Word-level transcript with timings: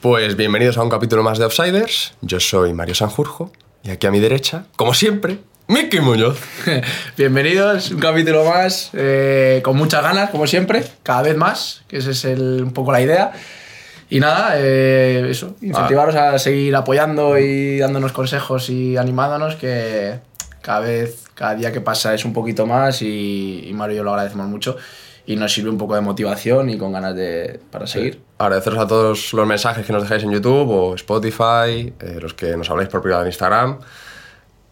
Pues 0.00 0.36
bienvenidos 0.36 0.78
a 0.78 0.82
un 0.82 0.88
capítulo 0.90 1.22
más 1.22 1.38
de 1.38 1.44
Outsiders. 1.44 2.14
Yo 2.22 2.40
soy 2.40 2.72
Mario 2.72 2.94
Sanjurjo 2.94 3.52
y 3.82 3.90
aquí 3.90 4.06
a 4.06 4.10
mi 4.10 4.18
derecha, 4.18 4.64
como 4.76 4.94
siempre, 4.94 5.38
Miki 5.68 6.00
Muñoz. 6.00 6.38
Bienvenidos, 7.16 7.90
un 7.90 8.00
capítulo 8.00 8.44
más, 8.44 8.90
eh, 8.94 9.60
con 9.62 9.76
muchas 9.76 10.02
ganas, 10.02 10.30
como 10.30 10.46
siempre, 10.46 10.84
cada 11.02 11.22
vez 11.22 11.36
más, 11.36 11.82
que 11.86 11.98
esa 11.98 12.10
es 12.10 12.24
el- 12.24 12.62
un 12.64 12.72
poco 12.72 12.92
la 12.92 13.00
idea. 13.02 13.32
Y 14.08 14.18
nada, 14.18 14.54
eh, 14.56 15.28
eso, 15.30 15.54
incentivaros 15.62 16.16
a 16.16 16.38
seguir 16.38 16.74
apoyando 16.74 17.38
y 17.38 17.78
dándonos 17.78 18.10
consejos 18.12 18.68
y 18.70 18.96
animándonos, 18.96 19.54
que 19.54 20.18
cada 20.62 20.80
vez, 20.80 21.26
cada 21.34 21.54
día 21.54 21.70
que 21.72 21.80
pasa 21.80 22.12
es 22.14 22.24
un 22.24 22.32
poquito 22.32 22.66
más 22.66 23.02
y, 23.02 23.64
y 23.68 23.72
Mario 23.72 23.94
y 23.94 23.96
yo 23.98 24.02
lo 24.02 24.10
agradecemos 24.10 24.48
mucho 24.48 24.76
y 25.26 25.36
nos 25.36 25.52
sirve 25.52 25.70
un 25.70 25.78
poco 25.78 25.94
de 25.94 26.00
motivación 26.00 26.70
y 26.70 26.76
con 26.78 26.90
ganas 26.92 27.14
de, 27.14 27.60
para 27.70 27.86
seguir. 27.86 28.20
Agradeceros 28.40 28.78
a 28.78 28.86
todos 28.86 29.34
los 29.34 29.46
mensajes 29.46 29.84
que 29.84 29.92
nos 29.92 30.02
dejáis 30.02 30.22
en 30.22 30.30
YouTube 30.30 30.70
o 30.70 30.94
Spotify, 30.94 31.92
eh, 32.00 32.18
los 32.22 32.32
que 32.32 32.56
nos 32.56 32.70
habláis 32.70 32.88
por 32.88 33.02
privado 33.02 33.20
en 33.20 33.28
Instagram, 33.28 33.80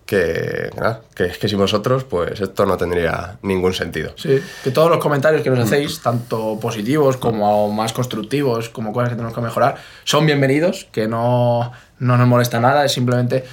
que, 0.06 0.70
nada, 0.74 1.02
que 1.14 1.26
es 1.26 1.36
que 1.36 1.50
sin 1.50 1.58
vosotros, 1.58 2.04
pues 2.04 2.40
esto 2.40 2.64
no 2.64 2.78
tendría 2.78 3.36
ningún 3.42 3.74
sentido. 3.74 4.12
Sí, 4.16 4.40
que 4.64 4.70
todos 4.70 4.88
los 4.88 4.98
comentarios 5.00 5.42
que 5.42 5.50
nos 5.50 5.58
hacéis, 5.58 6.00
tanto 6.02 6.58
positivos 6.58 7.18
como 7.18 7.70
más 7.70 7.92
constructivos, 7.92 8.70
como 8.70 8.90
cosas 8.90 9.10
que 9.10 9.16
tenemos 9.16 9.34
que 9.34 9.42
mejorar, 9.42 9.74
son 10.04 10.24
bienvenidos, 10.24 10.86
que 10.90 11.06
no, 11.06 11.70
no 11.98 12.16
nos 12.16 12.26
molesta 12.26 12.60
nada, 12.60 12.86
es 12.86 12.92
simplemente 12.92 13.44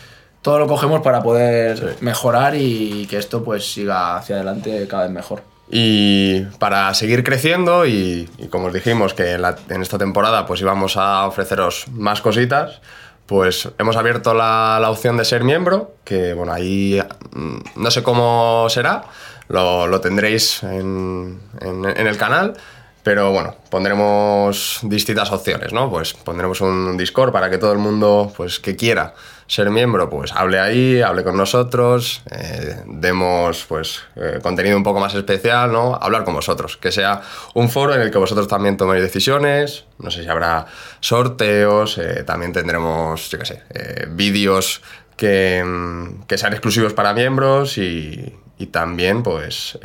todo 0.42 0.60
lo 0.60 0.68
cogemos 0.68 1.02
para 1.02 1.22
poder 1.22 1.98
mejorar 2.00 2.56
y 2.56 3.06
que 3.08 3.18
esto 3.18 3.44
pues 3.44 3.70
siga 3.70 4.16
hacia 4.16 4.38
adelante 4.38 4.88
cada 4.88 5.04
vez 5.04 5.12
mejor. 5.12 5.55
Y 5.70 6.42
para 6.60 6.94
seguir 6.94 7.24
creciendo 7.24 7.86
y, 7.86 8.30
y 8.38 8.48
como 8.48 8.68
os 8.68 8.74
dijimos 8.74 9.14
que 9.14 9.32
en, 9.34 9.42
la- 9.42 9.56
en 9.70 9.82
esta 9.82 9.98
temporada 9.98 10.46
pues 10.46 10.62
íbamos 10.62 10.96
a 10.98 11.26
ofreceros 11.28 11.88
más 11.92 12.22
cositas, 12.22 12.82
pues 13.26 13.70
hemos 13.80 13.96
abierto 13.98 14.34
la, 14.36 14.78
la 14.80 14.92
opción 14.92 15.18
de 15.18 15.26
ser 15.26 15.44
miembro, 15.44 15.96
que 16.04 16.34
bueno, 16.34 16.54
ahí 16.54 17.02
mm, 17.34 17.58
no 17.82 17.90
sé 17.92 18.04
cómo 18.04 18.68
será, 18.70 19.06
lo, 19.48 19.88
lo 19.88 20.02
tendréis 20.02 20.62
en, 20.64 21.40
en- 21.62 21.86
en 21.86 22.08
el 22.08 22.18
canal, 22.18 22.54
pero 23.02 23.32
bueno, 23.32 23.56
pondremos 23.72 24.80
distintas 24.84 25.32
opciones, 25.32 25.74
¿no? 25.74 25.90
Pues 25.90 26.14
pondremos 26.14 26.62
un 26.62 26.96
Discord 26.98 27.32
para 27.32 27.50
que 27.50 27.58
todo 27.58 27.72
el 27.72 27.80
mundo 27.80 28.32
pues, 28.38 28.60
que 28.60 28.76
quiera 28.76 29.14
ser 29.48 29.70
miembro, 29.70 30.10
pues 30.10 30.32
hable 30.32 30.60
ahí, 30.60 31.02
hable 31.02 31.24
con 31.24 31.38
nosotros, 31.38 32.24
eh, 32.32 32.82
demos 32.88 33.66
pues 33.68 34.02
eh, 34.16 34.40
contenido 34.42 34.76
un 34.76 34.84
poco 34.84 35.00
más 35.00 35.14
especial, 35.14 35.72
¿no? 35.72 35.96
Hablar 36.02 36.24
con 36.24 36.34
vosotros, 36.34 36.78
que 36.78 36.92
sea 36.92 37.22
un 37.54 37.70
foro 37.70 37.94
en 37.94 38.02
el 38.02 38.12
que 38.12 38.18
vosotros 38.18 38.48
también 38.48 38.78
toméis 38.78 39.04
decisiones, 39.04 39.86
no 40.00 40.10
sé 40.10 40.24
si 40.24 40.30
habrá 40.30 40.66
sorteos, 41.00 41.98
eh, 41.98 42.24
también 42.24 42.54
tendremos, 42.54 43.30
yo 43.30 43.40
qué 43.40 43.46
sé, 43.46 43.64
vídeos 44.10 44.82
que, 45.16 45.64
mm, 45.64 46.24
que 46.24 46.38
sean 46.38 46.54
exclusivos 46.54 46.94
para 46.94 47.14
miembros 47.14 47.78
y, 47.78 48.36
y 48.58 48.66
también 48.68 49.22
pues 49.22 49.78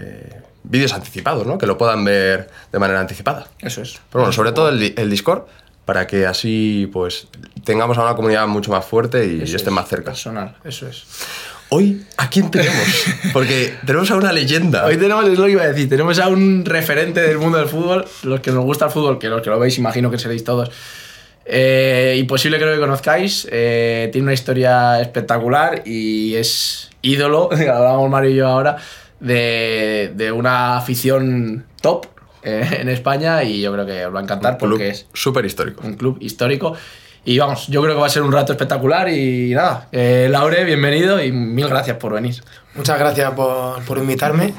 vídeos 0.62 0.92
anticipados, 0.92 1.47
¿no? 1.47 1.59
Que 1.59 1.66
lo 1.66 1.77
puedan 1.77 2.04
ver 2.04 2.50
de 2.72 2.78
manera 2.78 3.00
anticipada. 3.00 3.47
Eso 3.60 3.82
es. 3.82 4.00
Pero 4.10 4.22
bueno, 4.22 4.32
sobre 4.32 4.53
todo 4.53 4.69
el, 4.69 4.94
el 4.97 5.10
Discord, 5.10 5.44
para 5.90 6.06
que 6.06 6.24
así 6.24 6.88
pues 6.92 7.26
tengamos 7.64 7.98
a 7.98 8.04
una 8.04 8.14
comunidad 8.14 8.46
mucho 8.46 8.70
más 8.70 8.84
fuerte 8.84 9.26
y 9.26 9.42
Eso 9.42 9.56
estén 9.56 9.72
es, 9.72 9.74
más 9.74 9.88
cerca. 9.88 10.12
Personal, 10.12 10.54
eso 10.64 10.86
es. 10.86 11.02
Hoy, 11.70 12.06
¿a 12.16 12.30
quién 12.30 12.48
tenemos? 12.48 13.06
Porque 13.32 13.74
tenemos 13.84 14.08
a 14.12 14.14
una 14.14 14.32
leyenda. 14.32 14.86
Hoy 14.86 14.96
tenemos, 14.96 15.26
es 15.26 15.36
lo 15.36 15.46
que 15.46 15.50
iba 15.50 15.64
a 15.64 15.66
decir, 15.66 15.88
tenemos 15.88 16.20
a 16.20 16.28
un 16.28 16.64
referente 16.64 17.20
del 17.20 17.38
mundo 17.38 17.58
del 17.58 17.66
fútbol, 17.66 18.04
los 18.22 18.38
que 18.38 18.52
nos 18.52 18.62
gusta 18.62 18.84
el 18.84 18.92
fútbol, 18.92 19.18
que 19.18 19.28
los 19.28 19.42
que 19.42 19.50
lo 19.50 19.58
veis 19.58 19.78
imagino 19.78 20.12
que 20.12 20.18
seréis 20.20 20.44
todos. 20.44 20.70
Eh, 21.44 22.14
imposible 22.20 22.60
que 22.60 22.78
conozcáis, 22.78 23.48
eh, 23.50 24.10
tiene 24.12 24.26
una 24.26 24.34
historia 24.34 25.00
espectacular 25.00 25.82
y 25.84 26.36
es 26.36 26.88
ídolo, 27.02 27.50
hablábamos 27.52 28.08
Mario 28.08 28.30
y 28.30 28.36
yo 28.36 28.46
ahora, 28.46 28.76
de, 29.18 30.12
de 30.14 30.30
una 30.30 30.76
afición 30.76 31.64
top 31.82 32.19
eh, 32.42 32.78
en 32.80 32.88
España 32.88 33.42
y 33.42 33.60
yo 33.60 33.72
creo 33.72 33.86
que 33.86 34.06
os 34.06 34.14
va 34.14 34.20
a 34.20 34.22
encantar 34.22 34.58
Club 34.58 34.70
porque 34.70 34.88
es 34.90 35.06
súper 35.12 35.44
histórico. 35.44 35.82
un 35.86 35.94
club 35.94 36.18
histórico. 36.20 36.74
Y 37.22 37.38
vamos, 37.38 37.66
yo 37.66 37.82
creo 37.82 37.94
que 37.94 38.00
va 38.00 38.06
a 38.06 38.10
ser 38.10 38.22
un 38.22 38.32
rato 38.32 38.52
espectacular 38.52 39.10
y 39.10 39.52
nada, 39.54 39.88
eh, 39.92 40.28
Laure, 40.30 40.64
bienvenido 40.64 41.22
y 41.22 41.30
mil 41.32 41.68
gracias 41.68 41.98
por 41.98 42.14
venir. 42.14 42.42
Muchas 42.74 42.98
gracias 42.98 43.32
por, 43.32 43.82
por 43.84 43.98
invitarme 43.98 44.54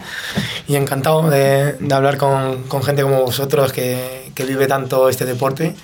y 0.68 0.75
encantado 0.75 1.28
de, 1.30 1.74
de 1.74 1.94
hablar 1.96 2.18
con, 2.18 2.64
con 2.64 2.84
gente 2.84 3.02
como 3.02 3.24
vosotros 3.24 3.74
que, 3.74 4.31
que 4.36 4.46
vive 4.46 4.68
tanto 4.68 5.09
este 5.09 5.25
deporte. 5.25 5.75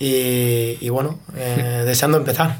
Y, 0.00 0.78
y 0.80 0.88
bueno, 0.88 1.20
eh, 1.36 1.82
deseando 1.86 2.18
empezar. 2.18 2.58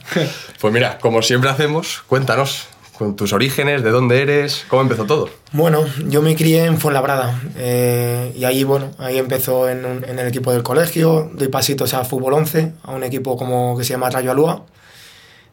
Pues 0.60 0.72
mira, 0.72 0.98
como 0.98 1.20
siempre 1.22 1.50
hacemos, 1.50 2.02
cuéntanos 2.06 2.68
con 3.00 3.16
tus 3.16 3.32
orígenes, 3.32 3.82
de 3.82 3.90
dónde 3.90 4.20
eres, 4.20 4.66
cómo 4.68 4.82
empezó 4.82 5.06
todo. 5.06 5.30
Bueno, 5.52 5.86
yo 6.06 6.20
me 6.20 6.36
crié 6.36 6.66
en 6.66 6.76
Fuenlabrada 6.78 7.40
eh, 7.56 8.30
y 8.36 8.44
ahí, 8.44 8.62
bueno, 8.62 8.90
ahí 8.98 9.16
empezó 9.16 9.70
en, 9.70 9.86
un- 9.86 10.04
en 10.04 10.18
el 10.18 10.28
equipo 10.28 10.52
del 10.52 10.62
colegio, 10.62 11.30
doy 11.32 11.48
pasitos 11.48 11.94
a 11.94 12.04
Fútbol 12.04 12.34
11, 12.34 12.72
a 12.82 12.90
un 12.92 13.02
equipo 13.02 13.38
como 13.38 13.78
que 13.78 13.84
se 13.84 13.94
llama 13.94 14.10
Rayo 14.10 14.30
Alúa. 14.32 14.66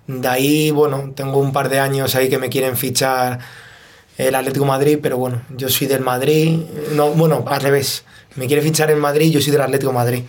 De 0.07 0.28
ahí, 0.28 0.72
bueno, 0.72 1.13
tengo 1.16 1.40
un 1.40 1.53
par 1.53 1.69
de 1.69 1.80
años 1.80 2.16
ahí 2.16 2.28
que 2.28 2.38
me 2.38 2.50
quieren 2.50 2.75
fichar 2.75 3.40
el 4.18 4.36
Atlético 4.36 4.66
Madrid, 4.66 5.00
pero 5.02 5.18
bueno, 5.18 5.41
yo 5.56 5.69
soy 5.69 5.88
del 5.88 6.02
Madrid, 6.02 6.59
no, 6.96 7.12
bueno, 7.12 7.46
al 7.47 7.62
revés, 7.62 8.03
me 8.36 8.47
quiere 8.47 8.62
fichar 8.62 8.91
en 8.91 9.00
Madrid, 9.00 9.31
yo 9.31 9.40
soy 9.40 9.53
del 9.53 9.62
Atlético 9.62 9.94
Madrid. 9.94 10.24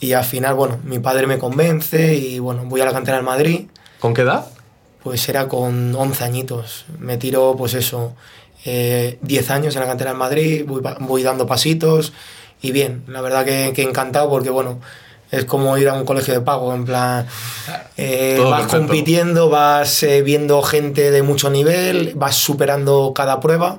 Y 0.00 0.12
al 0.14 0.24
final, 0.24 0.54
bueno, 0.54 0.78
mi 0.84 0.98
padre 0.98 1.26
me 1.26 1.36
convence 1.38 2.14
y 2.14 2.38
bueno, 2.38 2.62
voy 2.64 2.80
a 2.80 2.86
la 2.86 2.92
cantera 2.92 3.18
del 3.18 3.26
Madrid 3.26 3.66
¿Con 4.00 4.14
qué 4.14 4.22
edad? 4.22 4.46
Pues 5.08 5.26
era 5.30 5.48
con 5.48 5.94
11 5.94 6.22
añitos. 6.22 6.84
Me 6.98 7.16
tiro, 7.16 7.54
pues 7.56 7.72
eso, 7.72 8.14
eh, 8.66 9.18
10 9.22 9.50
años 9.50 9.74
en 9.74 9.80
la 9.80 9.86
cantera 9.86 10.10
en 10.10 10.18
Madrid, 10.18 10.66
voy, 10.66 11.22
dando 11.22 11.46
pasitos 11.46 12.12
y 12.60 12.72
bien, 12.72 13.04
la 13.08 13.22
verdad 13.22 13.46
que, 13.46 13.72
que 13.74 13.80
encantado 13.80 14.28
porque, 14.28 14.50
bueno, 14.50 14.80
es 15.30 15.46
como 15.46 15.78
ir 15.78 15.88
a 15.88 15.94
un 15.94 16.04
colegio 16.04 16.34
de 16.34 16.42
pago, 16.42 16.74
en 16.74 16.84
plan, 16.84 17.26
eh, 17.96 18.36
vas 18.38 18.60
perfecto. 18.64 18.86
compitiendo, 18.86 19.48
vas 19.48 20.02
eh, 20.02 20.20
viendo 20.20 20.60
gente 20.60 21.10
de 21.10 21.22
mucho 21.22 21.48
nivel, 21.48 22.12
vas 22.14 22.34
superando 22.34 23.12
cada 23.14 23.40
prueba 23.40 23.78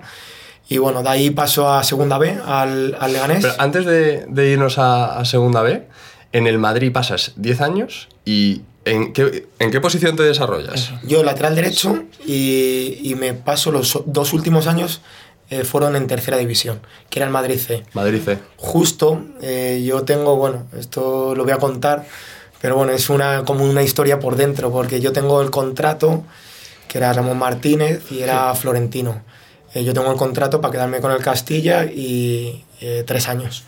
y 0.68 0.80
bueno, 0.80 1.04
de 1.04 1.10
ahí 1.10 1.30
paso 1.30 1.72
a 1.72 1.84
segunda 1.84 2.18
B, 2.18 2.40
al, 2.44 2.98
al 3.00 3.14
Leganés. 3.14 3.44
Pero 3.44 3.54
antes 3.60 3.86
de, 3.86 4.26
de 4.28 4.50
irnos 4.50 4.80
a, 4.80 5.20
a 5.20 5.26
Segunda 5.26 5.62
B, 5.62 5.88
en 6.31 6.48
el 6.48 6.58
Madrid 6.58 6.92
pasas 6.92 7.34
10 7.36 7.62
años 7.62 8.10
y 8.26 8.64
¿en 8.86 9.14
qué, 9.14 9.48
en 9.60 9.72
qué 9.72 9.81
posición 9.81 10.16
te 10.16 10.24
desarrollas? 10.24 10.92
Yo 11.04 11.24
lateral 11.24 11.56
derecho 11.56 12.04
y, 12.26 13.00
y 13.04 13.16
me 13.16 13.34
paso 13.34 13.72
los 13.72 14.02
dos 14.06 14.34
últimos 14.34 14.68
años 14.68 15.02
eh, 15.52 15.64
fueron 15.64 15.96
en 15.96 16.06
tercera 16.06 16.38
división, 16.38 16.80
que 17.10 17.18
era 17.18 17.26
el 17.26 17.31
Madrid 17.31 17.58
C. 17.58 17.84
Madrid 17.94 18.22
C. 18.24 18.38
Justo, 18.58 19.24
eh, 19.42 19.84
yo 19.84 20.04
tengo, 20.04 20.36
bueno, 20.36 20.68
esto 20.78 21.34
lo 21.34 21.44
voy 21.44 21.54
a 21.54 21.58
contar, 21.58 22.06
pero 22.62 22.76
bueno, 22.76 22.92
es 22.92 23.10
una, 23.10 23.44
como 23.46 23.66
una 23.66 23.81
historia 23.81 24.20
por 24.20 24.36
dentro, 24.36 24.72
porque 24.72 25.02
yo 25.02 25.12
tengo 25.12 25.42
el 25.42 25.50
contrato 25.50 26.24
que 26.88 27.00
era 27.00 27.12
Ramón 27.14 27.40
Martínez 27.40 28.12
y 28.12 28.20
era 28.20 28.54
Florentino. 28.54 29.24
Eh, 29.74 29.84
yo 29.84 29.92
tengo 29.94 30.12
el 30.12 30.18
contrato 30.18 30.62
para 30.62 30.72
quedarme 30.72 31.00
con 31.00 31.12
el 31.12 31.20
Castilla 31.24 31.86
y 31.86 32.64
tres 33.06 33.28
años. 33.28 33.64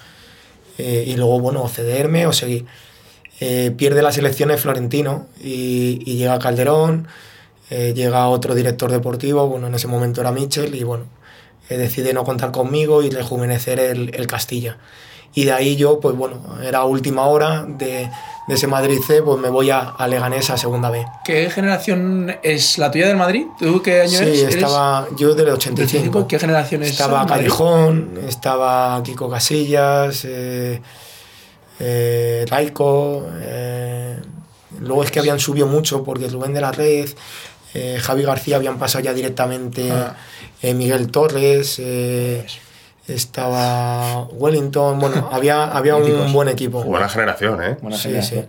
Y 0.77 1.15
luego, 1.15 1.39
bueno, 1.39 1.61
o 1.61 1.69
cederme 1.69 2.25
o 2.25 2.33
seguir. 2.33 2.65
Eh, 3.43 3.71
pierde 3.75 4.03
las 4.03 4.17
elecciones 4.19 4.61
Florentino 4.61 5.25
y, 5.43 5.99
y 6.05 6.15
llega 6.17 6.37
Calderón, 6.37 7.07
eh, 7.71 7.93
llega 7.95 8.27
otro 8.27 8.53
director 8.53 8.91
deportivo, 8.91 9.47
bueno, 9.47 9.65
en 9.65 9.73
ese 9.73 9.87
momento 9.87 10.21
era 10.21 10.31
Michel, 10.31 10.75
y 10.75 10.83
bueno, 10.83 11.05
eh, 11.69 11.77
decide 11.77 12.13
no 12.13 12.23
contar 12.23 12.51
conmigo 12.51 13.01
y 13.01 13.09
rejuvenecer 13.09 13.79
el, 13.79 14.13
el 14.13 14.27
Castilla. 14.27 14.77
Y 15.33 15.45
de 15.45 15.53
ahí 15.53 15.75
yo, 15.75 15.99
pues 15.99 16.15
bueno, 16.15 16.41
era 16.63 16.83
última 16.83 17.25
hora 17.25 17.65
de, 17.65 18.09
de 18.47 18.53
ese 18.53 18.67
Madrid 18.67 18.99
C, 19.07 19.23
pues 19.23 19.39
me 19.39 19.49
voy 19.49 19.71
a, 19.71 19.79
a 19.79 20.07
Leganés 20.07 20.49
a 20.51 20.57
segunda 20.57 20.91
B. 20.91 21.03
¿Qué 21.23 21.49
generación 21.49 22.35
es 22.43 22.77
la 22.77 22.91
tuya 22.91 23.07
del 23.07 23.17
Madrid? 23.17 23.45
¿Tú 23.57 23.81
qué 23.81 24.01
año 24.01 24.09
Sí, 24.19 24.23
eres? 24.23 24.41
¿Eres 24.43 24.55
estaba 24.55 25.07
yo 25.17 25.33
del 25.33 25.49
85. 25.49 26.27
¿Qué 26.27 26.37
generación 26.37 26.83
es 26.83 26.91
Estaba? 26.91 27.25
Calejón, 27.25 28.19
estaba 28.27 29.01
Kiko 29.03 29.29
Casillas, 29.29 30.25
eh, 30.25 30.81
eh, 31.81 32.45
Laico. 32.49 33.27
eh, 33.41 34.17
luego 34.79 35.03
es 35.03 35.11
que 35.11 35.19
habían 35.19 35.39
subido 35.39 35.67
mucho 35.67 36.03
porque 36.03 36.27
Rubén 36.27 36.53
de 36.53 36.61
la 36.61 36.71
Red, 36.71 37.09
eh, 37.73 37.97
Javi 38.01 38.23
García 38.23 38.55
habían 38.57 38.77
pasado 38.77 39.03
ya 39.03 39.13
directamente, 39.13 39.91
Ah. 39.91 40.15
eh, 40.61 40.73
Miguel 40.73 41.09
Torres, 41.09 41.77
eh, 41.79 42.45
estaba 43.07 44.23
Wellington. 44.31 44.99
Bueno, 44.99 45.29
había, 45.31 45.65
había 45.65 45.95
un 45.95 46.31
buen 46.33 46.47
equipo. 46.49 46.83
Buena 46.83 47.09
generación, 47.09 47.61
¿eh? 47.63 47.77
Buena 47.81 47.97
Sí, 47.97 48.03
generación. 48.03 48.45
sí. 48.45 48.47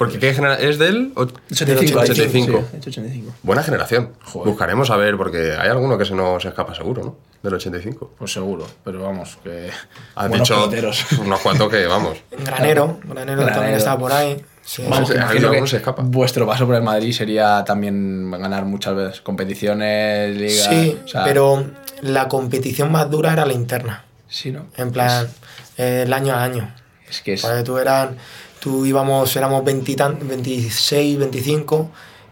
Porque 0.00 0.18
¿qué 0.18 0.32
genera- 0.32 0.54
¿Es 0.54 0.78
del 0.78 1.12
och- 1.14 1.30
85. 1.52 2.00
85. 2.00 2.64
Sí, 2.72 2.76
85. 2.88 3.34
Buena 3.42 3.62
generación. 3.62 4.14
Joder. 4.24 4.48
Buscaremos 4.48 4.90
a 4.90 4.96
ver, 4.96 5.16
porque 5.18 5.52
hay 5.52 5.68
alguno 5.68 5.98
que 5.98 6.06
se 6.06 6.14
nos 6.14 6.42
escapa 6.42 6.74
seguro, 6.74 7.02
¿no? 7.04 7.16
Del 7.42 7.52
85. 7.54 8.14
Pues 8.18 8.32
seguro, 8.32 8.66
pero 8.82 9.02
vamos, 9.02 9.36
que. 9.44 9.68
Has 10.14 10.28
buenos 10.30 10.48
dicho 10.48 10.70
unos 11.22 11.40
cuantos 11.40 11.68
que, 11.70 11.86
vamos. 11.86 12.16
Granero, 12.30 12.98
Granero, 13.04 13.40
también 13.42 13.46
Granero. 13.54 13.76
estaba 13.76 13.98
por 13.98 14.12
ahí. 14.12 14.42
Sí. 14.64 14.82
Vamos, 14.88 15.08
Sí, 15.08 15.14
que 15.14 15.18
sí, 15.20 15.24
imagino 15.24 15.46
alguno 15.48 15.64
que 15.64 15.70
se 15.70 15.76
escapa. 15.76 16.02
Vuestro 16.02 16.46
paso 16.46 16.64
por 16.66 16.74
el 16.76 16.82
Madrid 16.82 17.12
sería 17.12 17.62
también 17.66 18.30
ganar 18.30 18.64
muchas 18.64 18.94
veces 18.94 19.20
competiciones, 19.20 20.34
ligas. 20.36 20.66
Sí, 20.70 20.98
o 21.04 21.08
sea, 21.08 21.24
pero 21.24 21.66
la 22.00 22.26
competición 22.28 22.90
más 22.90 23.10
dura 23.10 23.32
era 23.34 23.44
la 23.44 23.52
interna. 23.52 24.04
Sí, 24.28 24.50
¿no? 24.50 24.66
En 24.78 24.92
plan, 24.92 25.28
eh, 25.76 26.04
el 26.06 26.12
año 26.14 26.32
a 26.34 26.42
año. 26.42 26.74
Es 27.08 27.20
que 27.22 27.32
es. 27.34 27.42
Porque 27.42 27.62
tú 27.64 27.78
eran, 27.78 28.16
tú 28.60 28.84
íbamos, 28.86 29.34
éramos 29.36 29.64
20 29.64 29.92
y 29.92 29.96
tan- 29.96 30.28
26, 30.28 31.18
25 31.18 31.88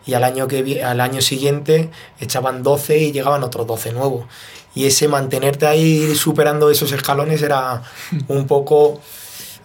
y 0.06 0.14
al 0.14 0.24
año, 0.24 0.46
que, 0.48 0.82
al 0.82 1.00
año 1.00 1.20
siguiente 1.20 1.90
echaban 2.20 2.62
12 2.62 2.98
y 2.98 3.12
llegaban 3.12 3.42
otros 3.44 3.66
12 3.66 3.92
nuevos. 3.92 4.26
Y 4.74 4.86
ese 4.86 5.08
mantenerte 5.08 5.66
ahí 5.66 6.14
superando 6.14 6.70
esos 6.70 6.92
escalones 6.92 7.42
era 7.42 7.82
un 8.28 8.46
poco, 8.46 9.00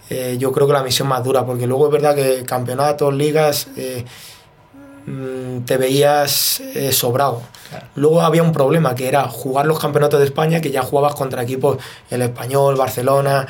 eh, 0.10 0.38
yo 0.39 0.51
creo 0.51 0.68
que 0.68 0.74
la 0.74 0.83
misión 0.83 1.07
más 1.07 1.24
dura, 1.24 1.45
porque 1.45 1.68
luego 1.68 1.86
es 1.88 1.92
verdad 1.92 2.15
que 2.15 2.44
campeonatos, 2.45 3.13
ligas, 3.13 3.68
eh, 3.77 4.06
mm, 5.06 5.60
te 5.65 5.77
veías 5.77 6.60
eh, 6.62 6.92
sobrado. 6.92 7.42
Claro. 7.69 7.88
Luego 7.95 8.21
había 8.21 8.44
un 8.44 8.51
problema 8.51 8.95
que 8.95 9.07
era 9.07 9.27
jugar 9.30 9.65
los 9.65 9.80
campeonatos 9.80 10.19
de 10.19 10.25
España, 10.25 10.62
que 10.62 10.71
ya 10.71 10.81
jugabas 10.83 11.15
contra 11.15 11.44
equipos, 11.44 11.77
el 12.10 12.21
Español, 12.21 12.75
Barcelona, 12.75 13.48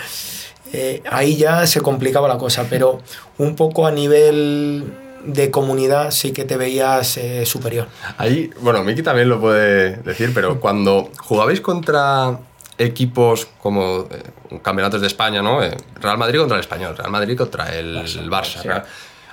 eh, 0.73 1.01
ahí 1.09 1.37
ya 1.37 1.65
se 1.67 1.79
complicaba 1.81 2.27
la 2.27 2.37
cosa, 2.37 2.65
pero 2.69 3.01
un 3.37 3.55
poco 3.55 3.87
a 3.87 3.91
nivel 3.91 4.83
de 5.25 5.49
comunidad 5.51 6.11
sí 6.11 6.33
que 6.33 6.43
te 6.43 6.57
veías 6.57 7.15
eh, 7.17 7.45
superior. 7.45 7.87
Ahí, 8.17 8.49
bueno, 8.59 8.83
Miki 8.83 9.01
también 9.03 9.29
lo 9.29 9.39
puede 9.39 9.95
decir, 9.97 10.31
pero 10.33 10.59
cuando 10.59 11.09
jugabais 11.19 11.61
contra 11.61 12.39
equipos 12.77 13.47
como 13.61 14.07
eh, 14.11 14.59
campeonatos 14.61 14.99
de 14.99 15.07
España, 15.07 15.41
¿no? 15.41 15.63
Eh, 15.63 15.77
Real 16.01 16.17
Madrid 16.17 16.39
contra 16.39 16.57
el 16.57 16.61
Español, 16.61 16.97
Real 16.97 17.11
Madrid 17.11 17.37
contra 17.37 17.73
el 17.77 18.03
Barça. 18.29 18.61
sí. 18.61 18.67
Real- 18.67 18.83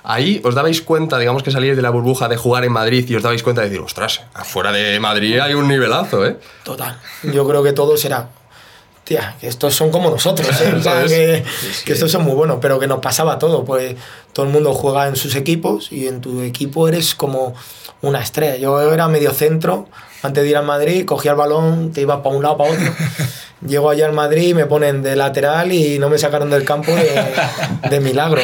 Ahí 0.02 0.40
os 0.44 0.54
dabais 0.54 0.80
cuenta, 0.80 1.18
digamos 1.18 1.42
que 1.42 1.50
salíais 1.50 1.76
de 1.76 1.82
la 1.82 1.90
burbuja 1.90 2.26
de 2.26 2.38
jugar 2.38 2.64
en 2.64 2.72
Madrid 2.72 3.04
y 3.06 3.16
os 3.16 3.22
dabais 3.22 3.42
cuenta 3.42 3.60
de 3.60 3.68
decir, 3.68 3.82
ostras, 3.84 4.22
afuera 4.32 4.72
de 4.72 4.98
Madrid 4.98 5.38
hay 5.38 5.52
un 5.52 5.68
nivelazo, 5.68 6.24
¿eh? 6.24 6.38
Total. 6.64 6.98
Yo 7.22 7.46
creo 7.46 7.62
que 7.62 7.74
todos 7.74 8.02
era. 8.06 8.30
Tía, 9.10 9.34
que 9.40 9.48
estos 9.48 9.74
son 9.74 9.90
como 9.90 10.08
nosotros, 10.08 10.48
¿eh? 10.60 10.68
Plan, 10.70 10.82
¿Sabes? 10.84 11.10
que, 11.10 11.44
que 11.84 11.92
estos 11.94 12.12
son 12.12 12.22
muy 12.22 12.34
buenos, 12.34 12.58
pero 12.60 12.78
que 12.78 12.86
nos 12.86 13.00
pasaba 13.00 13.40
todo, 13.40 13.64
pues 13.64 13.96
todo 14.32 14.46
el 14.46 14.52
mundo 14.52 14.72
juega 14.72 15.08
en 15.08 15.16
sus 15.16 15.34
equipos 15.34 15.90
y 15.90 16.06
en 16.06 16.20
tu 16.20 16.42
equipo 16.42 16.86
eres 16.86 17.16
como 17.16 17.54
una 18.02 18.20
estrella. 18.20 18.54
Yo 18.54 18.92
era 18.92 19.08
medio 19.08 19.32
centro, 19.32 19.88
antes 20.22 20.44
de 20.44 20.50
ir 20.50 20.56
al 20.56 20.64
Madrid, 20.64 21.04
cogía 21.06 21.32
el 21.32 21.36
balón, 21.36 21.90
te 21.90 22.02
iba 22.02 22.22
para 22.22 22.36
un 22.36 22.44
lado, 22.44 22.56
para 22.56 22.70
otro. 22.70 22.94
Llego 23.66 23.90
allá 23.90 24.06
al 24.06 24.12
Madrid, 24.12 24.54
me 24.54 24.66
ponen 24.66 25.02
de 25.02 25.16
lateral 25.16 25.72
y 25.72 25.98
no 25.98 26.08
me 26.08 26.16
sacaron 26.16 26.48
del 26.48 26.64
campo 26.64 26.92
de, 26.92 27.90
de 27.90 27.98
milagro. 27.98 28.40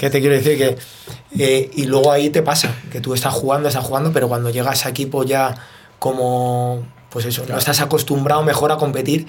¿Qué 0.00 0.08
te 0.08 0.20
quiero 0.20 0.36
decir? 0.36 0.56
Que, 0.56 0.78
eh, 1.38 1.70
y 1.74 1.84
luego 1.84 2.10
ahí 2.10 2.30
te 2.30 2.40
pasa, 2.40 2.74
que 2.90 3.02
tú 3.02 3.12
estás 3.12 3.34
jugando, 3.34 3.68
estás 3.68 3.84
jugando, 3.84 4.10
pero 4.10 4.26
cuando 4.26 4.48
llegas 4.48 4.86
a 4.86 4.88
equipo 4.88 5.22
ya 5.22 5.54
como, 5.98 6.82
pues 7.10 7.26
eso, 7.26 7.44
no 7.46 7.58
estás 7.58 7.82
acostumbrado 7.82 8.42
mejor 8.42 8.72
a 8.72 8.76
competir 8.76 9.26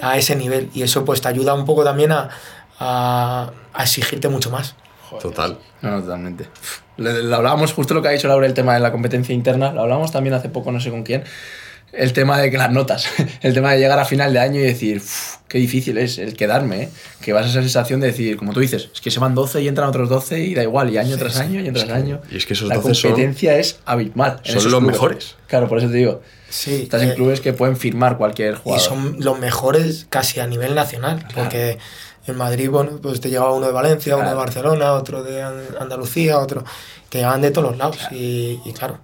a 0.00 0.16
ese 0.16 0.36
nivel. 0.36 0.70
Y 0.74 0.82
eso 0.82 1.04
pues 1.04 1.20
te 1.20 1.28
ayuda 1.28 1.54
un 1.54 1.64
poco 1.64 1.84
también 1.84 2.12
a, 2.12 2.30
a, 2.78 3.52
a 3.72 3.82
exigirte 3.82 4.28
mucho 4.28 4.50
más. 4.50 4.74
Total. 5.20 5.58
No, 5.82 6.00
totalmente. 6.00 6.48
Le 6.96 7.34
hablábamos 7.34 7.72
justo 7.72 7.94
lo 7.94 8.02
que 8.02 8.08
ha 8.08 8.12
dicho 8.12 8.28
Laura, 8.28 8.46
el 8.46 8.54
tema 8.54 8.74
de 8.74 8.80
la 8.80 8.92
competencia 8.92 9.34
interna. 9.34 9.72
Lo 9.72 9.80
hablábamos 9.82 10.12
también 10.12 10.34
hace 10.34 10.48
poco, 10.48 10.70
no 10.70 10.80
sé 10.80 10.90
con 10.90 11.02
quién. 11.02 11.24
El 11.92 12.12
tema 12.12 12.38
de 12.40 12.50
que 12.50 12.56
las 12.58 12.70
notas, 12.70 13.06
el 13.42 13.52
tema 13.54 13.72
de 13.72 13.78
llegar 13.78 13.98
a 13.98 14.04
final 14.04 14.32
de 14.32 14.38
año 14.38 14.60
y 14.60 14.62
decir, 14.62 14.98
"Uf, 14.98 15.36
qué 15.48 15.58
difícil 15.58 15.98
es 15.98 16.18
el 16.18 16.34
quedarme, 16.36 16.82
¿eh? 16.84 16.88
que 17.20 17.32
vas 17.32 17.46
a 17.46 17.48
esa 17.48 17.60
sensación 17.60 17.98
de 18.00 18.06
decir, 18.08 18.36
como 18.36 18.52
tú 18.52 18.60
dices, 18.60 18.88
es 18.94 19.00
que 19.00 19.10
se 19.10 19.18
van 19.18 19.34
12 19.34 19.60
y 19.62 19.68
entran 19.68 19.88
otros 19.88 20.08
12 20.08 20.38
y 20.40 20.54
da 20.54 20.62
igual, 20.62 20.90
y 20.90 20.98
año 20.98 21.16
tras 21.18 21.36
año, 21.38 21.60
y 21.60 21.64
año 21.68 21.72
tras 21.72 21.90
año. 21.90 22.20
y 22.30 22.36
es 22.36 22.46
que 22.46 22.52
esos 22.54 22.68
la 22.68 22.76
12 22.76 22.94
son- 22.94 23.10
competencia 23.10 23.56
es 23.58 23.80
abismal. 23.84 24.40
en 24.44 24.52
son 24.54 24.54
los 24.70 24.78
clubes. 24.80 24.86
mejores. 24.86 25.36
Claro, 25.48 25.68
por 25.68 25.78
eso 25.78 25.88
te 25.88 25.94
digo. 25.96 26.22
Sí, 26.48 26.82
Estás 26.82 27.02
en 27.02 27.10
eh, 27.10 27.14
clubes 27.14 27.40
que 27.40 27.52
pueden 27.52 27.76
firmar 27.76 28.16
cualquier 28.18 28.54
y 28.54 28.56
jugador. 28.56 28.84
son 28.86 29.16
los 29.20 29.38
mejores 29.38 30.06
casi 30.10 30.40
a 30.40 30.46
nivel 30.46 30.74
nacional, 30.74 31.26
porque 31.34 31.78
en 32.26 32.36
Madrid, 32.36 32.68
bueno, 32.70 32.98
pues 33.02 33.20
te 33.20 33.30
llegaba 33.30 33.52
uno 33.52 33.66
de 33.66 33.72
Valencia, 33.72 34.14
uno 34.14 34.24
de 34.24 34.30
Claro. 34.30 34.38
Barcelona, 34.40 34.92
otro 34.92 35.22
de 35.24 35.42
An- 35.42 35.54
Andalucía, 35.80 36.38
otro, 36.38 36.64
te 37.08 37.18
llegaban 37.18 37.40
de 37.42 37.50
todos 37.50 37.68
los 37.70 37.78
lados 37.78 37.98
y, 38.12 38.60
y 38.64 38.72
claro, 38.72 38.98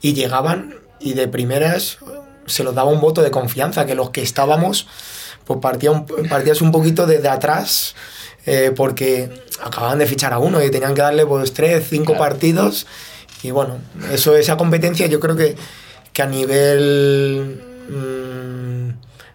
y 0.00 0.14
llegaban 0.14 0.74
y 1.00 1.14
de 1.14 1.26
primeras 1.28 1.98
se 2.52 2.64
los 2.64 2.74
daba 2.74 2.90
un 2.90 3.00
voto 3.00 3.22
de 3.22 3.30
confianza, 3.30 3.86
que 3.86 3.94
los 3.94 4.10
que 4.10 4.22
estábamos, 4.22 4.86
pues 5.44 5.58
partías 5.60 6.60
un 6.60 6.72
poquito 6.72 7.06
desde 7.06 7.28
atrás, 7.28 7.94
eh, 8.46 8.72
porque 8.74 9.30
acababan 9.62 9.98
de 9.98 10.06
fichar 10.06 10.32
a 10.32 10.38
uno 10.38 10.62
y 10.62 10.70
tenían 10.70 10.94
que 10.94 11.02
darle 11.02 11.26
pues 11.26 11.52
tres, 11.52 11.86
cinco 11.88 12.12
Claro. 12.12 12.18
partidos 12.20 12.86
y 13.42 13.50
bueno, 13.50 13.78
eso, 14.12 14.36
esa 14.36 14.56
competencia 14.56 15.06
yo 15.06 15.18
creo 15.20 15.34
que, 15.36 15.56
que 16.12 16.22
a 16.22 16.26
nivel 16.26 17.60
mm, 17.88 18.90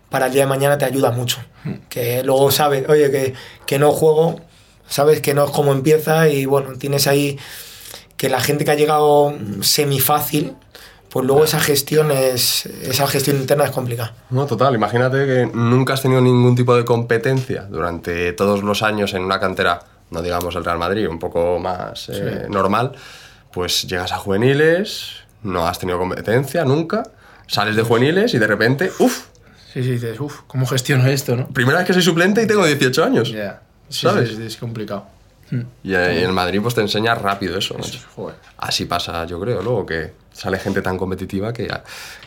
para 0.10 0.28
el 0.28 0.34
día 0.34 0.44
de 0.44 0.48
mañana 0.48 0.78
te 0.78 0.86
ayuda 0.86 1.12
mucho. 1.12 1.40
Que 1.90 2.24
luego 2.24 2.50
sabes, 2.52 2.88
oye, 2.88 3.12
que, 3.12 3.34
que 3.66 3.78
no 3.80 3.92
juego, 3.92 4.40
sabes 4.88 5.20
que 5.22 5.34
no 5.34 5.46
es 5.46 5.52
como 5.52 5.74
empieza 5.74 6.30
y 6.30 6.46
bueno, 6.46 6.78
tienes 6.78 7.08
ahí 7.08 7.38
que 8.16 8.30
la 8.30 8.40
gente 8.40 8.64
que 8.66 8.72
ha 8.72 8.76
llegado 8.76 9.34
semifácil, 9.62 10.56
pues 11.18 11.26
luego 11.26 11.46
esa 11.46 11.60
gestión 11.60 12.12
es, 12.12 12.68
esa 12.68 13.08
gestión 13.08 13.38
interna 13.38 13.64
es 13.64 13.72
complicada. 13.72 14.14
No, 14.30 14.46
total. 14.46 14.76
Imagínate 14.76 15.26
que 15.26 15.50
nunca 15.52 15.96
has 15.96 16.04
tenido 16.04 16.22
ningún 16.22 16.56
tipo 16.56 16.76
de 16.76 16.86
competencia 16.86 17.64
durante 17.64 18.34
todos 18.34 18.62
los 18.62 18.84
años 18.84 19.16
en 19.16 19.24
una 19.24 19.40
cantera, 19.40 19.80
no 20.12 20.22
digamos 20.22 20.56
el 20.56 20.64
Real 20.64 20.78
Madrid, 20.78 21.10
un 21.10 21.18
poco 21.18 21.58
más 21.58 22.10
eh, 22.10 22.46
normal. 22.52 22.92
Pues 23.52 23.88
llegas 23.88 24.12
a 24.12 24.20
juveniles, 24.20 25.14
no 25.42 25.68
has 25.68 25.80
tenido 25.80 25.98
competencia 25.98 26.64
nunca, 26.66 27.02
sales 27.48 27.76
de 27.76 27.82
juveniles 27.82 28.36
y 28.36 28.38
de 28.38 28.46
repente, 28.46 28.92
uff, 29.00 29.24
Sí, 29.74 29.82
sí, 29.82 29.90
dices, 29.94 30.20
uff, 30.20 30.42
¿cómo 30.46 30.68
gestiono 30.68 31.08
esto, 31.08 31.36
no? 31.36 31.48
primera 31.48 31.80
vez 31.80 31.88
que 31.88 31.94
soy 31.94 32.04
suplente 32.04 32.44
y 32.44 32.46
tengo 32.46 32.64
18 32.64 33.04
años. 33.04 33.32
Ya. 33.32 33.64
Sí, 33.90 34.02
¿Sabes? 34.02 34.30
sí, 34.30 34.44
es 34.46 34.58
complicado. 34.58 35.08
Y, 35.84 35.92
y 35.92 35.96
en 35.96 36.34
Madrid 36.34 36.60
pues 36.62 36.76
te 36.76 36.82
enseña 36.82 37.16
rápido 37.16 37.58
eso. 37.58 37.76
Joder. 38.16 38.36
Así 38.58 38.86
pasa, 38.86 39.26
yo 39.26 39.40
creo, 39.40 39.62
luego 39.62 39.86
que 39.86 40.14
sale 40.34 40.60
gente 40.60 40.82
tan 40.82 40.98
competitiva 40.98 41.54
que, 41.54 41.68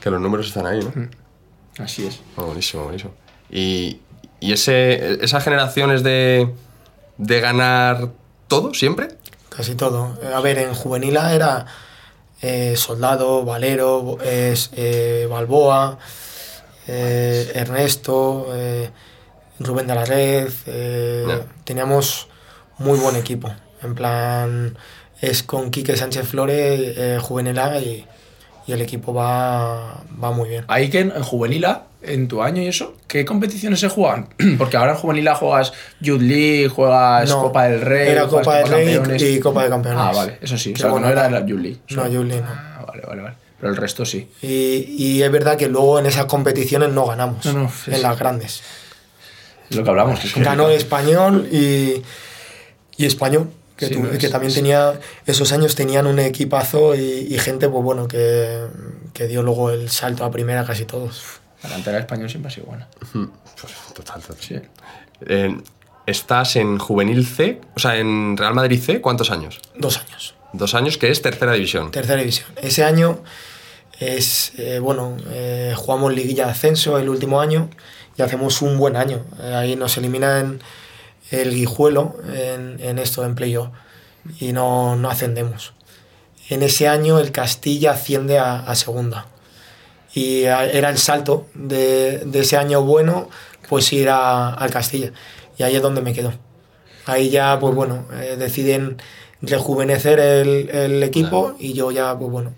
que 0.00 0.10
los 0.10 0.20
números 0.20 0.46
están 0.46 0.66
ahí, 0.66 0.80
¿no? 0.80 1.08
Así 1.82 2.06
es. 2.06 2.20
Oh, 2.36 2.44
buenísimo, 2.44 2.84
buenísimo. 2.84 3.12
Y, 3.50 4.00
y 4.40 4.52
ese, 4.52 5.22
esa 5.24 5.40
generación 5.40 5.92
es 5.92 6.02
de, 6.02 6.52
de 7.18 7.40
ganar 7.40 8.08
todo 8.48 8.74
siempre. 8.74 9.08
Casi 9.48 9.74
todo. 9.74 10.18
A 10.34 10.40
ver, 10.40 10.58
en 10.58 10.74
juvenil 10.74 11.16
era 11.16 11.66
eh, 12.40 12.74
Soldado, 12.76 13.44
Valero, 13.44 14.18
es, 14.22 14.70
eh, 14.74 15.26
Balboa, 15.28 15.98
eh, 16.86 17.52
Ernesto, 17.54 18.48
eh, 18.54 18.90
Rubén 19.58 19.86
de 19.86 19.94
la 19.94 20.04
Red. 20.04 20.48
Teníamos 21.64 22.28
muy 22.80 22.98
buen 22.98 23.14
equipo. 23.16 23.50
En 23.82 23.94
plan, 23.94 24.76
es 25.20 25.42
con 25.44 25.70
Quique 25.70 25.96
Sánchez 25.96 26.26
Flores, 26.26 26.80
eh, 26.96 27.18
juvenil 27.20 27.58
A 27.58 27.78
y, 27.78 28.04
y 28.66 28.72
el 28.72 28.80
equipo 28.82 29.14
va, 29.14 30.02
va 30.22 30.32
muy 30.32 30.48
bien. 30.48 30.64
Ahí 30.68 30.90
que 30.90 31.00
en, 31.00 31.12
en 31.14 31.22
juvenil 31.22 31.64
A, 31.64 31.84
en 32.02 32.28
tu 32.28 32.42
año 32.42 32.60
y 32.62 32.66
eso, 32.68 32.94
¿qué 33.06 33.24
competiciones 33.24 33.80
se 33.80 33.88
juegan? 33.88 34.28
Porque 34.58 34.76
ahora 34.76 34.92
en 34.92 34.98
juvenil 34.98 35.28
A 35.28 35.34
juegas 35.34 35.72
Youth 36.00 36.20
League, 36.22 36.68
juegas 36.68 37.28
No, 37.30 37.42
Copa 37.42 37.64
del 37.68 37.80
Rey, 37.80 38.08
Era 38.10 38.26
Copa 38.26 38.56
del 38.58 38.68
Rey 38.68 38.94
Campeones. 38.94 39.22
y 39.22 39.40
Copa 39.40 39.64
de 39.64 39.68
Campeones. 39.70 40.00
Ah, 40.02 40.12
vale, 40.14 40.38
eso 40.42 40.58
sí. 40.58 40.72
O 40.74 40.76
sea, 40.76 40.90
bueno, 40.90 41.06
no 41.06 41.12
era 41.12 41.30
la 41.30 41.44
Youth 41.46 41.60
League. 41.60 41.78
No, 41.90 42.06
Youth 42.08 42.26
League 42.26 42.42
no. 42.42 42.50
Ah, 42.50 42.84
vale, 42.86 43.02
vale, 43.06 43.22
vale. 43.22 43.34
Pero 43.60 43.72
el 43.72 43.76
resto 43.78 44.06
sí. 44.06 44.26
Y, 44.40 44.94
y 44.96 45.22
es 45.22 45.30
verdad 45.30 45.56
que 45.58 45.68
luego 45.68 45.98
en 45.98 46.06
esas 46.06 46.24
competiciones 46.24 46.88
no 46.90 47.04
ganamos, 47.06 47.44
No, 47.46 47.52
no, 47.52 47.66
es- 47.66 47.88
en 47.94 48.02
las 48.02 48.18
grandes. 48.18 48.62
Es 49.68 49.76
lo 49.76 49.84
que 49.84 49.90
hablamos. 49.90 50.18
que 50.18 50.26
es 50.28 50.34
Ganó 50.34 50.64
complicado. 50.64 50.70
español 50.76 51.48
y, 51.52 52.02
y 52.96 53.06
español, 53.06 53.50
que, 53.76 53.86
Sí, 53.86 53.94
tu- 53.94 54.00
no, 54.02 54.10
que 54.18 54.26
es- 54.26 54.32
también 54.32 54.48
es- 54.50 54.54
tenía, 54.54 54.98
esos 55.26 55.52
años 55.52 55.74
tenían 55.74 56.06
un 56.06 56.18
equipazo 56.18 56.94
y, 56.94 57.00
y 57.30 57.38
gente, 57.38 57.68
pues 57.68 57.82
bueno, 57.82 58.06
que, 58.08 58.66
que 59.14 59.26
dio 59.26 59.42
luego 59.42 59.70
el 59.70 59.90
salto 59.90 60.24
a 60.24 60.30
primera 60.30 60.64
casi 60.64 60.84
todos. 60.84 61.22
La 61.62 61.70
cantera 61.70 61.98
español 61.98 62.28
siempre 62.30 62.50
ha 62.50 62.54
sido 62.54 62.66
buena. 62.66 62.88
Pues, 62.98 63.12
total, 63.94 64.22
total. 64.22 64.36
Sí. 64.40 64.56
Eh, 65.26 65.56
¿Estás 66.06 66.56
en 66.56 66.78
Juvenil 66.78 67.26
C? 67.26 67.60
O 67.76 67.78
sea, 67.78 67.96
en 67.98 68.36
Real 68.36 68.54
Madrid 68.54 68.82
C, 68.82 69.00
¿cuántos 69.00 69.30
años? 69.30 69.60
Dos 69.76 69.98
años. 69.98 70.34
Dos 70.52 70.74
años, 70.74 70.96
que 70.98 71.10
es 71.10 71.22
tercera 71.22 71.52
división. 71.52 71.90
Tercera 71.92 72.18
división. 72.20 72.48
Ese 72.60 72.82
año 72.82 73.20
es, 73.98 74.52
eh, 74.58 74.78
bueno, 74.80 75.16
eh, 75.28 75.74
jugamos 75.76 76.12
liguilla 76.14 76.46
de 76.46 76.52
ascenso 76.52 76.98
el 76.98 77.08
último 77.08 77.40
año 77.40 77.68
y 78.16 78.22
hacemos 78.22 78.62
un 78.62 78.78
buen 78.78 78.96
año. 78.96 79.24
Eh, 79.42 79.54
ahí 79.54 79.76
nos 79.76 79.96
eliminan 79.98 80.60
el 81.30 81.54
Guijuelo 81.54 82.16
en, 82.32 82.78
en 82.80 82.98
esto, 82.98 83.24
en 83.24 83.34
playoff, 83.34 83.68
y 84.38 84.52
no, 84.52 84.96
no 84.96 85.10
ascendemos. 85.10 85.72
En 86.48 86.62
ese 86.62 86.88
año 86.88 87.18
el 87.18 87.30
Castilla 87.32 87.92
asciende 87.92 88.38
a, 88.38 88.58
a 88.60 88.74
segunda. 88.74 89.26
Y 90.12 90.44
a- 90.46 90.64
era 90.70 90.90
el 90.90 90.98
salto 90.98 91.46
de, 91.54 92.18
de 92.24 92.40
ese 92.40 92.56
año 92.56 92.82
bueno, 92.82 93.28
pues 93.68 93.92
ir 93.92 94.08
a- 94.08 94.48
al 94.54 94.70
Castilla. 94.70 95.12
Y 95.56 95.62
ahí 95.62 95.76
es 95.76 95.82
donde 95.82 96.00
me 96.00 96.12
quedo. 96.12 96.32
Ahí 97.06 97.30
ya, 97.30 97.58
pues 97.60 97.74
bueno, 97.74 98.06
eh, 98.14 98.36
deciden 98.38 99.00
rejuvenecer 99.42 100.18
el, 100.20 100.68
el 100.70 101.02
equipo 101.02 101.54
y 101.58 101.72
yo 101.72 101.90
ya, 101.90 102.16
pues 102.18 102.30
bueno, 102.30 102.54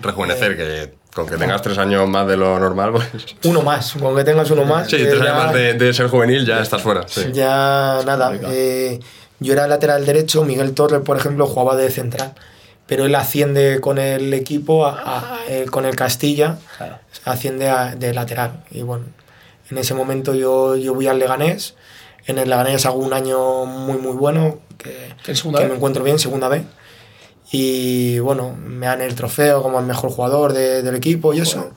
Rejuvenecer, 0.00 0.56
que 0.56 0.94
con 1.14 1.26
que 1.28 1.36
tengas 1.36 1.62
tres 1.62 1.78
años 1.78 2.08
más 2.08 2.26
de 2.26 2.36
lo 2.36 2.58
normal, 2.58 2.92
pues... 2.92 3.06
uno 3.44 3.62
más, 3.62 3.92
con 3.94 4.16
que 4.16 4.24
tengas 4.24 4.50
uno 4.50 4.64
más. 4.64 4.88
Sí, 4.88 4.96
eh, 4.96 5.06
tres 5.06 5.18
ya- 5.20 5.24
años 5.32 5.44
más 5.44 5.54
de, 5.54 5.74
de 5.74 5.94
ser 5.94 6.08
juvenil 6.08 6.44
ya 6.44 6.60
estás 6.60 6.82
fuera. 6.82 7.06
sí. 7.06 7.30
Ya 7.32 8.00
nada, 8.04 8.32
eh, 8.48 8.98
yo 9.40 9.52
era 9.52 9.66
lateral 9.68 10.04
derecho, 10.04 10.44
Miguel 10.44 10.72
Torres, 10.74 11.00
por 11.04 11.16
ejemplo, 11.16 11.46
jugaba 11.46 11.76
de 11.76 11.90
central, 11.90 12.34
pero 12.86 13.04
él 13.04 13.14
asciende 13.14 13.80
con 13.80 13.98
el 13.98 14.34
equipo, 14.34 14.86
a- 14.86 14.98
a- 15.00 15.38
eh, 15.48 15.66
con 15.70 15.84
el 15.84 15.94
Castilla, 15.96 16.58
Claro. 16.78 16.98
asciende 17.24 17.68
a- 17.68 17.94
de 17.94 18.12
lateral. 18.12 18.64
Y 18.70 18.82
bueno, 18.82 19.04
en 19.70 19.78
ese 19.78 19.94
momento 19.94 20.34
yo, 20.34 20.76
yo 20.76 20.94
voy 20.94 21.06
al 21.06 21.18
Leganés, 21.18 21.74
en 22.26 22.38
el 22.38 22.48
Leganés 22.48 22.86
hago 22.86 22.98
un 22.98 23.12
año 23.12 23.64
muy 23.66 23.98
muy 23.98 24.12
bueno, 24.16 24.58
que, 24.78 25.12
¿En 25.26 25.36
segunda 25.36 25.60
que 25.60 25.66
me 25.68 25.74
encuentro 25.76 26.02
bien, 26.02 26.18
segunda 26.18 26.48
B. 26.48 26.64
Y 27.52 28.18
bueno, 28.20 28.56
me 28.56 28.86
dan 28.86 29.00
el 29.00 29.14
trofeo 29.14 29.62
como 29.62 29.78
el 29.78 29.86
mejor 29.86 30.10
jugador 30.10 30.52
de- 30.52 30.82
del 30.82 30.94
equipo 30.96 31.34
y 31.34 31.40
eso. 31.40 31.70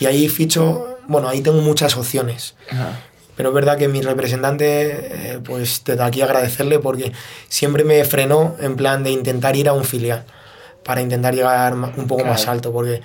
Y 0.00 0.06
ahí 0.06 0.28
ficho, 0.28 0.98
bueno, 1.06 1.28
ahí 1.28 1.40
tengo 1.40 1.60
muchas 1.60 1.96
opciones. 1.96 2.54
Ajá. 2.70 3.00
Pero 3.36 3.48
es 3.50 3.54
verdad 3.54 3.76
que 3.76 3.88
mi 3.88 4.00
representante, 4.00 5.34
eh, 5.34 5.40
pues 5.44 5.82
desde 5.84 6.02
aquí 6.02 6.22
agradecerle 6.22 6.78
porque 6.78 7.12
siempre 7.48 7.82
me 7.84 8.04
frenó 8.04 8.56
en 8.60 8.76
plan 8.76 9.02
de 9.02 9.10
intentar 9.10 9.56
ir 9.56 9.68
a 9.68 9.72
un 9.72 9.84
filial 9.84 10.24
para 10.84 11.00
intentar 11.00 11.34
llegar 11.34 11.74
un 11.74 12.06
poco 12.06 12.24
más 12.24 12.42
Claro. 12.42 12.52
alto 12.52 12.72
porque 12.72 13.00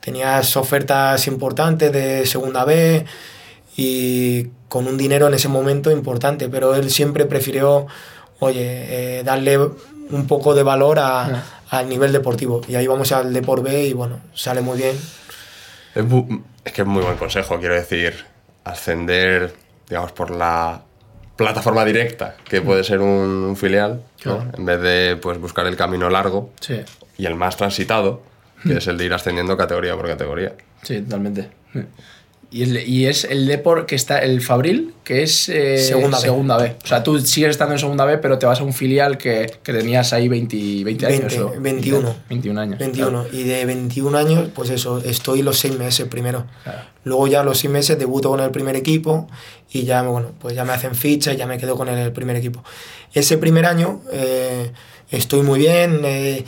tenías 0.00 0.56
ofertas 0.56 1.26
importantes 1.28 1.92
de 1.92 2.26
segunda 2.26 2.64
B 2.64 3.04
y 3.76 4.48
con 4.68 4.86
un 4.88 4.96
dinero 4.98 5.28
en 5.28 5.34
ese 5.34 5.48
momento 5.48 5.90
importante, 5.90 6.48
pero 6.48 6.74
él 6.74 6.90
siempre 6.90 7.24
prefirió, 7.26 7.86
oye, 8.40 9.18
eh, 9.18 9.22
darle 9.24 9.58
un 10.12 10.26
poco 10.26 10.54
de 10.54 10.62
valor 10.62 10.98
a- 10.98 11.42
al 11.70 11.88
nivel 11.88 12.12
deportivo. 12.12 12.60
Y 12.68 12.74
ahí 12.76 12.86
vamos 12.86 13.10
al 13.12 13.32
Deport 13.32 13.62
B 13.62 13.86
y 13.88 13.92
bueno, 13.92 14.20
sale 14.34 14.60
muy 14.60 14.78
bien. 14.78 14.96
Es, 15.94 16.04
es 16.64 16.72
que 16.72 16.82
es 16.82 16.88
muy 16.88 17.02
buen 17.02 17.16
consejo, 17.16 17.58
quiero 17.58 17.74
decir, 17.74 18.24
ascender, 18.64 19.54
digamos, 19.88 20.12
por 20.12 20.30
la 20.30 20.82
plataforma 21.36 21.84
directa, 21.84 22.36
que 22.48 22.60
puede 22.62 22.84
ser 22.84 23.00
un, 23.00 23.08
un 23.08 23.56
filial, 23.56 24.02
¿no? 24.24 24.46
En 24.56 24.64
vez 24.66 24.80
de 24.80 25.16
pues, 25.20 25.38
buscar 25.40 25.66
el 25.66 25.76
camino 25.76 26.08
largo 26.10 26.50
Sí, 26.60 26.80
y 27.18 27.26
el 27.26 27.34
más 27.34 27.56
transitado, 27.56 28.22
que 28.62 28.78
es 28.78 28.86
el 28.86 28.96
de 28.98 29.06
ir 29.06 29.14
ascendiendo 29.14 29.56
categoría 29.56 29.96
por 29.96 30.06
categoría. 30.06 30.52
sí, 30.82 31.00
totalmente. 31.02 31.50
Y, 32.52 32.64
el- 32.64 32.86
y 32.86 33.06
es 33.06 33.24
el 33.24 33.46
Depor 33.46 33.86
que 33.86 33.94
está, 33.94 34.18
el 34.18 34.42
Fabril, 34.42 34.92
que 35.04 35.22
es 35.22 35.48
eh, 35.48 35.78
Segunda 35.78 36.18
B. 36.18 36.22
segunda 36.22 36.56
B. 36.58 36.76
O 36.84 36.86
sea, 36.86 37.02
tú 37.02 37.18
sigues 37.18 37.50
estando 37.50 37.72
en 37.74 37.78
segunda 37.78 38.04
B, 38.04 38.18
pero 38.18 38.38
te 38.38 38.44
vas 38.44 38.60
a 38.60 38.62
un 38.64 38.74
filial 38.74 39.16
que, 39.16 39.50
que 39.62 39.72
tenías 39.72 40.12
ahí 40.12 40.28
20, 40.28 40.84
20 40.84 41.06
años. 41.06 41.20
20, 41.20 41.40
o- 41.42 41.54
21. 41.60 42.14
21 42.28 42.60
años. 42.60 42.78
21. 42.78 43.24
Y 43.32 43.44
de 43.44 43.64
21 43.64 44.18
años, 44.18 44.48
pues 44.54 44.68
eso, 44.68 44.98
estoy 44.98 45.40
los 45.42 45.58
seis 45.58 45.78
meses 45.78 46.06
primero. 46.08 46.46
Claro. 46.62 46.80
Luego 47.04 47.26
ya 47.26 47.42
los 47.42 47.58
seis 47.58 47.72
meses 47.72 47.98
debuto 47.98 48.28
con 48.28 48.40
el 48.40 48.50
primer 48.50 48.76
equipo 48.76 49.28
y 49.72 49.84
ya, 49.84 50.02
bueno, 50.02 50.32
pues 50.38 50.54
ya 50.54 50.64
me 50.64 50.72
hacen 50.74 50.94
ficha 50.94 51.32
y 51.32 51.38
ya 51.38 51.46
me 51.46 51.56
quedo 51.56 51.74
con 51.76 51.88
el 51.88 52.12
primer 52.12 52.36
equipo. 52.36 52.62
Ese 53.14 53.38
primer 53.38 53.64
año 53.64 54.02
eh, 54.12 54.70
estoy 55.10 55.40
muy 55.42 55.58
bien, 55.58 56.00
eh, 56.04 56.44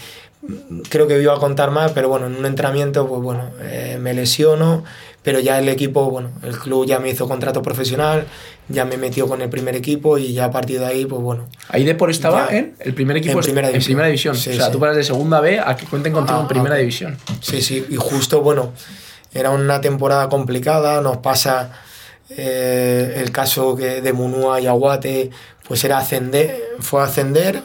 creo 0.90 1.06
que 1.06 1.20
iba 1.20 1.34
a 1.34 1.38
contar 1.38 1.70
más, 1.70 1.92
pero 1.92 2.08
bueno, 2.08 2.26
en 2.26 2.36
un 2.36 2.44
entrenamiento, 2.46 3.08
pues 3.08 3.22
bueno, 3.22 3.50
eh, 3.62 3.96
me 4.00 4.12
lesiono, 4.14 4.84
pero 5.24 5.40
ya 5.40 5.58
el 5.58 5.68
equipo, 5.70 6.08
bueno, 6.10 6.30
el 6.42 6.56
club 6.58 6.86
ya 6.86 7.00
me 7.00 7.08
hizo 7.08 7.26
contrato 7.26 7.62
profesional, 7.62 8.26
ya 8.68 8.84
me 8.84 8.98
metió 8.98 9.26
con 9.26 9.40
el 9.40 9.48
primer 9.48 9.74
equipo 9.74 10.18
y 10.18 10.34
ya 10.34 10.44
a 10.44 10.50
partir 10.50 10.78
de 10.78 10.86
ahí, 10.86 11.06
pues 11.06 11.20
bueno, 11.22 11.46
Ahí 11.68 11.82
Depor 11.84 12.10
estaba 12.10 12.50
Ya. 12.50 12.58
en 12.58 12.76
el 12.78 12.92
primer 12.94 13.16
equipo 13.16 13.38
En 13.38 13.42
primera 13.44 13.68
en 13.68 13.72
división. 13.72 13.88
primera 13.88 14.06
división. 14.08 14.36
Sí, 14.36 14.50
o 14.50 14.52
sea, 14.52 14.66
sí. 14.66 14.72
tú 14.72 14.78
pasas 14.78 14.96
de 14.96 15.04
segunda 15.04 15.40
B 15.40 15.58
a 15.58 15.74
que 15.76 15.86
cuenten 15.86 16.12
contigo 16.12 16.38
Ah, 16.38 16.42
en 16.42 16.48
primera 16.48 16.74
ah. 16.74 16.78
división. 16.78 17.16
Sí, 17.40 17.62
sí, 17.62 17.84
y 17.88 17.96
justo, 17.96 18.42
bueno, 18.42 18.72
era 19.32 19.48
una 19.50 19.80
temporada 19.80 20.28
complicada, 20.28 21.00
nos 21.00 21.16
pasa 21.16 21.72
eh, 22.30 23.14
el 23.16 23.30
caso 23.32 23.76
que 23.76 24.00
de 24.02 24.12
Munúa 24.12 24.60
y 24.60 24.66
Aguate, 24.66 25.30
pues 25.66 25.82
era 25.84 25.98
ascender, 25.98 26.76
fue 26.80 27.00
a 27.00 27.04
ascender 27.04 27.62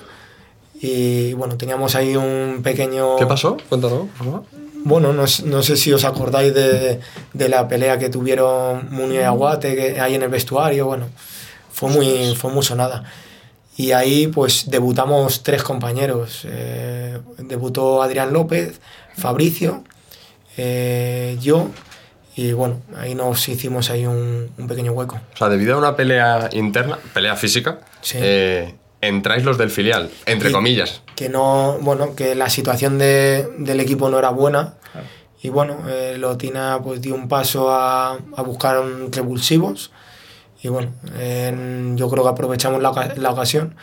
y 0.82 1.34
bueno, 1.34 1.58
teníamos 1.58 1.96
ahí 1.96 2.16
un 2.16 2.62
pequeño... 2.64 3.18
¿Qué 3.18 3.26
pasó? 3.26 3.58
Cuéntanos, 3.68 4.08
por 4.18 4.26
favor. 4.26 4.44
Bueno, 4.86 5.14
no, 5.14 5.26
no 5.46 5.64
sé 5.64 5.78
si 5.78 5.92
os 5.94 6.06
acordáis 6.06 6.54
de, 6.54 7.00
de 7.34 7.50
la 7.50 7.68
pelea 7.68 8.00
que 8.00 8.10
tuvieron 8.10 8.90
Munúa 8.92 9.16
y 9.16 9.24
Aguate 9.24 9.76
que, 9.76 10.00
ahí 10.00 10.16
en 10.16 10.24
el 10.24 10.30
vestuario, 10.30 10.86
bueno, 10.86 11.08
fue 11.72 11.90
muy, 11.90 12.36
fue 12.36 12.52
muy 12.52 12.64
sonada. 12.64 13.04
Y 13.78 13.92
ahí 13.94 14.28
pues 14.28 14.70
debutamos 14.70 15.44
tres 15.44 15.64
compañeros. 15.64 16.42
Eh, 16.46 17.18
debutó 17.38 18.02
Adrián 18.04 18.34
López, 18.34 18.80
Fabricio, 19.18 19.84
eh, 20.58 21.38
yo 21.42 21.70
y 22.36 22.54
bueno, 22.54 22.82
ahí 22.98 23.16
nos 23.16 23.48
hicimos 23.50 23.90
ahí 23.90 24.06
un, 24.06 24.50
un 24.58 24.68
pequeño 24.68 24.94
hueco. 24.94 25.20
O 25.34 25.38
sea, 25.38 25.50
debido 25.50 25.76
a 25.76 25.78
una 25.78 25.96
pelea 25.98 26.50
interna, 26.54 26.98
pelea 27.14 27.36
física, 27.36 27.80
Sí. 28.02 28.18
eh, 28.22 28.76
entráis 29.02 29.44
los 29.46 29.58
del 29.58 29.70
filial, 29.70 30.10
entre 30.26 30.50
Y- 30.50 30.54
comillas. 30.54 31.02
Que 31.16 31.30
no, 31.30 31.78
bueno, 31.82 32.16
que 32.16 32.36
la 32.36 32.50
situación 32.50 32.98
de- 32.98 33.48
del 33.58 33.80
equipo 33.80 34.10
no 34.10 34.20
era 34.20 34.30
buena. 34.30 34.76
Y 35.42 35.50
bueno, 35.50 35.78
eh, 35.88 36.16
Lotina 36.18 36.80
pues 36.84 37.02
dio 37.02 37.16
un 37.16 37.30
paso 37.30 37.72
a, 37.72 38.14
a 38.36 38.42
buscar 38.42 38.80
un 38.80 39.12
revulsivos. 39.12 39.92
Y 40.62 40.68
bueno, 40.68 40.92
en- 41.18 41.98
yo 41.98 42.10
creo 42.10 42.24
que 42.24 42.30
aprovechamos 42.30 42.82
la, 42.82 43.14
la 43.16 43.30
ocasión. 43.32 43.76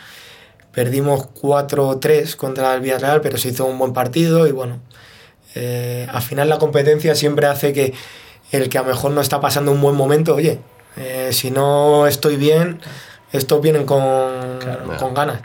Perdimos 0.71 1.27
4-3 1.41 2.35
contra 2.35 2.75
el 2.75 2.81
Villarreal, 2.81 3.21
pero 3.21 3.37
se 3.39 3.49
hizo 3.49 3.65
un 3.65 3.79
buen 3.79 3.93
partido 3.93 4.45
y 4.45 4.51
bueno, 4.51 4.79
eh, 5.55 6.05
al 6.11 6.21
final 6.21 6.49
la 6.49 6.59
competencia 6.59 7.15
siempre 7.15 7.47
hace 7.47 7.73
que 7.73 7.93
el 8.51 8.69
que 8.69 8.77
a 8.77 8.81
lo 8.83 8.89
mejor 8.89 9.11
no 9.11 9.21
está 9.21 9.41
pasando 9.41 9.71
un 9.71 9.81
buen 9.81 9.95
momento, 9.95 10.35
oye, 10.35 10.59
eh, 10.97 11.29
si 11.31 11.49
no 11.49 12.05
estoy 12.05 12.35
bien, 12.35 12.79
estos 13.31 13.61
vienen 13.61 13.85
con, 13.85 14.01
con 14.99 15.13
ganas. 15.13 15.41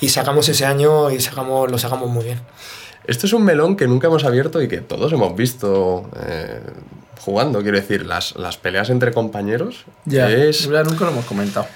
Y 0.00 0.08
sacamos 0.10 0.48
ese 0.48 0.66
año 0.66 1.10
y 1.10 1.20
sacamos, 1.20 1.70
lo 1.70 1.78
sacamos 1.78 2.08
muy 2.10 2.24
bien. 2.24 2.40
Esto 3.06 3.26
es 3.26 3.32
un 3.32 3.44
melón 3.44 3.76
que 3.76 3.86
nunca 3.86 4.08
hemos 4.08 4.24
abierto 4.24 4.60
y 4.60 4.68
que 4.68 4.78
todos 4.78 5.12
hemos 5.12 5.34
visto 5.36 6.10
eh, 6.26 6.60
jugando, 7.20 7.62
quiero 7.62 7.78
decir, 7.78 8.04
las, 8.04 8.36
las 8.36 8.56
peleas 8.56 8.90
entre 8.90 9.12
compañeros. 9.12 9.84
Ya, 10.04 10.28
Es, 10.30 10.68
ya 10.68 10.82
nunca 10.82 11.04
lo 11.04 11.12
hemos 11.12 11.24
comentado. 11.24 11.66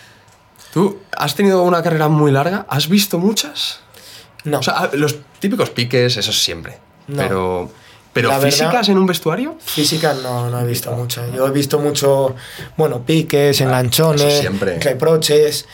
¿Tú 0.72 0.98
has 1.16 1.34
tenido 1.34 1.62
una 1.62 1.82
carrera 1.82 2.08
muy 2.08 2.30
larga? 2.30 2.66
¿Has 2.68 2.88
visto 2.88 3.18
muchas? 3.18 3.80
No, 4.44 4.58
O 4.58 4.62
sea, 4.62 4.90
los 4.94 5.16
típicos 5.38 5.70
piques, 5.70 6.16
eso 6.16 6.32
siempre. 6.32 6.78
No. 7.08 7.16
Pero, 7.16 7.70
pero 8.12 8.28
La 8.28 8.38
verdad- 8.38 8.50
físicas 8.50 8.88
en 8.88 8.98
un 8.98 9.06
vestuario, 9.06 9.56
física 9.64 10.14
no, 10.14 10.50
no 10.50 10.60
he 10.60 10.66
visto 10.66 10.90
mucho. 10.92 11.22
Yo 11.34 11.46
he 11.46 11.50
visto 11.50 11.78
mucho, 11.78 12.34
bueno, 12.76 13.02
piques, 13.04 13.56
eso 13.56 13.64
enganchones, 13.64 14.44
reproches, 14.82 15.66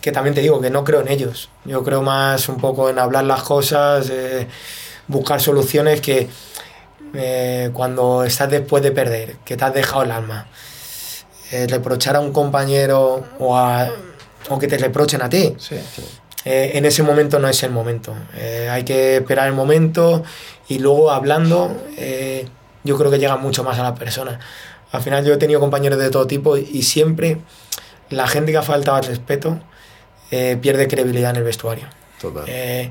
que 0.00 0.12
también 0.12 0.34
te 0.34 0.40
digo 0.42 0.60
que 0.60 0.70
no 0.70 0.84
creo 0.84 1.00
en 1.00 1.08
ellos. 1.08 1.48
Yo 1.64 1.82
creo 1.82 2.02
más 2.02 2.48
un 2.48 2.56
poco 2.58 2.88
en 2.90 2.98
hablar 2.98 3.24
las 3.24 3.42
cosas, 3.42 4.08
eh, 4.10 4.46
buscar 5.08 5.40
soluciones 5.40 6.00
que 6.00 6.28
eh, 7.16 7.70
cuando 7.72 8.24
estás 8.24 8.50
después 8.50 8.82
de 8.82 8.90
perder, 8.90 9.36
que 9.44 9.56
te 9.56 9.64
has 9.64 9.72
dejado 9.72 10.02
el 10.02 10.10
alma, 10.10 10.46
eh, 11.52 11.66
reprochar 11.68 12.16
a 12.16 12.20
un 12.20 12.32
compañero 12.32 13.24
o, 13.38 13.56
a- 13.56 13.88
o 14.50 14.58
que 14.58 14.66
te 14.66 14.76
reprochen 14.78 15.22
a 15.22 15.28
ti, 15.28 15.54
Sí. 15.58 15.76
eh, 16.44 16.72
en 16.74 16.84
ese 16.84 17.02
momento 17.04 17.38
no 17.38 17.48
es 17.48 17.62
el 17.62 17.70
momento. 17.70 18.14
Eh, 18.36 18.68
hay 18.70 18.82
que 18.84 19.16
esperar 19.18 19.46
el 19.46 19.52
momento 19.54 20.24
y 20.68 20.78
luego 20.78 21.10
hablando, 21.10 21.74
eh, 21.96 22.48
yo 22.84 22.96
creo 22.98 23.10
que 23.10 23.18
llega 23.18 23.36
mucho 23.36 23.64
más 23.64 23.78
a 23.78 23.82
la 23.82 23.94
persona. 23.94 24.38
Al 24.92 25.02
final 25.02 25.24
yo 25.24 25.34
he 25.34 25.36
tenido 25.36 25.60
compañeros 25.60 25.98
de 25.98 26.10
todo 26.10 26.26
tipo 26.26 26.56
y, 26.56 26.68
y 26.72 26.82
siempre 26.82 27.38
la 28.10 28.26
gente 28.26 28.52
que 28.52 28.58
ha 28.58 28.62
faltado 28.62 28.96
al 28.96 29.04
respeto 29.04 29.58
eh, 30.30 30.56
pierde 30.60 30.86
credibilidad 30.88 31.30
en 31.30 31.36
el 31.36 31.42
vestuario. 31.44 31.86
Total. 32.20 32.44
Eh, 32.46 32.90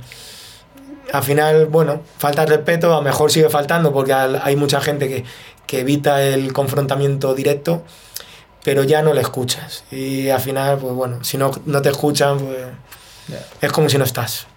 al 1.12 1.24
final, 1.24 1.66
bueno, 1.68 2.02
falta 2.18 2.44
el 2.44 2.50
respeto, 2.50 2.92
a 2.94 2.98
lo 2.98 3.02
mejor 3.02 3.32
sigue 3.32 3.50
faltando 3.50 3.92
porque 3.94 4.14
al- 4.14 4.42
hay 4.44 4.56
mucha 4.56 4.82
gente 4.82 5.08
que, 5.08 5.24
que 5.68 5.82
evita 5.82 6.22
el 6.24 6.54
confrontamiento 6.54 7.34
directo, 7.36 7.84
pero 8.64 8.84
ya 8.84 9.02
no 9.02 9.14
le 9.14 9.22
escuchas. 9.22 9.84
Y 9.92 10.30
al 10.30 10.40
final, 10.42 10.78
pues 10.78 10.94
bueno, 10.94 11.24
si 11.24 11.38
no, 11.38 11.52
no 11.66 11.82
te 11.82 11.90
escuchan, 11.90 12.40
pues 12.40 12.58
es 13.62 13.72
como 13.72 13.90
si 13.90 13.98
no 13.98 14.04
estás. 14.06 14.48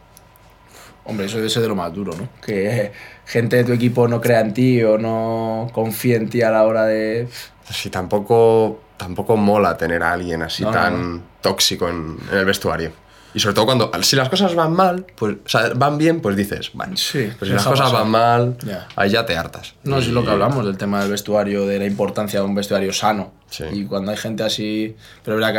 Hombre, 1.07 1.27
eso 1.27 1.37
debe 1.37 1.49
ser 1.51 1.63
de 1.63 1.69
lo 1.69 1.75
más 1.77 1.93
duro, 1.93 2.13
¿no? 2.17 2.29
Que 2.45 2.93
gente 3.27 3.57
de 3.57 3.65
tu 3.65 3.73
equipo 3.73 4.09
no 4.09 4.21
crea 4.21 4.41
en 4.41 4.53
ti 4.55 4.83
o 4.83 4.99
no 4.99 5.69
confíe 5.73 6.17
en 6.17 6.29
ti 6.29 6.43
a 6.43 6.51
la 6.51 6.65
hora 6.65 6.85
de... 6.85 7.29
Sí, 7.71 7.91
tampoco, 7.91 8.81
tampoco 8.97 9.37
mola 9.37 9.77
tener 9.77 10.03
a 10.03 10.13
alguien 10.13 10.43
así 10.43 10.63
No, 10.63 10.71
no, 10.71 10.75
tan 10.77 11.23
tóxico 11.41 11.89
en, 11.89 12.17
en 12.31 12.39
el 12.39 12.45
vestuario. 12.45 12.93
Y 13.35 13.41
sobre 13.41 13.55
todo 13.55 13.67
cuando, 13.67 13.91
si 14.03 14.17
las 14.17 14.31
cosas 14.31 14.55
van 14.55 14.73
mal, 14.73 15.05
pues, 15.15 15.37
o 15.45 15.49
sea, 15.49 15.71
van 15.75 15.99
bien, 15.99 16.21
pues 16.21 16.37
dices, 16.37 16.71
bueno, 16.73 16.97
Sí, 16.97 17.31
pero 17.39 17.47
si 17.47 17.53
las 17.53 17.65
cosas 17.67 17.91
pasar. 17.91 18.01
van 18.03 18.11
mal, 18.11 18.57
Ya. 18.65 18.89
ahí 18.97 19.11
ya 19.11 19.27
te 19.27 19.37
hartas. 19.37 19.75
No, 19.85 19.99
es 19.99 20.09
lo 20.09 20.25
que 20.25 20.31
hablamos 20.31 20.65
del 20.65 20.79
tema 20.79 21.01
del 21.03 21.11
vestuario, 21.11 21.67
de 21.67 21.79
la 21.79 21.85
importancia 21.85 22.41
de 22.41 22.47
un 22.47 22.55
vestuario 22.55 22.93
sano. 22.95 23.33
Sí. 23.51 23.65
Y 23.73 23.85
cuando 23.85 24.11
hay 24.11 24.17
gente 24.17 24.43
así, 24.43 24.97
pero 25.23 25.37
es 25.39 25.45
verdad 25.45 25.53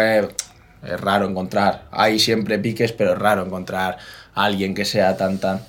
que 0.82 0.92
es 0.94 1.00
raro 1.02 1.28
encontrar. 1.28 1.86
Hay 1.92 2.18
siempre 2.18 2.58
piques, 2.58 2.94
pero 2.94 3.14
es 3.14 3.20
raro 3.20 3.46
encontrar 3.46 3.98
a 4.38 4.46
alguien 4.46 4.74
que 4.74 4.86
sea 4.86 5.18
tan 5.18 5.40
tan. 5.40 5.62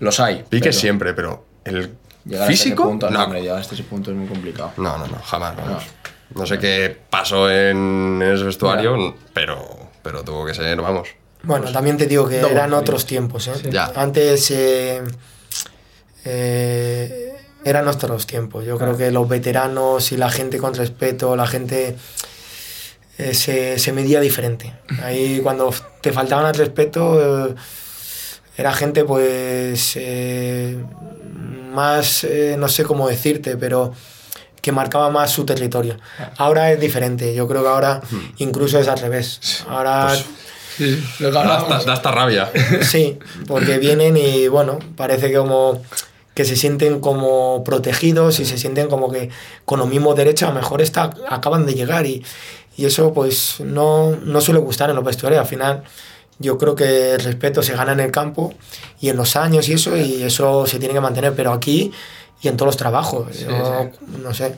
Los 0.00 0.18
hay. 0.20 0.44
Piques 0.48 0.60
pero 0.60 0.72
siempre, 0.72 1.14
pero 1.14 1.44
el 1.64 1.94
llegar 2.24 2.48
físico, 2.48 2.82
hasta 2.82 2.84
ese 2.84 2.90
punto, 2.90 3.10
no, 3.10 3.18
no. 3.18 3.24
hombre, 3.24 3.42
llegar 3.42 3.58
hasta 3.58 3.74
ese 3.74 3.84
punto 3.84 4.10
es 4.10 4.16
muy 4.16 4.26
complicado. 4.26 4.72
No, 4.76 4.98
no, 4.98 5.06
no, 5.06 5.18
jamás, 5.22 5.56
vamos. 5.56 5.84
No 6.34 6.46
sé 6.46 6.58
qué 6.58 6.96
pasó 7.10 7.50
en 7.50 8.20
ese 8.22 8.44
vestuario, 8.44 9.14
pero, 9.32 9.90
pero 10.02 10.24
tuvo 10.24 10.46
que 10.46 10.54
ser, 10.54 10.80
vamos. 10.80 11.08
Bueno, 11.42 11.70
también 11.70 11.96
te 11.96 12.06
digo 12.06 12.26
que 12.26 12.40
eran 12.40 12.72
otros 12.72 13.04
tiempos. 13.04 13.48
¿eh? 13.48 13.70
Ya. 13.70 13.92
Antes 13.94 14.50
eh, 14.50 15.02
eh, 16.24 17.36
eran 17.64 17.86
otros 17.86 18.26
tiempos. 18.26 18.64
Yo 18.64 18.78
creo 18.78 18.96
que 18.96 19.10
los 19.10 19.28
veteranos 19.28 20.10
y 20.12 20.16
la 20.16 20.30
gente 20.30 20.58
con 20.58 20.74
respeto, 20.74 21.36
la 21.36 21.46
gente 21.46 21.96
eh, 23.18 23.34
se, 23.34 23.78
se 23.78 23.92
medía 23.92 24.20
diferente. 24.20 24.72
Ahí 25.02 25.40
cuando 25.42 25.72
te 26.00 26.12
faltaban 26.12 26.46
al 26.46 26.54
respeto, 26.54 27.48
eh, 27.50 27.54
era 28.56 28.72
gente 28.72 29.04
pues 29.04 29.92
eh, 29.96 30.76
más, 31.72 32.24
eh, 32.24 32.56
no 32.58 32.68
sé 32.68 32.84
cómo 32.84 33.08
decirte, 33.08 33.56
pero 33.56 33.92
que 34.60 34.72
marcaba 34.72 35.10
más 35.10 35.30
su 35.30 35.44
territorio. 35.44 35.96
Ahora 36.38 36.72
es 36.72 36.80
diferente. 36.80 37.34
Yo 37.34 37.46
creo 37.46 37.62
que 37.62 37.68
ahora 37.68 38.00
incluso 38.38 38.78
es 38.78 38.88
al 38.88 38.98
revés. 38.98 39.64
Ahora... 39.68 40.06
Pues, 40.08 40.24
Sí, 40.76 41.00
lo 41.20 41.28
que 41.28 41.34
Da 41.34 41.40
hablábamos. 41.42 41.70
hasta, 41.72 41.86
da 41.86 41.92
hasta 41.92 42.10
rabia. 42.10 42.50
Sí, 42.82 43.16
porque 43.46 43.78
vienen 43.78 44.16
y 44.16 44.48
bueno, 44.48 44.80
parece 44.96 45.30
que 45.30 45.36
como 45.36 45.80
que 46.34 46.44
se 46.44 46.56
sienten 46.56 46.98
como 46.98 47.62
protegidos 47.62 48.40
y 48.40 48.44
se 48.44 48.58
sienten 48.58 48.88
como 48.88 49.08
que 49.12 49.28
con 49.64 49.78
los 49.78 49.86
mismos 49.88 50.16
derechos 50.16 50.48
a 50.48 50.52
lo 50.52 50.58
mejor 50.58 50.82
está, 50.82 51.10
acaban 51.28 51.64
de 51.64 51.74
llegar 51.74 52.06
y, 52.06 52.24
y 52.76 52.86
eso 52.86 53.14
pues 53.14 53.60
no, 53.60 54.16
no 54.24 54.40
suele 54.40 54.58
gustar 54.58 54.90
en 54.90 54.96
los 54.96 55.04
vestuarios. 55.04 55.40
Al 55.42 55.46
final 55.46 55.84
yo 56.38 56.58
creo 56.58 56.74
que 56.74 57.12
el 57.12 57.20
respeto 57.20 57.62
se 57.62 57.74
gana 57.74 57.92
en 57.92 58.00
el 58.00 58.10
campo 58.10 58.52
y 59.00 59.08
en 59.08 59.16
los 59.16 59.36
años 59.36 59.68
y 59.68 59.74
eso 59.74 59.96
y 59.96 60.22
eso 60.22 60.66
se 60.66 60.78
tiene 60.78 60.94
que 60.94 61.00
mantener, 61.00 61.34
pero 61.34 61.52
aquí 61.52 61.92
y 62.42 62.48
en 62.48 62.56
todos 62.56 62.66
los 62.68 62.76
trabajos. 62.76 63.38
Yo, 63.40 63.90
no 64.22 64.34
sé. 64.34 64.54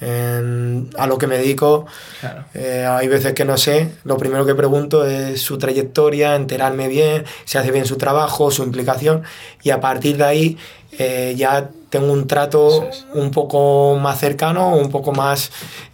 en- 0.00 0.90
a 0.96 1.08
lo 1.08 1.18
que 1.18 1.26
me 1.26 1.36
dedico, 1.36 1.84
Claro. 2.20 2.44
eh, 2.54 2.86
hay 2.88 3.08
veces 3.08 3.32
que 3.34 3.44
no 3.44 3.56
sé, 3.56 3.90
lo 4.04 4.16
primero 4.16 4.46
que 4.46 4.54
pregunto 4.54 5.04
es 5.04 5.40
su 5.42 5.58
trayectoria, 5.58 6.36
enterarme 6.36 6.86
bien, 6.86 7.24
si 7.44 7.58
hace 7.58 7.72
bien 7.72 7.84
su 7.84 7.96
trabajo, 7.96 8.52
su 8.52 8.62
implicación, 8.62 9.24
y 9.64 9.70
a 9.70 9.80
partir 9.80 10.16
de 10.16 10.24
ahí 10.24 10.58
eh, 11.00 11.34
ya 11.36 11.70
tengo 11.90 12.12
un 12.12 12.28
trato 12.28 12.88
un 13.14 13.30
poco 13.32 13.96
más 14.00 14.20
cercano, 14.20 14.76
un 14.76 14.88
poco 14.90 15.10
más, 15.12 15.50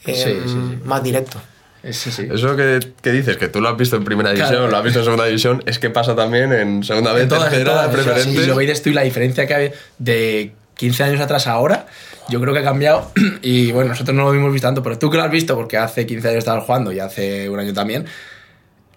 eh, 0.06 0.42
sí. 0.46 0.78
más 0.84 1.02
directo. 1.02 1.38
Sí. 1.92 2.28
Eso 2.32 2.56
que, 2.56 2.80
que 3.02 3.12
dices, 3.12 3.36
que 3.36 3.48
tú 3.48 3.60
lo 3.60 3.68
has 3.68 3.76
visto 3.76 3.96
en 3.96 4.04
primera 4.04 4.30
división, 4.30 4.50
Claro. 4.56 4.70
lo 4.70 4.76
has 4.76 4.84
visto 4.84 5.00
en 5.00 5.04
segunda 5.04 5.26
división, 5.26 5.62
es 5.66 5.78
que 5.78 5.90
pasa 5.90 6.16
también 6.16 6.52
en 6.52 6.82
segunda 6.82 7.12
vez, 7.12 7.28
tercera, 7.28 7.90
preferente. 7.90 8.42
Y 8.42 8.46
lo 8.46 8.56
veis 8.56 8.82
tú 8.82 8.90
y 8.90 8.94
la 8.94 9.02
diferencia 9.02 9.46
que 9.46 9.54
hay 9.54 9.72
de 9.98 10.52
15 10.76 11.04
años 11.04 11.20
atrás 11.20 11.46
a 11.46 11.52
ahora, 11.52 11.86
yo 12.30 12.40
creo 12.40 12.54
que 12.54 12.60
ha 12.60 12.64
cambiado. 12.64 13.10
Y 13.42 13.72
bueno, 13.72 13.90
nosotros 13.90 14.16
no 14.16 14.24
lo 14.24 14.34
hemos 14.34 14.52
visto 14.52 14.66
tanto, 14.66 14.82
pero 14.82 14.98
tú 14.98 15.10
que 15.10 15.18
lo 15.18 15.24
has 15.24 15.30
visto, 15.30 15.54
porque 15.56 15.76
hace 15.76 16.06
15 16.06 16.28
años 16.28 16.38
estabas 16.38 16.64
jugando 16.64 16.90
y 16.92 17.00
hace 17.00 17.48
un 17.50 17.58
año 17.60 17.74
también, 17.74 18.06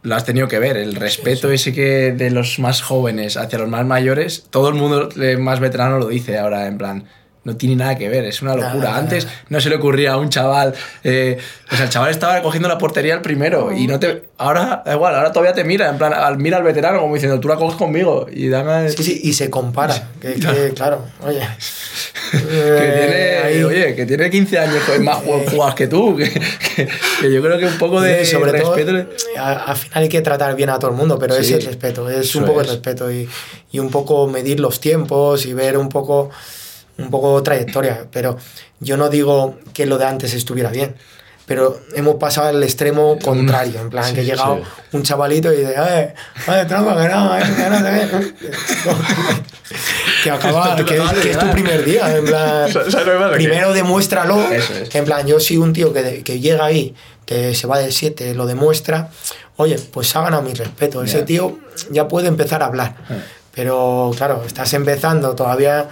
lo 0.04 0.15
has 0.15 0.23
tenido 0.23 0.47
que 0.47 0.60
ver. 0.60 0.78
El 0.78 0.95
respeto 0.95 1.52
ese 1.52 1.73
que 1.73 2.13
de 2.13 2.32
los 2.32 2.60
más 2.60 2.82
jóvenes 2.82 3.36
hacia 3.36 3.60
los 3.60 3.67
más 3.67 3.86
mayores, 3.86 4.45
todo 4.50 4.69
el 4.69 4.76
mundo 4.76 5.10
más 5.39 5.60
veterano 5.60 6.00
lo 6.00 6.08
dice 6.08 6.38
ahora, 6.38 6.67
en 6.67 6.78
plan. 6.78 7.04
No 7.47 7.55
tiene 7.55 7.77
nada 7.77 7.95
que 7.97 8.10
ver, 8.10 8.25
es 8.25 8.41
una 8.41 8.55
locura. 8.55 8.97
Antes 8.97 9.25
no 9.47 9.62
se 9.62 9.69
le 9.69 9.77
ocurría 9.77 10.12
a 10.12 10.17
un 10.17 10.27
chaval. 10.29 10.73
eh, 11.05 11.38
o 11.71 11.75
sea, 11.77 11.86
el 11.86 11.89
chaval 11.91 12.12
estaba 12.12 12.41
cogiendo 12.41 12.67
la 12.67 12.77
portería 12.77 13.13
el 13.13 13.21
primero 13.21 13.71
y 13.71 13.88
no 13.88 13.97
te. 14.01 14.23
Ahora, 14.38 14.83
igual, 14.91 15.15
ahora 15.15 15.31
todavía 15.31 15.53
te 15.53 15.63
mira, 15.63 15.88
en 15.89 15.97
plan, 15.97 16.13
al- 16.13 16.38
mira 16.39 16.57
al 16.57 16.63
veterano 16.63 16.99
como 16.99 17.13
diciendo, 17.13 17.39
tú 17.39 17.47
la 17.47 17.55
coges 17.55 17.77
conmigo 17.77 18.27
y 18.29 18.49
dame. 18.49 18.89
Sí, 18.89 19.01
sí, 19.01 19.21
y 19.23 19.31
se 19.31 19.49
compara, 19.49 20.10
que, 20.19 20.33
que, 20.33 20.73
claro, 20.75 21.05
oye. 21.25 21.39
que 22.31 22.38
tiene, 22.38 23.60
eh, 23.60 23.63
oye, 23.65 23.95
que 23.95 24.05
tiene 24.05 24.29
15 24.29 24.60
años 24.60 24.83
que 24.86 24.95
es 24.95 25.01
más 25.01 25.19
ju- 25.23 25.49
jugadas 25.49 25.75
que 25.75 25.88
tú. 25.88 26.17
Que, 26.17 26.29
que- 26.29 26.88
que 27.21 27.31
yo 27.33 27.41
creo 27.41 27.57
que 27.57 27.65
un 27.65 27.77
poco 27.77 28.01
de 28.01 28.25
Sí, 28.25 28.31
sobre 28.33 28.51
respeto. 28.51 28.91
todo, 28.91 29.07
al 29.41 29.75
final 29.77 30.03
hay 30.03 30.10
que 30.10 30.21
tratar 30.21 30.53
bien 30.55 30.69
a 30.69 30.77
todo 30.79 30.91
el 30.91 30.97
mundo, 30.97 31.17
pero 31.17 31.33
Sí, 31.36 31.41
es 31.41 31.51
el 31.51 31.65
respeto, 31.65 32.10
es 32.10 32.36
un 32.36 32.45
poco 32.45 32.60
es. 32.62 32.67
el 32.67 32.73
respeto 32.73 33.10
y, 33.12 33.27
y 33.71 33.79
un 33.79 33.89
poco 33.89 34.27
medir 34.27 34.60
los 34.60 34.79
tiempos 34.81 35.45
y 35.45 35.53
ver 35.53 35.77
un 35.77 35.89
poco, 35.89 36.29
un 36.97 37.10
poco 37.10 37.41
trayectoria. 37.43 38.05
Pero 38.12 38.38
yo 38.79 38.97
no 38.97 39.10
digo 39.10 39.57
que 39.73 39.86
lo 39.86 39.97
de 39.97 40.05
antes 40.05 40.33
estuviera 40.33 40.69
bien, 40.69 40.95
pero 41.45 41.79
hemos 41.95 42.15
pasado 42.15 42.47
al 42.49 42.62
extremo 42.63 43.17
contrario, 43.23 43.79
en 43.79 43.89
plan 43.89 44.13
que 44.13 44.21
ha 44.21 44.23
llegado 44.23 44.62
un 44.91 45.03
chavalito 45.03 45.51
y 45.53 45.57
dice, 45.57 45.75
¡eh, 45.77 46.13
eh, 46.47 46.65
tronco, 46.67 46.95
que 46.97 47.07
no, 47.07 47.38
eh, 47.38 47.41
que 47.41 47.69
no 47.69 47.77
que 50.23 50.31
acaba, 50.31 50.75
que, 50.86 50.97
es- 50.97 51.12
que 51.21 51.31
es 51.31 51.39
tu 51.39 51.49
primer 51.51 51.83
día, 51.86 52.15
en 52.17 52.25
plan, 52.25 52.71
¿Sabes 52.71 52.93
lo 52.93 53.03
que? 53.03 53.29
Que- 53.29 53.36
primero 53.36 53.73
demuéstralo. 53.73 54.41
Eso 54.51 54.73
es. 54.73 54.93
En 54.95 55.05
plan, 55.05 55.25
yo 55.27 55.39
soy 55.39 55.57
un 55.57 55.73
tío 55.73 55.93
que, 55.93 56.23
que 56.23 56.39
llega 56.39 56.65
ahí, 56.65 56.95
que 57.25 57.53
se 57.55 57.67
va 57.67 57.79
de 57.79 57.91
7, 57.91 58.33
lo 58.36 58.45
demuestra. 58.45 59.10
Oye, 59.57 59.77
pues 59.91 60.15
ha 60.15 60.21
ganado 60.21 60.43
mi 60.43 60.53
respeto. 60.53 61.03
Ese 61.03 61.19
Ya. 61.19 61.25
tío 61.25 61.60
ya 61.91 62.07
puede 62.07 62.27
empezar 62.27 62.62
a 62.63 62.67
hablar. 62.67 62.95
Ah. 63.10 63.15
Pero 63.53 64.12
claro, 64.15 64.43
estás 64.45 64.71
empezando 64.73 65.36
todavía 65.36 65.89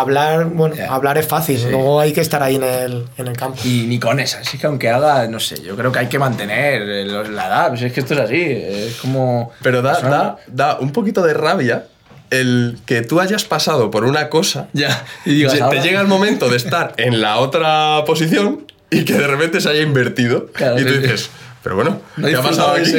hablar. 0.00 0.46
Bueno, 0.46 0.74
hablar 0.88 1.18
es 1.18 1.26
fácil, 1.26 1.60
luego 1.70 2.00
hay 2.00 2.12
que 2.12 2.20
estar 2.20 2.42
ahí 2.42 2.56
en 2.56 2.62
el, 2.64 3.06
en 3.16 3.28
el 3.28 3.36
campo. 3.36 3.58
Y 3.64 3.86
ni 3.86 3.98
con 3.98 4.20
esa, 4.20 4.38
así 4.40 4.58
que 4.58 4.66
aunque 4.66 4.90
haga, 4.90 5.26
no 5.28 5.40
sé, 5.40 5.60
yo 5.62 5.76
creo 5.76 5.92
que 5.92 5.98
hay 6.00 6.06
que 6.08 6.18
mantener 6.18 6.82
la 7.06 7.46
edad. 7.46 7.68
Pues 7.70 7.82
es 7.82 7.92
que 7.92 8.00
esto 8.00 8.14
es 8.14 8.20
así, 8.20 8.42
es 8.42 8.96
como. 8.96 9.52
Pero 9.62 9.82
da, 9.82 10.00
da, 10.00 10.36
da 10.46 10.78
un 10.78 10.92
poquito 10.92 11.22
de 11.22 11.34
rabia 11.34 11.84
el 12.30 12.78
que 12.86 13.02
tú 13.02 13.20
hayas 13.20 13.44
pasado 13.44 13.90
por 13.90 14.04
una 14.04 14.28
cosa, 14.28 14.68
Ya, 14.72 15.04
y 15.24 15.34
digas, 15.34 15.54
te 15.54 15.62
ahora- 15.62 15.80
llega 15.82 16.00
el 16.00 16.08
momento 16.08 16.48
de 16.48 16.56
estar 16.56 16.92
en 16.96 17.20
la 17.20 17.38
otra 17.38 18.02
posición 18.04 18.66
y 18.90 19.04
que 19.04 19.12
de 19.14 19.26
repente 19.26 19.60
se 19.60 19.68
haya 19.68 19.82
invertido. 19.82 20.46
Claro, 20.52 20.80
y 20.80 20.84
tú 20.84 20.92
sí, 20.94 21.16
sí. 21.18 21.28
Pero 21.66 21.74
bueno, 21.74 22.00
No 22.16 22.28
¿qué 22.28 22.36
ha 22.36 22.42
pasado 22.42 22.74
aquí? 22.76 22.92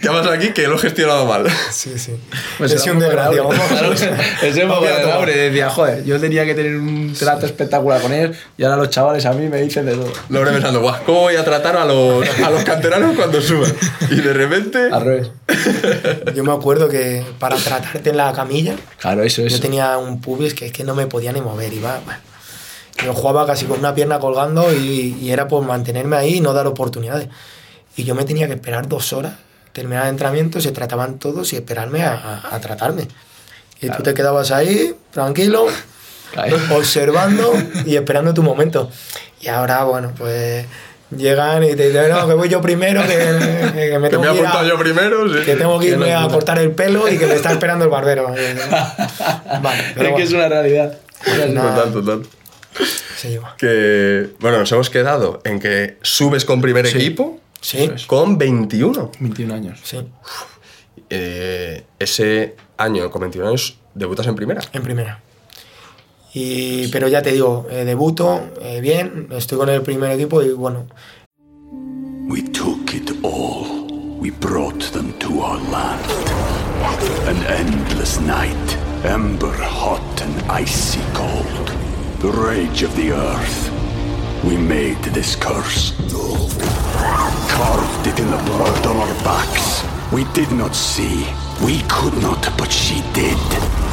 ¿Qué 0.00 0.08
ha 0.08 0.12
pasado 0.12 0.30
aquí? 0.30 0.50
Que 0.52 0.68
lo 0.68 0.76
he 0.76 0.78
gestionado 0.78 1.26
mal. 1.26 1.44
Sí, 1.72 1.98
sí. 1.98 2.12
Pues 2.56 2.70
es 2.70 2.86
un 2.86 3.00
desgraciado. 3.00 3.50
ese 4.42 4.64
Vamos 4.64 4.88
poco 4.88 5.26
de. 5.26 5.50
Decía, 5.50 5.68
joder, 5.68 6.04
yo 6.04 6.20
tenía 6.20 6.44
que 6.44 6.54
tener 6.54 6.76
un 6.76 7.12
trato 7.18 7.46
espectacular 7.46 8.00
con 8.00 8.12
ellos 8.12 8.36
y 8.56 8.62
ahora 8.62 8.76
los 8.76 8.90
chavales 8.90 9.26
a 9.26 9.32
mí 9.32 9.48
me 9.48 9.60
dicen 9.60 9.86
de 9.86 9.96
todo. 9.96 10.12
Lo 10.28 10.38
habré 10.38 10.52
pensando, 10.52 10.80
guau, 10.80 11.02
¿cómo 11.04 11.18
voy 11.22 11.34
a 11.34 11.44
tratar 11.44 11.76
a 11.76 11.84
los, 11.84 12.24
a 12.44 12.50
los 12.50 12.62
canteranos 12.62 13.16
cuando 13.16 13.40
suban? 13.40 13.74
Y 14.08 14.14
de 14.14 14.32
repente... 14.32 14.78
Al 14.92 15.00
revés. 15.04 15.30
Yo 16.36 16.44
me 16.44 16.52
acuerdo 16.52 16.88
que 16.88 17.24
para 17.40 17.56
tratarte 17.56 18.10
en 18.10 18.16
la 18.18 18.32
camilla, 18.32 18.76
Claro, 19.00 19.24
eso 19.24 19.42
es. 19.42 19.52
yo 19.52 19.58
tenía 19.58 19.98
un 19.98 20.20
pubis 20.20 20.54
que 20.54 20.66
es 20.66 20.72
que 20.72 20.84
no 20.84 20.94
me 20.94 21.08
podía 21.08 21.32
ni 21.32 21.40
mover. 21.40 21.72
Iba, 21.72 21.98
bueno, 22.04 22.20
yo 23.04 23.14
jugaba 23.14 23.48
casi 23.48 23.64
con 23.64 23.80
una 23.80 23.96
pierna 23.96 24.20
colgando 24.20 24.72
y, 24.72 25.16
y 25.20 25.32
era 25.32 25.48
por 25.48 25.64
mantenerme 25.64 26.14
ahí 26.16 26.36
y 26.36 26.40
no 26.40 26.52
dar 26.52 26.68
oportunidades. 26.68 27.26
Y 27.96 28.04
yo 28.04 28.14
me 28.14 28.24
tenía 28.24 28.46
que 28.46 28.54
esperar 28.54 28.88
dos 28.88 29.12
horas, 29.12 29.34
terminar 29.72 30.04
el 30.04 30.10
entrenamiento, 30.10 30.60
se 30.60 30.72
trataban 30.72 31.18
todos 31.18 31.52
y 31.52 31.56
esperarme 31.56 32.02
a, 32.04 32.14
a- 32.14 32.54
a 32.56 32.60
tratarme. 32.60 33.08
Y 33.80 33.88
tú 33.90 34.02
te 34.02 34.14
quedabas 34.14 34.50
ahí, 34.50 34.94
tranquilo, 35.10 35.66
Claro. 36.32 36.56
observando 36.76 37.52
y 37.84 37.96
esperando 37.96 38.32
tu 38.32 38.42
momento. 38.42 38.90
Y 39.40 39.48
ahora, 39.48 39.84
bueno, 39.84 40.12
pues 40.16 40.64
llegan 41.14 41.62
y 41.64 41.74
te 41.74 41.88
dicen, 41.88 42.08
no, 42.10 42.26
que 42.26 42.32
voy 42.34 42.48
yo 42.48 42.62
primero, 42.62 43.02
que, 43.02 43.08
que- 43.08 43.90
que 43.90 43.98
me 43.98 44.08
Que 44.08 44.16
tengo 44.16 44.22
me 44.22 44.30
he 44.30 44.34
que 44.34 44.40
ir 44.40 44.46
a- 44.46 44.64
yo 44.64 44.78
primero, 44.78 45.28
sí. 45.28 45.44
que 45.44 45.56
tengo 45.56 45.78
que 45.78 45.88
irme 45.88 46.14
a 46.14 46.20
locura. 46.20 46.34
cortar 46.34 46.58
el 46.60 46.70
pelo 46.70 47.06
y 47.08 47.18
que 47.18 47.26
me 47.26 47.34
está 47.34 47.52
esperando 47.52 47.84
el 47.84 47.90
barbero. 47.90 48.28
Vale, 49.62 49.82
pero 49.94 50.08
es 50.10 50.14
que 50.16 50.22
es 50.22 50.30
bueno, 50.32 50.46
una 50.46 50.48
realidad. 50.48 50.98
no, 51.50 51.62
Total, 51.62 51.92
total. 51.92 52.22
se 53.16 53.30
lleva. 53.30 53.54
Que, 53.58 54.30
bueno, 54.40 54.58
nos 54.58 54.72
hemos 54.72 54.88
quedado 54.90 55.40
en 55.44 55.60
que 55.60 55.98
subes 56.02 56.44
con 56.44 56.60
primer 56.62 56.86
equipo 56.86 57.40
Sí, 57.62 57.88
con 58.06 58.36
21. 58.36 59.10
21 59.20 59.54
años. 59.54 59.80
sí, 59.82 59.98
Eh, 61.08 61.84
ese 61.98 62.56
año, 62.76 63.10
con 63.10 63.20
21 63.22 63.48
años, 63.48 63.78
debutas 63.94 64.26
en 64.26 64.34
primera. 64.34 64.60
en 64.72 64.82
primera. 64.82 65.20
Y, 66.34 66.88
pero 66.88 67.08
ya 67.08 67.22
te 67.22 67.32
digo, 67.32 67.66
eh, 67.70 67.84
debuto 67.84 68.50
eh, 68.60 68.80
bien, 68.80 69.28
estoy 69.32 69.58
con 69.58 69.68
el 69.68 69.82
primer 69.82 70.10
equipo 70.12 70.42
y 70.42 70.50
bueno, 70.52 70.86
We 72.28 72.42
took 72.42 72.94
it 72.94 73.10
all. 73.22 74.18
We 74.18 74.30
brought 74.30 74.80
them 74.92 75.12
to 75.18 75.28
our 75.42 75.60
land. 75.70 76.00
An 77.28 77.36
endless 77.46 78.18
night, 78.20 78.76
ember 79.04 79.52
hot 79.60 80.22
and 80.22 80.34
icy 80.50 81.00
cold. 81.12 81.70
The 82.20 82.30
rage 82.30 82.82
of 82.84 82.94
the 82.96 83.12
earth. 83.12 83.70
We 84.44 84.56
made 84.56 84.98
this 85.12 85.36
curse. 85.36 85.92
Carved 87.56 88.06
it 88.06 88.18
in 88.18 88.28
the 88.30 88.40
blood 88.48 88.86
on 88.86 88.96
our 88.96 89.14
backs. 89.24 89.84
We 90.12 90.24
did 90.32 90.50
not 90.52 90.74
see. 90.74 91.26
We 91.64 91.82
could 91.88 92.16
not, 92.22 92.42
but 92.58 92.70
she 92.72 92.96
did. 93.12 93.38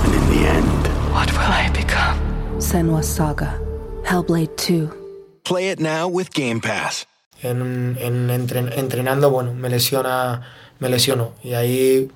And 0.04 0.14
in 0.20 0.26
the 0.34 0.42
end, 0.48 0.82
What 1.14 1.30
will 1.34 1.52
I 1.64 1.70
become? 1.74 2.18
Senwa 2.60 3.04
Saga. 3.04 3.60
Hellblade 4.04 4.56
2. 4.58 4.90
Play 5.44 5.70
it 5.70 5.80
now 5.80 6.08
with 6.08 6.32
Game 6.34 6.60
Pass. 6.62 7.06
en, 7.42 7.96
en 8.00 8.30
entren- 8.30 8.72
entrenando, 8.78 9.30
bueno, 9.32 9.54
me 9.54 9.70
lesiona, 9.70 10.42
me 10.80 10.90
lesiono. 10.90 11.32
Y 11.44 11.54
ahí, 11.54 12.10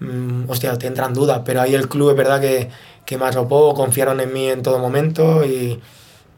mm, 0.00 0.48
hostia, 0.50 0.76
te 0.76 0.86
entran 0.88 1.14
dudas, 1.14 1.42
pero 1.44 1.60
ahí 1.62 1.74
el 1.74 1.88
club 1.88 2.10
es 2.10 2.16
verdad 2.16 2.40
que, 2.40 2.70
que 3.04 3.16
me 3.16 3.26
arropó, 3.26 3.74
confiaron 3.74 4.18
en 4.20 4.32
mí 4.32 4.48
en 4.48 4.62
todo 4.62 4.78
momento 4.80 5.44
y 5.44 5.80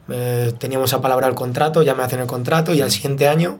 eh, 0.09 0.53
teníamos 0.59 0.93
a 0.93 1.01
palabra 1.01 1.27
el 1.27 1.33
contrato, 1.35 1.81
ya 1.81 1.95
me 1.95 2.03
hacen 2.03 2.19
el 2.19 2.27
contrato 2.27 2.71
y 2.73 2.81
al 2.81 2.91
siguiente 2.91 3.27
año 3.27 3.59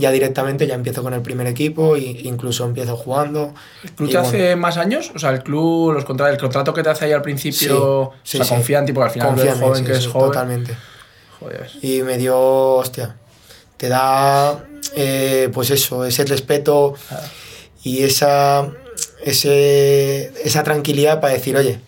ya 0.00 0.10
directamente 0.10 0.66
ya 0.66 0.74
empiezo 0.74 1.02
con 1.02 1.14
el 1.14 1.20
primer 1.22 1.46
equipo 1.46 1.94
e 1.94 2.00
incluso 2.24 2.64
empiezo 2.64 2.96
jugando. 2.96 3.54
¿El 3.84 3.92
club 3.92 4.08
te 4.10 4.16
bueno, 4.16 4.28
hace 4.28 4.56
más 4.56 4.76
años? 4.76 5.12
O 5.14 5.18
sea, 5.18 5.30
el 5.30 5.42
club, 5.42 5.92
los 5.92 6.04
contra- 6.04 6.30
el 6.30 6.38
contrato 6.38 6.72
que 6.74 6.82
te 6.82 6.88
hace 6.90 7.04
ahí 7.04 7.12
al 7.12 7.22
principio, 7.22 8.12
Sí, 8.24 8.38
o 8.38 8.38
sea, 8.38 8.44
sí. 8.44 8.54
confían, 8.54 8.86
tipo, 8.86 9.02
al 9.02 9.10
final 9.10 9.28
confía 9.28 9.44
ves 9.44 9.54
en 9.54 9.60
mí, 9.60 9.66
joven 9.68 9.84
que 9.84 9.92
es 9.92 10.06
joven. 10.08 10.26
Totalmente. 10.32 10.76
Joder. 11.38 11.70
y 11.80 12.02
me 12.02 12.18
dio, 12.18 12.38
hostia, 12.38 13.16
te 13.78 13.88
da, 13.88 14.62
eh, 14.94 15.48
pues 15.54 15.70
eso, 15.70 16.04
ese 16.04 16.24
respeto 16.26 16.94
y 17.82 18.02
esa, 18.02 18.68
ese, 19.24 20.32
esa 20.44 20.62
tranquilidad 20.62 21.20
para 21.20 21.32
decir, 21.34 21.56
oye, 21.56 21.80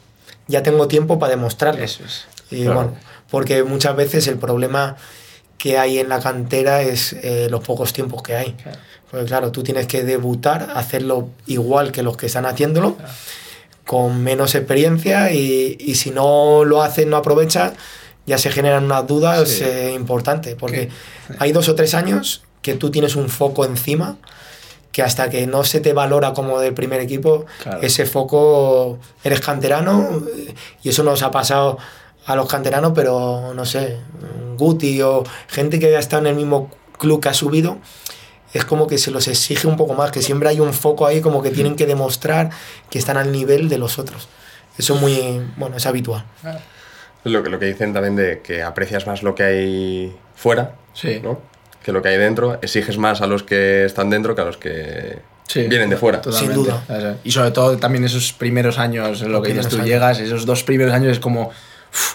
ya 0.48 0.62
tengo 0.62 0.88
tiempo 0.88 1.18
para 1.18 1.30
demostrarlo. 1.30 1.82
Eso 1.82 2.02
es. 2.04 2.24
Y 2.50 2.62
Claro. 2.64 2.74
bueno, 2.74 2.94
porque 3.30 3.62
muchas 3.62 3.94
veces 3.96 4.26
el 4.26 4.38
problema 4.38 4.96
que 5.62 5.78
hay 5.78 6.00
en 6.00 6.08
la 6.08 6.18
cantera 6.18 6.82
es 6.82 7.12
eh, 7.12 7.46
los 7.48 7.60
pocos 7.62 7.92
tiempos 7.92 8.20
que 8.20 8.34
hay. 8.34 8.52
Claro. 8.54 8.78
Porque 9.08 9.26
claro, 9.26 9.52
tú 9.52 9.62
tienes 9.62 9.86
que 9.86 10.02
debutar, 10.02 10.72
hacerlo 10.74 11.28
igual 11.46 11.92
que 11.92 12.02
los 12.02 12.16
que 12.16 12.26
están 12.26 12.46
haciéndolo, 12.46 12.96
con 13.86 14.24
menos 14.24 14.56
experiencia 14.56 15.30
y, 15.32 15.76
y 15.78 15.94
si 15.94 16.10
no 16.10 16.64
lo 16.64 16.82
haces, 16.82 17.06
no 17.06 17.16
aprovechas, 17.16 17.74
ya 18.26 18.38
se 18.38 18.50
generan 18.50 18.84
unas 18.86 19.06
dudas 19.06 19.48
Sí. 19.48 19.62
eh, 19.64 19.92
importantes. 19.94 20.56
Porque 20.58 20.88
hay 21.38 21.52
dos 21.52 21.68
o 21.68 21.76
tres 21.76 21.94
años 21.94 22.42
que 22.60 22.74
tú 22.74 22.90
tienes 22.90 23.14
un 23.14 23.28
foco 23.28 23.64
encima 23.64 24.16
que 24.90 25.02
hasta 25.02 25.30
que 25.30 25.46
no 25.46 25.62
se 25.62 25.78
te 25.80 25.92
valora 25.92 26.32
como 26.32 26.58
del 26.58 26.74
primer 26.74 27.00
equipo, 27.00 27.46
Claro. 27.62 27.82
ese 27.82 28.04
foco 28.04 28.98
eres 29.22 29.38
canterano 29.40 30.22
eh, 30.36 30.54
y 30.82 30.88
eso 30.88 31.04
nos 31.04 31.22
ha 31.22 31.30
pasado 31.30 31.78
a 32.26 32.36
los 32.36 32.48
canteranos, 32.48 32.92
pero 32.94 33.52
no 33.54 33.64
sé, 33.64 33.98
Guti 34.56 35.00
o 35.02 35.24
gente 35.48 35.78
que 35.78 35.90
ya 35.90 35.98
está 35.98 36.18
en 36.18 36.26
el 36.28 36.34
mismo 36.36 36.70
club 36.98 37.20
que 37.20 37.28
ha 37.28 37.34
subido, 37.34 37.78
es 38.52 38.64
como 38.64 38.86
que 38.86 38.98
se 38.98 39.10
los 39.10 39.26
exige 39.28 39.66
un 39.66 39.76
poco 39.76 39.94
más, 39.94 40.10
que 40.10 40.22
siempre 40.22 40.48
hay 40.48 40.60
un 40.60 40.72
foco 40.74 41.06
ahí 41.06 41.20
como 41.20 41.42
que 41.42 41.50
tienen 41.50 41.74
que 41.74 41.86
demostrar 41.86 42.50
que 42.90 42.98
están 42.98 43.16
al 43.16 43.32
nivel 43.32 43.68
de 43.68 43.78
los 43.78 43.98
otros. 43.98 44.28
Eso 44.78 44.94
es 44.94 45.00
muy, 45.00 45.40
bueno, 45.56 45.76
es 45.76 45.86
habitual. 45.86 46.24
Lo 47.24 47.42
que, 47.42 47.50
lo 47.50 47.58
que 47.58 47.66
dicen 47.66 47.92
también 47.92 48.16
de 48.16 48.40
que 48.42 48.62
aprecias 48.62 49.06
más 49.06 49.22
lo 49.22 49.34
que 49.34 49.42
hay 49.44 50.16
fuera, 50.34 50.74
Sí. 50.92 51.20
¿no? 51.22 51.40
Que 51.82 51.90
lo 51.92 52.02
que 52.02 52.10
hay 52.10 52.18
dentro, 52.18 52.58
exiges 52.62 52.98
más 52.98 53.22
a 53.22 53.26
los 53.26 53.42
que 53.42 53.84
están 53.86 54.10
dentro 54.10 54.34
que 54.34 54.40
a 54.42 54.44
los 54.44 54.56
que 54.58 55.18
Sí, 55.48 55.62
vienen 55.66 55.90
de 55.90 55.96
fuera. 55.96 56.20
totalmente. 56.20 56.54
Sin 56.54 56.64
duda. 56.64 57.16
Y 57.24 57.30
sobre 57.32 57.50
todo 57.50 57.76
también 57.78 58.04
esos 58.04 58.32
primeros 58.32 58.78
años, 58.78 59.20
en 59.22 59.28
lo 59.32 59.38
Los 59.38 59.46
que 59.46 59.48
dices 59.54 59.68
tú, 59.68 59.76
primeros 59.76 59.88
llegas, 59.88 60.18
esos 60.20 60.46
dos 60.46 60.62
primeros 60.62 60.92
años 60.94 61.12
es 61.12 61.18
como, 61.20 61.50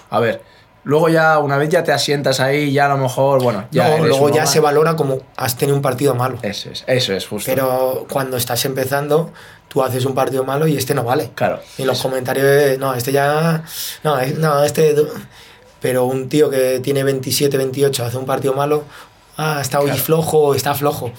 a 0.10 0.20
ver, 0.20 0.42
luego 0.84 1.10
ya, 1.10 1.38
una 1.40 1.58
vez 1.58 1.70
ya 1.70 1.84
te 1.84 1.92
asientas 1.92 2.40
ahí, 2.40 2.72
ya 2.72 2.86
a 2.86 2.90
lo 2.90 2.98
mejor, 2.98 3.42
bueno, 3.42 3.66
ya 3.72 3.98
No, 3.98 4.06
luego 4.06 4.30
ya 4.30 4.46
se 4.46 4.60
valora 4.60 4.96
como 4.96 5.20
has 5.36 5.58
tenido 5.58 5.76
un 5.76 5.82
partido 5.82 6.16
malo. 6.16 6.38
Eso 6.42 6.70
es, 6.70 6.84
eso 6.88 7.14
es 7.14 7.28
justo. 7.28 7.50
Pero 7.52 8.06
cuando 8.10 8.38
estás 8.38 8.64
empezando, 8.66 9.32
tú 9.68 9.84
haces 9.84 10.06
un 10.06 10.16
partido 10.16 10.44
malo 10.44 10.68
y 10.68 10.78
este 10.78 10.94
no 10.94 11.04
vale. 11.04 11.32
Claro. 11.36 11.60
Y 11.78 11.84
los 11.84 12.02
comentarios 12.02 12.78
no, 12.80 12.94
este 12.94 13.12
ya, 13.12 13.64
no, 14.04 14.18
no, 14.38 14.64
este... 14.64 14.96
Pero 15.80 16.06
un 16.06 16.28
tío 16.28 16.50
que 16.50 16.80
tiene 16.80 17.04
27, 17.04 17.56
28 17.56 18.06
hace 18.06 18.18
un 18.18 18.26
partido 18.26 18.54
malo, 18.56 18.84
ah, 19.38 19.60
está 19.62 19.80
hoy 19.80 19.86
Claro. 19.88 20.02
flojo, 20.02 20.56
está 20.56 20.74
flojo. 20.74 21.12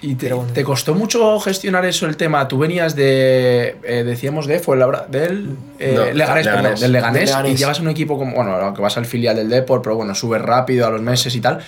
¿Y 0.00 0.14
te, 0.14 0.32
bueno. 0.32 0.52
te 0.52 0.62
costó 0.62 0.94
mucho 0.94 1.40
gestionar 1.40 1.84
eso 1.84 2.06
el 2.06 2.16
tema? 2.16 2.46
Tú 2.46 2.58
venías 2.58 2.94
de, 2.94 3.76
eh, 3.82 4.04
decíamos, 4.04 4.46
de 4.46 4.60
Fuenlabra, 4.60 5.06
del 5.08 5.56
eh, 5.78 5.92
No, 5.96 6.04
Leganés, 6.12 6.46
perdón, 6.46 6.62
Leganés. 6.62 6.80
del 6.80 6.92
Leganés, 6.92 7.14
Del 7.20 7.26
Leganés. 7.28 7.52
y 7.52 7.56
llevas 7.56 7.80
un 7.80 7.88
equipo 7.88 8.16
como, 8.16 8.34
bueno, 8.36 8.52
aunque 8.54 8.80
vas 8.80 8.96
al 8.96 9.06
filial 9.06 9.34
del 9.36 9.48
Depor, 9.48 9.82
pero 9.82 9.96
bueno, 9.96 10.14
subes 10.14 10.40
rápido 10.40 10.86
a 10.86 10.90
los 10.90 11.00
meses 11.02 11.34
y 11.34 11.40
tal. 11.40 11.58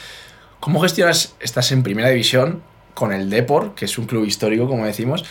¿Cómo 0.60 0.80
gestionas, 0.80 1.34
estás 1.40 1.72
en 1.72 1.82
primera 1.82 2.08
división 2.10 2.62
con 2.94 3.12
el 3.12 3.30
Depor, 3.30 3.74
que 3.74 3.86
es 3.86 3.98
un 3.98 4.06
club 4.06 4.24
histórico, 4.24 4.68
como 4.68 4.84
decimos? 4.86 5.24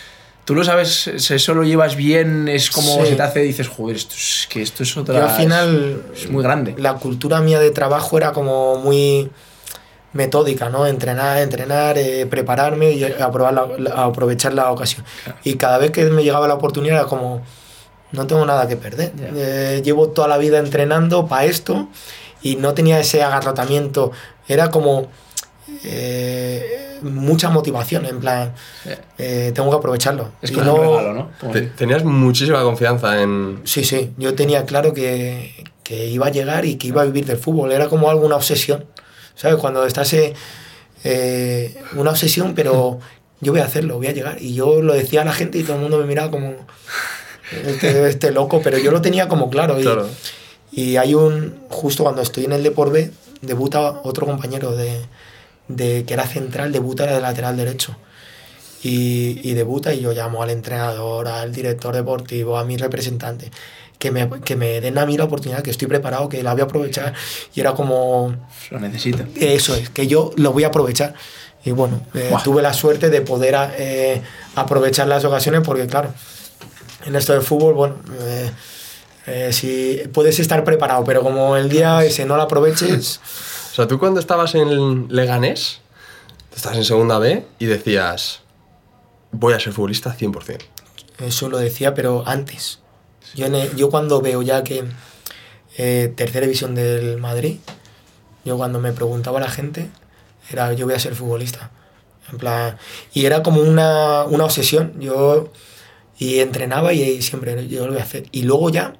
¿Tú 0.43 0.55
lo 0.55 0.63
sabes, 0.63 1.05
eso 1.07 1.53
lo 1.53 1.63
llevas 1.63 1.95
bien? 1.95 2.47
Es 2.49 2.71
como 2.71 3.01
Sí. 3.03 3.11
se 3.11 3.15
te 3.15 3.21
hace, 3.21 3.39
dices, 3.41 3.67
joder, 3.67 3.95
esto 3.97 4.15
es, 4.17 4.47
que 4.49 4.61
esto 4.63 4.81
es 4.81 4.97
otra... 4.97 5.19
Yo 5.19 5.25
al 5.25 5.29
final, 5.37 6.01
es, 6.15 6.23
es 6.23 6.29
muy 6.31 6.41
grande. 6.43 6.73
la 6.77 6.95
cultura 6.95 7.39
mía 7.39 7.59
de 7.59 7.69
trabajo 7.69 8.17
era 8.17 8.31
como 8.31 8.77
muy 8.79 9.29
metódica, 10.13 10.69
¿no? 10.69 10.87
Entrenar, 10.87 11.37
entrenar, 11.39 11.97
eh, 11.97 12.25
prepararme 12.25 12.91
y 12.93 13.03
aprobar 13.03 13.53
la- 13.53 13.67
la- 13.77 14.03
aprovechar 14.05 14.53
la 14.53 14.71
ocasión. 14.71 15.05
Y 15.43 15.55
cada 15.55 15.77
vez 15.77 15.91
que 15.91 16.05
me 16.05 16.23
llegaba 16.23 16.47
la 16.47 16.55
oportunidad 16.55 16.97
era 16.97 17.05
como, 17.07 17.41
no 18.11 18.25
tengo 18.25 18.45
nada 18.45 18.67
que 18.67 18.75
perder. 18.75 19.11
Ya. 19.15 19.29
Eh, 19.35 19.81
llevo 19.83 20.09
toda 20.09 20.27
la 20.27 20.37
vida 20.37 20.57
entrenando 20.59 21.27
para 21.27 21.45
esto 21.45 21.87
y 22.41 22.55
no 22.55 22.73
tenía 22.73 22.99
ese 22.99 23.21
agarrotamiento. 23.21 24.11
Era 24.47 24.71
como 24.71 25.07
eh, 25.83 26.97
mucha 27.03 27.49
motivación, 27.49 28.05
en 28.05 28.19
plan, 28.19 28.53
eh, 29.17 29.51
tengo 29.53 29.69
que 29.69 29.75
aprovecharlo. 29.77 30.31
Es 30.41 30.51
como 30.51 30.73
un 30.73 30.81
regalo, 30.97 31.13
¿no? 31.13 31.29
Como- 31.39 31.51
Te- 31.53 31.61
tenías 31.61 32.03
muchísima 32.03 32.61
confianza 32.63 33.21
en... 33.21 33.61
Sí, 33.63 33.83
sí, 33.83 34.11
yo 34.17 34.33
tenía 34.35 34.65
claro 34.65 34.93
que, 34.93 35.65
que 35.83 36.07
iba 36.07 36.27
a 36.27 36.31
llegar 36.31 36.65
y 36.65 36.75
que 36.75 36.87
iba 36.87 37.01
a 37.03 37.05
vivir 37.05 37.25
del 37.25 37.37
fútbol. 37.37 37.71
Era 37.71 37.87
como 37.87 38.09
algo, 38.09 38.25
una 38.25 38.35
obsesión. 38.35 38.85
¿Sabes? 39.39 39.57
Cuando 39.57 39.85
estás 39.85 40.11
eh, 40.13 40.33
eh, 41.05 41.73
una 41.95 42.11
obsesión, 42.11 42.53
pero 42.55 42.99
yo 43.41 43.53
voy 43.53 43.61
a 43.61 43.65
hacerlo, 43.65 43.95
voy 43.95 44.07
a 44.07 44.11
llegar. 44.11 44.41
Y 44.41 44.53
yo 44.53 44.81
lo 44.81 44.93
decía 44.93 45.21
a 45.21 45.25
la 45.25 45.33
gente 45.33 45.57
y 45.57 45.63
todo 45.63 45.77
el 45.77 45.81
mundo 45.83 45.97
me 45.97 46.05
miraba 46.05 46.29
como 46.29 46.55
este, 47.65 48.09
este 48.09 48.31
loco, 48.31 48.61
pero 48.61 48.77
yo 48.77 48.91
lo 48.91 49.01
tenía 49.01 49.29
como 49.29 49.49
claro. 49.49 49.79
Y, 49.79 49.83
Claro. 49.83 50.09
y 50.73 50.97
hay 50.97 51.15
un, 51.15 51.55
justo 51.69 52.03
cuando 52.03 52.21
estoy 52.21 52.45
en 52.45 52.51
el 52.51 52.63
Depor 52.63 52.91
B, 52.91 53.11
debuta 53.41 54.01
otro 54.03 54.25
compañero 54.25 54.75
de, 54.75 54.99
de 55.69 56.03
que 56.03 56.13
era 56.13 56.27
central, 56.27 56.73
debuta 56.73 57.05
de 57.05 57.21
lateral 57.21 57.55
derecho. 57.55 57.95
Y, 58.83 59.39
y 59.43 59.53
debuta 59.55 59.93
y 59.93 60.01
yo 60.01 60.11
llamo 60.13 60.43
al 60.43 60.49
entrenador, 60.49 61.27
al 61.27 61.53
director 61.53 61.95
deportivo, 61.95 62.57
a 62.57 62.63
mi 62.65 62.77
representante, 62.77 63.51
que 63.99 64.09
me, 64.11 64.27
que 64.41 64.55
me 64.55 64.81
den 64.81 64.97
a 64.97 65.05
mí 65.05 65.17
la 65.17 65.25
oportunidad, 65.25 65.61
que 65.61 65.69
estoy 65.71 65.87
preparado, 65.87 66.27
que 66.29 66.41
la 66.41 66.53
voy 66.53 66.61
a 66.61 66.63
aprovechar. 66.63 67.13
Y 67.53 67.59
era 67.59 67.73
como, 67.73 68.33
Lo 68.71 68.79
necesito. 68.79 69.23
eso 69.35 69.75
es, 69.75 69.89
que 69.89 70.07
yo 70.07 70.31
lo 70.37 70.51
voy 70.53 70.63
a 70.63 70.67
aprovechar. 70.67 71.13
Y 71.65 71.71
bueno, 71.71 72.01
eh, 72.13 72.33
tuve 72.43 72.61
la 72.61 72.73
suerte 72.73 73.09
de 73.09 73.21
poder 73.21 73.55
a- 73.55 73.73
eh, 73.77 74.21
aprovechar 74.55 75.07
las 75.07 75.25
ocasiones 75.25 75.61
porque, 75.65 75.85
claro, 75.87 76.13
en 77.05 77.15
esto 77.15 77.33
del 77.33 77.41
fútbol, 77.41 77.73
bueno, 77.73 77.95
eh, 78.21 78.49
eh, 79.27 79.49
si 79.53 80.01
puedes 80.13 80.39
estar 80.39 80.63
preparado, 80.63 81.03
pero 81.03 81.21
como 81.21 81.57
el 81.57 81.67
día 81.69 82.03
ese 82.03 82.25
no 82.25 82.35
lo 82.37 82.43
aproveches, 82.43 83.19
O 83.71 83.75
sea, 83.75 83.87
tú 83.87 83.99
cuando 83.99 84.19
estabas 84.19 84.55
en 84.55 85.07
Leganés, 85.09 85.79
estabas 86.55 86.77
en 86.79 86.85
segunda 86.85 87.19
B 87.19 87.45
y 87.59 87.65
decías, 87.67 88.39
voy 89.31 89.53
a 89.53 89.59
ser 89.59 89.73
futbolista 89.73 90.15
100%. 90.17 90.57
eso 91.19 91.49
lo 91.49 91.57
decía, 91.59 91.93
pero 91.93 92.23
antes. 92.25 92.78
Yo, 93.35 93.45
en 93.45 93.55
el- 93.55 93.75
yo 93.75 93.89
cuando 93.89 94.21
veo 94.21 94.41
ya 94.41 94.63
que 94.63 94.83
eh, 95.77 96.11
tercera 96.15 96.45
división 96.45 96.75
del 96.75 97.17
Madrid, 97.17 97.57
yo 98.43 98.57
cuando 98.57 98.79
me 98.79 98.91
preguntaba 98.91 99.39
la 99.39 99.49
gente, 99.49 99.89
era 100.51 100.73
yo 100.73 100.85
voy 100.85 100.95
a 100.95 100.99
ser 100.99 101.15
futbolista. 101.15 101.71
En 102.31 102.37
plan, 102.37 102.77
y 103.13 103.25
era 103.25 103.41
como 103.43 103.61
una, 103.61 104.23
una 104.25 104.45
obsesión. 104.45 104.93
Yo 104.99 105.51
y 106.17 106.39
entrenaba 106.39 106.91
y 106.93 107.21
siempre 107.21 107.67
yo 107.67 107.85
lo 107.85 107.93
voy 107.93 108.01
a 108.01 108.03
hacer. 108.03 108.25
Y 108.31 108.43
luego 108.43 108.69
ya, 108.69 108.95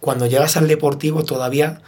cuando 0.00 0.26
llegas 0.26 0.56
al 0.56 0.68
deportivo, 0.68 1.24
todavía 1.24 1.80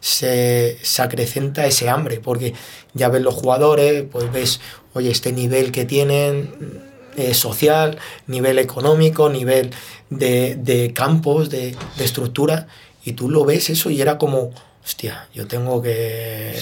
se, 0.00 0.78
se 0.82 1.02
acrecenta 1.02 1.66
ese 1.66 1.88
hambre, 1.88 2.20
porque 2.20 2.52
ya 2.94 3.08
ves 3.08 3.22
los 3.22 3.34
jugadores, 3.34 4.04
pues 4.10 4.30
ves, 4.32 4.60
oye, 4.92 5.10
este 5.10 5.32
nivel 5.32 5.72
que 5.72 5.84
tienen 5.84 6.82
eh, 7.16 7.34
social, 7.34 7.98
nivel 8.26 8.58
económico, 8.58 9.28
nivel 9.28 9.70
de, 10.10 10.56
de 10.56 10.92
campos, 10.92 11.50
de, 11.50 11.76
de 11.96 12.04
estructura, 12.04 12.66
y 13.04 13.12
tú 13.12 13.28
lo 13.28 13.44
ves 13.44 13.70
eso 13.70 13.90
y 13.90 14.00
era 14.00 14.18
como, 14.18 14.52
hostia, 14.84 15.28
yo 15.34 15.46
tengo 15.46 15.82
que... 15.82 16.54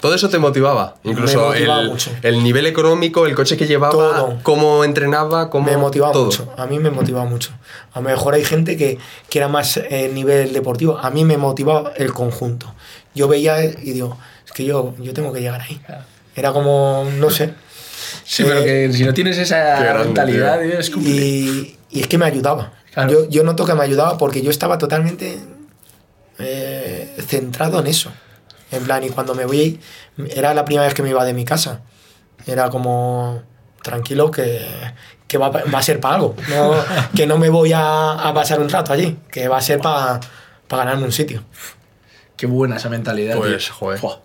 Todo 0.00 0.14
eso 0.14 0.28
te 0.28 0.38
motivaba. 0.38 0.94
Incluso 1.02 1.48
motivaba 1.48 1.80
el, 1.80 1.88
mucho. 1.88 2.10
el 2.22 2.42
nivel 2.42 2.66
económico, 2.66 3.26
el 3.26 3.34
coche 3.34 3.56
que 3.56 3.66
llevaba, 3.66 3.90
Todo. 3.90 4.38
cómo 4.44 4.84
entrenaba, 4.84 5.50
cómo. 5.50 5.66
me 5.66 5.76
motivaba 5.76 6.12
todo. 6.12 6.26
mucho. 6.26 6.52
A 6.56 6.66
mí 6.66 6.78
me 6.78 6.90
motivaba 6.90 7.24
mucho. 7.24 7.50
A 7.92 8.00
lo 8.00 8.08
mejor 8.08 8.34
hay 8.34 8.44
gente 8.44 8.76
que, 8.76 8.98
que 9.28 9.38
era 9.38 9.48
más 9.48 9.76
eh, 9.76 10.08
nivel 10.14 10.52
deportivo. 10.52 10.98
A 10.98 11.10
mí 11.10 11.24
me 11.24 11.36
motivaba 11.36 11.92
el 11.96 12.12
conjunto. 12.12 12.72
Yo 13.12 13.26
veía 13.26 13.64
y 13.64 13.92
digo, 13.92 14.16
es 14.46 14.52
que 14.52 14.64
yo, 14.64 14.94
yo 15.00 15.12
tengo 15.14 15.32
que 15.32 15.40
llegar 15.40 15.62
ahí. 15.62 15.80
Era 16.36 16.52
como, 16.52 17.04
no 17.18 17.30
sé. 17.30 17.54
Sí, 18.24 18.44
pero 18.44 18.62
que 18.64 18.92
si 18.92 19.04
no 19.04 19.12
tienes 19.14 19.38
esa 19.38 19.94
mentalidad, 20.04 20.62
es 20.62 20.90
como... 20.90 21.06
Y, 21.06 21.76
y 21.90 22.00
es 22.00 22.06
que 22.06 22.18
me 22.18 22.26
ayudaba. 22.26 22.72
Claro. 22.92 23.10
Yo, 23.10 23.28
yo 23.28 23.42
noto 23.44 23.64
que 23.64 23.74
me 23.74 23.82
ayudaba 23.84 24.18
porque 24.18 24.42
yo 24.42 24.50
estaba 24.50 24.78
totalmente 24.78 25.38
eh, 26.38 27.14
centrado 27.26 27.80
en 27.80 27.86
eso. 27.86 28.10
En 28.70 28.84
plan, 28.84 29.02
y 29.02 29.08
cuando 29.08 29.34
me 29.34 29.44
voy, 29.46 29.80
era 30.30 30.52
la 30.54 30.64
primera 30.64 30.84
vez 30.84 30.94
que 30.94 31.02
me 31.02 31.10
iba 31.10 31.24
de 31.24 31.32
mi 31.32 31.44
casa. 31.44 31.80
Era 32.46 32.68
como, 32.70 33.42
tranquilo, 33.82 34.30
que, 34.30 34.66
que 35.26 35.38
va, 35.38 35.50
pa- 35.50 35.64
va 35.72 35.78
a 35.78 35.82
ser 35.82 36.00
para 36.00 36.16
algo. 36.16 36.34
No, 36.50 36.74
que 37.16 37.26
no 37.26 37.38
me 37.38 37.48
voy 37.48 37.72
a, 37.72 38.12
a 38.12 38.34
pasar 38.34 38.60
un 38.60 38.68
rato 38.68 38.92
allí, 38.92 39.16
que 39.30 39.48
va 39.48 39.58
a 39.58 39.62
ser 39.62 39.78
para 39.80 40.20
ganarme 40.70 41.04
un 41.04 41.12
sitio. 41.12 41.42
Qué 42.36 42.46
buena 42.46 42.76
esa 42.76 42.88
mentalidad. 42.88 43.36
Pues, 43.36 43.64
tío. 43.64 43.74
joder. 43.74 44.00
Buah. 44.00 44.16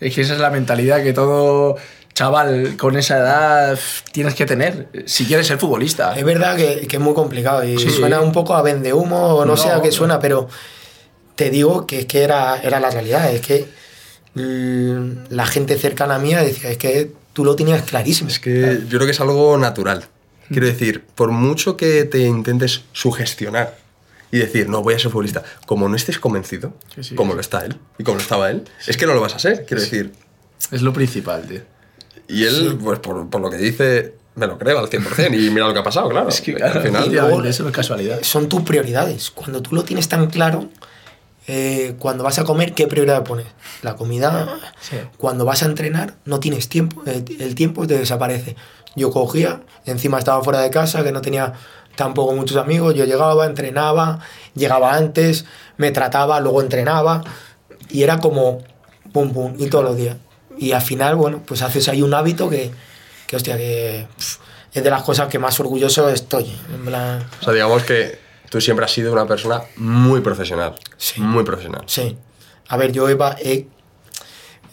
Es 0.00 0.14
que 0.14 0.22
esa 0.22 0.34
es 0.34 0.40
la 0.40 0.50
mentalidad 0.50 1.00
que 1.02 1.12
todo 1.12 1.76
chaval 2.22 2.76
con 2.76 2.96
esa 2.96 3.18
edad 3.18 3.78
tienes 4.12 4.34
que 4.34 4.46
tener 4.46 4.88
si 5.06 5.26
quieres 5.26 5.46
ser 5.46 5.58
futbolista. 5.58 6.16
Es 6.16 6.24
verdad 6.24 6.56
que, 6.56 6.86
que 6.86 6.96
es 6.96 7.02
muy 7.02 7.14
complicado 7.14 7.64
y 7.64 7.78
Sí. 7.78 7.90
suena 7.90 8.20
un 8.20 8.30
poco 8.32 8.54
a 8.54 8.62
vende 8.62 8.92
humo 8.92 9.34
o 9.34 9.44
no, 9.44 9.52
No, 9.52 9.56
sé 9.56 9.70
a 9.70 9.82
qué 9.82 9.90
suena, 9.90 10.20
pero 10.20 10.48
te 11.34 11.50
digo 11.50 11.84
que 11.86 12.00
es 12.00 12.06
que 12.06 12.22
era, 12.22 12.60
era 12.62 12.78
la 12.78 12.90
realidad. 12.90 13.32
Es 13.34 13.40
que 13.40 13.66
mm, 14.34 15.32
la 15.34 15.46
gente 15.46 15.76
cercana 15.78 16.14
a 16.16 16.18
mí 16.20 16.32
decía, 16.34 16.70
es 16.70 16.78
que 16.78 17.10
tú 17.32 17.44
lo 17.44 17.56
tenías 17.56 17.82
clarísimo. 17.82 18.28
Es 18.30 18.38
que 18.38 18.78
yo 18.88 18.98
creo 18.98 19.06
que 19.06 19.10
es 19.12 19.20
algo 19.20 19.58
natural. 19.58 20.04
Quiero 20.48 20.66
decir, 20.66 21.02
por 21.14 21.30
mucho 21.30 21.76
que 21.76 22.04
te 22.04 22.20
intentes 22.20 22.82
sugestionar 22.92 23.74
y 24.30 24.38
decir, 24.38 24.68
no, 24.68 24.82
voy 24.82 24.94
a 24.94 24.98
ser 24.98 25.10
futbolista, 25.10 25.42
como 25.66 25.88
no 25.88 25.96
estés 25.96 26.18
convencido, 26.18 26.74
sí, 27.00 27.14
como 27.14 27.34
lo 27.34 27.40
está 27.40 27.64
él 27.64 27.76
y 27.98 28.04
como 28.04 28.16
lo 28.16 28.22
estaba 28.22 28.50
él, 28.50 28.62
es 28.86 28.96
que 28.96 29.06
no 29.06 29.14
lo 29.14 29.20
vas 29.20 29.34
a 29.34 29.38
ser. 29.38 29.64
Quiero 29.66 29.82
decir, 29.82 30.12
Es 30.70 30.82
lo 30.82 30.92
principal, 30.92 31.42
tío. 31.48 31.60
Y 32.32 32.44
él, 32.44 32.78
pues 32.82 32.98
por, 32.98 33.28
por 33.28 33.40
lo 33.40 33.50
que 33.50 33.58
dice, 33.58 34.14
me 34.34 34.46
lo 34.46 34.58
creo 34.58 34.78
al 34.78 34.88
100%. 34.88 35.38
Y 35.38 35.50
mira 35.50 35.66
lo 35.66 35.74
que 35.74 35.80
ha 35.80 35.82
pasado, 35.82 36.08
claro. 36.08 36.28
Es 36.28 36.40
que, 36.40 36.52
al 36.52 36.56
claro, 36.56 36.80
final, 36.80 37.02
efectivamente, 37.02 37.48
eso 37.50 37.62
no 37.62 37.68
es 37.68 37.74
casualidad. 37.74 38.18
Son 38.22 38.48
tus 38.48 38.62
prioridades. 38.62 39.30
Cuando 39.30 39.60
tú 39.60 39.74
lo 39.74 39.84
tienes 39.84 40.08
tan 40.08 40.28
claro, 40.30 40.68
eh, 41.46 41.94
cuando 41.98 42.24
vas 42.24 42.38
a 42.38 42.44
comer, 42.44 42.72
¿qué 42.72 42.86
prioridad 42.86 43.22
pones? 43.24 43.46
La 43.82 43.96
comida. 43.96 44.58
Sí. 44.80 44.96
Cuando 45.18 45.44
vas 45.44 45.62
a 45.62 45.66
entrenar, 45.66 46.14
no 46.24 46.40
tienes 46.40 46.68
tiempo. 46.68 47.02
El, 47.04 47.24
el 47.40 47.54
tiempo 47.54 47.86
te 47.86 47.98
desaparece. 47.98 48.56
Yo 48.96 49.10
cogía, 49.10 49.60
encima 49.84 50.18
estaba 50.18 50.42
fuera 50.42 50.60
de 50.60 50.70
casa, 50.70 51.04
que 51.04 51.12
no 51.12 51.20
tenía 51.20 51.52
tampoco 51.96 52.32
muchos 52.34 52.56
amigos. 52.56 52.94
Yo 52.94 53.04
llegaba, 53.04 53.44
entrenaba, 53.44 54.20
llegaba 54.54 54.94
antes, 54.94 55.44
me 55.76 55.90
trataba, 55.90 56.40
luego 56.40 56.62
entrenaba. 56.62 57.22
Y 57.90 58.04
era 58.04 58.20
como 58.20 58.62
pum 59.12 59.32
pum, 59.32 59.54
y 59.58 59.66
todos 59.66 59.84
los 59.84 59.96
días. 59.96 60.16
Y 60.58 60.72
al 60.72 60.82
final, 60.82 61.16
bueno, 61.16 61.42
pues 61.46 61.62
haces 61.62 61.88
ahí 61.88 62.02
un 62.02 62.14
hábito 62.14 62.48
que, 62.48 62.70
que 63.26 63.36
hostia, 63.36 63.56
que 63.56 64.06
es 64.72 64.84
de 64.84 64.90
las 64.90 65.02
cosas 65.02 65.28
que 65.28 65.38
más 65.38 65.58
orgulloso 65.60 66.08
estoy. 66.08 66.54
En 66.74 66.84
plan, 66.84 67.26
O 67.40 67.44
sea, 67.44 67.52
digamos 67.52 67.82
que 67.82 68.18
tú 68.50 68.60
siempre 68.60 68.84
has 68.84 68.92
sido 68.92 69.12
una 69.12 69.26
persona 69.26 69.62
muy 69.76 70.20
profesional. 70.20 70.74
Sí. 70.96 71.20
Muy 71.20 71.44
profesional. 71.44 71.82
Sí. 71.86 72.16
A 72.68 72.76
ver, 72.76 72.92
yo 72.92 73.08
he, 73.08 73.16
he, 73.42 73.68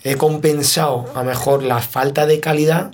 he 0.03 0.15
compensado 0.15 1.05
a 1.15 1.23
mejor 1.23 1.63
la 1.63 1.79
falta 1.79 2.25
de 2.25 2.39
calidad 2.39 2.91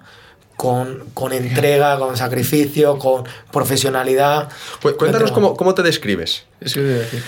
con, 0.56 1.04
con 1.14 1.34
entrega, 1.34 1.98
con 2.00 2.16
sacrificio, 2.18 2.98
con 2.98 3.24
profesionalidad. 3.52 4.50
Pues 4.82 4.96
cuéntanos 4.96 5.32
cómo, 5.32 5.56
cómo 5.56 5.74
te 5.74 5.84
describes. 5.84 6.46
Eso 6.62 6.82
decir. 6.82 7.24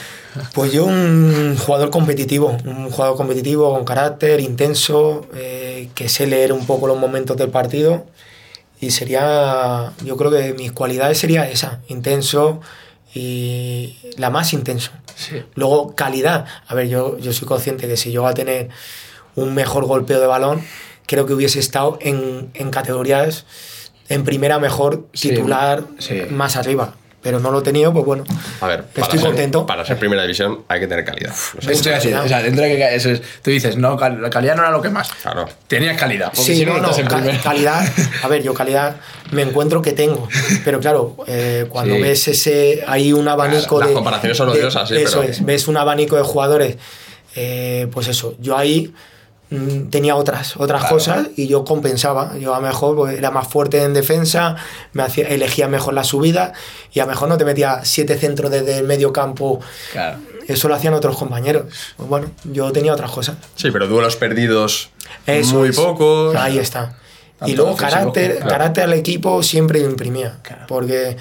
Pues 0.54 0.72
yo 0.72 0.86
un 0.86 1.58
jugador 1.58 1.90
competitivo, 1.90 2.58
un 2.66 2.92
jugador 2.92 3.18
competitivo 3.18 3.74
con 3.74 3.86
carácter, 3.86 4.40
intenso, 4.40 5.26
eh, 5.34 5.90
que 5.96 6.10
sé 6.10 6.28
leer 6.28 6.54
un 6.54 6.66
poco 6.66 6.88
los 6.88 6.98
momentos 6.98 7.38
del 7.38 7.50
partido 7.50 8.06
y 8.80 8.92
sería, 8.92 9.94
yo 10.04 10.18
creo 10.18 10.32
que 10.32 10.54
mis 10.54 10.72
cualidades 10.72 11.18
sería 11.18 11.50
esa, 11.50 11.82
intenso 11.88 12.62
y 13.14 13.98
la 14.18 14.30
más 14.30 14.54
intenso. 14.54 14.92
Sí. 15.16 15.42
Luego, 15.56 15.96
calidad. 15.96 16.46
A 16.68 16.76
ver, 16.76 16.88
yo, 16.88 17.18
yo 17.18 17.34
soy 17.34 17.48
consciente 17.48 17.88
que 17.88 17.98
si 17.98 18.12
yo 18.12 18.22
voy 18.22 18.32
a 18.32 18.36
tener 18.36 18.70
un 19.36 19.56
mejor 19.56 19.86
golpeo 19.86 20.20
de 20.20 20.28
balón, 20.28 20.62
creo 21.08 21.26
que 21.26 21.34
hubiese 21.34 21.60
estado 21.60 21.98
en, 22.02 22.52
en 22.54 22.70
categorías, 22.70 23.46
en 24.10 24.24
primera 24.24 24.60
mejor, 24.60 25.08
titular, 25.12 25.84
sí. 25.98 26.22
más 26.30 26.56
arriba. 26.56 26.94
Pero 27.20 27.40
no 27.40 27.52
lo 27.52 27.60
he 27.60 27.64
tenido, 27.64 27.92
pues 27.92 28.06
bueno. 28.06 28.24
A 28.62 28.68
ver, 28.68 28.84
para 28.86 29.06
Estoy 29.08 29.20
ser, 29.20 29.28
contento. 29.28 29.66
Para 29.66 29.84
ser 29.84 29.98
primera 29.98 30.22
división 30.22 30.60
hay 30.70 30.80
que 30.80 30.88
tener 30.88 31.04
calidad. 31.04 31.34
A 31.62 31.68
decir, 31.68 32.16
o 32.16 32.28
sea, 32.28 32.42
dentro 32.44 32.64
de 32.64 32.78
que 32.78 32.96
eso 32.96 33.10
es- 33.10 33.22
tú 33.42 33.50
dices, 33.50 33.76
no, 33.76 33.98
la 33.98 34.30
calidad 34.30 34.56
no 34.56 34.62
era 34.62 34.72
lo 34.72 34.82
que 34.82 34.90
más. 34.90 35.10
Claro. 35.24 35.46
Tenías 35.68 35.98
calidad. 35.98 36.28
Porque 36.28 36.42
Sí, 36.54 36.56
si 36.60 36.66
no, 36.66 36.74
no, 36.74 36.78
no 36.78 36.84
no, 36.84 36.90
estás 36.92 37.00
en 37.04 37.08
ca- 37.08 37.16
primera. 37.18 37.42
calidad. 37.44 37.86
A 38.24 38.28
ver, 38.30 38.44
yo 38.44 38.54
calidad 38.54 38.98
me 39.32 39.42
encuentro 39.42 39.82
que 39.82 39.92
tengo. 39.94 40.30
Pero 40.64 40.80
claro, 40.80 41.18
eh, 41.28 41.66
cuando 41.70 41.96
Sí. 41.96 42.02
ves 42.02 42.28
ese. 42.30 42.84
Hay 42.88 43.12
un 43.12 43.28
abanico 43.28 43.80
Las 43.80 43.90
de. 43.90 43.96
comparaciones 43.96 44.38
son 44.38 44.50
odiosas, 44.50 44.88
sí, 44.88 44.96
Eso 44.96 45.20
pero- 45.22 45.32
es, 45.32 45.44
ves 45.44 45.68
un 45.68 45.76
abanico 45.76 46.16
de 46.16 46.22
jugadores. 46.24 46.78
eh, 47.36 47.88
pues 47.92 48.08
eso, 48.08 48.36
yo 48.40 48.56
ahí 48.58 48.94
tenía 49.90 50.16
otras, 50.16 50.58
otras 50.58 50.82
Claro. 50.82 50.96
cosas 50.96 51.28
y 51.38 51.48
yo 51.48 51.64
compensaba. 51.64 52.38
Yo 52.38 52.54
a 52.54 52.60
lo 52.60 52.68
mejor 52.68 52.96
pues, 52.96 53.18
era 53.18 53.32
más 53.32 53.48
fuerte 53.48 53.82
en 53.84 53.94
defensa, 53.94 54.56
me 54.94 55.04
hacía, 55.04 55.28
elegía 55.28 55.68
mejor 55.68 55.94
la 55.94 56.04
subida 56.04 56.54
y 56.92 57.00
a 57.00 57.04
lo 57.06 57.10
mejor 57.12 57.30
no 57.30 57.38
te 57.38 57.46
metía 57.46 57.82
siete 57.84 58.18
centros 58.18 58.52
desde 58.52 58.78
el 58.78 58.86
medio 58.86 59.14
campo. 59.14 59.60
Claro. 59.94 60.20
Eso 60.48 60.68
lo 60.68 60.76
hacían 60.76 60.94
otros 60.94 61.18
compañeros. 61.18 61.66
Pues 61.98 62.10
bueno, 62.10 62.32
yo 62.46 62.72
tenía 62.72 62.94
otras 62.94 63.12
cosas. 63.12 63.38
Sí, 63.56 63.70
pero 63.72 63.88
duelos 63.88 64.16
perdidos 64.16 64.90
Eso 65.26 65.56
muy 65.56 65.70
es. 65.70 65.76
pocos. 65.76 66.36
Ahí 66.36 66.58
está. 66.58 66.96
Tanto 67.38 67.52
Y 67.54 67.56
luego 67.56 67.76
carácter, 67.76 68.38
claro. 68.38 68.50
carácter 68.50 68.84
al 68.86 68.94
equipo 68.94 69.44
siempre 69.44 69.80
imprimía. 69.80 70.40
Porque 70.68 71.18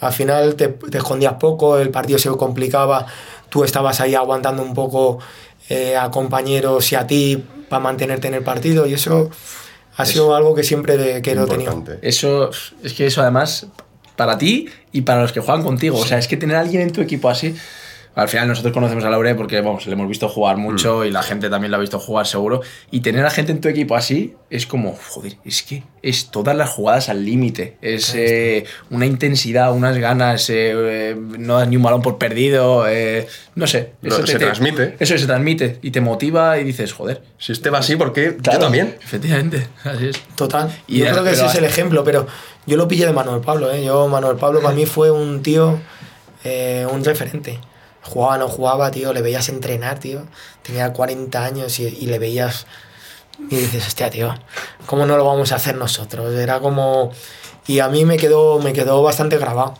al 0.00 0.12
final 0.12 0.54
te, 0.54 0.68
te 0.68 0.98
escondías 0.98 1.34
poco, 1.34 1.76
el 1.78 1.90
partido 1.90 2.18
se 2.20 2.28
complicaba, 2.30 3.06
tú 3.50 3.64
estabas 3.64 4.00
ahí 4.00 4.14
aguantando 4.14 4.62
un 4.62 4.74
poco 4.74 5.18
eh, 5.68 5.96
a 5.96 6.10
compañeros 6.10 6.90
y 6.92 6.96
a 6.96 7.06
ti 7.06 7.44
para 7.68 7.80
mantenerte 7.80 8.28
en 8.28 8.34
el 8.34 8.42
partido 8.42 8.86
y 8.86 8.94
eso 8.94 9.30
ha 9.96 10.06
sido 10.06 10.34
algo 10.34 10.54
que 10.54 10.62
siempre 10.62 10.96
de- 10.96 11.22
que 11.22 11.34
lo 11.34 11.42
he 11.42 11.46
tenido. 11.50 11.72
Eso, 12.02 12.50
es 12.82 12.92
que 12.94 13.06
eso 13.06 13.20
además, 13.20 13.66
para 14.16 14.38
ti 14.38 14.68
y 14.92 15.02
para 15.02 15.22
los 15.22 15.32
que 15.32 15.40
juegan 15.40 15.62
contigo. 15.64 15.98
O 15.98 16.04
sea, 16.06 16.18
es 16.18 16.28
que 16.28 16.36
tener 16.36 16.56
a 16.56 16.60
alguien 16.60 16.82
en 16.82 16.92
tu 16.92 17.00
equipo 17.00 17.28
así. 17.28 17.54
Al 18.18 18.28
final 18.28 18.48
nosotros 18.48 18.74
conocemos 18.74 19.04
a 19.04 19.10
Laure 19.10 19.36
porque 19.36 19.60
vamos, 19.60 19.86
le 19.86 19.92
hemos 19.92 20.08
visto 20.08 20.28
jugar 20.28 20.56
mucho 20.56 21.04
y 21.04 21.12
la 21.12 21.22
gente 21.22 21.48
también 21.48 21.70
lo 21.70 21.76
ha 21.76 21.80
visto 21.80 22.00
jugar 22.00 22.26
seguro. 22.26 22.62
Y 22.90 22.98
tener 22.98 23.24
a 23.24 23.30
gente 23.30 23.52
en 23.52 23.60
tu 23.60 23.68
equipo 23.68 23.94
así 23.94 24.34
es 24.50 24.66
como, 24.66 24.98
joder, 25.10 25.36
es 25.44 25.62
que 25.62 25.84
es 26.02 26.32
todas 26.32 26.56
las 26.56 26.68
jugadas 26.68 27.08
al 27.10 27.24
límite. 27.24 27.76
Es 27.80 28.16
eh, 28.16 28.64
una 28.90 29.06
intensidad, 29.06 29.72
unas 29.72 29.98
ganas, 29.98 30.50
eh, 30.50 30.72
eh, 30.74 31.16
no 31.38 31.58
das 31.58 31.68
ni 31.68 31.76
un 31.76 31.84
balón 31.84 32.02
por 32.02 32.18
perdido. 32.18 32.88
eh, 32.88 33.28
no 33.54 33.68
sé. 33.68 33.92
No, 34.02 34.26
se 34.26 34.36
transmite. 34.36 34.96
Eso 34.98 35.16
se 35.16 35.26
transmite 35.26 35.78
y 35.80 35.92
te 35.92 36.00
motiva 36.00 36.58
y 36.58 36.64
dices, 36.64 36.92
joder. 36.92 37.22
Si 37.38 37.52
este 37.52 37.70
va 37.70 37.78
así, 37.78 37.94
¿por 37.94 38.12
qué? 38.12 38.36
claro, 38.36 38.58
Yo 38.58 38.64
también. 38.64 38.96
Efectivamente, 39.00 39.68
así 39.84 40.08
es. 40.08 40.20
Total. 40.34 40.76
Y 40.88 40.98
yo 40.98 41.06
creo 41.12 41.22
que 41.22 41.30
ese 41.30 41.46
es 41.46 41.54
el 41.54 41.64
ejemplo, 41.64 42.02
pero 42.02 42.26
yo 42.66 42.76
lo 42.76 42.88
pillé 42.88 43.06
de 43.06 43.12
Manuel 43.12 43.42
Pablo. 43.42 43.70
¿eh? 43.70 43.84
Yo, 43.84 44.08
Manuel 44.08 44.38
Pablo 44.38 44.60
para 44.60 44.74
mí 44.74 44.86
fue 44.86 45.12
un 45.12 45.40
tío, 45.40 45.78
eh, 46.42 46.84
un 46.92 47.04
referente. 47.04 47.60
Jugaba, 48.08 48.38
no 48.38 48.48
jugaba, 48.48 48.90
tío, 48.90 49.12
le 49.12 49.22
veías 49.22 49.48
entrenar, 49.48 49.98
tío. 50.00 50.22
Tenía 50.62 50.92
40 50.92 51.44
años 51.44 51.78
y, 51.78 51.84
y 51.86 52.06
le 52.06 52.18
veías 52.18 52.66
y 53.50 53.56
dices, 53.56 53.86
hostia, 53.86 54.10
tío, 54.10 54.34
¿cómo 54.86 55.06
no 55.06 55.16
lo 55.16 55.24
vamos 55.24 55.52
a 55.52 55.56
hacer 55.56 55.76
nosotros? 55.76 56.34
Era 56.34 56.58
como... 56.60 57.12
Y 57.66 57.80
a 57.80 57.88
mí 57.88 58.04
me 58.06 58.16
quedó, 58.16 58.58
me 58.60 58.72
quedó 58.72 59.02
bastante 59.02 59.36
grabado. 59.36 59.74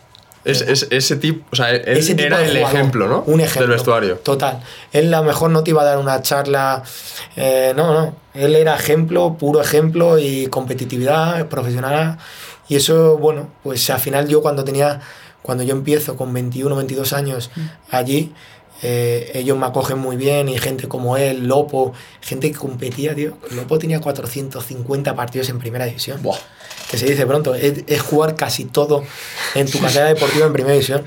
Es, 0.45 0.61
es- 0.61 0.87
ese 0.91 1.15
tipo, 1.17 1.45
o 1.51 1.55
sea, 1.55 1.71
él 1.71 1.97
ese 1.97 2.13
tipo 2.15 2.27
era 2.27 2.41
el 2.45 2.55
jugador. 2.55 2.75
ejemplo, 2.75 3.07
¿no? 3.07 3.23
Un 3.25 3.41
ejemplo. 3.41 3.61
Del 3.63 3.71
vestuario. 3.71 4.15
Total. 4.19 4.61
Él 4.93 5.13
a 5.13 5.17
lo 5.19 5.23
mejor 5.25 5.49
no 5.49 5.63
te 5.63 5.71
iba 5.71 5.81
a 5.81 5.85
dar 5.85 5.97
una 5.97 6.21
charla. 6.21 6.83
eh, 7.35 7.73
no, 7.75 7.91
no. 7.93 8.15
Él 8.35 8.55
era 8.55 8.75
ejemplo, 8.75 9.35
puro 9.37 9.59
ejemplo 9.59 10.17
y 10.19 10.47
competitividad 10.47 11.47
profesional. 11.47 12.17
Y 12.69 12.75
eso, 12.75 13.17
bueno, 13.17 13.49
pues 13.63 13.89
al 13.89 13.99
final 13.99 14.27
yo 14.27 14.41
cuando 14.41 14.63
tenía. 14.63 15.01
Cuando 15.41 15.63
yo 15.63 15.73
empiezo 15.73 16.15
con 16.15 16.33
21, 16.33 16.75
22 16.75 17.13
años 17.13 17.49
allí, 17.89 18.33
eh, 18.81 19.31
ellos 19.33 19.57
me 19.57 19.65
acogen 19.65 19.99
muy 19.99 20.15
bien 20.15 20.47
y 20.47 20.57
gente 20.57 20.87
como 20.87 21.17
él, 21.17 21.47
Lopo, 21.47 21.93
gente 22.21 22.51
que 22.51 22.57
competía, 22.57 23.13
tío. 23.13 23.37
Lopo 23.51 23.77
tenía 23.77 23.99
450 23.99 25.15
partidos 25.15 25.49
en 25.49 25.59
primera 25.59 25.85
división. 25.85 26.21
Buah. 26.21 26.37
Que 26.89 26.97
se 26.97 27.05
dice 27.05 27.25
pronto, 27.25 27.53
es, 27.55 27.83
es 27.85 28.01
jugar 28.01 28.35
casi 28.35 28.65
todo 28.65 29.03
en 29.53 29.69
tu 29.69 29.79
carrera 29.79 30.05
deportiva 30.05 30.47
en 30.47 30.53
primera 30.53 30.73
división. 30.73 31.03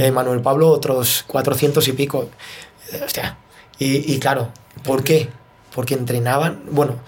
Eh, 0.00 0.10
Manuel 0.10 0.40
Pablo, 0.42 0.68
otros 0.68 1.24
400 1.26 1.86
y 1.88 1.92
pico. 1.92 2.28
Eh, 2.92 3.02
Hostia. 3.04 3.38
Y, 3.78 4.12
y 4.14 4.18
claro, 4.18 4.50
¿por 4.84 5.02
qué? 5.02 5.28
Porque 5.74 5.94
entrenaban, 5.94 6.62
bueno, 6.70 7.00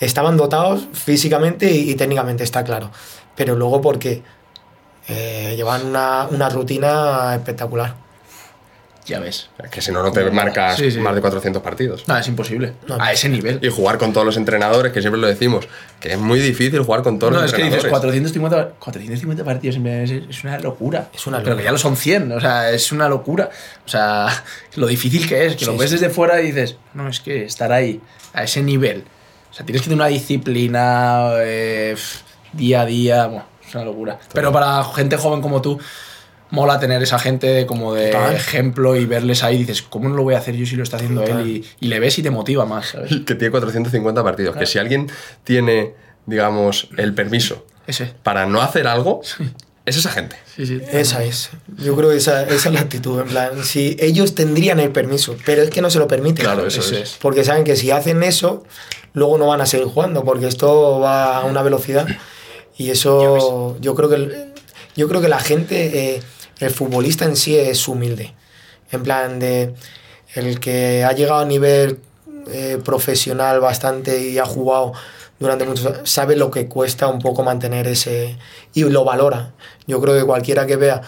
estaban 0.00 0.36
dotados 0.36 0.86
físicamente 0.92 1.70
y, 1.70 1.90
y 1.90 1.94
técnicamente, 1.94 2.42
está 2.44 2.64
claro. 2.64 2.90
Pero 3.36 3.56
luego 3.56 3.82
porque 3.82 4.22
eh, 5.08 5.54
llevan 5.56 5.86
una, 5.86 6.26
una 6.30 6.48
rutina 6.48 7.34
espectacular. 7.34 7.94
Ya 9.06 9.20
ves. 9.20 9.50
Que 9.70 9.82
si 9.82 9.92
no, 9.92 10.02
no 10.02 10.10
te 10.12 10.30
marcas 10.30 10.76
Sí, 10.78 10.90
sí. 10.90 10.98
más 10.98 11.14
de 11.14 11.20
400 11.20 11.62
partidos. 11.62 12.08
No, 12.08 12.16
es 12.16 12.26
imposible. 12.26 12.72
No, 12.86 12.96
a 12.98 13.12
ese 13.12 13.28
nivel. 13.28 13.58
Y 13.62 13.68
jugar 13.68 13.98
con 13.98 14.14
todos 14.14 14.24
los 14.24 14.38
entrenadores, 14.38 14.92
que 14.94 15.02
siempre 15.02 15.20
lo 15.20 15.26
decimos, 15.26 15.68
que 16.00 16.12
es 16.12 16.18
muy 16.18 16.40
difícil 16.40 16.80
jugar 16.80 17.02
con 17.02 17.18
todos 17.18 17.34
No, 17.34 17.42
los 17.42 17.50
es 17.50 17.54
que 17.54 17.64
dices 17.64 17.84
entrenadores. 17.84 18.12
450, 18.40 18.74
450 18.78 19.44
partidos 19.44 19.76
es 20.30 20.44
una 20.44 20.58
locura. 20.58 21.10
Es 21.12 21.26
una 21.26 21.42
Pero 21.42 21.54
que 21.58 21.64
ya 21.64 21.72
lo 21.72 21.76
son 21.76 21.98
100, 21.98 22.32
o 22.32 22.40
sea, 22.40 22.70
es 22.70 22.92
una 22.92 23.06
locura. 23.10 23.50
O 23.84 23.88
sea, 23.88 24.28
lo 24.76 24.86
difícil 24.86 25.28
que 25.28 25.44
es, 25.46 25.56
que 25.56 25.66
lo 25.66 25.76
ves 25.76 25.90
sí. 25.90 25.96
desde 25.96 26.08
fuera 26.08 26.40
y 26.40 26.46
dices, 26.46 26.78
no, 26.94 27.06
es 27.06 27.20
que 27.20 27.44
estar 27.44 27.72
ahí, 27.72 28.00
a 28.32 28.44
ese 28.44 28.62
nivel. 28.62 29.04
O 29.50 29.52
sea, 29.52 29.66
tienes 29.66 29.82
que 29.82 29.88
tener 29.90 29.98
una 29.98 30.08
disciplina 30.08 31.32
eh, 31.40 31.94
día 32.54 32.80
a 32.80 32.86
día, 32.86 33.26
bueno, 33.26 33.44
es 33.78 33.82
una 33.82 33.84
locura. 33.84 34.18
Pero 34.32 34.52
para 34.52 34.82
gente 34.84 35.16
joven 35.16 35.40
como 35.42 35.60
tú, 35.62 35.78
mola 36.50 36.78
tener 36.78 37.02
esa 37.02 37.18
gente 37.18 37.66
como 37.66 37.94
de 37.94 38.10
Total. 38.10 38.34
ejemplo 38.34 38.94
y 38.96 39.06
verles 39.06 39.42
ahí, 39.42 39.58
dices, 39.58 39.82
¿cómo 39.82 40.08
no 40.08 40.14
lo 40.14 40.22
voy 40.22 40.34
a 40.34 40.38
hacer 40.38 40.54
yo 40.54 40.66
si 40.66 40.76
lo 40.76 40.82
está 40.82 40.96
haciendo 40.96 41.22
Total. 41.22 41.40
él? 41.40 41.48
Y, 41.48 41.64
y 41.80 41.88
le 41.88 41.98
ves 42.00 42.18
y 42.18 42.22
te 42.22 42.30
motiva 42.30 42.64
más, 42.64 42.88
¿sabes? 42.88 43.10
Que 43.26 43.34
tiene 43.34 43.50
450 43.50 44.22
partidos. 44.22 44.56
Que 44.56 44.66
si 44.66 44.78
alguien 44.78 45.10
tiene, 45.42 45.94
digamos, 46.26 46.88
el 46.96 47.14
permiso 47.14 47.66
Ese. 47.86 48.12
para 48.22 48.46
no 48.46 48.60
hacer 48.62 48.86
algo, 48.86 49.22
es 49.86 49.96
esa 49.96 50.10
gente. 50.10 50.36
Sí, 50.54 50.66
sí. 50.66 50.80
Esa 50.92 51.24
es. 51.24 51.50
Yo 51.78 51.96
creo 51.96 52.10
que 52.10 52.16
esa, 52.16 52.42
esa 52.44 52.68
es 52.68 52.74
la 52.74 52.80
actitud. 52.80 53.20
En 53.20 53.26
plan, 53.28 53.64
si 53.64 53.96
ellos 53.98 54.34
tendrían 54.36 54.78
el 54.80 54.90
permiso, 54.92 55.36
pero 55.44 55.62
es 55.62 55.70
que 55.70 55.82
no 55.82 55.90
se 55.90 55.98
lo 55.98 56.06
permiten. 56.06 56.44
Claro, 56.44 56.66
eso 56.66 56.80
Eso 56.80 56.94
es. 56.94 57.00
es. 57.02 57.18
Porque 57.20 57.42
saben 57.42 57.64
que 57.64 57.74
si 57.74 57.90
hacen 57.90 58.22
eso, 58.22 58.64
luego 59.12 59.36
no 59.38 59.48
van 59.48 59.60
a 59.60 59.66
seguir 59.66 59.86
jugando, 59.88 60.22
porque 60.24 60.46
esto 60.46 61.00
va 61.00 61.38
a 61.38 61.44
una 61.44 61.62
velocidad. 61.62 62.06
Y 62.76 62.90
eso, 62.90 63.76
yo 63.80 63.94
creo 63.94 64.08
que, 64.08 64.14
el- 64.16 64.52
yo 64.96 65.08
creo 65.08 65.20
que 65.20 65.28
la 65.28 65.38
gente, 65.40 66.14
eh, 66.16 66.22
el 66.60 66.70
futbolista 66.70 67.24
en 67.24 67.36
sí 67.36 67.56
es 67.56 67.86
humilde. 67.88 68.34
En 68.90 69.02
plan 69.02 69.38
de 69.38 69.74
el 70.34 70.58
que 70.60 71.04
ha 71.04 71.12
llegado 71.12 71.40
a 71.40 71.44
nivel 71.44 71.98
eh, 72.52 72.78
profesional 72.84 73.60
bastante 73.60 74.28
y 74.28 74.38
ha 74.38 74.44
jugado 74.44 74.92
durante 75.38 75.64
muchos 75.64 75.86
años, 75.86 76.10
sabe 76.10 76.36
lo 76.36 76.50
que 76.50 76.66
cuesta 76.68 77.06
un 77.08 77.18
poco 77.18 77.42
mantener 77.42 77.86
ese... 77.88 78.36
y 78.74 78.84
lo 78.84 79.04
valora. 79.04 79.52
Yo 79.86 80.00
creo 80.00 80.14
que 80.18 80.24
cualquiera 80.24 80.66
que 80.66 80.76
vea 80.76 81.00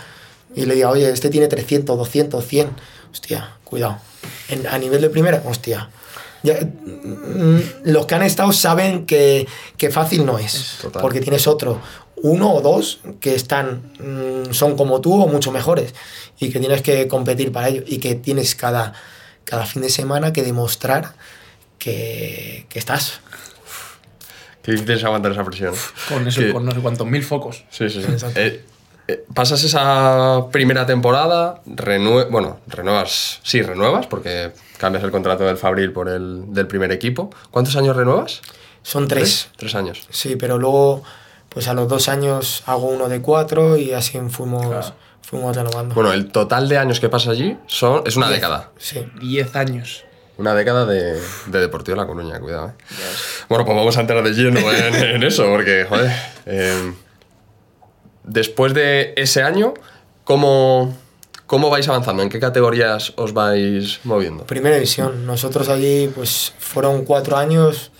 y 0.55 0.64
le 0.66 0.74
diga, 0.76 0.90
oye, 0.90 1.11
este 1.11 1.29
tiene 1.29 1.48
300, 1.48 1.96
200, 1.98 2.44
100, 2.44 2.70
hostia, 3.12 3.57
cuidado. 3.64 3.98
En- 4.48 4.66
a 4.66 4.79
nivel 4.79 5.00
de 5.02 5.11
primera, 5.11 5.42
hostia. 5.44 5.90
Ya, 6.46 6.54
mm, 6.61 7.61
los 7.85 8.06
que 8.06 8.14
han 8.14 8.22
estado 8.22 8.52
saben 8.52 9.04
que, 9.04 9.46
que 9.76 9.90
fácil 9.90 10.24
no 10.24 10.38
es, 10.38 10.78
Total. 10.80 11.02
porque 11.02 11.20
tienes 11.20 11.46
otro, 11.46 11.80
uno 12.22 12.54
o 12.54 12.61
dos 12.61 13.00
que 13.20 13.35
están, 13.35 13.92
mm, 13.98 14.52
son 14.52 14.76
como 14.76 15.00
tú 15.00 15.20
o 15.20 15.26
mucho 15.26 15.50
mejores 15.50 15.92
y 16.38 16.50
que 16.50 16.61
tienes 16.61 16.82
que 16.82 17.09
competir 17.09 17.50
para 17.52 17.68
ello 17.68 17.82
y 17.87 17.98
que 17.98 18.14
tienes 18.14 18.54
cada, 18.54 18.92
cada 19.44 19.66
fin 19.66 19.82
de 19.82 19.90
semana 19.90 20.32
que 20.32 20.42
demostrar 20.42 21.14
que, 21.78 22.66
que 22.68 22.78
estás. 22.78 23.20
Qué 24.62 24.72
difícil 24.72 24.94
es 24.96 25.04
aguantar 25.04 25.32
esa 25.32 25.44
presión. 25.44 25.74
Con 26.09 26.26
eso, 26.26 26.40
Que- 26.40 26.52
con 26.52 26.64
no 26.64 26.72
sé 26.72 26.80
cuántos 26.80 27.06
mil 27.06 27.22
focos. 27.22 27.64
Sí, 27.70 27.88
sí, 27.90 28.02
sí. 28.02 28.26
Pasas 29.34 29.62
esa 29.62 30.46
primera 30.50 30.84
temporada, 30.84 31.60
renue 31.66 32.24
bueno, 32.24 32.58
renuevas, 32.66 33.38
sí, 33.44 33.62
renuevas, 33.62 34.06
porque 34.08 34.50
cambias 34.78 35.04
el 35.04 35.12
contrato 35.12 35.44
del 35.44 35.56
Fabril 35.56 35.92
por 35.92 36.08
el 36.08 36.52
del 36.52 36.66
primer 36.66 36.90
equipo. 36.90 37.30
¿Cuántos 37.52 37.76
años 37.76 37.94
renuevas? 37.96 38.40
Son 38.82 39.06
tres. 39.06 39.48
Tres 39.56 39.74
años. 39.76 40.06
Sí, 40.10 40.34
pero 40.36 40.58
luego, 40.58 41.04
pues 41.48 41.68
a 41.68 41.74
los 41.74 41.86
dos 41.88 42.08
años 42.08 42.62
hago 42.66 42.86
uno 42.88 43.08
de 43.08 43.20
cuatro 43.22 43.76
y 43.76 43.92
así 43.92 44.18
fuimos, 44.28 44.92
fuimos 45.22 45.54
renovando. 45.56 45.94
Bueno, 45.94 46.12
el 46.12 46.30
total 46.32 46.68
de 46.68 46.78
años 46.78 46.98
que 46.98 47.08
pasas 47.08 47.28
allí 47.28 47.56
son, 47.68 48.02
es 48.06 48.16
una 48.16 48.26
Diez. 48.26 48.38
década. 48.40 48.70
Sí. 48.78 49.06
10 49.20 49.54
años. 49.56 50.04
Una 50.38 50.54
década 50.54 50.84
de, 50.84 51.18
de 51.46 51.60
Deportivo 51.60 51.96
La 51.96 52.06
Coruña, 52.06 52.38
cuidado. 52.40 52.68
¿eh? 52.68 52.72
Bueno, 53.48 53.64
pues 53.64 53.76
vamos 53.76 53.96
a 53.96 54.00
entrar 54.00 54.22
de 54.22 54.30
lleno 54.32 54.60
en, 54.70 54.94
en 54.94 55.22
eso, 55.22 55.46
porque, 55.46 55.86
joder. 55.88 56.12
eh, 56.44 56.92
después 58.26 58.74
de 58.74 59.14
ese 59.16 59.42
año, 59.42 59.74
¿cómo, 60.24 60.94
¿cómo 61.46 61.70
vais 61.70 61.88
avanzando? 61.88 62.22
¿En 62.22 62.28
qué 62.28 62.40
categorías 62.40 63.12
os 63.16 63.32
vais 63.32 64.00
moviendo? 64.04 64.44
Primera 64.44 64.76
división. 64.76 65.24
Nosotros 65.26 65.68
allí, 65.68 66.10
pues 66.14 66.52
fueron 66.58 67.04
cuatro 67.04 67.36
años 67.36 67.90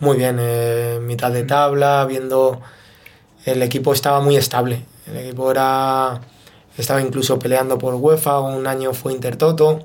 muy 0.00 0.16
bien, 0.16 0.36
eh, 0.40 1.00
mitad 1.02 1.32
de 1.32 1.42
tabla, 1.42 2.04
viendo. 2.06 2.60
El 3.44 3.62
equipo 3.62 3.92
estaba 3.92 4.20
muy 4.20 4.36
estable. 4.36 4.84
El 5.06 5.16
equipo 5.16 5.50
era. 5.50 6.20
Estaba 6.76 7.00
incluso 7.00 7.40
peleando 7.40 7.78
por 7.78 7.94
UEFA, 7.94 8.38
un 8.40 8.68
año 8.68 8.94
fue 8.94 9.12
Intertoto. 9.12 9.84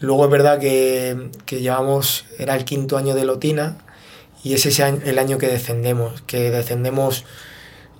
Luego 0.00 0.26
es 0.26 0.30
verdad 0.30 0.58
que, 0.58 1.30
que 1.46 1.60
llevamos. 1.60 2.26
Era 2.38 2.54
el 2.54 2.66
quinto 2.66 2.98
año 2.98 3.14
de 3.14 3.24
Lotina 3.24 3.78
y 4.42 4.52
es 4.52 4.66
ese 4.66 4.82
año, 4.82 5.00
el 5.06 5.18
año 5.18 5.38
que 5.38 5.46
descendemos. 5.46 6.20
Que 6.26 6.50
descendemos 6.50 7.24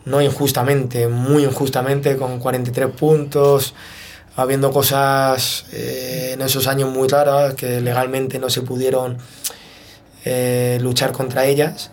no 0.04 0.20
injustamente, 0.20 1.08
muy 1.08 1.44
injustamente, 1.44 2.16
con 2.16 2.38
43 2.38 2.90
puntos, 2.90 3.74
habiendo 4.36 4.72
cosas 4.72 5.66
eh, 5.72 6.32
en 6.34 6.42
esos 6.42 6.66
años 6.66 6.90
muy 6.90 7.08
raras 7.08 7.54
que 7.54 7.80
legalmente 7.80 8.38
no 8.38 8.50
se 8.50 8.62
pudieron 8.62 9.18
eh, 10.24 10.78
luchar 10.82 11.12
contra 11.12 11.46
ellas, 11.46 11.90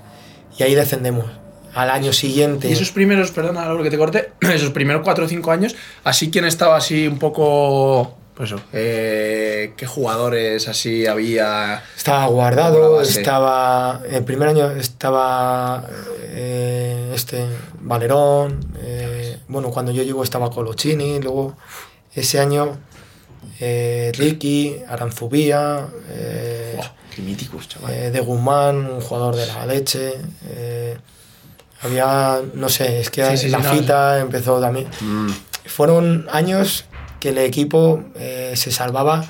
y 0.58 0.64
ahí 0.64 0.76
descendemos. 0.76 1.26
Al 1.74 1.90
año 1.90 2.12
siguiente. 2.12 2.68
Y 2.68 2.74
esos 2.74 2.92
primeros, 2.92 3.32
perdona 3.32 3.70
lo 3.70 3.82
que 3.82 3.90
te 3.90 3.98
corté, 3.98 4.34
esos 4.42 4.72
primeros 4.72 5.04
4 5.04 5.26
o 5.26 5.28
5 5.28 5.52
años, 5.52 5.76
así 6.04 6.30
quien 6.30 6.46
estaba 6.46 6.76
así 6.76 7.08
un 7.08 7.18
poco. 7.18 8.18
Pues 8.42 8.54
eso, 8.54 8.62
eh, 8.74 9.74
¿qué 9.78 9.86
jugadores 9.86 10.68
así 10.68 11.06
había? 11.06 11.84
Estaba 11.96 12.26
guardado, 12.26 13.00
estaba. 13.04 14.02
El 14.10 14.24
primer 14.24 14.50
año 14.50 14.72
estaba. 14.72 15.88
eh, 16.24 17.12
este. 17.14 17.46
Valerón. 17.82 18.66
eh, 18.80 19.38
bueno, 19.48 19.70
cuando 19.70 19.92
yo 19.92 20.02
llego 20.02 20.24
estaba 20.24 20.50
Colochini. 20.50 21.20
Luego, 21.22 21.56
ese 22.16 22.40
año. 22.40 22.80
eh, 23.60 24.12
Ricky, 24.18 24.78
Aranzubía. 24.88 25.86
eh, 26.10 26.80
qué 27.16 27.22
míticos, 27.22 27.68
chaval. 27.68 27.94
eh, 27.94 28.10
de 28.10 28.22
Guzmán, 28.22 28.76
un 28.90 29.02
jugador 29.02 29.36
de 29.36 29.46
la 29.46 29.68
leche. 29.68 30.16
eh, 30.48 30.98
había, 31.84 32.42
no 32.56 32.70
sé, 32.70 33.02
es 33.02 33.12
que 33.12 33.24
Sí, 33.24 33.38
sí, 33.38 33.44
sí, 33.44 33.50
la 33.50 33.60
no, 33.60 33.72
fita 33.72 34.20
empezó 34.20 34.60
también. 34.60 34.88
Fueron 35.68 36.28
años 36.32 36.86
que 37.22 37.30
el 37.30 37.38
equipo 37.38 38.04
eh, 38.16 38.52
se 38.56 38.72
salvaba 38.72 39.24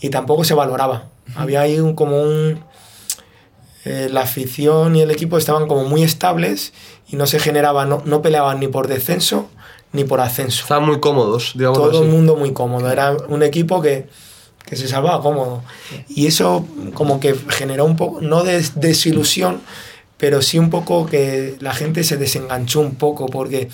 y 0.00 0.10
tampoco 0.10 0.44
se 0.44 0.52
valoraba. 0.52 1.08
Había 1.34 1.62
ahí 1.62 1.80
un, 1.80 1.94
como 1.94 2.20
un... 2.22 2.62
eh, 3.86 4.08
la 4.10 4.22
afición 4.22 4.94
y 4.96 5.00
el 5.00 5.10
equipo 5.10 5.38
estaban 5.38 5.66
como 5.68 5.84
muy 5.84 6.02
estables 6.02 6.74
y 7.08 7.16
no 7.16 7.26
se 7.26 7.38
generaba, 7.38 7.86
no, 7.86 8.02
no 8.04 8.20
peleaban 8.20 8.60
ni 8.60 8.68
por 8.68 8.88
descenso 8.88 9.48
ni 9.92 10.04
por 10.04 10.20
ascenso 10.20 10.62
Estaban 10.62 10.84
muy 10.84 11.00
cómodos, 11.00 11.52
digamos 11.54 11.78
todo 11.78 11.90
así. 11.90 11.98
el 12.02 12.08
mundo 12.08 12.36
muy 12.36 12.52
cómodo. 12.52 12.90
Era 12.90 13.16
un 13.28 13.42
equipo 13.42 13.80
que, 13.80 14.06
que 14.66 14.76
se 14.76 14.88
salvaba 14.88 15.22
cómodo. 15.22 15.62
Y 16.08 16.26
eso 16.26 16.66
como 16.92 17.18
que 17.20 17.34
generó 17.48 17.84
un 17.86 17.96
poco, 17.96 18.20
no 18.20 18.42
de 18.42 18.62
desilusión, 18.74 19.62
pero 20.18 20.42
sí 20.42 20.58
un 20.58 20.68
poco 20.70 21.06
que 21.06 21.56
la 21.60 21.72
gente 21.72 22.02
se 22.04 22.16
desenganchó 22.18 22.80
un 22.80 22.96
poco 22.96 23.26
porque 23.26 23.68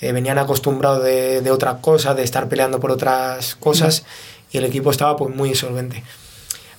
eh, 0.00 0.12
venían 0.12 0.38
acostumbrados 0.38 1.04
de, 1.04 1.40
de 1.42 1.50
otras 1.50 1.76
cosas, 1.80 2.16
de 2.16 2.22
estar 2.22 2.48
peleando 2.48 2.80
por 2.80 2.90
otras 2.90 3.54
cosas 3.56 4.04
y 4.52 4.58
el 4.58 4.64
equipo 4.64 4.90
estaba 4.90 5.16
pues 5.16 5.34
muy 5.34 5.50
insolvente. 5.50 6.02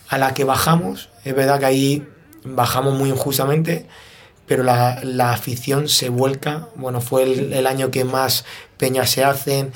A 0.09 0.17
la 0.17 0.33
que 0.33 0.43
bajamos, 0.43 1.09
es 1.23 1.33
verdad 1.35 1.59
que 1.59 1.65
ahí 1.65 2.07
bajamos 2.43 2.95
muy 2.95 3.09
injustamente, 3.09 3.85
pero 4.45 4.63
la, 4.63 4.99
la 5.03 5.31
afición 5.31 5.87
se 5.87 6.09
vuelca. 6.09 6.67
Bueno, 6.75 6.99
fue 6.99 7.23
el, 7.23 7.53
el 7.53 7.65
año 7.67 7.91
que 7.91 8.03
más 8.03 8.43
peñas 8.77 9.09
se 9.09 9.23
hacen. 9.23 9.71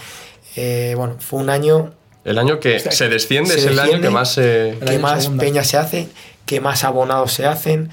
eh, 0.58 0.94
bueno, 0.98 1.16
fue 1.20 1.40
un 1.40 1.50
año 1.50 1.94
El 2.26 2.38
año 2.38 2.60
que 2.60 2.80
se 2.80 3.08
desciende 3.08 3.52
se 3.52 3.60
es 3.60 3.66
el 3.68 3.80
año 3.80 4.02
que 4.02 4.10
más 4.10 4.34
se... 4.34 4.78
que 4.86 5.00
más 5.00 5.24
segunda. 5.24 5.44
peñas 5.44 5.68
se 5.68 5.78
hacen, 5.78 6.12
que 6.46 6.60
más 6.60 6.84
abonados 6.84 7.32
se 7.32 7.46
hacen. 7.46 7.90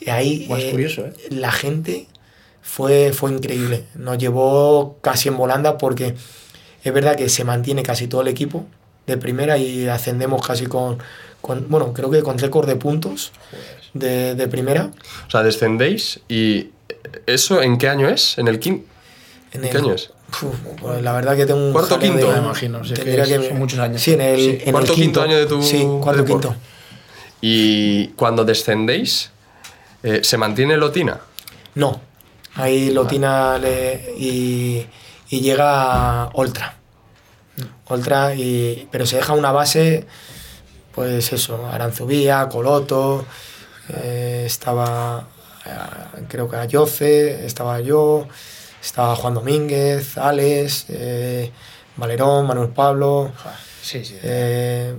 Y 0.00 0.10
ahí 0.10 0.46
eh, 0.50 0.70
curioso, 0.70 1.06
¿eh? 1.06 1.12
la 1.30 1.50
gente 1.50 2.06
fue, 2.70 3.12
fue 3.12 3.32
increíble. 3.32 3.84
Nos 3.94 4.18
llevó 4.18 4.98
casi 5.02 5.28
en 5.28 5.36
volanda 5.36 5.76
porque 5.78 6.14
es 6.84 6.92
verdad 6.94 7.16
que 7.16 7.28
se 7.28 7.44
mantiene 7.44 7.82
casi 7.82 8.06
todo 8.06 8.20
el 8.22 8.28
equipo 8.28 8.64
de 9.06 9.16
primera 9.16 9.58
y 9.58 9.88
ascendemos 9.88 10.46
casi 10.46 10.66
con, 10.66 10.98
con 11.40 11.66
bueno, 11.68 11.92
creo 11.92 12.10
que 12.10 12.22
con 12.22 12.38
récord 12.38 12.66
de 12.68 12.76
puntos 12.76 13.32
de, 13.92 14.34
de 14.36 14.46
primera. 14.48 14.90
O 15.26 15.30
sea, 15.30 15.42
descendéis 15.42 16.20
y... 16.28 16.70
¿Eso 17.26 17.62
en 17.62 17.78
qué 17.78 17.88
año 17.88 18.08
es? 18.08 18.36
¿En 18.38 18.46
el 18.46 18.58
quinto? 18.60 18.84
En 19.52 19.62
¿Qué 19.62 19.78
año 19.78 19.92
es? 19.94 20.10
Uf, 20.42 20.54
pues 20.80 21.02
la 21.02 21.12
verdad 21.12 21.34
que 21.36 21.46
tengo 21.46 21.66
un 21.66 21.72
¿Cuarto, 21.72 21.98
quinto? 21.98 22.18
de- 22.28 22.32
Me 22.34 22.38
imagino, 22.38 22.84
si 22.84 22.92
es 22.92 23.00
que 23.00 23.48
son 23.48 23.58
muchos 23.58 23.78
años. 23.80 24.00
Sí, 24.00 24.12
en 24.12 24.20
el, 24.20 24.38
Sí. 24.38 24.50
en 24.60 24.68
el 24.68 24.72
Cuarto, 24.72 24.94
quinto 24.94 25.22
año 25.22 25.36
de 25.36 25.46
tu 25.46 25.60
Sí, 25.62 25.84
cuarto, 26.00 26.22
deporte. 26.22 26.48
quinto. 26.48 26.56
Y 27.40 28.08
cuando 28.08 28.44
descendéis, 28.44 29.30
eh, 30.02 30.20
¿se 30.22 30.36
mantiene 30.36 30.76
Lotina? 30.76 31.20
No, 31.74 32.00
ahí 32.54 32.90
Lotina 32.90 33.58
le- 33.58 34.14
y, 34.18 34.86
y 35.30 35.40
llega 35.40 36.26
Oltra. 36.34 36.76
Ultra, 37.88 38.34
y, 38.34 38.88
pero 38.90 39.04
se 39.04 39.16
deja 39.16 39.32
una 39.32 39.50
base, 39.52 40.06
pues 40.94 41.32
eso, 41.32 41.66
Aranzubía, 41.66 42.48
Coloto, 42.48 43.26
eh, 43.88 44.44
estaba 44.46 45.26
eh, 45.66 46.24
creo 46.28 46.48
que 46.48 46.56
Ayoce, 46.56 47.44
estaba 47.44 47.80
yo, 47.80 48.28
estaba 48.80 49.16
Juan 49.16 49.34
Domínguez, 49.34 50.16
Alex, 50.18 50.86
eh, 50.88 51.50
Valerón, 51.96 52.46
Manuel 52.46 52.68
Pablo. 52.68 53.32
Sí, 53.82 54.04
sí. 54.04 54.16
eh, 54.22 54.94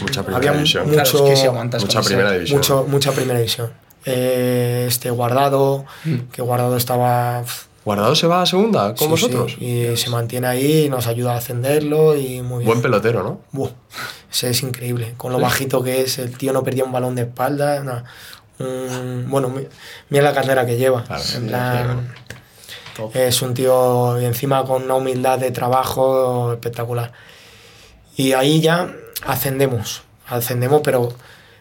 Mucha 0.00 0.22
primera 0.22 0.36
había 0.38 0.52
división. 0.52 0.84
mucho, 0.84 0.94
Claro, 1.02 1.10
es 1.18 1.22
que 1.30 1.36
si 1.36 1.46
aguantas 1.46 1.82
Mucha 1.82 1.94
con 1.94 2.00
ese- 2.02 2.08
primera 2.14 2.32
división. 2.32 2.56
mucho, 2.58 2.84
mucha 2.88 3.12
primera 3.12 3.38
división. 3.40 3.72
Eh, 4.10 4.84
este 4.88 5.10
Guardado, 5.10 5.84
que 6.32 6.42
Guardado 6.42 6.76
estaba 6.76 7.44
¿Guardado 7.84 8.14
se 8.14 8.26
va 8.26 8.42
a 8.42 8.46
segunda 8.46 8.88
con 8.94 9.06
Sí, 9.06 9.06
vosotros? 9.08 9.56
sí, 9.58 9.64
y 9.64 9.96
se 9.96 10.10
mantiene 10.10 10.46
ahí, 10.46 10.84
y 10.84 10.88
nos 10.90 11.06
ayuda 11.06 11.32
a 11.34 11.36
ascenderlo 11.38 12.16
y 12.16 12.42
muy 12.42 12.58
bien. 12.58 12.66
Buen 12.66 12.82
pelotero, 12.82 13.22
¿no? 13.22 13.40
Buah, 13.52 13.70
ese 14.30 14.50
es 14.50 14.62
increíble. 14.62 15.14
Con 15.16 15.32
lo 15.32 15.40
bajito 15.40 15.82
que 15.82 16.02
es, 16.02 16.18
el 16.18 16.36
tío 16.36 16.52
no 16.52 16.62
perdía 16.62 16.84
un 16.84 16.92
balón 16.92 17.14
de 17.14 17.22
espalda. 17.22 17.82
nada. 17.84 18.04
Bueno, 18.58 19.48
mi- 19.48 19.66
mira 20.10 20.24
la 20.24 20.32
carrera 20.34 20.66
que 20.66 20.76
lleva. 20.76 21.04
Claro, 21.04 21.22
En 21.22 21.28
sí, 21.28 21.38
plan, 21.48 22.14
es 23.14 23.40
un 23.42 23.54
tío 23.54 24.20
y 24.20 24.24
encima 24.24 24.64
con 24.64 24.82
una 24.82 24.94
humildad 24.96 25.38
de 25.38 25.50
trabajo 25.50 26.52
espectacular. 26.52 27.12
Y 28.16 28.32
ahí 28.32 28.60
ya 28.60 28.92
ascendemos, 29.24 30.02
ascendemos, 30.26 30.80
pero 30.84 31.08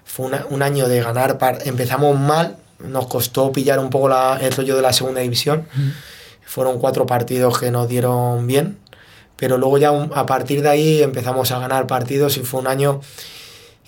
fue 0.07 0.25
una- 0.25 0.45
un 0.49 0.61
año 0.63 0.87
de 0.87 1.01
ganar. 1.01 1.37
par- 1.37 1.59
Empezamos 1.65 2.17
mal, 2.19 2.57
nos 2.79 3.05
costó 3.07 3.51
pillar 3.51 3.77
un 3.79 3.89
poco 3.91 4.09
la- 4.09 4.39
el 4.41 4.51
rollo 4.51 4.75
de 4.75 4.81
la 4.81 4.93
segunda 4.93 5.21
división. 5.21 5.67
Fueron 6.45 6.79
cuatro 6.79 7.05
partidos 7.05 7.59
que 7.59 7.69
nos 7.71 7.87
dieron 7.87 8.47
bien, 8.47 8.77
pero 9.35 9.57
luego 9.57 9.77
ya 9.77 9.91
un- 9.91 10.11
a 10.15 10.25
partir 10.25 10.61
de 10.61 10.69
ahí 10.69 11.03
empezamos 11.03 11.51
a 11.51 11.59
ganar 11.59 11.85
partidos 11.87 12.37
y 12.37 12.41
fue 12.41 12.61
un 12.61 12.67
año 12.67 13.01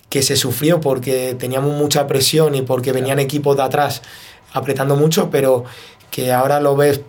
que 0.08 0.22
se 0.22 0.36
sufrió 0.36 0.80
porque 0.80 1.34
teníamos 1.38 1.74
mucha 1.76 2.06
presión 2.06 2.54
y 2.54 2.62
porque 2.62 2.92
venían 2.92 3.18
equipos 3.18 3.56
de 3.56 3.62
atrás 3.62 4.02
apretando 4.52 4.96
mucho, 4.96 5.30
pero 5.30 5.64
que 6.10 6.32
ahora 6.32 6.60
lo 6.60 6.74
ves 6.76 7.00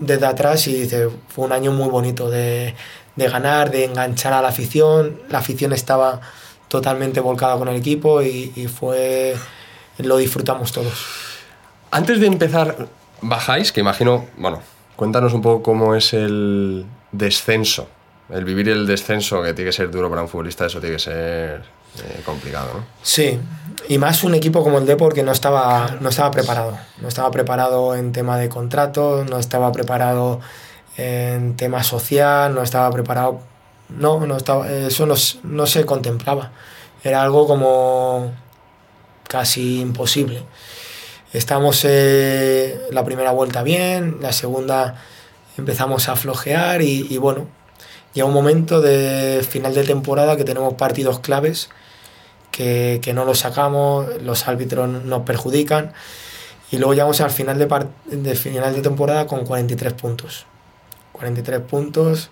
desde 0.00 0.26
atrás 0.26 0.66
y 0.68 0.74
dices, 0.82 1.08
fue 1.28 1.46
un 1.46 1.52
año 1.52 1.72
muy 1.72 1.88
bonito 1.88 2.30
de, 2.30 2.74
de 3.16 3.28
ganar, 3.28 3.70
de 3.70 3.84
enganchar 3.86 4.32
a 4.34 4.42
la 4.42 4.48
afición, 4.48 5.18
la 5.30 5.38
afición 5.38 5.72
estaba 5.72 6.20
totalmente 6.70 7.18
volcada 7.18 7.58
con 7.58 7.66
el 7.68 7.76
equipo 7.76 8.22
y, 8.22 8.52
y 8.54 8.68
fue, 8.68 9.34
lo 9.98 10.16
disfrutamos 10.16 10.70
todos. 10.70 11.04
Antes 11.90 12.20
de 12.20 12.28
empezar, 12.28 12.86
bajáis, 13.20 13.72
que 13.72 13.80
imagino, 13.80 14.26
bueno, 14.36 14.62
cuéntanos 14.94 15.34
un 15.34 15.42
poco 15.42 15.64
cómo 15.64 15.96
es 15.96 16.14
el 16.14 16.86
descenso. 17.10 17.88
El 18.28 18.44
vivir 18.44 18.68
el 18.68 18.86
descenso, 18.86 19.42
que 19.42 19.52
tiene 19.52 19.70
que 19.70 19.76
ser 19.76 19.90
duro 19.90 20.08
para 20.08 20.22
un 20.22 20.28
futbolista, 20.28 20.66
eso 20.66 20.78
tiene 20.78 20.94
que 20.94 21.02
ser 21.02 21.62
eh, 21.98 22.22
complicado, 22.24 22.70
¿no? 22.74 22.84
Sí, 23.02 23.40
y 23.88 23.98
más 23.98 24.22
un 24.22 24.36
equipo 24.36 24.62
como 24.62 24.78
el 24.78 24.86
Depor 24.86 25.12
que 25.12 25.24
no 25.24 25.32
estaba, 25.32 25.96
no 26.00 26.10
estaba 26.10 26.30
preparado. 26.30 26.78
No 27.00 27.08
estaba 27.08 27.32
preparado 27.32 27.96
en 27.96 28.12
tema 28.12 28.38
de 28.38 28.48
contratos, 28.48 29.28
no 29.28 29.38
estaba 29.40 29.72
preparado 29.72 30.40
en 30.96 31.56
tema 31.56 31.82
social, 31.82 32.54
no 32.54 32.62
estaba 32.62 32.88
preparado. 32.92 33.40
No, 33.98 34.26
no 34.26 34.36
estaba, 34.36 34.70
eso 34.70 35.06
no, 35.06 35.14
no 35.42 35.66
se 35.66 35.84
contemplaba. 35.84 36.52
Era 37.02 37.22
algo 37.22 37.46
como 37.46 38.32
casi 39.28 39.80
imposible. 39.80 40.42
Estamos 41.32 41.84
eh, 41.84 42.80
la 42.90 43.04
primera 43.04 43.30
vuelta 43.30 43.62
bien, 43.62 44.18
la 44.20 44.32
segunda 44.32 44.96
empezamos 45.56 46.08
a 46.08 46.16
flojear 46.16 46.82
y, 46.82 47.06
y 47.08 47.18
bueno, 47.18 47.46
llega 48.14 48.26
un 48.26 48.34
momento 48.34 48.80
de 48.80 49.46
final 49.48 49.74
de 49.74 49.84
temporada 49.84 50.36
que 50.36 50.44
tenemos 50.44 50.74
partidos 50.74 51.20
claves 51.20 51.68
que, 52.50 52.98
que 53.02 53.12
no 53.12 53.24
los 53.24 53.38
sacamos, 53.40 54.06
los 54.22 54.48
árbitros 54.48 54.88
nos 54.88 55.22
perjudican 55.22 55.92
y 56.70 56.78
luego 56.78 56.94
llegamos 56.94 57.20
al 57.20 57.30
final 57.30 57.58
de, 57.58 57.86
de 58.16 58.34
final 58.34 58.74
de 58.74 58.82
temporada 58.82 59.26
con 59.26 59.44
43 59.44 59.92
puntos. 59.94 60.46
43 61.12 61.60
puntos 61.60 62.30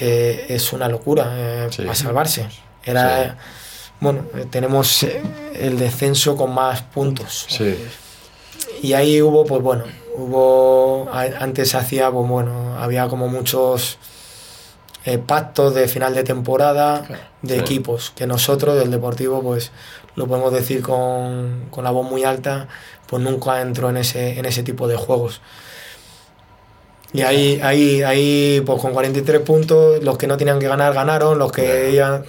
que 0.00 0.46
es 0.48 0.72
una 0.72 0.88
locura 0.88 1.26
eh, 1.36 1.66
Sí. 1.70 1.82
para 1.82 1.94
salvarse. 1.94 2.46
Era, 2.82 3.36
Sí. 3.36 3.36
bueno, 4.00 4.24
eh, 4.34 4.46
tenemos 4.50 5.02
eh, 5.02 5.20
el 5.54 5.78
descenso 5.78 6.36
con 6.36 6.54
más 6.54 6.80
puntos. 6.80 7.44
Sí. 7.50 7.76
Y 8.82 8.94
ahí 8.94 9.20
hubo, 9.20 9.44
pues 9.44 9.60
bueno, 9.62 9.84
hubo, 10.16 11.06
antes 11.12 11.74
hacía, 11.74 12.10
pues 12.10 12.26
bueno, 12.26 12.78
había 12.78 13.08
como 13.08 13.28
muchos 13.28 13.98
eh, 15.04 15.18
pactos 15.18 15.74
de 15.74 15.86
final 15.86 16.14
de 16.14 16.24
temporada 16.24 17.04
de 17.42 17.58
equipos, 17.58 18.10
que 18.16 18.26
nosotros 18.26 18.78
del 18.78 18.90
Deportivo, 18.90 19.42
pues 19.42 19.70
lo 20.14 20.26
podemos 20.26 20.50
decir 20.52 20.80
con, 20.82 21.66
con 21.70 21.84
la 21.84 21.90
voz 21.90 22.10
muy 22.10 22.24
alta, 22.24 22.68
pues 23.06 23.22
nunca 23.22 23.60
entró 23.60 23.90
en 23.90 23.98
ese, 23.98 24.38
en 24.38 24.46
ese 24.46 24.62
tipo 24.62 24.88
de 24.88 24.96
juegos. 24.96 25.42
Y 27.12 27.22
ahí, 27.22 27.60
ahí, 27.62 28.02
ahí, 28.02 28.62
pues 28.64 28.80
con 28.80 28.92
43 28.92 29.40
puntos, 29.40 30.02
los 30.02 30.16
que 30.16 30.26
no 30.26 30.36
tenían 30.36 30.58
que 30.60 30.68
ganar, 30.68 30.94
ganaron, 30.94 31.38
los 31.38 31.50
que 31.52 31.90
iban... 31.92 32.24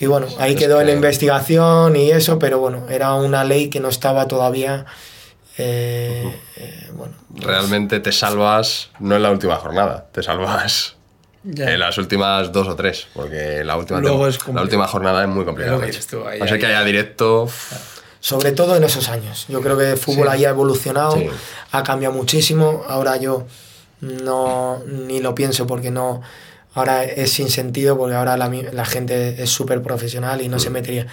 Y 0.00 0.06
bueno, 0.06 0.26
ahí 0.38 0.54
Es 0.54 0.58
quedó 0.58 0.80
en 0.80 0.88
la 0.88 0.92
investigación 0.94 1.94
y 1.96 2.10
eso, 2.10 2.38
pero 2.38 2.58
bueno, 2.58 2.86
era 2.90 3.14
una 3.14 3.44
ley 3.44 3.70
que 3.70 3.78
no 3.80 3.88
estaba 3.88 4.26
todavía... 4.26 4.84
eh, 5.58 6.34
eh, 6.56 6.90
bueno, 6.94 7.14
Realmente 7.34 8.00
te 8.00 8.12
salvas, 8.12 8.90
no 8.98 9.16
en 9.16 9.22
la 9.22 9.30
última 9.30 9.56
jornada, 9.56 10.06
te 10.12 10.22
salvas 10.22 10.96
Ya. 11.44 11.70
en 11.72 11.78
las 11.80 11.96
últimas 11.98 12.52
dos 12.52 12.68
o 12.68 12.76
tres, 12.76 13.06
porque 13.14 13.62
la 13.64 13.76
última, 13.76 14.00
Luego 14.00 14.26
tem- 14.26 14.28
es 14.28 14.54
la 14.54 14.62
última 14.62 14.86
jornada 14.88 15.22
es 15.22 15.28
muy 15.28 15.44
complicada. 15.44 15.80
Que 15.80 15.92
que 16.58 16.66
haya 16.66 16.84
directo. 16.84 17.48
Sobre 18.22 18.52
todo 18.52 18.76
en 18.76 18.84
esos 18.84 19.08
años. 19.10 19.44
Yo 19.48 19.60
creo 19.60 19.76
que 19.76 19.90
el 19.90 19.96
fútbol 19.98 20.28
Sí. 20.28 20.32
ahí 20.34 20.44
ha 20.46 20.50
evolucionado, 20.50 21.16
Sí. 21.16 21.26
ha 21.72 21.82
cambiado 21.82 22.14
muchísimo. 22.14 22.84
Ahora 22.88 23.16
yo 23.18 23.46
no 24.00 24.80
ni 24.86 25.20
lo 25.20 25.34
pienso 25.34 25.66
porque 25.66 25.90
no. 25.90 26.22
Ahora 26.74 27.04
es 27.04 27.32
sin 27.32 27.50
sentido 27.50 27.98
porque 27.98 28.14
ahora 28.14 28.36
la, 28.38 28.48
la 28.48 28.84
gente 28.86 29.42
es 29.42 29.50
súper 29.50 29.82
profesional 29.82 30.40
y 30.40 30.48
no 30.48 30.58
se 30.58 30.70
metería. 30.70 31.06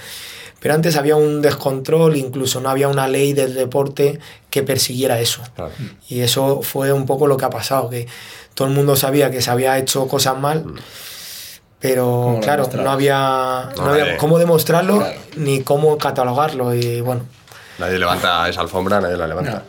Pero 0.62 0.74
antes 0.74 0.96
había 0.98 1.16
un 1.16 1.42
descontrol, 1.42 2.16
incluso 2.16 2.60
no 2.62 2.70
había 2.70 2.88
una 2.90 3.08
ley 3.08 3.34
del 3.34 3.54
deporte 3.56 4.20
que 4.50 4.62
persiguiera 4.64 5.20
eso. 5.20 5.42
Claro. 5.56 5.72
Y 6.10 6.20
eso 6.22 6.62
fue 6.62 6.92
un 6.94 7.06
poco 7.06 7.28
lo 7.28 7.38
que 7.38 7.46
ha 7.46 7.50
pasado, 7.50 7.90
que 7.90 8.08
todo 8.54 8.68
el 8.68 8.74
mundo 8.74 8.96
sabía 8.96 9.32
que 9.32 9.42
se 9.42 9.50
había 9.52 9.78
hecho 9.78 10.08
cosas 10.08 10.38
mal, 10.38 10.66
pero 11.80 12.04
¿Cómo 12.06 12.36
lo 12.36 12.42
claro, 12.42 12.70
no 12.76 12.92
había, 12.92 13.70
no 13.78 13.96
No, 13.96 14.18
cómo 14.18 14.38
demostrarlo 14.40 14.98
Claro. 15.00 15.20
ni 15.38 15.62
cómo 15.64 15.98
catalogarlo. 15.98 16.74
Y 16.76 17.02
bueno, 17.02 17.22
Nadie 17.78 17.98
levanta 18.00 18.48
esa 18.50 18.62
alfombra, 18.62 19.00
nadie 19.00 19.16
la 19.18 19.28
levanta. 19.28 19.64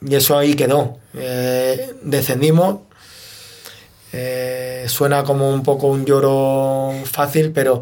y 0.00 0.14
eso 0.14 0.38
ahí 0.38 0.54
quedó. 0.54 0.98
Eh, 1.14 1.94
descendimos. 2.02 2.78
Eh, 4.12 4.86
suena 4.88 5.22
como 5.24 5.50
un 5.50 5.62
poco 5.62 5.86
un 5.86 6.04
lloro 6.04 6.92
fácil, 7.04 7.52
pero 7.52 7.80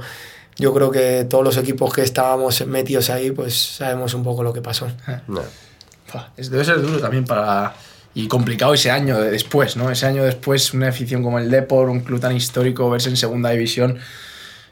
yo 0.56 0.74
creo 0.74 0.90
que 0.90 1.24
todos 1.28 1.42
los 1.44 1.56
equipos 1.56 1.92
que 1.92 2.02
estábamos 2.02 2.66
metidos 2.66 3.08
ahí, 3.10 3.30
pues 3.30 3.76
sabemos 3.76 4.12
un 4.14 4.24
poco 4.24 4.42
lo 4.42 4.52
que 4.52 4.60
pasó. 4.60 4.88
No. 5.26 5.40
Fua, 6.06 6.30
es- 6.36 6.50
Debe 6.50 6.64
ser 6.64 6.80
duro 6.82 6.98
también 7.00 7.24
para. 7.24 7.74
Y 8.18 8.26
complicado 8.26 8.74
ese 8.74 8.90
año 8.90 9.20
de 9.20 9.30
después, 9.30 9.76
¿no? 9.76 9.92
Ese 9.92 10.04
año 10.04 10.24
después, 10.24 10.74
una 10.74 10.88
afición 10.88 11.22
como 11.22 11.38
el 11.38 11.52
Depor, 11.52 11.88
un 11.88 12.00
club 12.00 12.18
tan 12.18 12.34
histórico, 12.34 12.90
verse 12.90 13.08
en 13.08 13.16
segunda 13.16 13.50
división, 13.50 14.00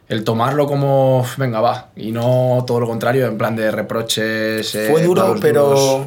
el 0.08 0.24
tomarlo 0.24 0.66
como, 0.66 1.24
venga, 1.36 1.60
va, 1.60 1.90
y 1.94 2.10
no 2.10 2.64
todo 2.66 2.80
lo 2.80 2.88
contrario, 2.88 3.24
en 3.26 3.38
plan 3.38 3.54
de 3.54 3.70
reproches. 3.70 4.74
eh, 4.74 4.88
Fue 4.90 5.00
duro, 5.00 5.36
pero, 5.40 5.68
duros. 5.68 6.06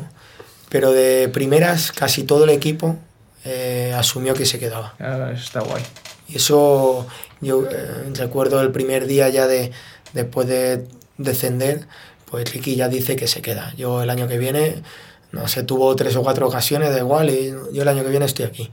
pero 0.67 0.91
de 0.91 1.29
primeras 1.29 1.93
casi 1.93 2.23
todo 2.23 2.43
el 2.43 2.49
equipo 2.49 2.97
eh, 3.45 3.93
asumió 3.97 4.33
que 4.33 4.45
se 4.45 4.59
quedaba. 4.59 4.95
Ah, 4.99 5.31
está 5.33 5.61
guay. 5.61 5.83
Y 6.27 6.35
eso 6.35 7.07
yo 7.39 7.63
eh, 7.71 8.11
recuerdo 8.15 8.59
el 8.61 8.71
primer 8.73 9.07
día 9.07 9.29
ya 9.29 9.47
de 9.47 9.71
después 10.11 10.45
de 10.45 10.89
descender, 11.17 11.87
pues 12.29 12.51
Ricky 12.51 12.75
ya 12.75 12.89
dice 12.89 13.15
que 13.15 13.27
se 13.27 13.41
queda. 13.41 13.73
Yo 13.77 14.03
el 14.03 14.09
año 14.09 14.27
que 14.27 14.37
viene, 14.37 14.83
no 15.32 15.47
sé, 15.47 15.63
tuvo 15.63 15.95
tres 15.95 16.15
o 16.15 16.23
cuatro 16.23 16.47
ocasiones, 16.47 16.91
da 16.91 16.97
igual, 16.99 17.30
y 17.30 17.53
yo 17.73 17.82
el 17.82 17.88
año 17.88 18.03
que 18.03 18.09
viene 18.09 18.25
estoy 18.25 18.45
aquí. 18.45 18.71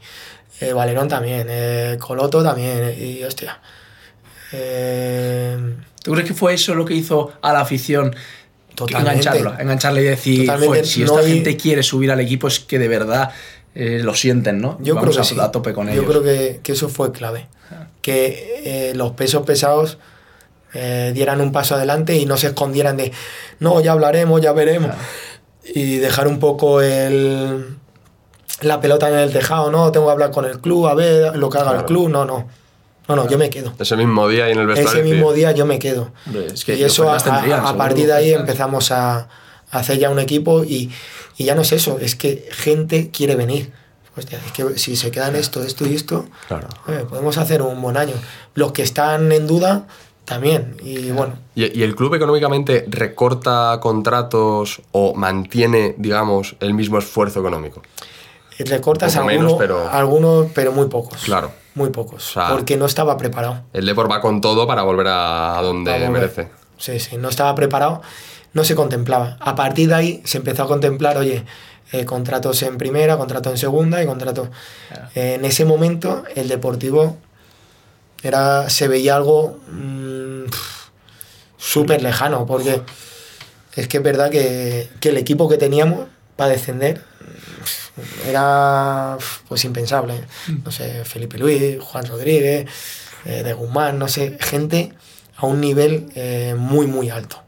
Eh, 0.60 0.72
Valerón 0.72 1.08
también, 1.08 1.46
eh, 1.50 1.98
Coloto 2.00 2.42
también, 2.42 2.94
y 2.98 3.22
hostia. 3.24 3.60
Eh, 4.52 5.56
¿Tú 6.02 6.12
crees 6.12 6.26
que 6.28 6.34
fue 6.34 6.54
eso 6.54 6.74
lo 6.74 6.84
que 6.84 6.94
hizo 6.94 7.32
a 7.42 7.52
la 7.52 7.60
afición 7.60 8.14
Totalmente. 8.74 9.10
engancharlo, 9.28 9.58
engancharle 9.58 10.00
y 10.02 10.04
decir, 10.04 10.40
Totalmente, 10.40 10.66
"Joder, 10.68 10.86
si 10.86 11.02
esta 11.02 11.14
no 11.14 11.20
hay- 11.20 11.32
gente 11.32 11.56
quiere 11.56 11.82
subir 11.82 12.10
al 12.10 12.20
equipo 12.20 12.46
es 12.48 12.60
que 12.60 12.78
de 12.78 12.88
verdad 12.88 13.30
eh, 13.74 14.00
lo 14.02 14.14
sienten, 14.14 14.58
¿no? 14.60 14.78
Yo 14.80 14.94
Vamos 14.94 15.10
creo 15.10 15.16
que 15.16 15.20
a, 15.20 15.34
sí. 15.34 15.36
a 15.38 15.50
tope 15.52 15.74
con 15.74 15.86
Yo 15.88 15.92
ellos. 15.92 16.04
creo 16.06 16.22
que, 16.22 16.60
que 16.62 16.72
eso 16.72 16.88
fue 16.88 17.12
clave. 17.12 17.46
Que 18.00 18.62
eh, 18.64 18.94
los 18.94 19.12
pesos 19.12 19.44
pesados 19.44 19.98
eh, 20.72 21.10
dieran 21.14 21.40
un 21.42 21.52
paso 21.52 21.74
adelante 21.74 22.16
y 22.16 22.24
no 22.24 22.36
se 22.38 22.46
escondieran 22.48 22.96
de 22.96 23.12
no, 23.60 23.80
ya 23.82 23.92
hablaremos, 23.92 24.40
ya 24.40 24.52
veremos. 24.52 24.92
Y 25.74 25.96
dejar 25.96 26.28
un 26.28 26.38
poco 26.38 26.80
el, 26.80 27.76
la 28.62 28.80
pelota 28.80 29.08
en 29.08 29.16
el 29.16 29.32
tejado, 29.32 29.70
no, 29.70 29.90
tengo 29.92 30.06
que 30.06 30.12
hablar 30.12 30.30
con 30.30 30.44
el 30.44 30.60
club, 30.60 30.86
a 30.86 30.94
ver 30.94 31.36
lo 31.36 31.50
que 31.50 31.58
haga 31.58 31.76
el 31.80 31.84
club, 31.84 32.08
no, 32.08 32.24
no. 32.24 32.48
No, 33.08 33.14
no, 33.14 33.28
yo 33.28 33.38
me 33.38 33.50
quedo. 33.50 33.72
Ese 33.78 33.96
mismo 33.96 34.26
día 34.28 34.48
y 34.48 34.52
en 34.52 34.58
el 34.58 34.66
vestuario. 34.66 35.00
Ese 35.00 35.08
mismo 35.08 35.32
día 35.32 35.52
yo 35.52 35.64
me 35.64 35.78
quedo. 35.78 36.10
Hombre, 36.26 36.46
es 36.46 36.64
que 36.64 36.74
y 36.76 36.82
eso 36.82 37.10
a, 37.12 37.18
tendrían, 37.18 37.64
a- 37.64 37.76
partir 37.76 38.06
de 38.06 38.12
ahí 38.14 38.32
empezamos 38.32 38.90
a, 38.90 39.18
a 39.18 39.28
hacer 39.78 39.98
ya 39.98 40.10
un 40.10 40.18
equipo 40.18 40.64
y, 40.64 40.90
y 41.36 41.44
ya 41.44 41.54
no 41.54 41.62
es 41.62 41.70
eso, 41.72 41.98
es 42.00 42.16
que 42.16 42.48
gente 42.50 43.10
quiere 43.12 43.36
venir. 43.36 43.72
Hostia, 44.16 44.40
es 44.44 44.50
que 44.52 44.78
si 44.78 44.96
se 44.96 45.10
quedan 45.12 45.36
esto, 45.36 45.62
esto 45.62 45.86
y 45.86 45.94
esto, 45.94 46.26
Claro. 46.48 46.68
podemos 47.08 47.36
hacer 47.38 47.62
un 47.62 47.80
buen 47.82 47.96
año. 47.96 48.14
Los 48.54 48.72
que 48.72 48.82
están 48.82 49.30
en 49.30 49.46
duda, 49.46 49.86
también. 50.26 50.76
Y 50.82 51.10
bueno, 51.12 51.38
¿Y, 51.54 51.78
y 51.78 51.82
el 51.82 51.96
club 51.96 52.14
económicamente 52.14 52.84
recorta 52.88 53.78
contratos 53.80 54.82
o 54.92 55.14
mantiene, 55.14 55.94
digamos, 55.96 56.56
el 56.60 56.74
mismo 56.74 56.98
esfuerzo 56.98 57.40
económico? 57.40 57.80
recortas 58.58 59.14
Poco 59.14 59.28
algunos, 59.28 59.44
menos, 59.52 59.58
pero- 59.58 59.90
algunos, 59.90 60.46
pero 60.54 60.72
muy 60.72 60.86
pocos. 60.88 61.22
Claro. 61.24 61.50
Muy 61.74 61.90
pocos. 61.90 62.30
O 62.30 62.32
sea, 62.32 62.48
porque 62.48 62.76
no 62.78 62.86
estaba 62.86 63.16
preparado. 63.18 63.62
El 63.74 63.84
Depor 63.84 64.10
va 64.10 64.20
con 64.22 64.40
todo 64.40 64.66
para 64.66 64.82
volver 64.82 65.08
a, 65.08 65.58
donde 65.62 65.92
volver. 65.92 66.10
merece. 66.10 66.48
Sí, 66.78 66.98
sí, 66.98 67.18
no 67.18 67.28
estaba 67.28 67.54
preparado, 67.54 68.00
no 68.54 68.64
se 68.64 68.74
contemplaba. 68.74 69.36
A 69.40 69.54
partir 69.54 69.88
de 69.88 69.94
ahí 69.94 70.22
se 70.24 70.38
empezó 70.38 70.62
a 70.62 70.66
contemplar, 70.68 71.18
oye, 71.18 71.44
eh, 71.92 72.04
contratos 72.06 72.62
en 72.62 72.78
primera, 72.78 73.18
contratos 73.18 73.52
en 73.52 73.58
segunda 73.58 74.02
y 74.02 74.06
contratos. 74.06 74.48
Eh, 75.14 75.34
en 75.34 75.44
ese 75.44 75.66
momento 75.66 76.24
el 76.34 76.48
Deportivo 76.48 77.18
era, 78.22 78.68
se 78.70 78.88
veía 78.88 79.16
algo 79.16 79.60
mm, 79.70 80.44
súper 81.56 82.02
lejano, 82.02 82.46
porque 82.46 82.82
es 83.74 83.88
que 83.88 83.98
es 83.98 84.02
verdad 84.02 84.30
que, 84.30 84.88
que 85.00 85.10
el 85.10 85.16
equipo 85.16 85.48
que 85.48 85.58
teníamos 85.58 86.08
para 86.36 86.50
descender 86.50 87.02
era 88.26 89.16
pues 89.48 89.64
impensable. 89.64 90.24
No 90.64 90.70
sé, 90.70 91.04
Felipe 91.04 91.38
Luis, 91.38 91.78
Juan 91.80 92.06
Rodríguez, 92.06 92.68
eh, 93.24 93.42
de 93.42 93.52
Guzmán, 93.52 93.98
no 93.98 94.08
sé, 94.08 94.36
gente 94.40 94.92
a 95.36 95.46
un 95.46 95.60
nivel 95.60 96.10
eh, 96.14 96.54
muy, 96.56 96.86
muy 96.86 97.10
alto, 97.10 97.42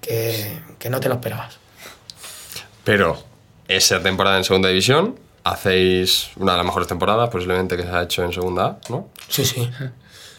que, 0.00 0.58
que 0.78 0.90
no 0.90 1.00
te 1.00 1.08
lo 1.08 1.14
esperabas. 1.14 1.58
Pero 2.84 3.22
esa 3.68 4.02
temporada 4.02 4.38
en 4.38 4.44
segunda 4.44 4.68
división, 4.68 5.18
hacéis 5.44 6.30
una 6.36 6.52
de 6.52 6.58
las 6.58 6.66
mejores 6.66 6.88
temporadas 6.88 7.28
posiblemente 7.30 7.76
que 7.76 7.82
se 7.84 7.88
ha 7.88 8.02
hecho 8.02 8.24
en 8.24 8.32
segunda 8.32 8.64
A, 8.66 8.78
¿no? 8.88 9.08
Sí, 9.28 9.44
sí. 9.44 9.68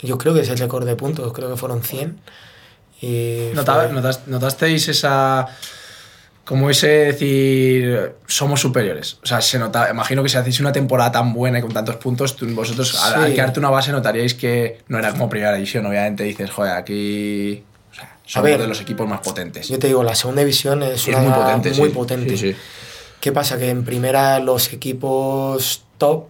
Yo 0.01 0.17
creo 0.17 0.33
que 0.33 0.41
es 0.41 0.49
el 0.49 0.57
récord 0.57 0.85
de 0.85 0.95
puntos, 0.95 1.31
creo 1.33 1.49
que 1.49 1.57
fueron 1.57 1.81
100. 1.83 2.19
Y 3.01 3.49
Nota- 3.53 3.75
fue- 3.75 3.93
notas- 3.93 4.27
¿Notasteis 4.27 4.87
esa. 4.87 5.47
como 6.45 6.69
ese 6.69 6.87
decir. 6.87 8.13
somos 8.27 8.59
superiores? 8.59 9.17
O 9.23 9.25
sea, 9.25 9.41
se 9.41 9.57
nota. 9.57 9.89
Imagino 9.89 10.21
que 10.23 10.29
si 10.29 10.37
hacéis 10.37 10.59
una 10.59 10.71
temporada 10.71 11.11
tan 11.11 11.33
buena 11.33 11.59
y 11.59 11.61
con 11.61 11.71
tantos 11.73 11.95
puntos, 11.97 12.35
tú- 12.35 12.47
vosotros 12.53 12.95
al, 13.01 13.13
Sí. 13.13 13.19
al 13.21 13.33
quedarte 13.33 13.59
una 13.59 13.69
base 13.69 13.91
notaríais 13.91 14.33
que 14.33 14.79
no 14.87 14.99
era 14.99 15.11
como 15.11 15.29
primera 15.29 15.53
división. 15.53 15.85
Obviamente 15.85 16.23
dices, 16.23 16.49
joder, 16.51 16.73
aquí. 16.73 17.63
O 17.91 17.95
sea, 17.95 18.17
somos 18.25 18.49
ver, 18.49 18.59
de 18.61 18.67
los 18.67 18.81
equipos 18.81 19.07
más 19.07 19.21
potentes. 19.21 19.67
Yo 19.69 19.79
te 19.79 19.87
digo, 19.87 20.03
la 20.03 20.15
segunda 20.15 20.41
división 20.41 20.83
es, 20.83 21.01
Es 21.01 21.07
una 21.07 21.19
muy 21.19 21.31
potente, 21.33 21.69
muy 21.73 21.89
sí. 21.89 21.95
potente. 21.95 22.37
Sí, 22.37 22.51
sí. 22.53 22.57
¿Qué 23.21 23.31
pasa? 23.31 23.57
Que 23.57 23.69
en 23.69 23.85
primera 23.85 24.39
los 24.39 24.73
equipos 24.73 25.83
top, 25.97 26.25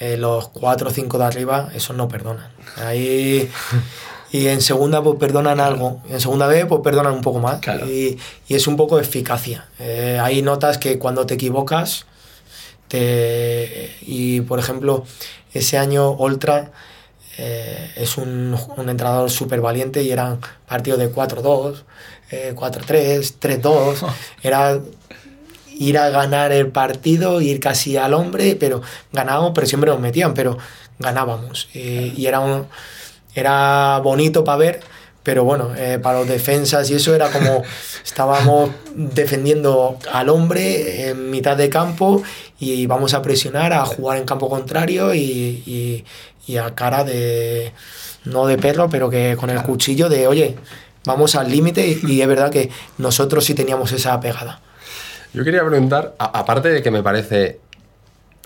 eh, 0.00 0.16
los 0.16 0.48
4 0.48 0.88
o 0.88 0.90
5 0.90 1.18
de 1.18 1.24
arriba, 1.24 1.70
esos 1.74 1.96
no 1.96 2.08
perdonan. 2.08 2.50
Ahí... 2.76 3.50
Y 4.32 4.48
en 4.48 4.62
segunda 4.62 5.00
pues 5.00 5.16
perdonan 5.16 5.60
algo, 5.60 6.02
en 6.08 6.20
segunda 6.20 6.48
B 6.48 6.66
pues 6.66 6.80
perdonan 6.82 7.12
un 7.12 7.20
poco 7.20 7.38
más. 7.38 7.60
Claro. 7.60 7.88
Y, 7.88 8.18
y 8.48 8.56
es 8.56 8.66
un 8.66 8.76
poco 8.76 8.98
eficacia. 8.98 9.68
Eh, 9.78 10.18
hay 10.20 10.42
notas 10.42 10.78
que 10.78 10.98
cuando 10.98 11.24
te 11.24 11.34
equivocas, 11.34 12.06
te, 12.88 13.94
y 14.00 14.40
por 14.40 14.58
ejemplo, 14.58 15.04
ese 15.52 15.78
año 15.78 16.10
Oltra 16.10 16.72
eh, 17.38 17.92
es 17.94 18.16
un, 18.16 18.58
un 18.76 18.88
entrenador 18.88 19.30
súper 19.30 19.60
valiente 19.60 20.02
y 20.02 20.10
eran 20.10 20.40
partidos 20.66 20.98
de 20.98 21.14
4-2, 21.14 21.84
eh, 22.32 22.54
4-3, 22.56 23.34
3-2. 23.40 24.04
Era 24.42 24.80
ir 25.78 25.98
a 25.98 26.10
ganar 26.10 26.52
el 26.52 26.68
partido, 26.68 27.40
ir 27.40 27.60
casi 27.60 27.96
al 27.96 28.14
hombre, 28.14 28.56
pero 28.58 28.82
ganábamos, 29.12 29.52
pero 29.54 29.66
siempre 29.66 29.90
nos 29.90 30.00
metían, 30.00 30.34
pero 30.34 30.58
ganábamos. 30.98 31.68
Y, 31.74 32.12
y 32.20 32.26
era, 32.26 32.40
un, 32.40 32.66
era 33.34 34.00
bonito 34.02 34.44
para 34.44 34.58
ver, 34.58 34.80
pero 35.22 35.44
bueno, 35.44 35.74
eh, 35.76 35.98
para 36.02 36.18
los 36.20 36.28
defensas 36.28 36.90
y 36.90 36.94
eso 36.94 37.14
era 37.14 37.30
como 37.30 37.62
estábamos 38.04 38.70
defendiendo 38.94 39.98
al 40.12 40.28
hombre 40.28 41.08
en 41.08 41.30
mitad 41.30 41.56
de 41.56 41.68
campo 41.70 42.22
y 42.60 42.86
vamos 42.86 43.14
a 43.14 43.22
presionar, 43.22 43.72
a 43.72 43.84
jugar 43.86 44.18
en 44.18 44.24
campo 44.24 44.48
contrario 44.48 45.14
y, 45.14 45.20
y- 45.66 46.04
y 46.46 46.58
a 46.58 46.74
cara 46.74 47.04
de, 47.04 47.72
no 48.26 48.46
de 48.46 48.58
perro, 48.58 48.90
pero 48.90 49.08
que 49.08 49.34
con 49.34 49.48
el 49.48 49.62
cuchillo 49.62 50.10
de, 50.10 50.26
oye, 50.26 50.56
vamos 51.06 51.36
al 51.36 51.50
límite 51.50 51.86
y, 51.88 52.00
y 52.12 52.20
es 52.20 52.28
verdad 52.28 52.50
que 52.50 52.68
nosotros 52.98 53.46
sí 53.46 53.54
teníamos 53.54 53.92
esa 53.92 54.20
pegada. 54.20 54.60
Yo 55.34 55.44
quería 55.44 55.64
preguntar, 55.66 56.14
a- 56.18 56.38
aparte 56.38 56.70
de 56.70 56.82
que 56.82 56.90
me 56.90 57.02
parece 57.02 57.60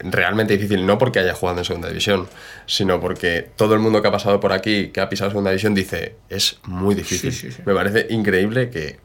realmente 0.00 0.54
difícil, 0.56 0.86
no 0.86 0.96
porque 0.96 1.18
haya 1.18 1.34
jugado 1.34 1.58
en 1.58 1.64
segunda 1.64 1.88
división, 1.88 2.28
sino 2.66 3.00
porque 3.00 3.50
todo 3.56 3.74
el 3.74 3.80
mundo 3.80 4.00
que 4.00 4.08
ha 4.08 4.12
pasado 4.12 4.38
por 4.40 4.52
aquí, 4.52 4.88
que 4.88 5.00
ha 5.00 5.08
pisado 5.08 5.30
segunda 5.30 5.50
división, 5.50 5.74
dice, 5.74 6.14
es 6.28 6.58
muy 6.64 6.94
difícil. 6.94 7.32
Sí, 7.32 7.48
sí, 7.50 7.52
sí. 7.52 7.62
Me 7.66 7.74
parece 7.74 8.06
increíble 8.10 8.70
que 8.70 8.98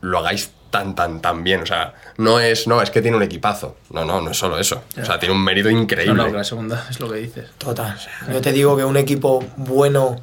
lo 0.00 0.18
hagáis 0.18 0.50
tan, 0.70 0.94
tan, 0.94 1.20
tan 1.20 1.44
bien. 1.44 1.62
O 1.62 1.66
sea, 1.66 1.94
no 2.16 2.40
es, 2.40 2.66
no, 2.66 2.80
es 2.80 2.90
que 2.90 3.02
tiene 3.02 3.16
un 3.18 3.22
equipazo. 3.22 3.76
No, 3.90 4.04
no, 4.04 4.20
no 4.22 4.30
es 4.30 4.36
solo 4.38 4.58
eso. 4.58 4.82
O 5.00 5.04
sea, 5.04 5.18
tiene 5.18 5.34
un 5.34 5.42
mérito 5.44 5.70
No, 5.70 5.78
increíble. 5.78 6.14
no, 6.14 6.26
que 6.26 6.32
la 6.36 6.44
segunda 6.44 6.86
es 6.88 7.00
lo 7.00 7.10
que 7.10 7.18
dices. 7.18 7.46
Total. 7.58 7.98
Yo 8.32 8.40
te 8.40 8.52
digo 8.52 8.76
que 8.78 8.84
un 8.84 8.96
equipo 8.96 9.44
bueno 9.56 10.16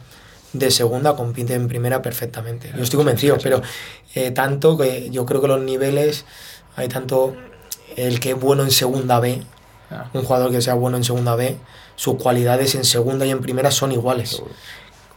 de 0.53 0.71
segunda 0.71 1.15
compite 1.15 1.53
en 1.53 1.67
primera 1.67 2.01
perfectamente. 2.01 2.71
Yo 2.75 2.83
estoy 2.83 2.97
convencido, 2.97 3.37
pero 3.43 3.61
eh, 4.15 4.31
tanto 4.31 4.77
que 4.77 5.09
yo 5.11 5.25
creo 5.25 5.41
que 5.41 5.47
los 5.47 5.59
niveles, 5.61 6.25
hay 6.75 6.87
tanto 6.87 7.35
el 7.95 8.19
que 8.19 8.31
es 8.31 8.39
bueno 8.39 8.63
en 8.63 8.71
segunda 8.71 9.19
B, 9.19 9.41
Ah. 9.91 10.09
un 10.13 10.23
jugador 10.23 10.49
que 10.51 10.61
sea 10.63 10.73
bueno 10.73 10.97
en 10.97 11.03
segunda 11.03 11.35
B, 11.35 11.57
sus 11.95 12.15
cualidades 12.15 12.73
en 12.73 12.83
segunda 12.85 13.23
y 13.25 13.29
en 13.31 13.39
primera 13.41 13.69
son 13.69 13.91
iguales. 13.91 14.41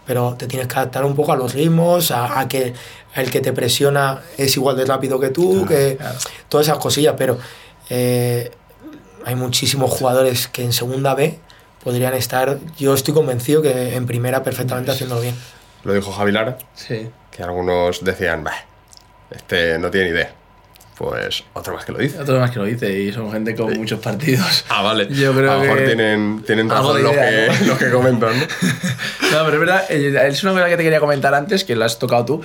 Pero 0.06 0.34
te 0.38 0.46
tienes 0.46 0.68
que 0.68 0.74
adaptar 0.76 1.04
un 1.06 1.14
poco 1.16 1.32
a 1.32 1.36
los 1.36 1.54
ritmos, 1.54 2.10
a, 2.10 2.38
a 2.38 2.48
que 2.48 2.74
el 3.14 3.30
que 3.30 3.40
te 3.40 3.52
presiona 3.54 4.20
es 4.36 4.54
igual 4.56 4.76
de 4.76 4.84
rápido 4.84 5.18
que 5.18 5.30
tú, 5.30 5.64
que 5.66 5.96
claro. 5.98 6.18
todas 6.50 6.66
esas 6.66 6.78
cosillas, 6.78 7.14
pero 7.16 7.38
eh, 7.88 8.50
hay 9.24 9.34
muchísimos 9.34 9.90
jugadores 9.90 10.48
que 10.48 10.62
en 10.64 10.72
segunda 10.74 11.14
B 11.14 11.38
podrían 11.82 12.12
estar, 12.14 12.58
yo 12.76 12.92
estoy 12.94 13.14
convencido 13.14 13.62
que 13.62 13.96
en 13.96 14.06
primera 14.06 14.42
perfectamente 14.42 14.90
haciéndolo 14.90 15.22
bien. 15.22 15.34
Lo 15.84 15.94
dijo 15.94 16.12
Javilar, 16.12 16.58
Sí. 16.74 17.08
que 17.30 17.42
algunos 17.42 18.04
decían, 18.04 18.44
bah, 18.44 18.52
este 19.30 19.78
no 19.78 19.90
tiene 19.90 20.08
ni 20.08 20.12
idea. 20.14 20.34
Pues 20.98 21.44
otro 21.54 21.74
más 21.74 21.84
que 21.84 21.92
lo 21.92 21.98
dice. 21.98 22.18
Otro 22.18 22.40
más 22.40 22.50
que 22.50 22.58
lo 22.58 22.64
dice 22.64 22.92
y 23.00 23.12
son 23.12 23.30
gente 23.30 23.54
con 23.54 23.72
muchos 23.76 24.00
partidos. 24.00 24.64
Ah, 24.68 24.82
vale. 24.82 25.06
Yo 25.14 25.32
creo 25.32 25.52
a 25.52 25.54
lo 25.54 25.60
mejor 25.62 25.78
que 25.78 25.84
tienen, 25.86 26.42
tienen 26.44 26.70
algo 26.72 26.88
razón 26.92 26.96
de 26.96 27.02
los, 27.04 27.12
idea, 27.12 27.30
que, 27.30 27.60
¿no? 27.60 27.66
los 27.66 27.78
que 27.78 27.90
comentan, 27.90 28.30
¿no? 28.38 28.44
No, 29.32 29.44
pero 29.44 29.52
es 29.54 29.60
verdad, 29.60 29.84
eh, 29.90 30.28
es 30.28 30.42
una 30.42 30.52
cosa 30.52 30.68
que 30.68 30.76
te 30.76 30.82
quería 30.82 31.00
comentar 31.00 31.34
antes, 31.34 31.62
que 31.64 31.76
la 31.76 31.84
has 31.86 31.98
tocado 31.98 32.24
tú. 32.24 32.40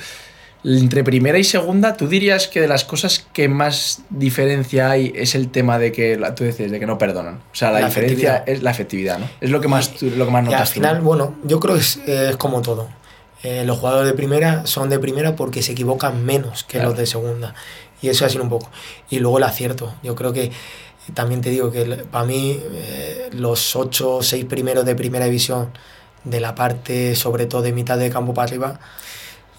Entre 0.66 1.04
primera 1.04 1.38
y 1.38 1.44
segunda, 1.44 1.98
¿tú 1.98 2.08
dirías 2.08 2.48
que 2.48 2.62
de 2.62 2.70
las 2.70 2.86
cosas 2.86 3.26
que 3.34 3.50
más 3.50 4.02
diferencia 4.10 4.90
hay 4.92 5.12
es 5.14 5.36
el 5.36 5.50
tema 5.52 5.78
de 5.78 5.92
que, 5.92 6.18
tú 6.38 6.46
dices, 6.46 6.72
de 6.72 6.80
que 6.80 6.86
no 6.86 6.98
perdonan? 6.98 7.36
O 7.52 7.56
sea, 7.56 7.72
la, 7.72 7.82
La 7.82 7.88
diferencia 7.88 8.44
es 8.48 8.64
la 8.64 8.72
efectividad, 8.72 9.20
¿no? 9.20 9.30
Es 9.42 9.50
lo 9.50 9.60
que 9.60 9.68
más, 9.68 9.92
tú- 9.96 10.10
lo 10.16 10.26
que 10.26 10.32
más 10.32 10.44
Y 10.44 10.46
notas 10.46 10.62
al 10.62 10.68
tú, 10.68 10.74
final, 10.76 10.98
¿no? 11.00 11.04
bueno, 11.04 11.36
yo 11.44 11.60
creo 11.60 11.74
que 11.76 11.82
es, 11.82 11.98
es 12.08 12.38
como 12.38 12.62
todo. 12.62 12.88
eh, 13.44 13.64
los 13.66 13.78
jugadores 13.78 14.08
de 14.10 14.14
primera 14.16 14.66
son 14.66 14.90
de 14.90 15.00
primera 15.00 15.36
porque 15.36 15.62
se 15.62 15.74
equivocan 15.74 16.24
menos 16.26 16.64
que 16.64 16.78
Claro. 16.78 16.90
los 16.92 16.98
de 16.98 17.08
segunda. 17.08 17.54
Y 18.04 18.10
eso 18.10 18.26
ha 18.26 18.30
sido 18.30 18.44
un 18.44 18.50
poco. 18.50 18.70
Y 19.10 19.20
luego 19.20 19.40
el 19.40 19.46
acierto. 19.46 19.96
Yo 20.04 20.14
creo 20.14 20.32
que 20.32 20.52
también 21.14 21.42
te 21.42 21.50
digo 21.50 21.72
que 21.72 21.86
para 22.12 22.26
mí 22.26 22.60
eh, 22.62 23.30
los 23.32 23.76
ocho 23.76 24.18
o 24.18 24.24
seis 24.24 24.46
primeros 24.46 24.86
de 24.86 24.94
primera 24.94 25.26
división 25.26 25.72
de 26.26 26.40
la 26.40 26.54
parte, 26.54 27.16
sobre 27.16 27.46
todo 27.46 27.62
de 27.62 27.72
mitad 27.72 27.98
de 27.98 28.10
campo 28.10 28.34
para 28.34 28.48
arriba, 28.48 28.80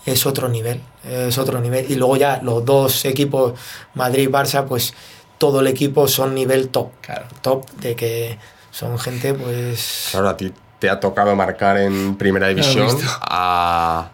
es 0.07 0.27
otro 0.27 0.49
nivel, 0.49 0.81
es 1.09 1.39
otro 1.39 1.61
nivel. 1.61 1.91
Y 1.91 1.97
luego 1.97 2.17
ya 2.17 2.41
los 2.43 2.65
dos 2.65 3.07
equipos, 3.07 3.55
Madrid 3.95 4.25
y 4.25 4.31
Barça, 4.31 4.67
pues 4.67 4.93
todo 5.39 5.61
el 5.61 5.67
equipo 5.67 6.07
son 6.07 6.35
nivel 6.35 6.69
top. 6.69 6.91
Claro. 7.01 7.27
Top 7.41 7.71
de 7.73 7.97
que 7.97 8.39
son 8.71 8.99
gente, 8.99 9.33
pues... 9.33 10.09
Claro, 10.11 10.29
a 10.29 10.37
ti 10.37 10.53
te 10.79 10.91
ha 10.91 11.01
tocado 11.01 11.35
marcar 11.35 11.79
en 11.79 12.17
primera 12.17 12.49
división 12.49 12.89
a, 13.23 14.11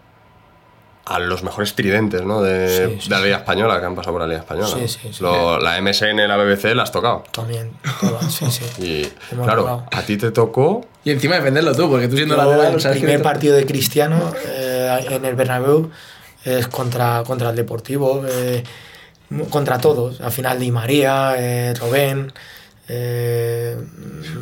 a 1.10 1.18
los 1.18 1.42
mejores 1.42 1.74
tridentes 1.74 2.22
¿no? 2.22 2.40
de, 2.40 2.68
Sí, 2.68 2.98
sí, 3.02 3.08
de 3.08 3.14
la 3.14 3.18
sí. 3.18 3.24
Liga 3.24 3.36
Española, 3.38 3.80
que 3.80 3.86
han 3.86 3.94
pasado 3.96 4.12
por 4.14 4.20
la 4.22 4.28
Liga 4.28 4.40
Española. 4.40 4.68
Sí, 4.68 4.80
¿no? 4.80 4.88
sí, 4.88 4.98
sí. 5.12 5.22
Lo- 5.22 5.58
la 5.58 5.76
MSN, 5.80 6.16
la 6.28 6.36
BBC, 6.36 6.74
la 6.74 6.84
has 6.84 6.92
tocado. 6.92 7.24
También, 7.32 7.72
todas, 8.00 8.32
sí, 8.32 8.46
sí. 8.50 8.64
Y 8.78 9.34
claro, 9.34 9.62
tocado. 9.62 9.86
a 9.90 10.02
ti 10.02 10.16
te 10.16 10.30
tocó. 10.30 10.86
Y 11.04 11.10
encima 11.10 11.34
defenderlo 11.36 11.74
tú, 11.74 11.88
porque 11.90 12.06
tú 12.08 12.16
siendo 12.16 12.36
Yo, 12.36 12.42
lateral, 12.44 12.74
el 12.74 12.82
que 12.82 12.88
primer 13.00 13.16
te- 13.18 13.22
partido 13.24 13.56
de 13.56 13.66
Cristiano 13.66 14.32
eh, 14.46 15.06
en 15.10 15.24
el 15.24 15.34
Bernabéu 15.34 15.90
es 16.44 16.68
contra, 16.68 17.22
contra 17.26 17.50
el 17.50 17.56
Deportivo, 17.56 18.24
eh, 18.28 18.62
contra 19.50 19.78
todos. 19.78 20.20
Al 20.20 20.30
final 20.32 20.58
Di 20.60 20.70
María, 20.70 21.34
eh, 21.36 21.74
Robén, 21.74 22.32
eh, 22.88 23.76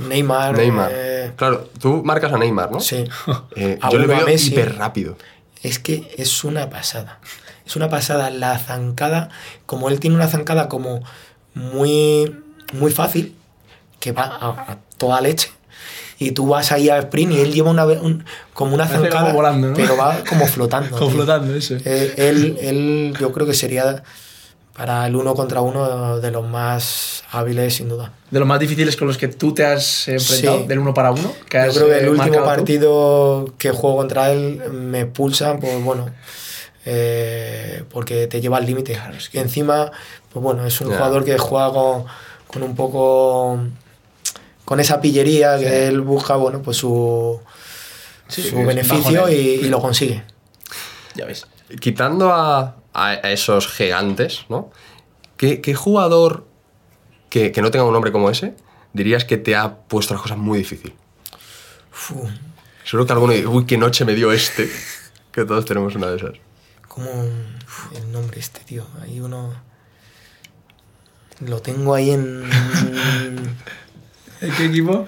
Neymar. 0.09 0.57
Neymar. 0.57 0.91
eh, 0.93 1.33
Claro, 1.37 1.69
tú 1.81 2.03
marcas 2.05 2.33
a 2.33 2.39
Neymar, 2.39 2.71
¿no? 2.73 2.81
sí. 2.81 3.05
Eh, 3.57 3.79
A 3.83 3.91
yo 3.91 3.99
le 3.99 4.07
veo 4.07 4.25
Messi. 4.27 4.51
hiper 4.53 4.77
rápido. 4.77 5.17
Es 5.63 5.79
que 5.79 6.15
es 6.19 6.45
una 6.45 6.71
pasada. 6.71 7.19
Es 7.67 7.77
una 7.77 7.89
pasada 7.89 8.31
la 8.31 8.59
zancada, 8.59 9.29
como 9.67 9.89
él 9.89 10.01
tiene 10.01 10.17
una 10.17 10.29
zancada 10.29 10.69
como 10.69 11.03
muy, 11.55 12.37
muy 12.73 12.91
fácil, 12.93 13.35
que 14.01 14.13
va 14.13 14.25
a, 14.25 14.49
a 14.73 14.79
toda 14.97 15.21
leche. 15.21 15.51
Y 16.21 16.33
tú 16.33 16.49
vas 16.49 16.73
ahí 16.73 16.89
a 16.89 16.99
sprint 16.99 17.33
y 17.33 17.41
él 17.41 17.53
lleva 17.53 17.71
una, 17.71 17.85
un- 17.87 18.25
como 18.53 18.75
una 18.75 18.87
Parece 18.87 19.05
zancada, 19.05 19.25
como 19.27 19.35
volando, 19.37 19.69
¿no? 19.69 19.75
pero 19.75 19.97
va 19.97 20.25
como 20.29 20.47
flotando. 20.47 20.91
Como 20.97 21.07
tío. 21.11 21.17
flotando, 21.17 21.55
eso. 21.55 21.77
Eh, 21.85 22.15
él, 22.17 22.59
él, 22.61 23.15
yo 23.21 23.31
creo 23.33 23.47
que 23.47 23.55
sería 23.55 24.03
para 24.79 25.05
el 25.09 25.17
uno 25.17 25.35
contra 25.35 25.61
uno 25.61 26.21
de 26.21 26.31
los 26.31 26.47
más 26.49 27.25
hábiles, 27.33 27.75
sin 27.75 27.89
duda. 27.89 28.13
De 28.31 28.39
los 28.39 28.47
más 28.47 28.61
difíciles 28.61 28.97
con 28.97 29.09
los 29.09 29.19
que 29.19 29.27
tú 29.27 29.53
te 29.53 29.67
has 29.67 30.07
enfrentado, 30.07 30.61
Sí. 30.61 30.67
del 30.69 30.79
uno 30.79 30.95
para 30.95 31.11
uno. 31.11 31.33
Que 31.51 31.65
Yo 31.67 31.73
creo 31.73 31.87
que 31.89 31.99
el 31.99 32.05
eh, 32.07 32.11
último 32.11 32.39
tú. 32.39 32.45
partido 32.45 33.55
que 33.59 33.71
juego 33.73 33.97
contra 33.97 34.31
él 34.31 34.63
me 34.73 35.01
expulsan, 35.01 35.59
pues 35.59 35.83
bueno, 35.83 36.09
eh, 36.87 37.83
porque 37.91 38.29
te 38.29 38.41
lleva 38.41 38.59
al 38.59 38.67
límite. 38.67 38.97
Y 39.33 39.39
encima, 39.39 39.91
pues 40.33 40.43
bueno, 40.43 40.65
es 40.65 40.81
un 40.81 40.87
jugador 40.89 41.25
que 41.25 41.37
juega 41.39 41.73
con, 41.73 42.05
con 42.47 42.63
un 42.63 42.77
poco. 42.77 43.59
con 44.65 44.79
esa 44.81 45.01
pillería 45.01 45.59
que 45.59 45.89
él 45.89 46.03
busca, 46.03 46.37
bueno, 46.37 46.63
pues 46.63 46.77
su, 46.77 47.41
Sí, 48.29 48.43
su 48.43 48.57
beneficio 48.63 49.29
y, 49.29 49.35
y 49.35 49.65
lo 49.71 49.81
consigue. 49.81 50.23
Ya 51.17 51.25
ves. 51.25 51.47
Quitando 51.81 52.31
a, 52.33 52.77
a- 52.93 53.11
a 53.11 53.31
esos 53.33 53.69
gigantes, 53.69 54.45
¿no? 54.49 54.71
¿Qué, 55.37 55.61
qué 55.61 55.75
jugador 55.75 56.47
que, 57.31 57.53
que 57.53 57.63
no 57.63 57.71
tenga 57.71 57.85
un 57.85 57.93
nombre 57.93 58.11
como 58.13 58.31
ese 58.31 58.55
dirías 58.93 59.25
que 59.25 59.37
te 59.37 59.55
ha 59.55 59.77
puesto 59.83 60.15
las 60.15 60.23
cosas 60.23 60.39
muy 60.39 60.59
difícil? 60.59 60.95
Seguro 62.85 63.07
que 63.07 63.13
alguno 63.13 63.33
dice, 63.33 63.47
uy, 63.47 63.67
qué 63.67 63.77
noche 63.77 64.05
me 64.05 64.15
dio 64.15 64.33
este. 64.33 64.71
Que 65.33 65.45
todos 65.45 65.65
tenemos 65.67 65.95
una 65.95 66.09
de 66.11 66.17
esas. 66.17 66.33
¿Cómo 66.89 67.09
el 67.95 68.11
nombre 68.11 68.41
este, 68.41 68.61
tío? 68.61 68.85
Hay 69.03 69.21
uno. 69.21 69.53
Lo 71.41 71.61
tengo 71.63 71.95
ahí 71.95 72.11
en. 72.11 72.49
¿En 74.41 74.53
qué 74.57 74.65
equipo? 74.65 75.07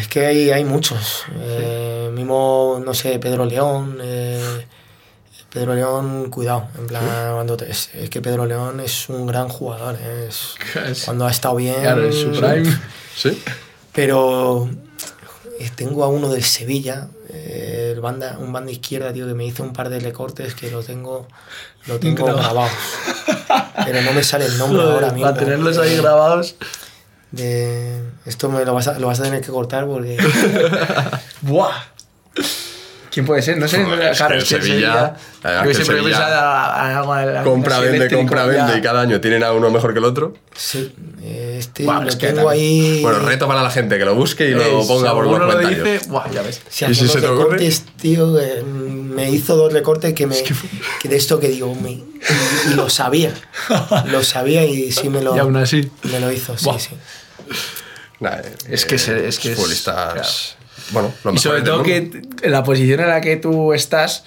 Es 0.00 0.08
que 0.08 0.24
hay, 0.24 0.50
hay 0.50 0.64
muchos. 0.64 1.24
Eh, 1.40 2.10
mismo, 2.14 2.80
no 2.82 2.94
sé, 2.94 3.18
Pedro 3.18 3.44
León. 3.44 3.98
eh, 4.00 4.66
Pedro 5.58 5.74
León, 5.74 6.30
cuidado. 6.30 6.68
En 6.78 6.86
plan, 6.86 7.02
cuando 7.34 7.56
te- 7.56 7.68
es, 7.68 7.90
es 7.94 8.08
que 8.10 8.20
Pedro 8.20 8.46
León 8.46 8.78
es 8.78 9.08
un 9.08 9.26
gran 9.26 9.48
jugador. 9.48 9.96
eh, 10.00 10.26
Es, 10.28 10.54
Es- 10.88 11.04
cuando 11.04 11.26
ha 11.26 11.30
estado 11.32 11.56
bien. 11.56 11.80
Claro, 11.80 12.04
en 12.06 12.12
su 12.12 12.30
prime. 12.30 12.78
¿Sí? 13.16 13.42
Pero 13.92 14.70
eh, 15.58 15.70
tengo 15.74 16.04
a 16.04 16.08
uno 16.08 16.28
del 16.28 16.44
Sevilla, 16.44 17.08
eh, 17.30 17.90
el 17.94 18.00
banda, 18.00 18.36
un 18.38 18.52
banda 18.52 18.70
izquierda, 18.70 19.12
tío, 19.12 19.26
que 19.26 19.34
me 19.34 19.44
hizo 19.46 19.64
un 19.64 19.72
par 19.72 19.88
de 19.88 19.98
recortes 19.98 20.54
que 20.54 20.70
lo 20.70 20.84
tengo, 20.84 21.26
lo 21.86 21.98
tengo 21.98 22.24
Grabado. 22.26 22.68
Pero 23.84 24.02
no 24.02 24.12
me 24.12 24.22
sale 24.22 24.46
el 24.46 24.56
nombre 24.58 24.80
Joder, 24.82 24.94
ahora 24.94 25.10
mismo. 25.12 25.28
Para 25.28 25.38
tenerlos 25.44 25.76
ahí 25.78 25.96
grabados. 25.96 26.54
de- 27.32 28.00
esto 28.26 28.48
me 28.48 28.64
lo 28.64 28.74
vas, 28.74 28.86
a, 28.86 28.98
lo 29.00 29.08
vas 29.08 29.18
a 29.18 29.24
tener 29.24 29.40
que 29.40 29.50
cortar 29.50 29.86
porque... 29.86 30.16
¡Buah! 31.42 31.72
¿Quién 33.18 33.26
puede 33.26 33.42
ser? 33.42 33.58
No 33.58 33.66
sé. 33.66 33.82
Joder, 33.82 34.12
es 34.12 34.16
claro, 34.16 34.34
que 34.36 34.38
es 34.42 34.48
que 34.48 34.54
el 34.54 34.62
Sevilla- 34.62 35.16
Yo 35.64 35.74
siempre 35.74 36.14
a- 36.14 37.00
a 37.00 37.40
a- 37.40 37.42
Compra, 37.42 37.80
vende, 37.80 38.08
compra, 38.14 38.42
ya. 38.46 38.64
vende. 38.64 38.78
Y 38.78 38.80
cada 38.80 39.00
año 39.00 39.20
tienen 39.20 39.42
a 39.42 39.50
uno 39.52 39.70
mejor 39.70 39.92
que 39.92 39.98
el 39.98 40.04
otro. 40.04 40.34
Sí, 40.54 40.94
eh, 41.20 41.56
este 41.58 41.82
Buah, 41.82 42.02
lo 42.04 42.08
es 42.10 42.14
que 42.14 42.28
tengo 42.28 42.48
también- 42.48 42.62
ahí... 42.94 43.02
Bueno, 43.02 43.18
reto 43.18 43.48
para 43.48 43.60
la 43.64 43.70
gente 43.72 43.98
que 43.98 44.04
lo 44.04 44.14
busque 44.14 44.50
y 44.50 44.52
lo 44.52 44.62
Eh, 44.62 44.84
ponga 44.86 45.12
por 45.14 45.24
los 45.24 45.32
seguro 45.34 45.46
lo 45.46 45.52
comentarios. 45.52 45.84
dice, 45.84 46.08
buah, 46.08 46.30
ya 46.30 46.42
ves. 46.42 46.62
Si 46.68 46.84
¿Y 46.84 46.94
si 46.94 47.06
hace 47.06 47.08
se 47.08 47.12
dos 47.14 47.20
te 47.22 47.26
ocurre? 47.26 47.44
recortes, 47.58 47.82
tío, 48.00 48.38
eh, 48.38 48.62
me 48.62 49.28
hizo 49.32 49.56
dos 49.56 49.72
recortes 49.72 50.14
que 50.14 50.28
me 50.28 50.36
que 51.02 51.08
de 51.08 51.16
esto 51.16 51.40
que 51.40 51.48
digo, 51.48 51.74
me- 51.74 51.90
y, 51.90 52.04
y 52.70 52.74
lo 52.74 52.88
sabía. 52.88 53.32
Lo 54.12 54.22
sabía 54.22 54.64
y 54.64 54.92
sí 54.92 55.08
me 55.08 55.22
lo, 55.22 55.34
Y 55.34 55.40
aún 55.40 55.56
así. 55.56 55.90
me 56.04 56.20
lo 56.20 56.30
hizo, 56.30 56.56
sí, 56.56 56.64
Buah. 56.66 56.78
sí. 56.78 56.90
Nah, 58.20 58.30
eh, 58.36 58.54
Es 58.68 58.84
que 58.84 58.96
se- 58.96 59.26
es 59.26 59.40
que 59.40 59.50
es- 59.50 59.56
futbolistas, 59.56 60.56
Bueno, 60.90 61.12
lo 61.24 61.34
Y 61.34 61.38
sobre 61.38 61.62
todo 61.62 61.82
que 61.82 61.96
en 61.96 62.52
la 62.52 62.62
posición 62.62 63.00
en 63.00 63.08
la 63.08 63.20
que 63.20 63.36
tú 63.36 63.72
estás, 63.72 64.24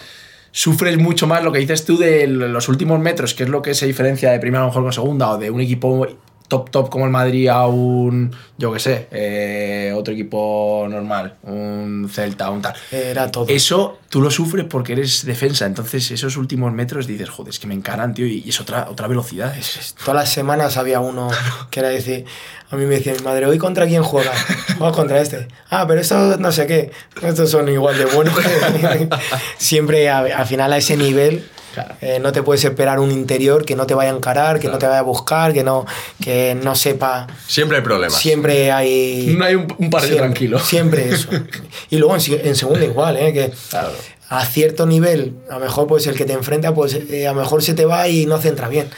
sufres 0.52 0.98
mucho 0.98 1.28
más 1.28 1.44
lo 1.44 1.52
que 1.52 1.60
dices 1.60 1.86
tú 1.86 1.98
de 1.98 2.28
los 2.28 2.70
últimos 2.70 3.00
metros, 3.00 3.34
que 3.34 3.44
es 3.44 3.50
lo 3.50 3.62
que 3.62 3.74
se 3.74 3.86
diferencia 3.86 4.32
de 4.32 4.40
primera 4.40 4.64
a 4.64 4.66
lo 4.66 4.70
mejor 4.70 4.84
con 4.84 4.94
segunda, 4.94 5.32
o 5.32 5.38
de 5.38 5.50
un 5.50 5.62
equipo 5.62 6.08
top 6.52 6.70
top 6.70 6.90
como 6.90 7.06
el 7.06 7.12
Madrid 7.12 7.48
a 7.48 7.66
un, 7.68 8.30
yo 8.58 8.74
qué 8.74 8.80
sé, 8.80 9.08
eh, 9.12 9.94
otro 9.96 10.14
equipo 10.14 10.86
normal, 10.90 11.36
un 11.44 12.10
Celta, 12.12 12.50
un 12.50 12.62
tal. 12.62 12.74
Era 12.92 13.32
todo. 13.32 13.46
Eso 13.48 14.00
tú 14.10 14.22
lo 14.22 14.30
sufres 14.30 14.66
porque 14.66 14.92
eres 14.92 15.26
defensa, 15.26 15.66
entonces 15.66 16.12
esos 16.12 16.36
últimos 16.36 16.74
metros 16.74 17.08
dices, 17.08 17.30
joder, 17.30 17.52
es 17.52 17.60
que 17.60 17.68
me 17.68 17.74
encaran, 17.74 18.14
tío, 18.14 18.26
y 18.28 18.44
es 18.50 18.60
otra, 18.60 18.90
otra 18.90 19.08
velocidad. 19.08 19.58
es- 19.58 19.96
Todas 20.04 20.16
las 20.16 20.30
semanas 20.34 20.76
había 20.76 21.00
uno 21.00 21.30
que 21.70 21.80
era 21.80 21.88
decir, 21.88 22.26
a 22.70 22.76
mí 22.76 22.84
me 22.86 22.96
decía 22.96 23.14
mi 23.14 23.24
madre, 23.24 23.46
¿hoy 23.46 23.58
contra 23.58 23.88
quién 23.88 24.04
juega? 24.04 24.34
Juega 24.78 24.92
contra 24.94 25.22
este. 25.22 25.48
Ah, 25.70 25.86
pero 25.88 26.02
estos 26.02 26.38
no 26.38 26.52
sé 26.52 26.68
qué, 26.68 26.92
estos 27.22 27.50
son 27.50 27.70
igual 27.70 27.98
de 27.98 28.06
buenos. 28.08 28.34
Siempre 29.58 30.10
a- 30.10 30.20
al 30.20 30.46
final 30.46 30.74
a 30.74 30.78
ese 30.78 30.98
nivel 30.98 31.46
Claro. 31.74 31.96
eh, 32.02 32.20
no 32.20 32.32
te 32.32 32.44
puedes 32.44 32.64
esperar 32.64 33.00
un 33.00 33.12
interior 33.12 33.66
que 33.66 33.76
no 33.76 33.86
te 33.88 33.94
vaya 33.94 34.12
a 34.12 34.16
encarar, 34.16 34.60
que 34.60 34.68
no 34.68 34.78
te 34.78 34.86
vaya 34.88 35.00
a 35.00 35.04
buscar, 35.04 35.54
que 35.54 35.64
no, 35.64 35.86
que 36.24 36.56
no 36.62 36.76
sepa. 36.76 37.28
Siempre 37.48 37.78
hay 37.78 37.84
problemas. 37.84 38.18
Siempre 38.20 38.72
hay... 38.72 39.36
No 39.38 39.46
hay 39.46 39.56
un, 39.56 39.68
un 39.78 39.90
partido 39.90 40.18
siempre, 40.18 40.18
tranquilo. 40.20 40.60
Siempre 40.60 41.10
eso. 41.10 41.30
Y 41.90 41.98
luego 41.98 42.16
en, 42.16 42.22
en 42.48 42.56
segunda 42.56 42.84
igual, 42.86 43.18
¿eh? 43.18 43.32
Que 43.34 43.52
Claro. 43.70 43.92
a 44.30 44.46
cierto 44.46 44.86
nivel, 44.86 45.36
a 45.50 45.56
lo 45.56 45.60
mejor 45.62 45.88
pues 45.88 46.08
el 46.08 46.16
que 46.16 46.26
te 46.26 46.34
enfrenta, 46.34 46.74
pues 46.74 46.94
eh, 46.94 47.28
a 47.28 47.34
lo 47.34 47.42
mejor 47.42 47.62
se 47.64 47.74
te 47.74 47.86
va 47.86 48.08
y 48.08 48.26
no 48.26 48.38
centra 48.40 48.68
bien. 48.70 48.90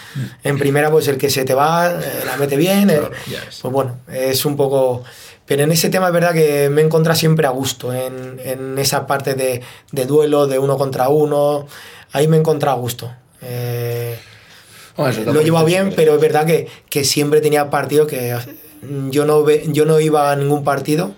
En 0.44 0.58
primera, 0.60 0.92
pues 0.92 1.08
el 1.08 1.18
que 1.18 1.30
se 1.30 1.44
te 1.46 1.54
va, 1.54 1.90
eh, 1.92 2.24
la 2.26 2.38
mete 2.38 2.56
bien. 2.58 2.90
eh, 2.90 3.02
pues 3.62 3.74
bueno, 3.74 3.98
es 4.12 4.46
un 4.46 4.56
poco... 4.56 5.04
Pero 5.46 5.64
en 5.64 5.72
ese 5.74 5.90
tema 5.90 6.08
es 6.08 6.14
verdad 6.14 6.34
que 6.34 6.70
me 6.70 6.82
he 6.82 6.86
encontrado 6.86 7.20
siempre 7.20 7.46
a 7.46 7.50
gusto, 7.50 7.94
en, 7.94 8.40
en 8.46 8.78
esa 8.80 9.06
parte 9.06 9.34
de, 9.36 9.62
de 9.92 10.06
duelo, 10.06 10.48
de 10.48 10.58
uno 10.58 10.78
contra 10.78 11.10
uno. 11.10 11.68
Ahí 12.14 12.28
me 12.28 12.38
he 12.38 12.40
encontrado 12.40 12.78
a 12.78 12.80
gusto. 12.80 13.12
Eh, 13.42 14.18
Bueno, 14.96 15.34
lo 15.34 15.42
llevo 15.42 15.58
bien, 15.66 15.94
pero 15.96 16.16
es 16.16 16.22
verdad 16.22 16.46
que, 16.46 16.68
que 16.90 17.04
siempre 17.04 17.42
tenía 17.42 17.70
partidos 17.70 18.08
que 18.08 18.36
mm, 18.84 19.10
yo 19.10 19.26
no, 19.26 19.44
ve- 19.44 19.66
yo 19.68 19.86
no 19.86 20.00
iba 20.00 20.32
a 20.32 20.36
ningún 20.36 20.64
partido 20.64 21.12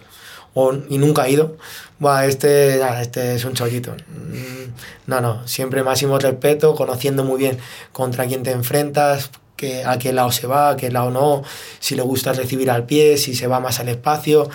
o, 0.53 0.73
y 0.89 0.97
nunca 0.97 1.27
he 1.27 1.31
ido. 1.31 1.57
Buah, 1.99 2.25
este, 2.25 2.81
este 3.01 3.35
es 3.35 3.45
un 3.45 3.53
chollito. 3.53 3.91
Mm, 3.91 4.71
No, 5.07 5.21
no, 5.21 5.47
siempre 5.47 5.83
máximo 5.83 6.17
respeto, 6.17 6.73
conociendo 6.75 7.23
muy 7.23 7.37
bien 7.37 7.57
contra 7.91 8.25
quién 8.25 8.43
te 8.43 8.51
enfrentas, 8.51 9.29
que, 9.57 9.83
a 9.85 9.97
qué 9.99 10.11
lado 10.13 10.31
se 10.31 10.47
va, 10.47 10.69
a 10.71 10.75
qué 10.77 10.89
lado 10.91 11.11
no, 11.11 11.43
si 11.79 11.95
le 11.95 12.01
gusta 12.01 12.33
recibir 12.33 12.69
al 12.71 12.85
pie, 12.85 13.17
si 13.17 13.35
se 13.35 13.47
va 13.47 13.59
más 13.59 13.79
al 13.79 13.87
espacio. 13.89 14.49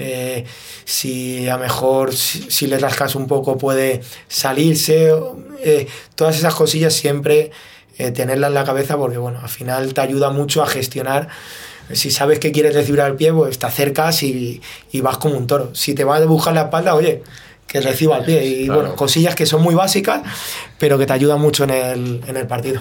Eh, 0.00 0.44
si 0.84 1.48
a 1.48 1.54
lo 1.56 1.62
mejor 1.62 2.14
si, 2.14 2.50
si 2.50 2.66
le 2.66 2.78
rascas 2.78 3.14
un 3.14 3.26
poco 3.26 3.56
puede 3.58 4.00
salirse, 4.28 5.12
eh, 5.62 5.86
todas 6.14 6.36
esas 6.38 6.54
cosillas 6.54 6.92
siempre 6.94 7.50
eh, 7.98 8.10
tenerlas 8.10 8.48
en 8.48 8.54
la 8.54 8.64
cabeza 8.64 8.96
porque 8.96 9.18
bueno, 9.18 9.38
al 9.42 9.48
final 9.48 9.92
te 9.94 10.00
ayuda 10.00 10.30
mucho 10.30 10.62
a 10.62 10.66
gestionar. 10.66 11.28
Si 11.92 12.10
sabes 12.10 12.38
que 12.38 12.52
quieres 12.52 12.74
recibir 12.74 13.00
al 13.00 13.16
pie, 13.16 13.32
pues 13.32 13.58
te 13.58 13.66
acercas 13.66 14.22
y, 14.22 14.60
y 14.92 15.00
vas 15.00 15.18
como 15.18 15.36
un 15.36 15.46
toro. 15.46 15.74
Si 15.74 15.92
te 15.94 16.04
vas 16.04 16.22
a 16.22 16.24
buscar 16.24 16.54
la 16.54 16.62
espalda, 16.62 16.94
oye, 16.94 17.22
que 17.66 17.80
reciba 17.80 18.16
al 18.16 18.24
pie. 18.24 18.44
Y 18.46 18.64
Claro. 18.66 18.80
bueno, 18.80 18.96
cosillas 18.96 19.34
que 19.34 19.44
son 19.44 19.60
muy 19.62 19.74
básicas, 19.74 20.22
pero 20.78 20.96
que 20.98 21.06
te 21.06 21.12
ayudan 21.12 21.40
mucho 21.40 21.64
en 21.64 21.70
el, 21.70 22.20
en 22.26 22.36
el 22.36 22.46
partido. 22.46 22.80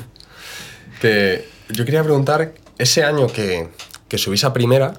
Que 1.01 1.47
yo 1.69 1.85
quería 1.85 2.03
preguntar, 2.03 2.53
ese 2.77 3.03
año 3.03 3.27
que, 3.27 3.69
que 4.07 4.17
subís 4.17 4.43
a 4.43 4.53
primera, 4.53 4.93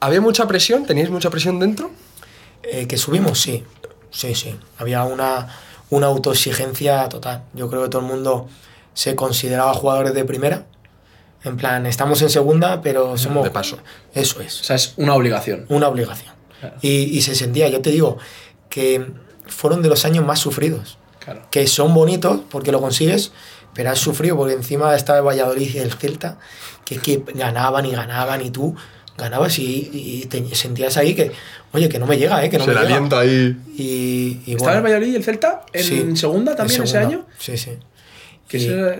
¿había 0.00 0.20
mucha 0.20 0.46
presión? 0.46 0.86
¿Teníais 0.86 1.10
mucha 1.10 1.30
presión 1.30 1.58
dentro? 1.58 1.90
Eh, 2.62 2.86
que 2.86 2.96
subimos, 2.96 3.40
sí. 3.40 3.64
Sí, 4.10 4.34
sí. 4.34 4.54
Había 4.78 5.04
una, 5.04 5.48
una 5.90 6.06
autoexigencia 6.06 7.08
total. 7.08 7.44
Yo 7.54 7.68
creo 7.68 7.84
que 7.84 7.88
todo 7.88 8.02
el 8.02 8.08
mundo 8.08 8.48
se 8.94 9.14
consideraba 9.14 9.74
jugadores 9.74 10.14
de 10.14 10.24
primera. 10.24 10.66
En 11.44 11.56
plan, 11.56 11.86
estamos 11.86 12.20
en 12.22 12.30
segunda, 12.30 12.80
pero 12.80 13.16
somos. 13.18 13.44
De 13.44 13.50
paso. 13.50 13.78
Eso 14.14 14.40
es. 14.40 14.60
O 14.60 14.64
sea, 14.64 14.76
es 14.76 14.94
una 14.96 15.14
obligación. 15.14 15.66
Una 15.68 15.88
obligación. 15.88 16.34
Y, 16.80 16.88
y 16.88 17.22
se 17.22 17.34
sentía, 17.34 17.68
yo 17.68 17.80
te 17.80 17.90
digo, 17.90 18.18
que 18.68 19.12
fueron 19.46 19.82
de 19.82 19.88
los 19.88 20.04
años 20.04 20.24
más 20.24 20.40
sufridos. 20.40 20.98
Claro. 21.20 21.42
Que 21.50 21.66
son 21.66 21.94
bonitos 21.94 22.40
porque 22.50 22.72
lo 22.72 22.80
consigues, 22.80 23.32
pero 23.74 23.90
has 23.90 23.98
sufrido 23.98 24.36
porque 24.36 24.54
encima 24.54 24.94
estaba 24.96 25.18
el 25.18 25.24
Valladolid 25.24 25.74
y 25.74 25.78
el 25.78 25.92
Celta, 25.92 26.38
que 26.84 26.96
es 26.96 27.02
que 27.02 27.22
ganaban 27.34 27.84
y 27.86 27.92
ganaban 27.92 28.42
y 28.42 28.50
tú 28.50 28.74
ganabas 29.16 29.58
y, 29.58 29.90
y 29.92 30.26
te 30.26 30.54
sentías 30.54 30.96
ahí 30.96 31.14
que, 31.14 31.32
oye, 31.72 31.88
que 31.88 31.98
no 31.98 32.06
me 32.06 32.18
llega, 32.18 32.44
¿eh? 32.44 32.50
que 32.50 32.58
no 32.58 32.64
Se 32.64 32.70
me 32.70 32.76
el 32.76 32.82
llega. 32.82 32.94
aliento 32.96 33.18
ahí. 33.18 33.56
Y, 33.76 34.40
y 34.46 34.52
¿Estaba 34.52 34.72
el 34.76 34.80
bueno, 34.80 34.82
Valladolid 34.84 35.12
y 35.12 35.16
el 35.16 35.24
Celta 35.24 35.62
en 35.72 35.84
sí, 35.84 36.16
segunda 36.16 36.54
también 36.56 36.80
en 36.80 36.84
ese 36.84 36.92
segunda. 36.92 37.16
año? 37.16 37.26
Sí, 37.38 37.56
sí. 37.56 37.70
Que 38.48 38.58
Sí. 38.58 38.66
ese 38.66 38.78
era- 38.78 38.96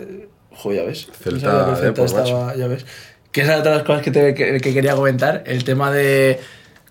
Joder, 0.52 0.80
ya 0.80 0.86
ves. 0.86 1.06
Celta 1.22 1.52
No 1.52 1.70
el 1.72 1.76
Celta 1.76 2.04
estaba, 2.04 2.56
ya 2.56 2.66
ves. 2.66 2.86
Que 3.30 3.42
esa 3.42 3.50
era 3.52 3.60
otra 3.60 3.72
de 3.72 3.76
las 3.78 3.86
cosas 3.86 4.02
que, 4.02 4.10
te- 4.10 4.34
que- 4.34 4.60
que 4.60 4.72
quería 4.74 4.94
comentar. 4.94 5.44
El 5.46 5.64
tema 5.64 5.92
de 5.92 6.40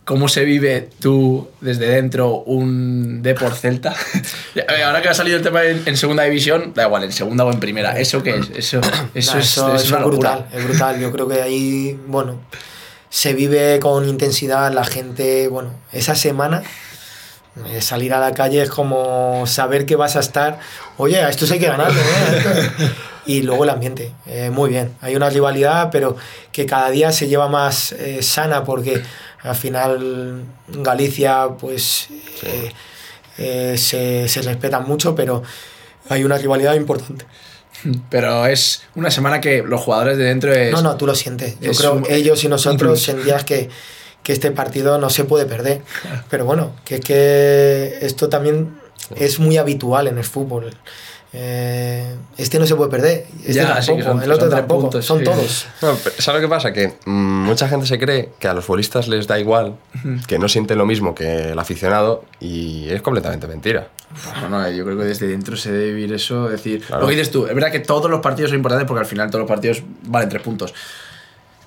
cómo 0.03 0.27
se 0.27 0.45
vive 0.45 0.87
tú 0.99 1.47
desde 1.61 1.89
dentro 1.89 2.43
un 2.43 3.23
Depor 3.23 3.55
Celta. 3.55 3.95
Ahora 4.85 5.01
que 5.01 5.09
ha 5.09 5.13
salido 5.15 5.37
el 5.37 5.41
tema 5.43 5.63
en, 5.65 5.81
en 5.87 5.97
segunda 5.97 6.21
división, 6.23 6.73
da 6.75 6.85
igual, 6.85 7.03
en 7.05 7.11
segunda 7.11 7.43
o 7.43 7.51
en 7.51 7.59
primera. 7.59 7.99
¿Eso 7.99 8.21
qué 8.21 8.35
es? 8.37 8.51
Eso, 8.55 8.81
eso 9.15 9.33
Nah, 9.33 9.39
es, 9.39 9.45
eso, 9.49 9.73
es 9.75 9.83
eso 9.83 9.97
es 9.97 10.03
brutal, 10.05 10.45
es 10.53 10.63
brutal. 10.63 10.99
Yo 10.99 11.11
creo 11.11 11.27
que 11.27 11.41
ahí, 11.41 11.99
bueno, 12.05 12.39
se 13.15 13.33
vive 13.33 13.79
con 13.79 14.09
intensidad 14.09 14.73
la 14.73 14.83
gente, 14.83 15.47
bueno, 15.47 15.71
esa 15.93 16.15
semana 16.15 16.63
eh, 17.65 17.79
salir 17.79 18.13
a 18.13 18.19
la 18.19 18.33
calle 18.33 18.61
es 18.61 18.69
como 18.69 19.47
saber 19.47 19.85
que 19.85 19.95
vas 19.95 20.17
a 20.17 20.19
estar, 20.19 20.59
oye, 20.97 21.21
a 21.21 21.29
esto 21.29 21.45
hay 21.49 21.59
que 21.59 21.67
ganarlo, 21.67 21.97
¿eh? 21.97 22.91
Y 23.25 23.41
luego 23.43 23.63
el 23.63 23.69
ambiente, 23.69 24.11
eh, 24.25 24.49
muy 24.49 24.69
bien. 24.69 24.93
Hay 24.99 25.15
una 25.15 25.29
rivalidad, 25.29 25.91
pero 25.93 26.17
que 26.51 26.65
cada 26.65 26.89
día 26.89 27.13
se 27.13 27.29
lleva 27.29 27.47
más 27.47 27.93
eh, 27.93 28.21
sana 28.21 28.65
porque 28.65 29.01
al 29.43 29.55
final 29.55 30.43
Galicia, 30.67 31.51
pues, 31.57 32.09
se, 33.37 34.27
se 34.27 34.41
respeta 34.41 34.81
mucho, 34.81 35.15
pero 35.15 35.41
hay 36.09 36.25
una 36.25 36.37
rivalidad 36.37 36.75
importante. 36.75 37.25
Pero 38.09 38.45
es 38.47 38.81
una 38.95 39.11
semana 39.11 39.39
que 39.41 39.61
los 39.63 39.81
jugadores 39.81 40.17
de 40.17 40.23
dentro 40.25 40.53
es. 40.53 40.71
No, 40.71 40.81
no, 40.81 40.95
tú 40.97 41.05
lo 41.05 41.15
sientes. 41.15 41.59
Yo 41.59 41.71
es 41.71 41.77
creo 41.79 41.93
un- 41.93 42.03
que 42.03 42.15
ellos 42.15 42.43
y 42.43 42.47
nosotros 42.47 43.01
sentías 43.01 43.43
que, 43.43 43.69
que 44.23 44.33
este 44.33 44.51
partido 44.51 44.97
no 44.97 45.09
se 45.09 45.23
puede 45.25 45.45
perder. 45.45 45.81
Pero 46.29 46.45
bueno, 46.45 46.73
que, 46.85 46.99
que 46.99 47.97
esto 48.01 48.29
también 48.29 48.77
es 49.15 49.39
muy 49.39 49.57
habitual 49.57 50.07
en 50.07 50.17
el 50.17 50.23
fútbol. 50.23 50.73
Eh, 51.37 52.15
este 52.37 52.59
no 52.59 52.65
se 52.65 52.75
puede 52.75 52.89
perder. 52.89 53.25
Este 53.41 53.53
Ya, 53.55 53.75
tampoco, 53.75 54.01
son- 54.03 54.23
el 54.23 54.31
otro 54.31 54.49
tampoco. 54.49 54.81
puntos, 54.83 55.05
son 55.05 55.19
sí. 55.19 55.23
todos. 55.25 55.65
No, 55.81 55.95
¿Sabes 56.17 56.41
lo 56.41 56.47
que 56.47 56.49
pasa? 56.49 56.71
Que 56.71 56.93
mm, 57.05 57.11
mucha 57.45 57.67
gente 57.67 57.85
se 57.85 57.99
cree 57.99 58.29
que 58.39 58.47
a 58.47 58.53
los 58.53 58.63
futbolistas 58.63 59.07
les 59.09 59.27
da 59.27 59.37
igual, 59.37 59.75
que 60.27 60.39
no 60.39 60.47
sienten 60.47 60.77
lo 60.77 60.85
mismo 60.85 61.13
que 61.13 61.51
el 61.51 61.59
aficionado 61.59 62.23
y 62.39 62.87
es 62.89 63.01
completamente 63.01 63.47
mentira. 63.47 63.89
No, 64.41 64.49
no, 64.49 64.69
yo 64.71 64.83
creo 64.85 64.97
que 64.97 65.03
desde 65.05 65.27
dentro 65.27 65.55
se 65.57 65.71
debe 65.71 65.93
vivir 65.93 66.13
eso. 66.13 66.45
Es 66.45 66.51
decir, 66.63 66.81
Claro. 66.81 67.01
lo 67.03 67.07
que 67.07 67.15
dices 67.15 67.31
tú, 67.31 67.45
es 67.47 67.53
verdad 67.53 67.71
que 67.71 67.79
todos 67.79 68.09
los 68.09 68.21
partidos 68.21 68.49
son 68.51 68.57
importantes 68.57 68.87
porque 68.87 69.01
al 69.01 69.05
final 69.05 69.29
todos 69.29 69.41
los 69.41 69.49
partidos 69.49 69.83
valen 70.03 70.29
tres 70.29 70.41
puntos. 70.41 70.73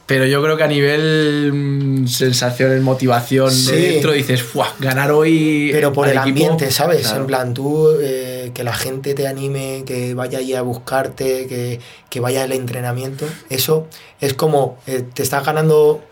Pero 0.07 0.24
yo 0.24 0.42
creo 0.42 0.57
que 0.57 0.62
a 0.64 0.68
nivel 0.68 1.53
mm, 1.53 2.07
sensaciones, 2.07 2.80
motivación 2.80 3.51
Sí. 3.51 3.72
de 3.72 3.80
dentro 3.92 4.12
dices, 4.12 4.42
¡fuah! 4.42 4.68
Ganar 4.78 5.12
hoy. 5.12 5.68
Pero 5.70 5.92
por 5.92 6.07
el 6.09 6.12
equipo", 6.16 6.28
ambiente, 6.28 6.70
¿sabes? 6.70 7.03
claro. 7.03 7.20
En 7.20 7.26
plan, 7.26 7.53
tú, 7.53 7.90
eh, 8.01 8.51
que 8.55 8.64
la 8.64 8.72
gente 8.72 9.12
te 9.12 9.26
anime, 9.26 9.82
que 9.86 10.14
vaya 10.14 10.38
allí 10.38 10.55
a 10.55 10.62
buscarte, 10.62 11.46
que, 11.46 11.78
que 12.09 12.20
vaya 12.20 12.44
al 12.44 12.53
entrenamiento. 12.53 13.26
Eso 13.51 13.86
es 14.18 14.32
como, 14.32 14.78
eh, 14.86 15.05
te 15.12 15.22
estás 15.22 15.44
ganando 15.44 16.03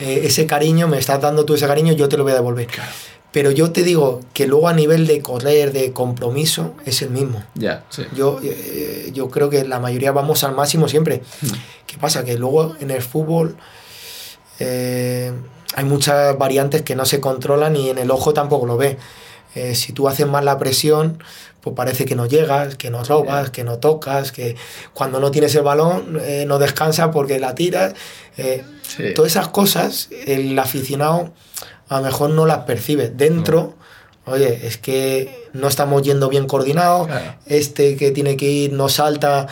eh, 0.00 0.20
ese 0.24 0.44
cariño, 0.44 0.86
me 0.86 0.98
estás 0.98 1.22
dando 1.22 1.46
tú 1.46 1.54
ese 1.54 1.66
cariño, 1.66 1.94
yo 1.94 2.10
te 2.10 2.18
lo 2.18 2.24
voy 2.24 2.32
a 2.32 2.34
devolver. 2.36 2.68
Pero 3.32 3.50
yo 3.52 3.70
te 3.70 3.82
digo 3.84 4.20
que 4.34 4.46
luego 4.48 4.66
a 4.68 4.72
nivel 4.72 5.06
de 5.06 5.22
correr, 5.22 5.72
de 5.72 5.92
compromiso, 5.92 6.74
es 6.84 7.00
el 7.02 7.10
mismo. 7.10 7.44
Ya, 7.54 7.84
sí. 7.90 8.02
Yo, 8.16 8.40
eh, 8.42 9.10
yo 9.14 9.30
creo 9.30 9.48
que 9.50 9.64
la 9.64 9.78
mayoría 9.78 10.10
vamos 10.10 10.42
al 10.42 10.54
máximo 10.54 10.88
siempre. 10.88 11.22
¿Qué 11.86 11.96
pasa? 11.98 12.24
Que 12.24 12.36
luego 12.36 12.74
en 12.80 12.90
el 12.90 13.02
fútbol 13.02 13.56
eh, 14.58 15.32
hay 15.74 15.84
muchas 15.84 16.36
variantes 16.38 16.82
que 16.82 16.96
no 16.96 17.04
se 17.04 17.20
controlan 17.20 17.76
y 17.76 17.90
en 17.90 17.98
el 17.98 18.10
ojo 18.10 18.32
tampoco 18.34 18.66
lo 18.66 18.76
ve. 18.76 18.98
Eh, 19.54 19.74
si 19.74 19.92
tú 19.92 20.08
haces 20.08 20.26
más 20.26 20.44
la 20.44 20.58
presión, 20.58 21.22
pues 21.60 21.74
parece 21.76 22.04
que 22.04 22.14
no 22.14 22.26
llegas, 22.26 22.76
que 22.76 22.90
no 22.90 23.02
robas, 23.04 23.50
que 23.50 23.64
no 23.64 23.78
tocas, 23.78 24.32
que 24.32 24.56
cuando 24.94 25.18
no 25.20 25.30
tienes 25.30 25.54
el 25.54 25.62
balón 25.62 26.18
eh, 26.22 26.44
no 26.46 26.58
descansas 26.58 27.10
porque 27.12 27.38
la 27.38 27.54
tiras. 27.54 27.94
eh, 28.36 28.64
Sí. 28.90 29.14
Todas 29.14 29.30
esas 29.30 29.46
cosas 29.46 30.08
el 30.26 30.58
aficionado 30.58 31.32
a 31.90 31.98
lo 31.98 32.04
mejor 32.06 32.30
no 32.30 32.46
las 32.46 32.60
percibe. 32.60 33.10
Dentro, 33.10 33.74
oye, 34.24 34.66
es 34.66 34.78
que 34.78 35.48
no 35.52 35.68
estamos 35.68 36.00
yendo 36.02 36.28
bien 36.30 36.46
coordinados, 36.46 37.06
Claro. 37.08 37.34
este 37.46 37.96
que 37.96 38.10
tiene 38.12 38.36
que 38.38 38.46
ir 38.46 38.72
no 38.72 38.88
salta, 38.88 39.46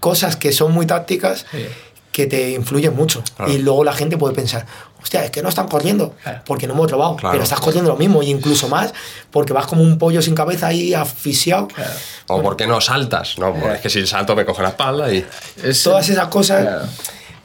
cosas 0.00 0.36
que 0.36 0.52
son 0.52 0.72
muy 0.72 0.84
tácticas 0.86 1.46
Sí. 1.50 1.64
que 2.12 2.26
te 2.26 2.50
influyen 2.50 2.94
mucho. 2.94 3.22
Claro. 3.36 3.50
Y 3.52 3.58
luego 3.58 3.84
la 3.84 3.92
gente 3.92 4.16
puede 4.18 4.34
pensar, 4.34 4.66
hostia, 5.02 5.24
es 5.24 5.30
que 5.30 5.42
no 5.42 5.48
están 5.48 5.68
corriendo, 5.68 6.14
porque 6.46 6.66
no 6.66 6.74
hemos 6.74 6.90
robado, 6.90 7.16
Claro. 7.16 7.32
pero 7.32 7.44
estás 7.44 7.60
corriendo 7.60 7.90
lo 7.90 7.96
mismo, 7.96 8.22
y 8.22 8.30
incluso 8.30 8.68
más, 8.68 8.92
porque 9.30 9.52
vas 9.52 9.66
como 9.66 9.82
un 9.82 9.98
pollo 9.98 10.20
sin 10.22 10.34
cabeza 10.34 10.68
ahí 10.68 10.92
asfixiado. 10.94 11.68
O 12.26 12.42
¿por 12.42 12.56
qué 12.56 12.66
no 12.66 12.80
saltas? 12.80 13.38
No, 13.38 13.52
pues 13.54 13.74
es 13.76 13.80
que 13.80 13.90
si 13.90 14.06
salto 14.06 14.34
me 14.36 14.44
coge 14.44 14.62
la 14.62 14.70
espalda 14.70 15.12
y... 15.12 15.24
Es- 15.62 15.82
Todas 15.82 16.08
esas 16.08 16.28
cosas, 16.28 16.88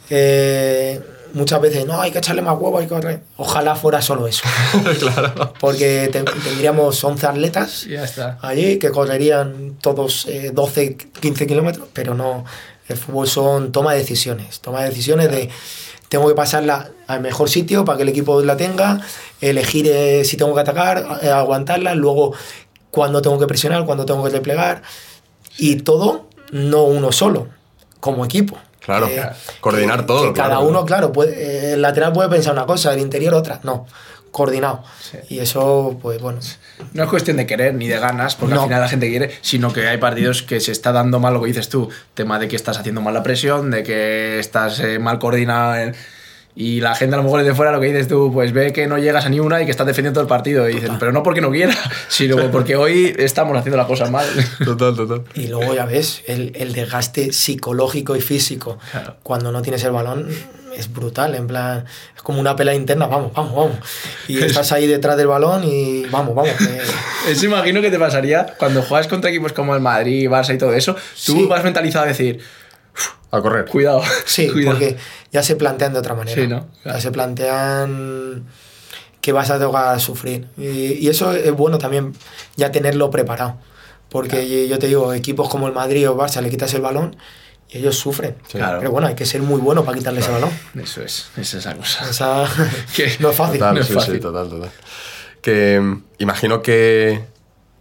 eh, 0.10 1.00
muchas 1.34 1.62
veces, 1.62 1.86
no, 1.86 2.00
hay 2.02 2.12
que 2.12 2.18
echarle 2.20 2.42
más 2.42 2.58
huevo, 2.60 2.78
hay 2.80 2.86
que 2.86 2.94
correr. 2.94 3.22
Ojalá 3.38 3.76
fuera 3.76 4.02
solo 4.02 4.28
eso. 4.28 4.44
claro. 5.00 5.54
Porque 5.60 6.10
te- 6.12 6.24
tendríamos 6.24 7.04
11 7.04 7.28
atletas 7.28 7.86
Ya 7.86 8.04
está. 8.04 8.38
allí 8.42 8.80
que 8.80 8.90
correrían 8.92 9.76
todos 9.82 10.26
eh, 10.28 10.52
12, 10.54 10.96
15 11.20 11.48
kilómetros, 11.48 11.88
pero 11.94 12.14
no. 12.16 12.46
El 12.88 12.98
fútbol 12.98 13.28
son 13.28 13.72
toma 13.72 13.94
de 13.94 14.00
decisiones. 14.00 14.60
Toma 14.62 14.82
de 14.82 14.90
decisiones 14.90 15.30
de 15.30 15.50
tengo 16.10 16.28
que 16.28 16.34
pasarla 16.34 16.90
al 17.06 17.22
mejor 17.22 17.50
sitio 17.50 17.86
para 17.86 17.98
que 17.98 18.02
el 18.04 18.10
equipo 18.10 18.42
la 18.42 18.58
tenga, 18.58 19.00
elegir 19.42 19.86
eh, 19.88 20.26
si 20.26 20.38
tengo 20.38 20.56
que 20.56 20.62
atacar, 20.62 21.20
eh, 21.22 21.30
aguantarla, 21.30 21.94
luego 21.94 22.34
cuando 22.90 23.22
tengo 23.22 23.38
que 23.38 23.46
presionar, 23.46 23.86
cuando 23.86 24.06
tengo 24.08 24.24
que 24.24 24.32
replegar. 24.32 24.82
Y 25.58 25.76
todo, 25.76 26.28
no 26.52 26.84
uno 26.86 27.12
solo, 27.12 27.48
como 28.00 28.26
equipo. 28.26 28.58
Claro, 28.90 29.08
Eh, 29.08 29.30
coordinar 29.62 30.02
que- 30.02 30.06
todo, 30.08 30.34
que 30.34 30.40
cada 30.40 30.60
uno, 30.60 30.86
claro, 30.86 31.12
puede, 31.12 31.34
eh, 31.34 31.74
el 31.74 31.82
lateral 31.82 32.12
puede 32.14 32.30
pensar 32.30 32.54
una 32.54 32.66
cosa, 32.66 32.94
el 32.94 33.00
interior 33.00 33.34
otra. 33.36 33.60
No, 33.64 33.86
coordinado. 34.32 34.84
Y 35.30 35.40
eso, 35.40 35.98
pues 36.02 36.22
bueno. 36.22 36.40
No 36.94 37.04
es 37.04 37.10
cuestión 37.10 37.38
de 37.38 37.46
querer 37.46 37.74
ni 37.74 37.88
de 37.88 38.00
ganas, 38.00 38.36
porque 38.36 38.56
No. 38.56 38.62
al 38.62 38.68
final 38.68 38.82
la 38.82 38.88
gente 38.90 39.10
quiere, 39.10 39.32
sino 39.42 39.74
que 39.74 39.88
hay 39.88 39.98
partidos 39.98 40.44
que 40.44 40.60
se 40.60 40.72
está 40.72 40.92
dando 40.92 41.20
mal 41.20 41.34
lo 41.34 41.42
que 41.42 41.48
dices 41.48 41.70
tú. 41.70 41.90
Tema 42.14 42.38
de 42.40 42.48
que 42.48 42.56
estás 42.56 42.78
haciendo 42.78 43.02
mal 43.02 43.14
la 43.14 43.24
presión, 43.24 43.72
de 43.72 43.84
que 43.84 44.40
estás 44.40 44.80
eh, 44.80 45.00
mal 45.00 45.20
coordinado. 45.20 45.76
en- 45.76 45.96
y 46.62 46.82
la 46.82 46.94
gente 46.94 47.14
a 47.16 47.18
lo 47.18 47.24
mejor 47.24 47.40
desde 47.42 47.56
fuera 47.56 47.72
lo 47.72 47.80
que 47.80 47.88
dices 47.88 48.10
tú, 48.10 48.32
pues 48.34 48.52
ve 48.52 48.74
que 48.74 48.86
no 48.86 48.98
llegas 48.98 49.26
a 49.26 49.30
ni 49.30 49.40
una 49.40 49.62
y 49.62 49.66
que 49.66 49.72
estás 49.72 49.88
defendiendo 49.88 50.18
todo 50.18 50.24
el 50.24 50.28
partido. 50.28 50.68
Y 50.70 50.74
dicen, 50.76 50.98
pero 51.00 51.14
no 51.14 51.24
porque 51.24 51.40
no 51.40 51.50
quiera, 51.52 51.74
sino 52.10 52.52
porque 52.52 52.76
hoy 52.76 53.16
estamos 53.18 53.58
haciendo 53.58 53.78
las 53.78 53.88
cosas 53.88 54.12
mal. 54.12 54.28
Total, 54.66 54.94
total. 54.94 55.24
Y 55.36 55.48
luego 55.48 55.74
ya 55.74 55.86
ves, 55.86 56.22
el, 56.28 56.52
el 56.56 56.74
desgaste 56.74 57.32
psicológico 57.32 58.16
y 58.18 58.22
físico 58.22 58.78
Claro. 58.92 59.16
cuando 59.24 59.52
no 59.54 59.62
tienes 59.62 59.84
el 59.86 59.92
balón 59.92 60.28
es 60.76 60.92
brutal, 60.94 61.34
en 61.36 61.48
plan, 61.48 61.86
es 62.16 62.22
como 62.22 62.40
una 62.42 62.56
pelea 62.56 62.76
interna, 62.76 63.08
vamos, 63.08 63.32
vamos, 63.34 63.56
vamos. 63.56 63.78
Y 64.28 64.38
estás 64.44 64.72
ahí 64.74 64.86
detrás 64.86 65.16
del 65.18 65.28
balón 65.28 65.64
y 65.64 66.06
vamos, 66.08 66.36
vamos. 66.36 66.52
que- 66.58 67.32
Eso 67.32 67.46
imagino 67.46 67.82
que 67.82 67.90
te 67.90 67.98
pasaría 68.00 68.56
cuando 68.58 68.82
juegas 68.82 69.08
contra 69.08 69.30
equipos 69.30 69.54
como 69.54 69.74
el 69.76 69.82
Madrid, 69.82 70.30
Barça 70.30 70.54
y 70.54 70.58
todo 70.58 70.74
eso. 70.74 70.94
Tú 70.94 71.34
Sí. 71.38 71.46
vas 71.48 71.64
mentalizado 71.64 72.06
a 72.06 72.08
decir, 72.10 72.40
A 73.32 73.42
correr. 73.42 73.66
cuidado. 73.66 74.02
Sí, 74.26 74.48
cuidado. 74.50 74.78
porque 74.78 74.98
ya 75.32 75.44
se 75.44 75.56
plantean 75.56 75.94
de 75.94 76.00
otra 76.00 76.16
manera. 76.16 76.42
Sí, 76.42 76.48
¿no? 76.48 76.68
Claro. 76.84 76.98
Ya 76.98 77.02
se 77.02 77.12
plantean 77.12 78.46
que 79.22 79.32
vas 79.32 79.50
a 79.50 79.60
tocar 79.60 80.00
sufrir. 80.00 80.48
Y, 80.58 80.94
y 80.94 81.08
eso 81.10 81.32
es 81.34 81.52
bueno 81.52 81.78
también, 81.78 82.14
ya 82.56 82.72
tenerlo 82.72 83.10
preparado. 83.12 83.58
Porque 84.10 84.68
yo 84.68 84.80
te 84.80 84.88
digo, 84.88 85.14
equipos 85.14 85.50
como 85.50 85.68
el 85.68 85.74
Madrid 85.74 86.10
o 86.10 86.18
Barça 86.18 86.42
le 86.42 86.50
quitas 86.50 86.74
el 86.74 86.82
balón 86.82 87.16
y 87.70 87.78
ellos 87.78 87.96
sufren. 87.98 88.36
Claro. 88.52 88.80
Pero 88.80 88.92
bueno, 88.92 89.08
hay 89.08 89.14
que 89.16 89.26
ser 89.26 89.42
muy 89.44 89.60
bueno 89.62 89.84
para 89.86 89.98
quitarle 89.98 90.22
ese 90.22 90.32
balón. 90.32 90.50
Eso 90.82 91.04
es, 91.04 91.30
es 91.38 91.54
esa 91.54 91.76
cosa. 91.76 92.10
Esa 92.10 92.46
Que- 92.96 93.18
no 93.20 93.30
es 93.30 93.36
fácil. 93.36 93.60
Total, 93.60 93.76
No 93.76 93.82
es 93.82 93.88
sí, 93.88 93.94
fácil. 93.94 94.14
sí, 94.16 94.20
total, 94.20 94.50
total. 94.50 94.72
que 95.44 95.80
mm, 95.80 96.04
imagino 96.20 96.62
que 96.64 97.24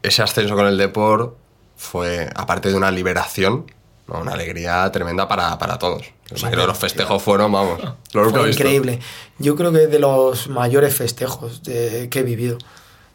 ese 0.03 0.23
ascenso 0.23 0.55
con 0.55 0.67
el 0.67 0.77
Deport 0.77 1.35
fue, 1.77 2.29
aparte 2.35 2.69
de 2.69 2.75
una 2.75 2.91
liberación, 2.91 3.71
¿no? 4.07 4.21
una 4.21 4.33
alegría 4.33 4.91
tremenda 4.93 5.29
para, 5.29 5.57
para 5.59 5.79
todos. 5.79 6.03
Imagino 6.31 6.61
que 6.63 6.67
los 6.67 6.79
festejos 6.79 7.23
fueron, 7.23 7.53
vamos, 7.53 7.81
lo 8.13 8.31
Fue 8.31 8.51
increíble. 8.51 8.99
Yo 9.39 9.57
creo 9.57 9.73
que 9.73 9.85
es 9.85 9.91
de 9.91 9.99
los 9.99 10.49
mayores 10.49 10.95
festejos 10.95 11.63
de- 11.63 12.09
que 12.11 12.19
he 12.21 12.23
vivido. 12.23 12.59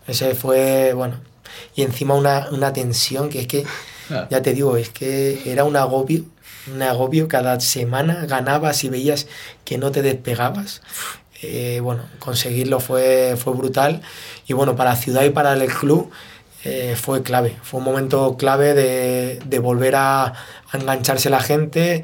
Ese 0.07 0.33
fue, 0.35 0.93
bueno, 0.93 1.17
y 1.75 1.83
encima 1.83 2.15
una, 2.15 2.47
una 2.51 2.73
tensión 2.73 3.29
que 3.29 3.41
es 3.41 3.47
que, 3.47 3.65
Ah. 4.09 4.27
ya 4.29 4.41
te 4.41 4.53
digo, 4.53 4.75
es 4.77 4.89
que 4.89 5.41
era 5.49 5.63
un 5.63 5.75
agobio, 5.77 6.25
un 6.73 6.81
agobio. 6.81 7.27
Cada 7.29 7.59
semana 7.59 8.25
ganabas 8.25 8.83
y 8.83 8.89
veías 8.89 9.27
que 9.63 9.77
no 9.77 9.91
te 9.91 10.01
despegabas. 10.01 10.81
Eh, 11.41 11.79
bueno, 11.81 12.03
conseguirlo 12.19 12.79
fue, 12.79 13.35
fue 13.37 13.53
brutal. 13.53 14.01
Y 14.47 14.53
bueno, 14.53 14.75
para 14.75 14.91
la 14.91 14.95
ciudad 14.97 15.23
y 15.23 15.29
para 15.29 15.53
el 15.53 15.65
club 15.71 16.09
eh, 16.65 16.95
fue 17.01 17.21
clave. 17.23 17.55
Fue 17.63 17.79
un 17.79 17.85
momento 17.85 18.35
clave 18.37 18.73
de, 18.73 19.39
de 19.45 19.59
volver 19.59 19.95
a, 19.95 20.25
a 20.25 20.77
engancharse 20.77 21.29
la 21.29 21.41
gente, 21.41 22.03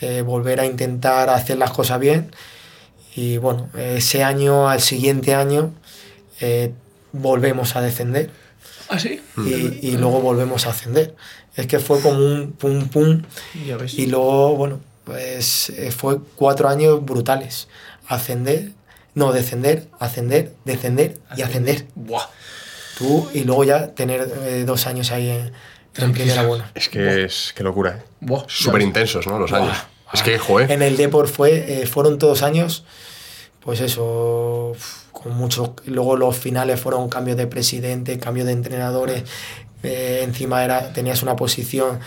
eh, 0.00 0.22
volver 0.22 0.60
a 0.60 0.66
intentar 0.66 1.30
hacer 1.30 1.58
las 1.58 1.70
cosas 1.70 1.98
bien. 2.00 2.30
Y 3.14 3.38
bueno, 3.38 3.68
ese 3.76 4.22
año, 4.22 4.68
al 4.68 4.80
siguiente 4.80 5.34
año, 5.34 5.72
eh, 6.40 6.72
volvemos 7.12 7.74
a 7.74 7.80
descender 7.80 8.30
¿Ah, 8.88 8.98
sí? 8.98 9.20
y, 9.38 9.88
y 9.88 9.96
luego 9.96 10.20
volvemos 10.20 10.66
a 10.66 10.70
ascender. 10.70 11.14
Es 11.56 11.66
que 11.66 11.80
fue 11.80 12.00
como 12.00 12.18
un 12.18 12.52
pum 12.52 12.88
pum. 12.88 13.22
Ya 13.66 13.76
ves. 13.76 13.94
Y 13.94 14.06
luego, 14.06 14.54
bueno, 14.54 14.80
pues 15.02 15.70
eh, 15.70 15.90
fue 15.90 16.18
cuatro 16.36 16.68
años 16.68 17.04
brutales. 17.04 17.66
Ascender, 18.06 18.70
no, 19.14 19.32
descender, 19.32 19.88
ascender, 19.98 20.52
descender 20.64 21.18
y 21.36 21.42
ascender. 21.42 21.86
Buah. 21.94 22.28
Tú 22.96 23.28
y 23.32 23.44
luego 23.44 23.64
ya 23.64 23.94
tener 23.94 24.30
eh, 24.42 24.64
dos 24.66 24.86
años 24.86 25.10
ahí 25.10 25.30
en, 25.30 25.52
Es 26.74 26.88
que 26.88 27.24
es, 27.24 27.52
qué 27.56 27.62
locura, 27.62 27.98
¿eh? 27.98 28.02
Súper 28.48 28.82
intensos, 28.82 29.26
¿no? 29.26 29.38
Los 29.38 29.52
años. 29.52 29.76
Es 30.12 30.22
que, 30.22 30.38
joder. 30.38 30.70
En 30.72 30.82
el 30.82 30.96
Deport 30.96 31.28
fue, 31.30 31.82
eh, 31.82 31.86
fueron 31.86 32.18
todos 32.18 32.42
años, 32.42 32.84
pues 33.60 33.80
eso, 33.80 34.72
con 35.12 35.34
muchos. 35.36 35.70
Luego 35.86 36.16
los 36.16 36.36
finales 36.36 36.80
fueron 36.80 37.08
cambios 37.08 37.36
de 37.36 37.46
presidente, 37.46 38.18
cambios 38.18 38.46
de 38.46 38.52
entrenadores. 38.52 39.24
eh, 39.82 40.22
encima 40.24 40.64
era, 40.64 40.92
tenías 40.92 41.22
una 41.22 41.36
posición 41.36 42.00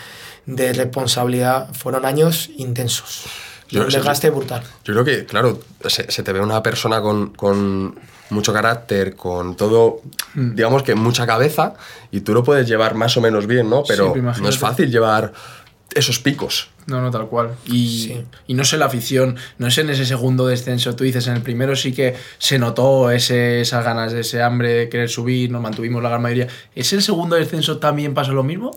de 0.46 0.72
responsabilidad. 0.72 1.72
Fueron 1.72 2.04
años 2.04 2.50
intensos. 2.58 3.24
Yo- 3.68 3.82
un 3.84 3.88
desgaste 3.88 4.28
brutal. 4.30 4.62
Yo 4.84 4.92
creo 4.92 5.04
que, 5.04 5.24
claro, 5.24 5.58
se, 5.88 6.10
se 6.10 6.22
te 6.22 6.32
ve 6.32 6.40
una 6.40 6.62
persona 6.62 7.00
con, 7.00 7.30
con 7.30 7.98
mucho 8.30 8.52
carácter, 8.52 9.14
con 9.16 9.56
todo, 9.56 10.00
Hmm. 10.34 10.54
digamos 10.54 10.82
que 10.82 10.94
mucha 10.94 11.26
cabeza, 11.26 11.74
y 12.10 12.20
tú 12.20 12.32
lo 12.34 12.42
puedes 12.42 12.66
llevar 12.66 12.94
más 12.94 13.16
o 13.16 13.20
menos 13.20 13.46
bien, 13.46 13.68
¿no? 13.68 13.82
Pero 13.86 14.14
no 14.16 14.48
es 14.48 14.58
fácil 14.58 14.90
llevar 14.90 15.32
esos 15.94 16.18
picos. 16.18 16.70
No, 16.86 17.00
no, 17.02 17.10
tal 17.10 17.28
cual. 17.28 17.50
Y, 17.66 18.04
Sí. 18.06 18.24
y 18.46 18.54
no 18.54 18.64
sé 18.64 18.76
la 18.78 18.86
afición, 18.86 19.36
no 19.58 19.70
sé 19.70 19.82
en 19.82 19.90
ese 19.90 20.06
segundo 20.06 20.46
descenso, 20.46 20.96
tú 20.96 21.04
dices, 21.04 21.26
en 21.26 21.34
el 21.34 21.42
primero 21.42 21.76
sí 21.76 21.92
que 21.92 22.16
se 22.38 22.58
notó 22.58 23.10
ese, 23.10 23.60
esas 23.60 23.84
ganas, 23.84 24.12
ese 24.14 24.42
hambre 24.42 24.72
de 24.72 24.88
querer 24.88 25.08
subir, 25.10 25.50
nos 25.50 25.60
mantuvimos 25.60 26.02
la 26.02 26.08
gran 26.08 26.22
mayoría. 26.22 26.48
¿Es 26.74 26.92
el 26.94 27.02
segundo 27.02 27.36
descenso 27.36 27.78
también 27.78 28.14
pasó 28.14 28.32
lo 28.32 28.42
mismo? 28.42 28.70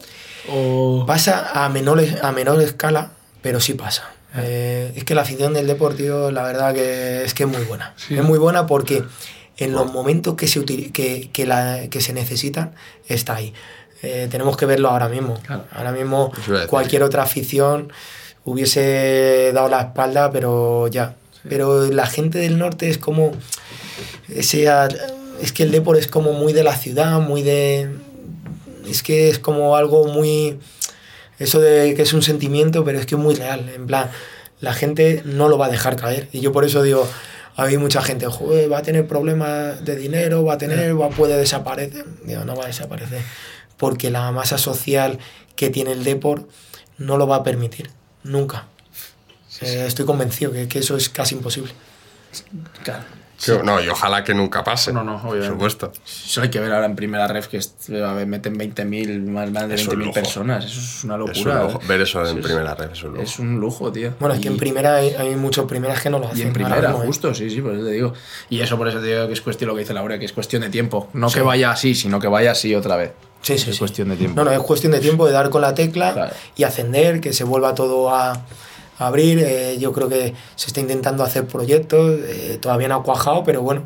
¿O... 0.49 1.05
Pasa 1.07 1.65
a 1.65 1.69
menor, 1.69 2.03
a 2.21 2.31
menor 2.33 2.61
escala, 2.61 3.11
pero 3.41 3.59
sí 3.61 3.73
pasa. 3.73 4.11
Eh, 4.37 4.91
es 4.95 5.03
que 5.03 5.15
la 5.15 5.21
afición 5.21 5.53
del 5.53 5.67
deportivo, 5.67 6.31
la 6.31 6.43
verdad 6.43 6.73
que 6.73 7.23
es 7.23 7.33
que 7.33 7.43
es 7.43 7.49
muy 7.49 7.63
buena. 7.63 7.93
Sí. 7.95 8.15
Es 8.17 8.23
muy 8.23 8.37
buena 8.39 8.65
porque 8.67 9.03
en 9.57 9.71
los 9.73 9.91
momentos 9.93 10.35
que 10.35 10.47
se, 10.47 10.59
util- 10.59 10.91
que, 10.91 11.29
que, 11.31 11.45
la- 11.45 11.87
que 11.89 12.01
se 12.01 12.11
necesitan, 12.13 12.73
está 13.07 13.35
ahí. 13.35 13.53
Eh, 14.03 14.27
tenemos 14.29 14.57
que 14.57 14.65
verlo 14.65 14.89
ahora 14.89 15.07
mismo. 15.09 15.39
Claro. 15.45 15.63
Ahora 15.71 15.91
mismo 15.91 16.31
cualquier 16.67 17.03
otra 17.03 17.23
afición 17.23 17.91
hubiese 18.43 19.51
dado 19.53 19.69
la 19.69 19.81
espalda, 19.81 20.31
pero 20.31 20.87
ya. 20.87 21.15
Pero 21.47 21.85
la 21.91 22.05
gente 22.07 22.39
del 22.39 22.57
norte 22.57 22.89
es 22.89 22.97
como... 22.97 23.31
Ese, 24.29 24.67
es 25.41 25.51
que 25.53 25.63
el 25.63 25.71
deporte 25.71 26.01
es 26.01 26.07
como 26.07 26.33
muy 26.33 26.53
de 26.53 26.63
la 26.63 26.75
ciudad, 26.75 27.19
muy 27.19 27.41
de... 27.43 27.89
Es 28.87 29.01
que 29.03 29.29
es 29.29 29.39
como 29.39 29.75
algo 29.75 30.07
muy 30.07 30.59
eso 31.39 31.59
de 31.59 31.93
que 31.95 32.01
es 32.01 32.13
un 32.13 32.21
sentimiento, 32.21 32.83
pero 32.83 32.99
es 32.99 33.05
que 33.05 33.15
es 33.15 33.21
muy 33.21 33.35
real. 33.35 33.69
En 33.69 33.87
plan, 33.87 34.09
la 34.61 34.73
gente 34.73 35.21
no 35.25 35.49
lo 35.49 35.57
va 35.57 35.67
a 35.67 35.69
dejar 35.69 35.95
caer. 35.95 36.29
Y 36.31 36.39
yo 36.39 36.51
por 36.51 36.65
eso 36.65 36.81
digo, 36.81 37.07
hay 37.55 37.77
mucha 37.77 38.01
gente, 38.01 38.25
"Joder, 38.27 38.71
va 38.71 38.79
a 38.79 38.81
tener 38.81 39.07
problemas 39.07 39.83
de 39.83 39.95
dinero, 39.95 40.43
va 40.43 40.53
a 40.53 40.57
tener, 40.57 40.99
va, 40.99 41.09
puede 41.09 41.37
desaparecer. 41.37 42.05
Digo, 42.23 42.45
no 42.45 42.55
va 42.55 42.65
a 42.65 42.67
desaparecer. 42.67 43.21
Porque 43.77 44.09
la 44.09 44.31
masa 44.31 44.57
social 44.57 45.19
que 45.55 45.69
tiene 45.69 45.91
el 45.91 46.03
Deport 46.03 46.49
no 46.97 47.17
lo 47.17 47.27
va 47.27 47.37
a 47.37 47.43
permitir. 47.43 47.89
Nunca. 48.23 48.67
Eh, 49.61 49.85
estoy 49.87 50.05
convencido 50.05 50.51
que, 50.51 50.67
que 50.67 50.79
eso 50.79 50.97
es 50.97 51.09
casi 51.09 51.35
imposible. 51.35 51.71
Claro. 52.83 53.03
No, 53.63 53.81
y 53.81 53.89
ojalá 53.89 54.23
que 54.23 54.33
nunca 54.33 54.63
pase. 54.63 54.93
No, 54.93 55.03
no, 55.03 55.21
Por 55.21 55.31
obviamente. 55.31 55.53
supuesto. 55.53 55.91
Eso 56.05 56.41
hay 56.41 56.49
que 56.49 56.59
ver 56.59 56.71
ahora 56.73 56.85
en 56.85 56.95
primera 56.95 57.27
ref 57.27 57.47
que 57.47 57.57
es- 57.57 57.75
a 57.89 58.13
ver, 58.13 58.25
meten 58.27 58.57
20.000, 58.57 59.21
más, 59.23 59.51
más 59.51 59.67
de 59.67 59.75
Es 59.75 59.81
un 59.87 59.95
20.000 59.99 60.05
lujo. 60.05 60.13
personas. 60.13 60.65
Eso 60.65 60.79
es 60.79 61.03
una 61.03 61.15
Es 61.15 61.21
un 61.21 61.27
locura. 61.27 61.63
lujo. 61.63 61.79
¿eh? 61.81 61.85
Ver 61.87 62.01
eso 62.01 62.21
en 62.21 62.27
Sí, 62.33 62.39
es- 62.39 62.45
primera 62.45 62.75
red 62.75 62.91
es 62.91 63.03
un 63.03 63.11
lujo. 63.11 63.21
Es 63.23 63.39
un 63.39 63.59
lujo, 63.59 63.91
tío. 63.91 64.13
Bueno, 64.19 64.35
es 64.35 64.41
que 64.41 64.47
en 64.47 64.57
primera 64.57 64.95
hay, 64.95 65.09
hay 65.15 65.35
muchos 65.35 65.65
primeras 65.65 66.01
que 66.01 66.09
no 66.09 66.19
lo 66.19 66.27
hacen. 66.27 66.39
Y 66.39 66.41
en 66.43 66.53
primera, 66.53 66.75
mismo, 66.89 67.03
¿eh? 67.03 67.07
justo, 67.07 67.33
sí, 67.33 67.49
sí, 67.49 67.61
por 67.61 67.73
eso 67.75 67.83
te 67.85 67.91
digo. 67.91 68.13
Y 68.49 68.61
eso 68.61 68.77
por 68.77 68.87
eso 68.87 68.99
te 68.99 69.07
digo 69.07 69.27
que 69.27 69.33
es 69.33 69.41
cuestión 69.41 69.67
lo 69.69 69.75
que 69.75 69.81
dice 69.81 69.93
Laura, 69.93 70.17
que 70.17 70.25
es 70.25 70.33
cuestión 70.33 70.61
de 70.61 70.69
tiempo. 70.69 71.09
No 71.13 71.29
Sí. 71.29 71.35
que 71.35 71.41
vaya 71.41 71.71
así, 71.71 71.93
sino 71.95 72.19
que 72.19 72.27
vaya 72.27 72.51
así 72.51 72.73
otra 72.73 72.95
vez. 72.95 73.11
Sí, 73.41 73.57
sí, 73.59 73.69
Es 73.69 73.75
sí. 73.75 73.79
cuestión 73.79 74.09
de 74.09 74.15
tiempo. 74.15 74.35
No, 74.43 74.45
no, 74.49 74.51
es 74.55 74.59
cuestión 74.63 74.91
de 74.91 74.99
tiempo 74.99 75.27
de 75.27 75.33
dar 75.33 75.49
con 75.51 75.61
la 75.61 75.75
tecla 75.75 76.13
Claro. 76.13 76.33
y 76.55 76.63
ascender, 76.63 77.21
que 77.21 77.31
se 77.31 77.43
vuelva 77.43 77.75
todo 77.75 78.09
a 78.15 78.41
abrir. 78.97 79.39
Eh, 79.39 79.77
yo 79.79 79.91
creo 79.93 80.07
que 80.09 80.33
se 80.55 80.67
está 80.67 80.79
intentando 80.79 81.23
hacer 81.23 81.45
proyectos, 81.45 82.19
eh, 82.23 82.57
todavía 82.61 82.87
no 82.87 82.95
ha 82.95 83.03
cuajado, 83.03 83.43
pero 83.43 83.61
bueno. 83.61 83.83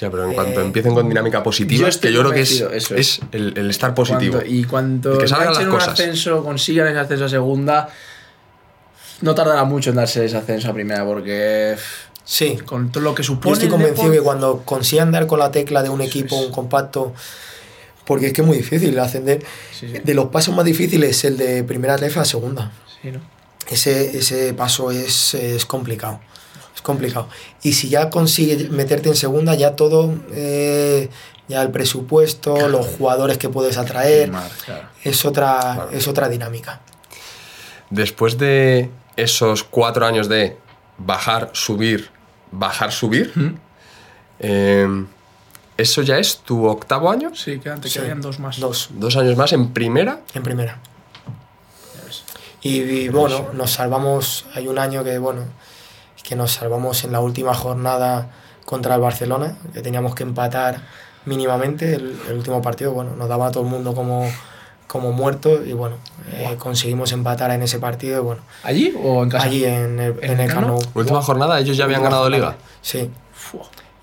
Ya, 0.00 0.10
pero 0.10 0.24
en 0.24 0.34
cuanto 0.34 0.60
Eh, 0.60 0.64
empiecen 0.64 0.92
con 0.92 1.08
dinámica 1.08 1.42
positiva, 1.42 1.82
yo 1.82 1.86
es 1.88 1.98
que 1.98 2.12
yo 2.12 2.20
creo 2.20 2.32
que 2.32 2.40
es, 2.42 2.60
eso 2.60 2.94
es 2.96 3.20
el, 3.32 3.56
el 3.56 3.70
estar 3.70 3.94
positivo. 3.94 4.34
Cuanto- 4.38 4.50
y 4.54 4.64
cuando 4.64 5.14
Y 5.14 5.18
que 5.18 5.28
salgan 5.28 5.54
las 5.54 5.64
un 5.64 5.70
cosas. 5.70 5.88
ascenso, 5.90 6.42
consigan 6.42 6.88
ese 6.88 6.98
ascenso 6.98 7.24
a 7.26 7.28
segunda, 7.28 7.88
no 9.20 9.34
tardará 9.34 9.64
mucho 9.64 9.90
en 9.90 9.96
darse 9.96 10.24
ese 10.24 10.36
ascenso 10.36 10.68
a 10.70 10.74
primera, 10.74 11.04
porque 11.04 11.76
Sí, 12.24 12.56
con 12.64 12.90
todo 12.90 13.04
lo 13.04 13.14
que 13.14 13.22
supone. 13.22 13.50
yo 13.50 13.52
estoy 13.54 13.68
convencido 13.68 14.10
que 14.10 14.20
cuando 14.20 14.62
consigan 14.64 15.12
dar 15.12 15.26
con 15.26 15.38
la 15.38 15.50
tecla 15.50 15.82
de 15.82 15.90
un 15.90 16.00
equipo, 16.00 16.36
un 16.36 16.50
compacto, 16.50 17.14
porque 18.04 18.26
es 18.28 18.32
que 18.32 18.40
es 18.40 18.46
muy 18.46 18.56
difícil 18.56 18.98
ascender. 18.98 19.42
Sí, 19.78 19.88
sí. 19.92 19.98
De 20.02 20.14
los 20.14 20.26
pasos 20.26 20.54
más 20.56 20.64
difíciles 20.64 21.10
es 21.10 21.24
el 21.24 21.36
de 21.36 21.62
primera 21.64 21.96
ref 21.96 22.18
a 22.18 22.24
segunda. 22.24 22.72
Sí, 23.00 23.10
¿no? 23.12 23.20
Ese, 23.68 24.18
ese 24.18 24.54
paso 24.54 24.90
es, 24.90 25.34
es 25.34 25.64
complicado. 25.66 26.20
Es 26.74 26.82
complicado. 26.82 27.28
Y 27.62 27.72
si 27.72 27.88
ya 27.88 28.10
consigues 28.10 28.70
meterte 28.70 29.08
en 29.08 29.16
segunda, 29.16 29.54
ya 29.54 29.76
todo, 29.76 30.14
eh, 30.32 31.08
ya 31.48 31.62
el 31.62 31.70
presupuesto, 31.70 32.68
los 32.68 32.86
jugadores 32.86 33.38
que 33.38 33.48
puedes 33.48 33.76
atraer, 33.78 34.30
Mar, 34.30 34.50
claro. 34.64 34.88
es 35.02 35.24
otra, 35.24 35.58
Claro. 35.60 35.90
es 35.92 36.08
otra 36.08 36.28
dinámica. 36.28 36.80
Después 37.90 38.38
de 38.38 38.90
esos 39.16 39.62
cuatro 39.62 40.06
años 40.06 40.28
de 40.28 40.56
bajar, 40.98 41.50
subir, 41.52 42.10
bajar, 42.50 42.90
subir, 42.92 43.32
eh, 44.40 45.04
¿eso 45.76 46.02
ya 46.02 46.18
es 46.18 46.38
tu 46.38 46.66
octavo 46.66 47.10
año? 47.10 47.34
Sí, 47.34 47.58
quedan, 47.60 47.80
te 47.80 47.88
Sí. 47.88 47.94
quedarían 47.94 48.20
dos 48.20 48.38
más. 48.40 48.58
Dos, 48.58 48.88
Dos 48.94 49.16
años 49.16 49.36
más 49.36 49.52
en 49.52 49.72
primera. 49.72 50.20
en 50.34 50.42
primera. 50.42 50.80
Y, 52.64 52.80
y, 52.80 53.08
bueno, 53.10 53.50
nos 53.52 53.70
salvamos, 53.72 54.46
hay 54.54 54.66
un 54.68 54.78
año 54.78 55.04
que 55.04 55.18
bueno, 55.18 55.42
que 56.22 56.34
nos 56.34 56.50
salvamos 56.52 57.04
en 57.04 57.12
la 57.12 57.20
última 57.20 57.54
jornada 57.54 58.30
contra 58.64 58.94
el 58.96 59.00
Barcelona, 59.02 59.56
que 59.72 59.82
teníamos 59.82 60.14
que 60.16 60.22
empatar 60.24 60.80
mínimamente 61.26 61.94
el, 61.94 62.18
el 62.28 62.34
último 62.38 62.60
partido, 62.62 62.92
bueno, 62.92 63.14
nos 63.16 63.28
daba 63.28 63.48
a 63.48 63.50
todo 63.50 63.62
el 63.64 63.68
mundo 63.70 63.94
como, 63.94 64.26
como 64.86 65.12
muerto 65.12 65.62
y 65.64 65.74
bueno, 65.74 65.96
eh, 66.32 66.56
conseguimos 66.58 67.12
empatar 67.12 67.50
en 67.50 67.62
ese 67.62 67.78
partido 67.78 68.20
y 68.20 68.24
bueno, 68.24 68.42
¿Allí 68.62 68.94
o 69.02 69.22
en 69.22 69.28
casa? 69.30 69.44
allí 69.44 69.64
en 69.66 70.00
el, 70.00 70.14
¿En 70.22 70.40
en 70.40 70.50
el 70.50 70.60
Nou. 70.60 70.80
Última 70.94 71.20
jornada, 71.22 71.60
ellos 71.60 71.76
ya 71.76 71.84
habían 71.84 72.00
Última 72.00 72.16
ganado 72.16 72.30
jornada. 72.30 72.52
liga. 72.52 72.64
Sí, 72.80 73.10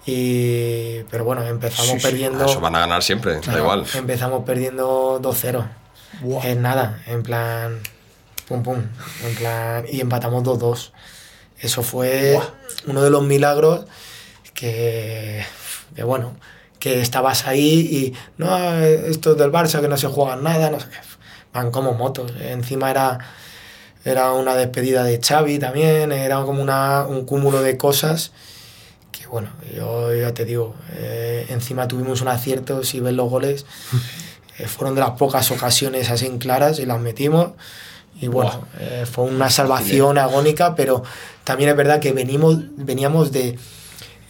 y, 0.05 1.03
pero 1.09 1.23
bueno, 1.25 1.43
empezamos 1.45 1.91
Sí, 1.91 1.99
sí. 1.99 2.05
perdiendo... 2.07 2.43
Ah, 2.43 2.47
Eso 2.49 2.59
van 2.59 2.75
a 2.75 2.79
ganar 2.79 3.03
siempre, 3.03 3.39
da 3.39 3.57
igual. 3.59 3.85
Empezamos 3.95 4.43
perdiendo 4.43 5.19
2-0. 5.21 5.63
Buah. 6.21 6.45
En 6.47 6.61
nada, 6.61 7.01
en 7.07 7.23
plan. 7.23 7.79
Pum, 8.51 8.63
pum. 8.63 8.83
En 9.25 9.35
plan. 9.35 9.85
Y 9.89 10.01
empatamos 10.01 10.43
2-2. 10.43 10.91
Eso 11.59 11.83
fue 11.83 12.37
uno 12.85 13.01
de 13.01 13.09
los 13.09 13.23
milagros 13.23 13.85
que. 14.53 15.45
que 15.95 16.03
bueno. 16.03 16.35
Que 16.79 17.01
estabas 17.01 17.47
ahí 17.47 17.79
y. 17.79 18.13
No, 18.37 18.75
esto 18.77 19.31
es 19.31 19.37
del 19.37 19.53
Barça, 19.53 19.79
que 19.79 19.87
no 19.87 19.95
se 19.95 20.07
juegan 20.07 20.43
nada, 20.43 20.69
no 20.69 20.81
sé 20.81 20.87
qué. 20.89 20.97
Van 21.53 21.71
como 21.71 21.93
motos. 21.93 22.33
Encima 22.41 22.91
era. 22.91 23.19
Era 24.03 24.33
una 24.33 24.55
despedida 24.55 25.03
de 25.03 25.21
Xavi 25.21 25.59
también, 25.59 26.11
era 26.11 26.41
como 26.41 26.61
una, 26.61 27.05
un 27.05 27.23
cúmulo 27.23 27.61
de 27.61 27.77
cosas 27.77 28.31
que 29.11 29.27
bueno, 29.27 29.49
yo 29.75 30.11
ya 30.15 30.33
te 30.33 30.43
digo, 30.43 30.73
eh, 30.93 31.45
encima 31.49 31.87
tuvimos 31.87 32.21
un 32.21 32.29
acierto, 32.29 32.83
si 32.83 32.99
ves 32.99 33.13
los 33.13 33.29
goles, 33.29 33.67
eh, 34.57 34.67
fueron 34.67 34.95
de 34.95 35.01
las 35.01 35.11
pocas 35.11 35.51
ocasiones 35.51 36.09
así 36.09 36.25
en 36.25 36.39
claras 36.39 36.79
y 36.79 36.87
las 36.87 36.99
metimos. 36.99 37.51
Y 38.21 38.27
bueno, 38.27 38.67
eh, 38.79 39.05
fue 39.11 39.25
una 39.25 39.49
salvación 39.49 40.17
agónica, 40.17 40.75
pero 40.75 41.03
también 41.43 41.71
es 41.71 41.75
verdad 41.75 41.99
que 41.99 42.13
venimos, 42.13 42.57
veníamos 42.77 43.31
de, 43.31 43.57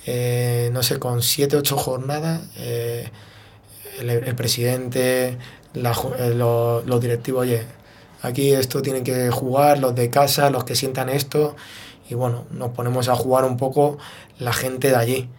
eh, 0.06 0.70
no 0.72 0.82
sé, 0.82 0.98
con 0.98 1.22
siete, 1.22 1.58
ocho 1.58 1.78
jornadas. 1.78 2.42
eh, 2.58 3.10
el, 4.00 4.10
el 4.10 4.36
presidente, 4.36 5.38
la 5.74 5.92
los, 6.34 6.86
los 6.86 7.02
directivos, 7.02 7.42
oye, 7.42 7.66
aquí 8.22 8.54
esto 8.54 8.82
tienen 8.82 9.04
que 9.04 9.30
jugar 9.30 9.80
los 9.80 9.94
de 9.94 10.10
casa, 10.10 10.50
los 10.50 10.64
que 10.64 10.76
sientan 10.76 11.10
esto. 11.10 11.56
Y 12.10 12.16
bueno, 12.16 12.46
nos 12.52 12.72
ponemos 12.72 13.10
a 13.10 13.16
jugar 13.16 13.44
un 13.46 13.58
poco 13.58 13.98
la 14.40 14.54
gente 14.54 14.90
de 14.90 14.96
allí. 14.96 15.30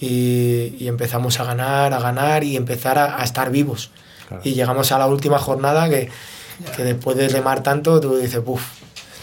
Y, 0.00 0.74
y 0.78 0.88
empezamos 0.88 1.38
a 1.40 1.44
ganar, 1.44 1.92
a 1.92 2.00
ganar 2.00 2.42
y 2.44 2.56
empezar 2.56 2.96
a, 2.98 3.20
a 3.20 3.24
estar 3.24 3.50
vivos. 3.50 3.90
Y 4.44 4.54
llegamos 4.54 4.92
a 4.92 4.98
la 4.98 5.06
última 5.06 5.38
jornada 5.38 5.88
que, 5.90 6.08
que 6.76 6.84
después 6.84 7.16
de 7.16 7.28
remar 7.28 7.62
tanto, 7.62 8.00
tú 8.00 8.16
dices, 8.16 8.42
buf, 8.44 8.62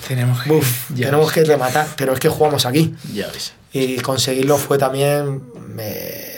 Tenemos 0.07 0.41
que. 0.43 0.49
buf, 0.49 0.89
ya 0.95 1.05
tenemos 1.07 1.25
ves, 1.27 1.33
que 1.33 1.43
rematar, 1.45 1.87
pero 1.97 2.13
es 2.13 2.19
que 2.19 2.29
jugamos 2.29 2.65
aquí. 2.65 2.95
Ya 3.13 3.27
ves. 3.27 3.53
Y 3.73 3.97
conseguirlo 3.97 4.57
fue 4.57 4.77
también. 4.77 5.41
me- 5.75 6.35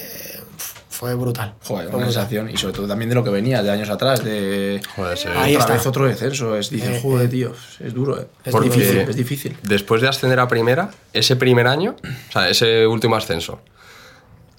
fue 0.89 1.15
brutal. 1.15 1.53
Joder, 1.63 1.85
Fue 1.87 1.95
una 1.95 2.07
brutal. 2.07 2.13
sensación. 2.13 2.49
Y 2.49 2.57
sobre 2.57 2.73
todo 2.73 2.85
también 2.85 3.07
de 3.07 3.15
lo 3.15 3.23
que 3.23 3.29
venía 3.29 3.63
de 3.63 3.71
años 3.71 3.89
atrás. 3.89 4.21
De. 4.21 4.81
Joder, 4.97 5.17
sí. 5.17 5.29
Ahí 5.33 5.53
otra 5.55 5.59
está. 5.61 5.73
vez 5.75 5.85
otro 5.87 6.05
descenso. 6.05 6.57
Es, 6.57 6.69
dices, 6.69 6.89
Eh, 6.97 6.99
joder, 7.01 7.27
eh. 7.27 7.29
tío. 7.29 7.53
Es 7.79 7.93
duro, 7.93 8.19
eh. 8.19 8.27
Es 8.43 8.53
difícil. 8.59 8.97
Es 9.07 9.15
difícil. 9.15 9.57
Después 9.63 10.01
de 10.01 10.09
ascender 10.09 10.41
a 10.41 10.49
primera, 10.49 10.89
ese 11.13 11.37
primer 11.37 11.67
año, 11.67 11.95
o 12.03 12.31
sea, 12.33 12.49
ese 12.49 12.85
último 12.85 13.15
ascenso, 13.15 13.61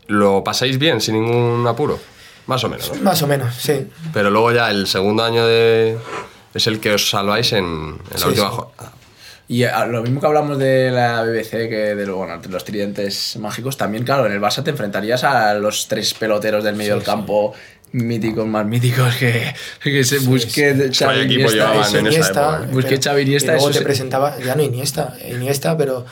¿lo 0.07 0.43
pasáis 0.43 0.79
bien, 0.79 1.03
sin 1.03 1.17
ningún 1.23 1.67
apuro? 1.67 1.99
Más 2.51 2.65
o 2.65 2.69
menos, 2.69 2.91
¿no? 2.95 3.03
Más 3.03 3.23
o 3.23 3.27
menos, 3.27 3.55
sí. 3.55 3.87
Pero 4.13 4.29
luego 4.31 4.51
ya 4.53 4.71
el 4.71 4.87
segundo 4.89 5.23
año 5.25 5.47
de... 5.47 5.97
es 6.53 6.67
el 6.67 6.81
que 6.81 6.93
os 6.95 7.09
salváis 7.09 7.53
en, 7.53 7.65
en 7.65 7.97
la 8.13 8.19
Sí, 8.19 8.29
última 8.29 8.51
sí. 8.51 8.57
jornada. 8.57 8.93
Y 9.47 9.65
a- 9.65 9.87
lo 9.87 10.03
mismo 10.03 10.21
que 10.21 10.27
hablamos 10.27 10.59
de 10.59 10.91
la 10.91 11.23
BBC, 11.23 11.51
que 11.69 11.95
de 11.97 12.11
bueno, 12.11 12.41
los 12.49 12.65
tridentes 12.65 13.37
mágicos, 13.39 13.77
también, 13.77 14.05
claro, 14.05 14.27
en 14.27 14.33
el 14.33 14.41
Barça 14.41 14.63
te 14.65 14.71
enfrentarías 14.71 15.23
a 15.25 15.55
los 15.55 15.87
tres 15.89 16.13
peloteros 16.15 16.63
del 16.65 16.75
medio 16.77 16.95
del 16.95 17.03
campo, 17.05 17.53
míticos, 17.93 18.47
más 18.47 18.65
míticos 18.67 19.15
que, 19.17 19.53
que 19.83 20.05
se 20.05 20.19
busque 20.21 20.73
Vaya 21.05 21.23
equipo 21.23 21.51
llevaban 21.51 21.81
Ese 21.83 21.99
en 21.99 22.07
esa 22.07 22.15
Iniesta, 22.17 22.41
época, 22.41 22.65
¿eh? 22.65 22.69
Busquets, 22.73 22.99
pero- 23.07 23.13
Xavi, 23.13 23.23
Iniesta, 23.23 23.47
y 23.53 23.55
luego 23.55 23.65
eso 23.71 23.73
te 23.73 23.79
sí. 23.79 23.85
presentaba, 23.85 24.39
ya 24.39 24.55
no 24.55 24.63
Iniesta, 24.63 25.17
Iniesta, 25.29 25.77
pero 25.77 26.07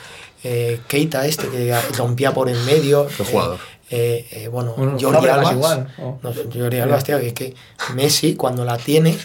eh, 0.44 0.80
Keita 0.88 1.26
este 1.26 1.48
que 1.48 1.74
rompía 1.96 2.32
por 2.32 2.48
en 2.48 2.64
medio. 2.64 3.06
Qué 3.16 3.24
jugador. 3.24 3.58
Eh, 3.90 4.26
eh, 4.30 4.48
bueno, 4.48 4.74
Bueno, 4.76 4.98
Jordi 5.00 5.28
Alba. 5.28 5.52
igual. 5.52 5.94
No, 5.98 6.32
Jordi 6.54 6.78
Alba, 6.78 6.98
tío, 7.00 7.18
que 7.20 7.26
es 7.28 7.32
que 7.32 7.54
Messi 7.94 8.34
cuando 8.34 8.64
la 8.64 8.76
tiene, 8.76 9.16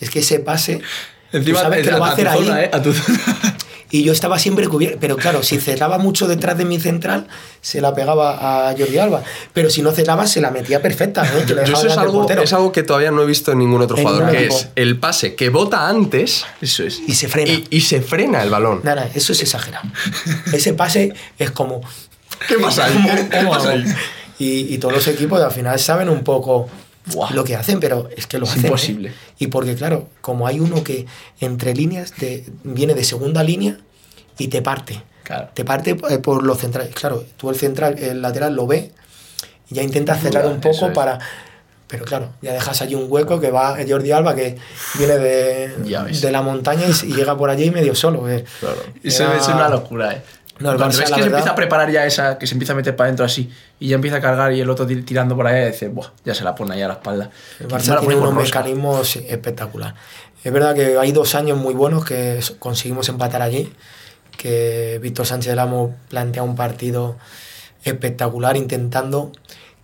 es 0.00 0.10
que 0.10 0.20
ese 0.20 0.40
pase, 0.40 0.80
Encima, 1.32 1.58
tú 1.58 1.62
sabes 1.64 1.82
que 1.82 1.90
a- 1.90 1.92
lo 1.94 2.00
va 2.00 2.06
a 2.06 2.10
a 2.10 2.12
hacer 2.14 2.28
tu 2.32 2.38
zona, 2.44 2.54
ahí. 2.54 2.64
¿eh? 2.64 2.70
A 2.72 2.82
tu 2.82 2.92
zona. 2.92 3.18
Y 3.88 4.02
yo 4.02 4.12
estaba 4.12 4.36
siempre 4.40 4.66
cubierto. 4.66 4.98
Pero 5.00 5.16
claro, 5.16 5.44
si 5.44 5.60
cerraba 5.60 5.96
mucho 5.98 6.26
detrás 6.26 6.58
de 6.58 6.64
mi 6.64 6.80
central, 6.80 7.28
se 7.60 7.80
la 7.80 7.94
pegaba 7.94 8.68
a 8.68 8.74
Jordi 8.76 8.98
Alba. 8.98 9.22
Pero 9.52 9.70
si 9.70 9.80
no 9.80 9.92
cerraba, 9.92 10.26
se 10.26 10.40
la 10.40 10.50
metía 10.50 10.82
perfecta. 10.82 11.24
¿eh? 11.24 11.44
Que 11.46 11.54
le 11.54 11.64
Yo 11.66 11.74
eso 11.74 11.86
es 11.86 11.96
algo, 11.96 12.28
es 12.28 12.52
algo 12.52 12.72
que 12.72 12.82
todavía 12.82 13.12
no 13.12 13.22
he 13.22 13.26
visto 13.26 13.52
en 13.52 13.58
ningún 13.58 13.80
otro 13.82 13.96
En 13.96 14.02
jugador, 14.02 14.24
ningún 14.32 14.38
que 14.38 14.46
es 14.54 14.68
el 14.74 14.98
pase 14.98 15.36
que 15.36 15.50
bota 15.50 15.88
antes 15.88 16.44
Eso 16.60 16.82
es. 16.82 17.00
Y 17.06 17.14
se 17.14 17.28
frena. 17.28 17.52
y, 17.52 17.64
y 17.70 17.80
se 17.82 18.00
frena 18.02 18.42
el 18.42 18.50
balón. 18.50 18.80
Nada, 18.82 19.08
eso 19.14 19.32
es 19.32 19.40
exagerado. 19.42 19.88
Ese 20.52 20.72
pase 20.74 21.12
es 21.38 21.52
como. 21.52 21.80
¿Qué 22.48 22.56
pasa 22.58 22.84
ahí? 22.86 23.28
¿Qué 23.30 23.38
¿Cómo 23.38 23.50
pasa 23.50 23.70
hago? 23.72 23.78
ahí? 23.78 23.94
Y, 24.38 24.74
y 24.74 24.78
todos 24.78 24.94
los 24.94 25.06
equipos 25.08 25.40
al 25.40 25.50
final 25.50 25.78
saben 25.78 26.08
un 26.08 26.22
poco 26.22 26.68
Buah. 27.06 27.30
lo 27.32 27.44
que 27.44 27.56
hacen, 27.56 27.80
pero 27.80 28.08
es 28.16 28.26
que 28.26 28.38
lo 28.38 28.44
Es 28.44 28.50
hacen. 28.50 28.64
¿eh? 28.64 28.66
imposible. 28.68 29.12
Y 29.38 29.46
porque, 29.46 29.74
claro, 29.74 30.08
como 30.20 30.46
hay 30.46 30.60
uno 30.60 30.84
que 30.84 31.06
entre 31.40 31.74
líneas 31.74 32.12
te, 32.12 32.44
viene 32.64 32.94
de 32.94 33.04
segunda 33.04 33.42
línea 33.42 33.78
y 34.38 34.48
te 34.48 34.60
parte. 34.62 35.02
Claro. 35.22 35.48
Te 35.54 35.64
parte 35.64 35.96
eh, 36.10 36.18
por 36.18 36.42
los 36.44 36.58
centrales. 36.58 36.94
Claro, 36.94 37.24
tú 37.36 37.50
el 37.50 37.56
central, 37.56 37.98
el 37.98 38.20
lateral 38.22 38.54
lo 38.54 38.66
ve 38.66 38.92
y 39.70 39.74
ya 39.76 39.82
intenta 39.82 40.14
cerrar 40.16 40.46
un 40.46 40.60
poco 40.60 40.76
eso 40.76 40.86
es. 40.88 40.92
para. 40.94 41.18
Pero 41.88 42.04
claro, 42.04 42.30
ya 42.42 42.52
dejas 42.52 42.82
allí 42.82 42.96
un 42.96 43.06
hueco 43.08 43.38
que 43.40 43.52
va 43.52 43.76
Jordi 43.88 44.10
Alba, 44.10 44.34
que 44.34 44.56
viene 44.98 45.18
de, 45.18 45.68
de 46.20 46.32
la 46.32 46.42
montaña 46.42 46.84
y, 46.88 47.12
llega 47.14 47.36
por 47.38 47.48
allí 47.48 47.70
medio 47.70 47.94
solo. 47.94 48.28
eh. 48.28 48.44
Eso 49.04 49.22
Era- 49.24 49.36
es 49.36 49.46
una 49.46 49.68
locura, 49.68 50.12
eh. 50.14 50.22
No, 50.58 50.72
el 50.72 50.78
Barça, 50.78 50.86
ves 51.00 51.10
que 51.10 51.22
se 51.22 51.26
empieza 51.26 51.50
a 51.50 51.54
preparar 51.54 51.90
ya 51.90 52.06
esa, 52.06 52.38
que 52.38 52.46
se 52.46 52.54
empieza 52.54 52.72
a 52.72 52.76
meter 52.76 52.96
para 52.96 53.08
adentro 53.08 53.24
así, 53.26 53.50
y 53.78 53.88
ya 53.88 53.96
empieza 53.96 54.16
a 54.16 54.20
cargar 54.20 54.52
y 54.52 54.60
el 54.60 54.70
otro 54.70 54.86
tir- 54.86 55.04
tirando 55.04 55.36
por 55.36 55.46
ahí, 55.46 55.62
y 55.64 55.66
dice, 55.72 55.88
Buah, 55.88 56.08
ya 56.24 56.34
se 56.34 56.44
la 56.44 56.54
pone 56.54 56.74
ahí 56.74 56.82
a 56.82 56.88
la 56.88 56.94
espalda. 56.94 57.30
El 57.60 57.68
Barça 57.68 57.94
la 57.94 58.00
tiene 58.00 58.16
unos 58.16 58.34
mecanismos 58.44 59.16
espectacular. 59.16 59.94
Es 60.44 60.52
verdad 60.52 60.74
que 60.74 60.96
hay 60.98 61.12
dos 61.12 61.34
años 61.34 61.58
muy 61.58 61.74
buenos 61.74 62.04
que 62.04 62.40
conseguimos 62.58 63.08
empatar 63.08 63.42
allí, 63.42 63.72
que 64.36 64.98
Víctor 65.02 65.26
Sánchez 65.26 65.50
del 65.50 65.58
Amo 65.58 65.94
plantea 66.08 66.42
un 66.42 66.56
partido 66.56 67.16
espectacular 67.84 68.56
intentando 68.56 69.32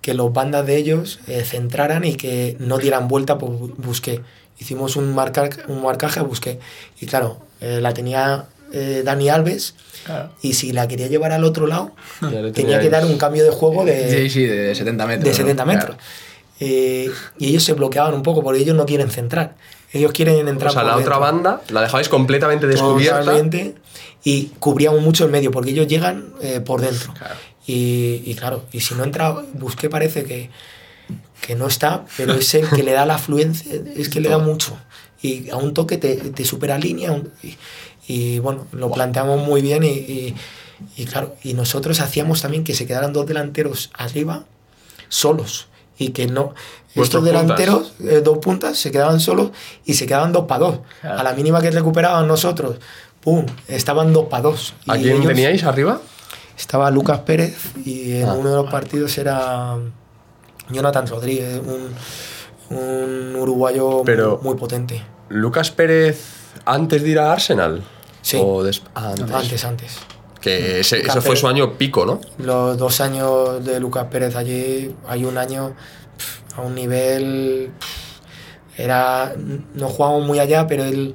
que 0.00 0.14
los 0.14 0.32
bandas 0.32 0.66
de 0.66 0.76
ellos 0.76 1.20
eh, 1.28 1.44
centraran 1.44 2.04
y 2.04 2.14
que 2.16 2.56
no 2.58 2.78
dieran 2.78 3.08
vuelta 3.08 3.38
por 3.38 3.50
Bu- 3.50 3.74
Busqué. 3.76 4.20
Hicimos 4.58 4.96
un, 4.96 5.14
marca, 5.14 5.48
un 5.68 5.82
marcaje 5.82 6.20
a 6.20 6.22
Busqué 6.22 6.58
y 7.00 7.06
claro, 7.06 7.38
eh, 7.60 7.78
la 7.80 7.92
tenía 7.94 8.46
eh, 8.72 9.02
Dani 9.04 9.28
Alves 9.28 9.74
Claro. 10.04 10.30
y 10.42 10.54
si 10.54 10.72
la 10.72 10.88
quería 10.88 11.06
llevar 11.06 11.30
al 11.30 11.44
otro 11.44 11.66
lado 11.68 11.92
tenía 12.54 12.80
que 12.80 12.90
dar 12.90 13.04
un 13.06 13.18
cambio 13.18 13.44
de 13.44 13.50
juego 13.50 13.84
de, 13.84 14.10
Sí, 14.10 14.30
sí, 14.30 14.44
de 14.44 14.74
70 14.74 15.06
metros. 15.06 15.24
de 15.24 15.30
¿no? 15.30 15.36
70 15.36 15.64
metros. 15.64 15.96
Claro. 15.96 16.02
Eh, 16.60 17.10
y 17.38 17.48
ellos 17.48 17.62
se 17.64 17.72
bloqueaban 17.74 18.14
un 18.14 18.22
poco 18.22 18.42
porque 18.42 18.60
ellos 18.60 18.76
no 18.76 18.84
quieren 18.86 19.10
centrar. 19.10 19.54
Ellos 19.92 20.12
quieren 20.12 20.48
entrar 20.48 20.70
O 20.70 20.72
sea, 20.72 20.82
por 20.82 20.90
la 20.90 20.96
otra 20.96 21.16
dentro. 21.16 21.20
banda 21.20 21.60
la 21.70 21.82
dejabais 21.82 22.08
completamente 22.08 22.66
descubierta. 22.66 23.20
Totalmente, 23.20 23.74
y 24.24 24.46
cubríamos 24.58 25.02
mucho 25.02 25.24
el 25.24 25.30
medio 25.30 25.50
porque 25.50 25.70
ellos 25.70 25.86
llegan 25.86 26.32
eh, 26.40 26.60
por 26.60 26.80
dentro. 26.80 27.12
Claro. 27.14 27.34
Y, 27.66 28.22
y 28.24 28.34
claro, 28.34 28.64
y 28.72 28.80
si 28.80 28.94
no 28.94 29.04
entra, 29.04 29.30
busqué 29.54 29.88
parece 29.90 30.24
que, 30.24 30.50
que 31.40 31.54
no 31.56 31.66
está, 31.66 32.04
pero 32.16 32.34
es 32.34 32.54
el 32.54 32.68
que 32.68 32.82
le 32.82 32.92
da 32.92 33.06
la 33.06 33.16
afluencia, 33.16 33.72
es 33.96 34.08
que 34.08 34.20
le 34.20 34.28
da 34.30 34.38
mucho. 34.38 34.76
Y 35.20 35.50
a 35.50 35.56
un 35.56 35.74
toque 35.74 35.98
te, 35.98 36.16
te 36.16 36.44
supera 36.44 36.78
línea. 36.78 37.12
un- 37.12 37.30
y, 37.42 37.56
y, 38.06 38.38
bueno, 38.40 38.66
lo 38.72 38.90
planteamos 38.90 39.46
muy 39.46 39.60
bien 39.62 39.82
y, 39.84 39.88
y- 39.88 40.34
y 40.96 41.04
claro, 41.06 41.36
y 41.44 41.54
nosotros 41.54 42.00
hacíamos 42.00 42.42
también 42.42 42.64
que 42.64 42.74
se 42.74 42.86
quedaran 42.86 43.12
dos 43.12 43.26
delanteros 43.26 43.90
arriba 43.94 44.44
solos 45.08 45.68
y 45.98 46.08
que 46.10 46.26
no 46.26 46.54
estos 46.94 47.22
delanteros 47.24 47.92
eh, 48.00 48.20
dos 48.24 48.38
puntas 48.38 48.76
se 48.78 48.90
quedaban 48.90 49.20
solos 49.20 49.50
y 49.84 49.94
se 49.94 50.06
quedaban 50.06 50.32
dos 50.32 50.46
para 50.46 50.58
dos 50.60 50.78
Claro. 51.00 51.20
a 51.20 51.22
la 51.22 51.32
mínima 51.34 51.60
que 51.60 51.70
recuperaban 51.70 52.26
nosotros 52.26 52.76
pum 53.20 53.46
estaban 53.68 54.12
dos 54.12 54.24
para 54.28 54.42
dos 54.42 54.74
¿A 54.88 54.94
quién 54.96 55.16
ellos- 55.18 55.26
teníais 55.28 55.62
arriba? 55.64 56.00
estaba 56.58 56.90
Lucas 56.90 57.20
Pérez 57.20 57.56
y 57.84 58.12
en 58.16 58.28
Ah. 58.28 58.34
uno 58.34 58.50
de 58.50 58.56
los 58.56 58.70
partidos 58.70 59.16
era 59.18 59.76
Jonathan 60.70 61.06
Rodríguez 61.06 61.60
un, 61.64 62.76
un 62.76 63.36
uruguayo 63.36 64.02
Pero- 64.04 64.40
muy 64.42 64.56
potente 64.56 65.02
¿Lucas 65.28 65.70
Pérez 65.70 66.20
antes 66.64 67.02
de 67.02 67.08
ir 67.08 67.18
a 67.18 67.32
Arsenal? 67.32 67.82
Sí. 68.22 68.38
O 68.42 68.62
des- 68.62 68.82
antes. 68.94 69.30
antes 69.32 69.64
antes 69.64 69.96
Que 70.40 70.80
ese, 70.80 70.98
Lucas 70.98 71.10
ese 71.16 71.20
fue 71.20 71.28
Pérez. 71.30 71.40
su 71.40 71.48
año 71.48 71.76
pico, 71.76 72.06
¿no? 72.06 72.20
los 72.38 72.78
dos 72.78 73.00
años 73.00 73.64
de 73.64 73.78
Lucas 73.80 74.06
Pérez 74.10 74.34
allí, 74.36 74.94
hay 75.06 75.24
un 75.24 75.36
año 75.38 75.74
a 76.56 76.60
un 76.62 76.74
nivel. 76.74 77.70
Era. 78.76 79.34
No 79.74 79.88
jugábamos 79.88 80.26
muy 80.26 80.38
allá, 80.38 80.66
pero 80.66 80.84
él 80.84 81.14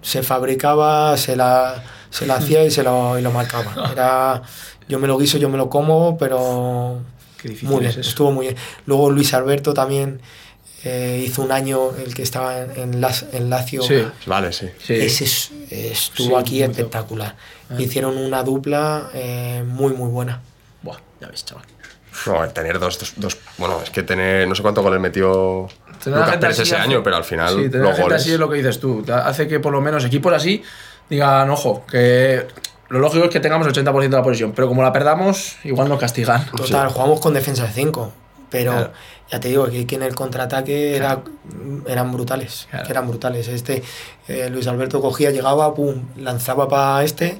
se 0.00 0.22
fabricaba, 0.22 1.16
se 1.16 1.36
la, 1.36 1.82
se 2.10 2.26
la 2.26 2.36
hacía 2.36 2.64
y 2.64 2.70
se 2.70 2.82
lo, 2.82 3.18
y 3.18 3.22
lo 3.22 3.30
marcaba. 3.30 3.90
Era. 3.92 4.42
Yo 4.88 4.98
me 4.98 5.06
lo 5.06 5.16
guiso, 5.16 5.38
yo 5.38 5.48
me 5.48 5.56
lo 5.58 5.68
como, 5.70 6.18
pero. 6.18 7.00
Qué 7.40 7.48
difícil 7.48 7.68
muy 7.70 7.80
bien, 7.80 7.90
es 7.90 7.96
eso. 7.98 8.08
estuvo 8.10 8.32
muy 8.32 8.46
bien. 8.46 8.56
Luego 8.86 9.10
Luis 9.10 9.32
Alberto 9.34 9.74
también 9.74 10.20
eh, 10.84 11.22
hizo 11.26 11.42
un 11.42 11.52
año 11.52 11.90
el 11.96 12.14
que 12.14 12.22
estaba 12.22 12.58
en, 12.60 12.70
en, 12.76 13.00
Las- 13.00 13.26
en 13.32 13.48
Lazio. 13.50 13.82
Sí. 13.82 14.04
Vale, 14.26 14.52
sí. 14.52 14.68
Sí. 14.84 14.94
Ese 14.94 15.24
es- 15.24 15.50
estuvo 15.70 16.28
Sí, 16.28 16.34
aquí 16.42 16.62
espectacular. 16.62 17.36
Ah. 17.70 17.74
Hicieron 17.80 18.18
una 18.18 18.42
dupla 18.42 19.10
eh, 19.14 19.64
muy, 19.66 19.92
muy 19.94 20.08
buena. 20.10 20.40
Buah, 20.82 20.98
ya 21.20 21.28
ves, 21.28 21.44
chaval. 21.44 21.64
No, 22.26 22.46
tener 22.50 22.78
dos, 22.78 22.98
dos, 22.98 23.12
dos- 23.16 23.38
Bueno, 23.58 23.80
es 23.82 23.90
que 23.90 24.02
tener. 24.02 24.46
No 24.46 24.54
sé 24.54 24.62
cuántos 24.62 24.84
goles 24.84 25.00
metió 25.00 25.68
Tener 26.02 26.18
Lucas 26.18 26.36
Pérez 26.38 26.58
ese 26.58 26.74
hace- 26.74 26.82
año, 26.82 27.02
pero 27.02 27.16
al 27.16 27.24
final 27.24 27.48
Sí, 27.54 27.70
tener 27.70 27.78
los 27.80 27.90
gente 27.90 28.02
goles. 28.02 28.20
así 28.22 28.32
es 28.32 28.38
lo 28.38 28.50
que 28.50 28.56
dices 28.56 28.80
tú. 28.80 29.04
Hace 29.10 29.46
que 29.48 29.60
por 29.60 29.72
lo 29.72 29.80
menos 29.80 30.04
equipos 30.04 30.32
así 30.32 30.62
digan, 31.08 31.48
ojo, 31.48 31.84
que 31.90 32.46
lo 32.88 32.98
lógico 32.98 33.24
es 33.26 33.30
que 33.30 33.40
tengamos 33.40 33.66
el 33.66 33.72
80% 33.72 34.10
de 34.10 34.16
la 34.16 34.22
posición, 34.22 34.52
pero 34.52 34.68
como 34.68 34.82
la 34.82 34.92
perdamos, 34.92 35.56
igual 35.64 35.88
nos 35.88 35.98
castigan. 36.00 36.44
Total, 36.56 36.88
jugamos 36.90 37.20
con 37.20 37.32
defensa 37.32 37.64
de 37.66 37.72
5. 37.72 38.12
Pero 38.50 38.72
Claro. 38.72 38.92
Ya 39.32 39.40
te 39.40 39.48
digo 39.48 39.64
que, 39.70 39.86
que 39.86 39.94
en 39.94 40.02
el 40.02 40.14
contraataque 40.14 40.94
era, 40.94 41.22
eran 41.86 42.12
brutales. 42.12 42.66
Claro. 42.70 42.84
que 42.84 42.92
eran 42.92 43.08
brutales. 43.08 43.48
Este 43.48 43.82
eh, 44.28 44.50
Luis 44.50 44.66
Alberto 44.66 45.00
cogía, 45.00 45.30
llegaba, 45.30 45.74
pum, 45.74 46.02
lanzaba 46.18 46.68
para 46.68 47.02
este, 47.02 47.38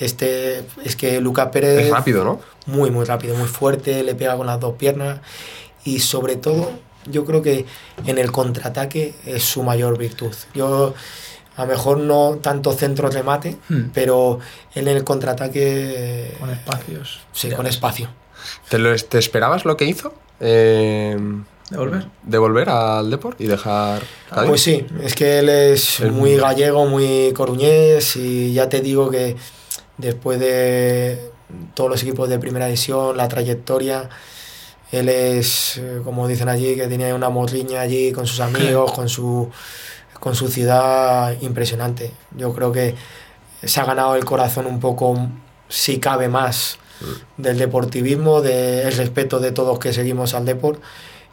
Este, 0.00 0.64
es 0.84 0.96
que 0.96 1.20
Lucas 1.20 1.48
Pérez... 1.52 1.80
Es 1.86 1.90
rápido, 1.90 2.24
¿no? 2.24 2.40
Muy, 2.66 2.90
muy 2.90 3.04
rápido, 3.04 3.36
muy 3.36 3.46
fuerte, 3.46 4.02
le 4.02 4.14
pega 4.14 4.36
con 4.36 4.46
las 4.46 4.58
dos 4.58 4.74
piernas 4.76 5.20
y 5.84 6.00
sobre 6.00 6.36
todo 6.36 6.70
yo 7.06 7.26
creo 7.26 7.42
que 7.42 7.66
en 8.06 8.16
el 8.16 8.32
contraataque 8.32 9.14
es 9.26 9.44
su 9.44 9.62
mayor 9.62 9.98
virtud. 9.98 10.34
Yo 10.54 10.94
a 11.56 11.62
lo 11.62 11.68
mejor 11.68 11.98
no 11.98 12.38
tanto 12.40 12.72
centro 12.72 13.10
remate, 13.10 13.58
Hmm. 13.68 13.90
pero 13.92 14.38
en 14.74 14.88
el 14.88 15.04
contraataque... 15.04 16.34
Con 16.40 16.50
espacios. 16.50 17.20
Sí, 17.32 17.50
con 17.50 17.66
espacio. 17.66 18.08
¿Te, 18.70 18.78
lo, 18.78 18.96
te 18.96 19.18
esperabas 19.18 19.64
lo 19.66 19.76
que 19.76 19.84
hizo? 19.84 20.14
Eh, 20.40 21.16
¿De 21.70 21.76
volver? 21.78 22.06
¿De 22.22 22.38
volver 22.38 22.68
al 22.68 23.10
Deport 23.10 23.40
y 23.40 23.46
dejar 23.46 24.02
Cádiz? 24.28 24.48
Pues 24.48 24.60
sí, 24.62 24.86
es 25.02 25.14
que 25.14 25.38
él 25.38 25.48
es 25.48 26.00
muy 26.12 26.36
gallego, 26.36 26.86
muy 26.86 27.32
coruñés 27.32 28.16
y 28.16 28.52
ya 28.52 28.68
te 28.68 28.80
digo 28.80 29.10
que 29.10 29.36
después 29.96 30.38
de 30.38 31.30
todos 31.74 31.90
los 31.90 32.02
equipos 32.02 32.28
de 32.28 32.38
primera 32.38 32.66
división, 32.66 33.16
la 33.16 33.28
trayectoria, 33.28 34.08
él 34.92 35.08
es, 35.08 35.78
eh, 35.78 36.00
como 36.04 36.28
dicen 36.28 36.48
allí, 36.48 36.76
que 36.76 36.86
tiene 36.86 37.14
una 37.14 37.30
morriña 37.30 37.80
allí 37.80 38.12
con 38.12 38.26
sus 38.26 38.40
amigos, 38.40 38.92
con 38.94 39.08
su, 39.08 39.50
con 40.20 40.34
su 40.34 40.48
ciudad 40.48 41.34
impresionante. 41.40 42.12
Yo 42.36 42.52
creo 42.54 42.72
que 42.72 42.94
se 43.62 43.80
ha 43.80 43.84
ganado 43.84 44.16
el 44.16 44.24
corazón 44.24 44.66
un 44.66 44.80
poco, 44.80 45.28
si 45.68 45.98
cabe 45.98 46.28
más, 46.28 46.78
del 47.36 47.58
deportivismo, 47.58 48.40
del 48.40 48.92
respeto 48.96 49.40
de 49.40 49.52
todos 49.52 49.78
que 49.78 49.92
seguimos 49.92 50.34
al 50.34 50.44
deporte 50.44 50.80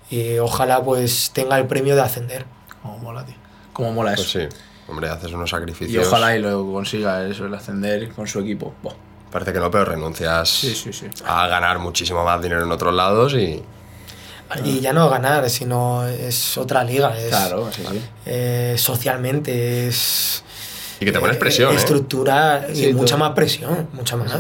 y 0.10 0.38
ojalá 0.40 0.84
pues 0.84 1.32
tenga 1.34 1.58
el 1.58 1.68
premio 1.68 1.96
de 1.96 2.02
ascender. 2.02 2.46
Como 2.82 2.98
mola, 3.00 3.26
tío. 3.26 3.36
Como 3.74 3.94
mola 3.94 4.14
eso. 4.14 4.24
Pues 4.24 4.50
sí, 4.52 4.58
hombre, 4.90 5.10
haces 5.10 5.32
unos 5.34 5.50
Y 5.50 5.52
sacrificios. 5.52 6.08
ojalá 6.08 6.36
y 6.36 6.40
lo 6.42 6.72
consiga 6.72 7.26
eso, 7.28 7.46
el 7.46 7.54
ascender 7.54 8.10
con 8.12 8.28
su 8.28 8.40
equipo. 8.40 8.74
Buah. 8.84 8.94
Parece 9.32 9.54
que 9.54 9.60
no, 9.60 9.72
pero 9.72 9.86
renuncias 9.86 10.50
Sí, 10.50 10.76
sí, 10.76 10.92
sí. 10.92 11.08
a 11.26 11.48
ganar 11.48 11.80
muchísimo 11.80 12.24
más 12.26 12.42
dinero 12.42 12.64
en 12.64 12.72
otros 12.72 12.94
lados 12.94 13.34
y. 13.34 13.64
Y 14.66 14.82
ya 14.82 14.92
no 14.92 15.10
ganar, 15.10 15.50
sino 15.50 16.06
es 16.06 16.58
otra 16.58 16.84
liga. 16.84 17.18
Es, 17.18 17.30
Claro, 17.30 17.72
sí, 17.72 17.84
sí. 17.90 18.02
eh, 18.26 18.76
socialmente 18.78 19.88
es. 19.88 20.44
Y 21.00 21.06
que 21.06 21.14
te 21.14 21.20
pones 21.22 21.38
eh, 21.38 21.40
presión, 21.40 21.72
¿eh? 21.74 21.78
Estructura 21.78 22.68
y 22.70 22.76
Sí, 22.76 22.94
mucha 22.94 23.16
todo. 23.16 23.26
más 23.26 23.34
presión, 23.34 23.88
mucha 23.94 24.18
más. 24.18 24.34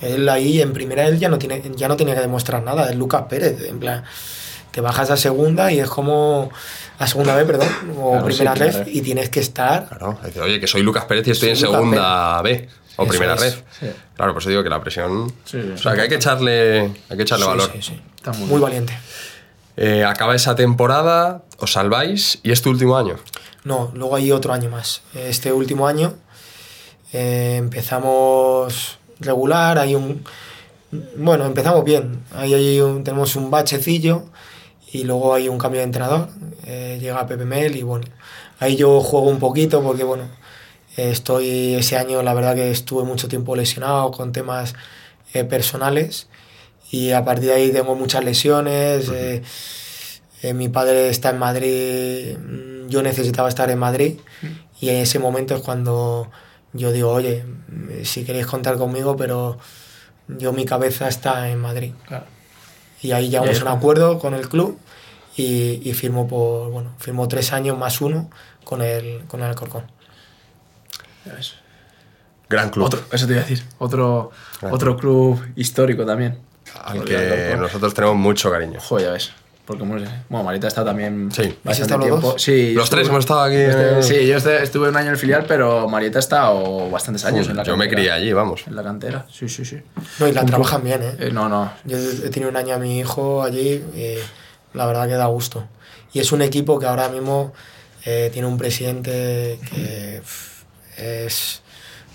Él 0.00 0.28
ahí 0.28 0.60
en 0.60 0.72
primera 0.72 1.06
él 1.06 1.18
ya 1.18 1.28
no 1.28 1.38
tiene 1.38 1.62
ya 1.76 1.88
no 1.88 1.96
tiene 1.96 2.14
que 2.14 2.20
demostrar 2.20 2.62
nada, 2.62 2.88
es 2.90 2.96
Lucas 2.96 3.24
Pérez, 3.28 3.60
en 3.68 3.78
plan 3.80 4.04
te 4.70 4.80
bajas 4.82 5.10
a 5.10 5.16
segunda 5.16 5.72
y 5.72 5.80
es 5.80 5.88
como 5.88 6.50
a 6.98 7.06
segunda 7.06 7.34
vez, 7.34 7.46
perdón, 7.46 7.68
o 7.96 8.10
Claro, 8.12 8.24
primera 8.26 8.52
sí, 8.54 8.60
red 8.60 8.86
y 8.86 9.00
tienes 9.00 9.28
que 9.30 9.40
estar 9.40 9.88
Claro, 9.88 10.18
dice, 10.24 10.40
oye, 10.40 10.60
que 10.60 10.66
soy 10.66 10.82
Lucas 10.82 11.04
Pérez 11.06 11.26
y 11.26 11.30
estoy 11.32 11.48
en 11.50 11.54
Lucas 11.56 11.70
segunda 11.70 12.42
B 12.42 12.68
o 12.96 13.02
Eso 13.04 13.10
primera 13.10 13.34
es, 13.34 13.40
red. 13.40 13.54
sí. 13.80 13.86
Claro, 14.16 14.32
pues 14.34 14.46
digo 14.46 14.62
que 14.64 14.68
la 14.68 14.80
presión. 14.80 15.28
Sí, 15.44 15.60
sí, 15.62 15.70
o 15.74 15.78
sea, 15.78 15.94
que 15.94 16.00
hay 16.02 16.08
que 16.08 16.16
echarle, 16.16 16.80
hay 17.08 17.16
que 17.16 17.22
echarle 17.22 17.44
Sí, 17.44 17.48
valor. 17.50 17.70
sí, 17.72 17.82
sí. 17.82 18.02
Está 18.16 18.32
muy 18.32 18.48
muy, 18.48 18.60
valiente. 18.60 18.98
Eh, 19.76 20.04
acaba 20.04 20.34
esa 20.34 20.56
temporada, 20.56 21.42
os 21.58 21.72
salváis 21.74 22.40
y 22.42 22.50
es 22.50 22.60
tu 22.60 22.70
último 22.70 22.96
año. 22.98 23.14
No, 23.62 23.92
luego 23.94 24.16
hay 24.16 24.32
otro 24.32 24.52
año 24.52 24.68
más. 24.70 25.02
Este 25.14 25.52
último 25.52 25.86
año 25.86 26.14
eh, 27.12 27.54
empezamos 27.58 28.98
regular, 29.20 29.78
hay 29.78 29.94
un... 29.94 30.24
Bueno, 31.16 31.44
empezamos 31.46 31.84
bien. 31.84 32.22
Ahí 32.32 32.54
hay 32.54 32.80
un- 32.80 33.04
tenemos 33.04 33.36
un 33.36 33.50
bachecillo 33.50 34.24
y 34.92 35.04
luego 35.04 35.34
hay 35.34 35.48
un 35.48 35.58
cambio 35.58 35.80
de 35.80 35.84
entrenador. 35.84 36.28
eh, 36.64 36.98
llega 37.00 37.26
Pepe 37.26 37.44
Mel 37.44 37.76
y 37.76 37.82
bueno, 37.82 38.06
ahí 38.58 38.76
yo 38.76 39.00
juego 39.00 39.28
un 39.28 39.38
poquito 39.38 39.82
porque 39.82 40.04
bueno, 40.04 40.24
eh, 40.96 41.10
estoy 41.10 41.74
ese 41.74 41.96
año, 41.96 42.22
la 42.22 42.34
verdad 42.34 42.54
que 42.54 42.70
estuve 42.70 43.04
mucho 43.04 43.28
tiempo 43.28 43.54
lesionado 43.56 44.10
con 44.10 44.32
temas 44.32 44.74
eh, 45.34 45.44
personales 45.44 46.28
y 46.90 47.12
a 47.12 47.24
partir 47.24 47.48
de 47.50 47.54
ahí 47.54 47.70
tengo 47.72 47.94
muchas 47.94 48.24
lesiones. 48.24 49.08
eh, 49.14 49.42
eh, 50.42 50.54
mi 50.54 50.68
padre 50.68 51.08
está 51.08 51.30
en 51.30 51.38
Madrid, 51.38 52.36
mm, 52.38 52.88
yo 52.88 53.02
necesitaba 53.02 53.48
estar 53.48 53.70
en 53.70 53.78
Madrid 53.78 54.14
y 54.80 54.88
en 54.90 54.96
ese 54.96 55.18
momento 55.18 55.54
es 55.56 55.62
cuando 55.62 56.30
yo 56.72 56.92
digo, 56.92 57.10
oye, 57.10 57.44
si 58.04 58.24
queréis 58.24 58.46
contar 58.46 58.76
conmigo, 58.76 59.16
pero 59.16 59.58
yo 60.28 60.52
mi 60.52 60.64
cabeza 60.64 61.08
está 61.08 61.48
en 61.48 61.58
Madrid. 61.60 61.92
Claro. 62.06 62.26
Y 63.00 63.12
ahí 63.12 63.28
llegamos 63.28 63.60
a 63.60 63.62
un 63.62 63.68
acuerdo 63.68 64.18
con 64.18 64.34
el 64.34 64.48
club 64.48 64.78
y, 65.36 65.80
y 65.88 65.94
firmó 65.94 66.26
por, 66.26 66.70
bueno, 66.70 66.92
firmó 66.98 67.28
tres 67.28 67.52
años 67.52 67.78
más 67.78 68.00
uno 68.00 68.28
con 68.64 68.82
el, 68.82 69.24
con 69.26 69.40
el 69.40 69.46
Alcorcón. 69.46 69.84
Ya 71.24 71.34
ves. 71.34 71.54
Gran 72.48 72.70
club. 72.70 72.86
Otro, 72.86 73.00
eso 73.12 73.26
te 73.26 73.32
iba 73.32 73.42
a 73.42 73.44
decir. 73.44 73.64
Otro, 73.78 74.30
otro 74.70 74.96
club 74.96 75.42
histórico 75.54 76.04
también. 76.04 76.38
al 76.82 77.04
que 77.04 77.54
nosotros 77.58 77.94
tenemos 77.94 78.16
mucho 78.16 78.50
cariño. 78.50 78.80
Joder, 78.80 79.06
ya 79.06 79.12
ves. 79.12 79.32
Porque 79.68 79.84
bueno, 79.84 80.44
Marita 80.44 80.66
está 80.66 80.82
también 80.82 81.30
Sí. 81.30 81.42
bastante 81.42 81.60
¿Habéis 81.64 81.80
estado 81.80 81.98
los 82.00 82.08
tiempo. 82.08 82.32
dos? 82.32 82.42
Sí, 82.42 82.72
Los 82.72 82.88
tres 82.88 83.06
hemos 83.08 83.18
estado 83.20 83.40
aquí, 83.42 83.54
Este- 83.56 83.98
eh. 83.98 84.02
Sí, 84.02 84.26
yo 84.26 84.36
este- 84.38 84.62
estuve 84.62 84.88
un 84.88 84.96
año 84.96 85.08
en 85.08 85.12
el 85.12 85.18
filial, 85.18 85.44
pero 85.46 85.86
Marieta 85.88 86.18
ha 86.18 86.20
estado 86.20 86.88
bastantes 86.90 87.24
años 87.26 87.44
Uf, 87.44 87.50
en 87.50 87.56
la 87.58 87.62
yo 87.64 87.76
me 87.76 87.84
cantera. 87.84 88.00
crié 88.00 88.10
allí, 88.12 88.32
vamos. 88.32 88.62
En 88.66 88.74
la 88.74 88.82
cantera, 88.82 89.26
sí, 89.30 89.46
sí, 89.48 89.66
sí. 89.66 89.76
No, 90.18 90.26
y 90.26 90.32
la 90.32 90.40
Un 90.40 90.46
trabajan 90.46 90.82
bien, 90.82 91.02
¿eh? 91.02 91.12
Eh, 91.18 91.30
no, 91.30 91.50
no. 91.50 91.70
Yo 91.84 91.98
he 91.98 92.30
tenido 92.30 92.50
un 92.50 92.56
año 92.56 92.74
a 92.76 92.78
mi 92.78 92.98
hijo 92.98 93.42
allí 93.42 93.84
y 93.94 94.14
la 94.72 94.86
verdad 94.86 95.06
que 95.06 95.14
da 95.14 95.26
gusto. 95.26 95.66
Y 96.14 96.20
es 96.20 96.32
un 96.32 96.40
equipo 96.40 96.78
que 96.78 96.86
ahora 96.86 97.10
mismo 97.10 97.52
eh, 98.06 98.30
tiene 98.32 98.48
un 98.48 98.56
presidente 98.56 99.58
que 99.70 100.22
es... 100.96 101.60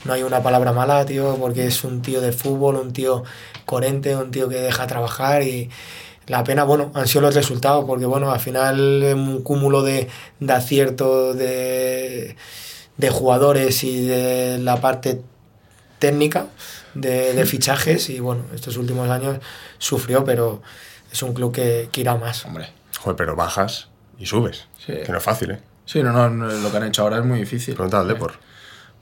No 0.05 0.13
hay 0.13 0.23
una 0.23 0.41
palabra 0.41 0.73
mala, 0.73 1.05
tío, 1.05 1.37
porque 1.39 1.67
es 1.67 1.83
un 1.83 2.01
tío 2.01 2.19
de 2.19 2.31
fútbol, 2.31 2.75
un 2.77 2.91
tío 2.93 3.23
coherente, 3.65 4.15
un 4.15 4.31
tío 4.31 4.49
que 4.49 4.55
deja 4.55 4.85
trabajar 4.87 5.43
y 5.43 5.69
la 6.27 6.43
pena, 6.43 6.63
bueno, 6.63 6.91
han 6.93 7.07
sido 7.07 7.21
los 7.21 7.35
resultados, 7.35 7.85
porque 7.85 8.05
bueno, 8.05 8.31
al 8.31 8.39
final 8.39 9.03
un 9.15 9.41
cúmulo 9.43 9.81
de, 9.83 10.07
de 10.39 10.53
aciertos 10.53 11.35
de, 11.37 12.35
de 12.97 13.09
jugadores 13.09 13.83
y 13.83 14.05
de 14.05 14.57
la 14.59 14.77
parte 14.81 15.21
técnica 15.99 16.47
de, 16.93 17.33
de 17.33 17.45
fichajes 17.45 18.09
y 18.09 18.19
bueno, 18.19 18.43
estos 18.53 18.77
últimos 18.77 19.09
años 19.09 19.39
sufrió, 19.77 20.23
pero 20.23 20.61
es 21.11 21.21
un 21.23 21.33
club 21.33 21.53
que, 21.53 21.89
que 21.91 22.01
irá 22.01 22.15
más. 22.15 22.45
Hombre. 22.45 22.69
Joder, 22.99 23.15
pero 23.15 23.35
bajas 23.35 23.89
y 24.19 24.25
subes. 24.25 24.67
Sí. 24.85 24.93
Que 25.05 25.11
no 25.11 25.17
es 25.17 25.23
fácil, 25.23 25.51
¿eh? 25.51 25.59
Sí, 25.85 26.01
no, 26.01 26.11
no, 26.13 26.29
no, 26.29 26.47
lo 26.47 26.71
que 26.71 26.77
han 26.77 26.85
hecho 26.85 27.01
ahora 27.03 27.17
es 27.17 27.25
muy 27.25 27.39
difícil. 27.39 27.73
Pregunta 27.75 27.99
al 27.99 28.07
Depor. 28.07 28.33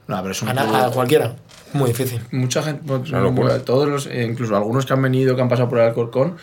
No, 0.08 0.20
pero 0.20 0.32
es 0.32 0.42
un 0.42 0.48
A, 0.48 0.52
club- 0.52 0.74
a 0.74 0.90
cualquiera, 0.90 1.36
muy 1.74 1.88
difícil. 1.88 2.20
Mucha 2.32 2.62
gente, 2.62 2.82
pues, 2.84 3.08
Una 3.10 3.20
locura. 3.20 3.60
todos 3.60 3.88
los, 3.88 4.06
eh, 4.06 4.24
incluso 4.24 4.56
algunos 4.56 4.84
que 4.84 4.92
han 4.92 5.00
venido, 5.02 5.36
que 5.36 5.42
han 5.42 5.48
pasado 5.48 5.68
por 5.68 5.78
el 5.78 5.84
Alcorcón, 5.88 6.36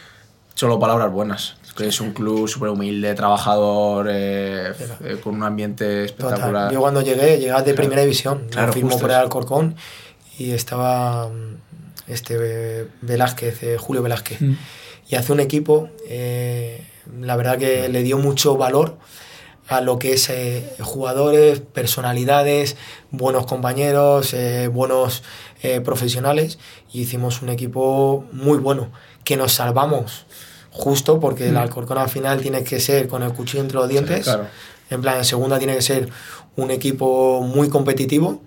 solo 0.54 0.80
palabras 0.80 1.12
buenas. 1.12 1.56
Que 1.76 1.88
es 1.88 2.02
un 2.02 2.12
club 2.12 2.50
súper 2.50 2.70
humilde, 2.70 3.14
trabajador, 3.14 4.08
eh, 4.10 4.74
eh, 5.02 5.18
con 5.24 5.36
un 5.36 5.44
ambiente 5.44 6.04
espectacular. 6.04 6.48
Total. 6.48 6.74
Yo 6.74 6.82
cuando 6.82 7.02
llegué, 7.02 7.40
llegué 7.40 7.62
de 7.62 7.74
primera 7.74 8.02
división, 8.02 8.48
Claro, 8.50 8.74
justo 8.74 9.00
por 9.00 9.12
el. 9.12 9.16
Alcorcón 9.16 9.76
y 10.40 10.52
estaba 10.52 11.28
mm, 11.28 11.58
este 12.08 12.38
eh, 12.40 12.88
Velázquez, 13.02 13.62
eh, 13.62 13.78
Julio 13.78 14.02
Velázquez. 14.02 14.42
Mm. 14.42 14.54
Y 15.10 15.16
hace 15.16 15.34
un 15.34 15.40
equipo, 15.40 15.90
eh, 16.08 16.84
la 17.20 17.36
verdad 17.36 17.58
que 17.58 17.90
le 17.90 18.04
dio 18.04 18.18
mucho 18.18 18.58
valor 18.58 18.98
a 19.68 19.82
lo 19.82 20.00
que 20.00 20.14
es 20.14 20.30
eh, 20.30 20.68
jugadores, 20.80 21.60
personalidades, 21.60 22.76
buenos 23.12 23.46
compañeros, 23.46 24.36
buenos 24.72 25.24
profesionales 25.84 26.58
y 26.92 27.02
hicimos 27.02 27.42
un 27.42 27.50
equipo 27.50 28.26
muy 28.32 28.58
bueno, 28.60 28.92
que 29.24 29.36
nos 29.36 29.54
salvamos 29.54 30.26
justo 30.80 31.20
porque 31.20 31.50
el 31.50 31.58
Alcorcón 31.58 31.98
al 31.98 32.10
final 32.10 32.40
tiene 32.42 32.64
que 32.64 32.80
ser 32.80 33.08
con 33.08 33.22
el 33.24 33.34
cuchillo 33.34 33.62
entre 33.62 33.78
los 33.78 33.90
dientes. 33.90 34.24
claro. 34.24 34.48
En 34.90 35.02
plan, 35.02 35.18
en 35.18 35.26
segunda 35.26 35.60
tiene 35.60 35.76
que 35.76 35.82
ser 35.84 36.10
un 36.56 36.72
equipo 36.72 37.42
muy 37.44 37.70
competitivo, 37.70 38.42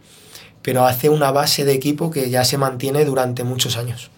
pero 0.63 0.85
hace 0.87 1.09
una 1.09 1.31
base 1.31 1.65
de 1.65 1.73
equipo 1.73 2.11
que 2.11 2.31
ya 2.31 2.45
se 2.45 2.59
mantiene 2.59 3.05
durante 3.05 3.45
muchos 3.45 3.77
años. 3.77 4.11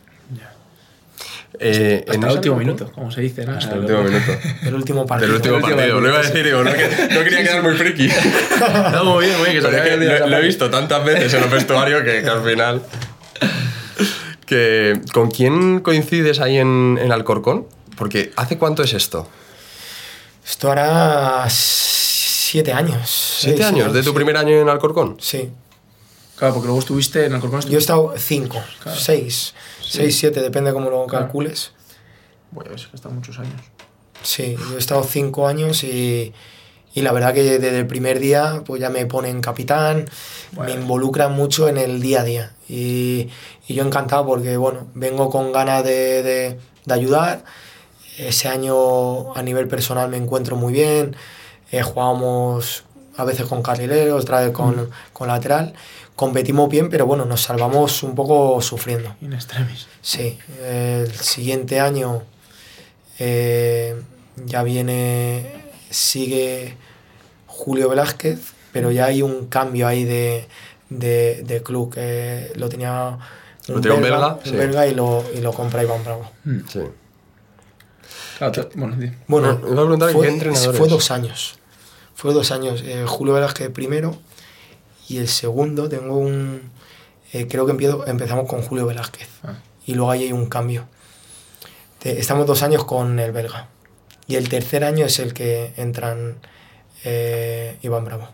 Eh, 1.61 2.05
en 2.09 2.23
el 2.25 2.31
último 2.33 2.57
minuto, 2.57 2.91
como 2.93 3.13
se 3.13 3.21
dice, 3.21 3.45
¿no? 3.47 3.53
Hasta 3.53 3.75
el 3.75 3.81
último 3.83 4.03
minuto. 4.03 4.33
El 4.67 4.75
último 4.75 5.07
partido. 5.07 5.29
Del 5.29 5.37
último 5.37 5.57
El 5.57 5.63
último 5.63 5.77
partido. 5.77 6.01
Lo 6.01 6.09
iba 6.09 6.19
a 6.19 6.23
decir, 6.23 6.45
digo, 6.45 6.65
no, 6.65 6.73
que- 6.73 7.15
no 7.15 7.21
quería 7.23 7.43
quedar 7.45 7.63
muy 7.63 7.75
friki. 7.75 8.09
No, 8.93 9.05
muy 9.05 9.27
bien, 9.27 9.39
muy 9.39 9.51
bien. 9.51 9.63
Que 9.63 9.69
Pero 9.69 9.71
se 9.71 9.77
es 9.77 9.83
que 9.85 9.93
había 9.93 9.95
olvidado 9.95 10.27
lo, 10.31 10.37
he 10.39 10.43
visto 10.43 10.69
tantas 10.71 11.05
veces 11.05 11.33
en 11.35 11.45
el 11.45 11.51
vestuario 11.51 11.99
que, 12.05 12.23
que 12.23 12.29
al 12.29 12.43
final. 12.43 12.83
Que, 14.47 15.01
¿Con 15.15 15.31
quién 15.31 15.81
coincides 15.81 16.39
ahí 16.41 16.59
en, 16.59 16.99
en 17.01 17.13
Alcorcón? 17.13 17.67
Porque 17.97 18.33
¿hace 18.37 18.59
cuánto 18.59 18.83
es 18.83 18.93
esto? 18.93 19.29
Esto 20.47 20.71
hará 20.71 21.47
siete 21.49 22.73
años. 22.73 23.37
¿Siete 23.41 23.59
seis, 23.63 23.69
años 23.69 23.93
de 23.93 24.03
tu 24.03 24.11
sí. 24.11 24.15
primer 24.15 24.37
año 24.37 24.61
en 24.61 24.69
Alcorcón? 24.69 25.17
Sí. 25.21 25.51
Claro, 26.37 26.55
porque 26.55 26.67
luego 26.67 26.81
estuviste 26.81 27.25
en 27.27 27.35
Alcorcón. 27.35 27.63
Yo 27.63 27.77
he 27.77 27.81
estado 27.81 28.13
cinco, 28.19 28.61
Claro. 28.83 28.99
seis, 28.99 29.55
seis, 29.83 30.19
siete, 30.19 30.41
depende 30.41 30.73
cómo 30.73 30.91
lo 30.91 31.07
Claro. 31.07 31.25
calcules. 31.27 31.73
Bueno, 32.51 32.75
es 32.75 32.87
que 32.87 32.97
está 32.97 33.09
muchos 33.09 33.39
años. 33.39 33.61
Sí, 34.23 34.57
yo 34.71 34.77
he 34.77 34.79
estado 34.79 35.03
cinco 35.05 35.47
años 35.47 35.85
y, 35.85 36.33
Y 36.97 37.03
la 37.03 37.11
verdad 37.11 37.35
que 37.35 37.43
desde 37.59 37.77
el 37.81 37.89
primer 37.89 38.21
día 38.21 38.63
pues 38.65 38.81
ya 38.81 38.89
me 38.89 39.05
ponen 39.07 39.41
capitán, 39.41 40.09
me 40.57 40.71
involucran 40.71 41.33
mucho 41.33 41.69
en 41.69 41.77
el 41.77 42.01
día 42.01 42.21
a 42.21 42.25
día. 42.25 42.53
Y, 42.69 43.29
y 43.67 43.75
yo 43.75 43.83
encantado 43.85 44.25
porque 44.25 44.57
bueno, 44.57 44.87
vengo 44.95 45.29
con 45.29 45.51
ganas 45.53 45.83
de, 45.83 46.23
de, 46.23 46.59
de 46.85 46.95
ayudar. 46.95 47.45
Ese 48.19 48.49
año 48.49 49.35
a 49.35 49.43
nivel 49.43 49.67
personal 49.69 50.09
me 50.09 50.17
encuentro 50.17 50.57
muy 50.57 50.73
bien. 50.73 51.17
Eh, 51.71 51.83
jugábamos 51.83 52.85
a 53.17 53.25
veces 53.25 53.47
con 53.47 53.63
carrileros, 53.63 54.23
otra 54.23 54.41
vez 54.41 54.51
con, 54.53 54.91
con 55.13 55.29
lateral. 55.29 55.75
Competimos 56.17 56.69
bien, 56.69 56.91
pero 56.91 57.07
bueno, 57.07 57.25
nos 57.25 57.43
salvamos 57.43 58.03
un 58.03 58.15
poco 58.15 58.61
sufriendo. 58.63 59.15
In 59.21 59.33
extremis. 59.33 59.87
Sí, 60.01 60.39
el 60.63 61.13
siguiente 61.13 61.81
año 61.81 62.23
eh, 63.19 64.01
ya 64.47 64.63
viene, 64.63 65.65
sigue 65.91 66.77
Julio 67.47 67.89
Velázquez, 67.89 68.53
pero 68.73 68.91
ya 68.91 69.07
hay 69.07 69.23
un 69.23 69.47
cambio 69.47 69.89
ahí 69.89 70.05
de, 70.05 70.47
de, 70.89 71.43
de 71.45 71.63
club 71.63 71.95
que 71.95 72.53
lo 72.57 72.69
tenía 72.69 73.19
Lo 73.69 73.81
tenía 73.81 73.97
un 73.97 74.03
belga, 74.03 74.35
un 74.35 74.45
sí. 74.45 74.57
belga 74.57 74.87
y 74.87 74.95
lo, 74.95 75.25
y 75.35 75.41
lo 75.41 75.53
compra 75.53 75.83
Iván 75.83 76.05
Bravo. 76.05 76.31
Sí. 76.69 76.81
Claro, 78.39 78.53
te- 78.53 78.79
bueno. 78.79 78.97
Bueno, 79.29 79.53
No, 79.53 79.67
a 79.73 79.85
preguntar 79.85 80.11
fue, 80.13 80.27
qué 80.27 80.33
entrenadores. 80.33 80.79
fue 80.79 80.89
dos 80.89 81.11
años. 81.11 81.59
Fue 82.15 82.33
dos 82.33 82.51
años. 82.51 82.83
Eh, 82.85 83.05
Julio 83.07 83.35
Velázquez 83.35 83.71
primero 83.71 84.17
y 85.09 85.19
el 85.19 85.29
segundo 85.29 85.89
tengo 85.89 86.17
un... 86.17 86.71
eh, 87.33 87.47
creo 87.49 87.67
que 87.67 87.73
empiezo, 87.73 88.07
empezamos 88.07 88.47
con 88.49 88.63
Julio 88.63 88.87
Velázquez 88.87 89.29
Ah. 89.43 89.55
y 89.87 89.95
luego 89.95 90.11
ahí 90.11 90.25
hay 90.25 90.33
un 90.33 90.47
cambio. 90.47 90.87
Te- 91.99 92.19
estamos 92.21 92.47
dos 92.47 92.63
años 92.63 92.85
con 92.85 93.19
el 93.19 93.33
belga 93.33 93.69
y 94.27 94.37
el 94.37 94.49
tercer 94.49 94.85
año 94.85 95.05
es 95.07 95.19
el 95.19 95.35
que 95.35 95.73
entran 95.77 96.39
eh, 97.05 97.77
Iván 97.83 98.05
Bravo. 98.05 98.29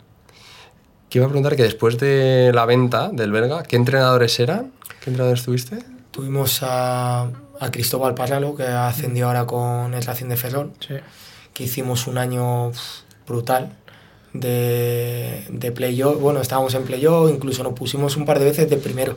Que 1.08 1.18
iba 1.18 1.26
a 1.26 1.28
preguntar 1.28 1.56
que 1.56 1.64
después 1.64 1.98
de 1.98 2.52
la 2.54 2.64
venta 2.66 3.08
del 3.12 3.32
belga, 3.32 3.64
¿qué 3.64 3.74
entrenadores 3.76 4.38
eran? 4.38 4.72
¿Qué 5.02 5.10
entrenadores 5.10 5.42
tuviste? 5.42 5.78
Tuvimos 6.12 6.60
a, 6.62 7.28
a 7.60 7.70
Cristóbal 7.70 8.14
Parralo 8.14 8.56
que 8.56 8.64
ascendió 8.64 9.28
ahora 9.28 9.46
con 9.46 9.94
el 9.94 10.02
Racing 10.02 10.26
de 10.26 10.36
Ferrol. 10.36 10.72
Sí. 10.80 10.94
que 11.54 11.64
hicimos 11.64 12.06
un 12.06 12.18
año 12.18 12.72
brutal 13.26 13.76
de, 14.32 15.44
de 15.50 15.72
playoff. 15.72 16.20
Bueno, 16.20 16.40
estábamos 16.40 16.74
en 16.74 16.84
playoff, 16.84 17.30
incluso 17.30 17.62
nos 17.62 17.74
pusimos 17.74 18.16
un 18.16 18.24
par 18.24 18.38
de 18.38 18.46
veces 18.46 18.68
de 18.70 18.76
primero, 18.76 19.16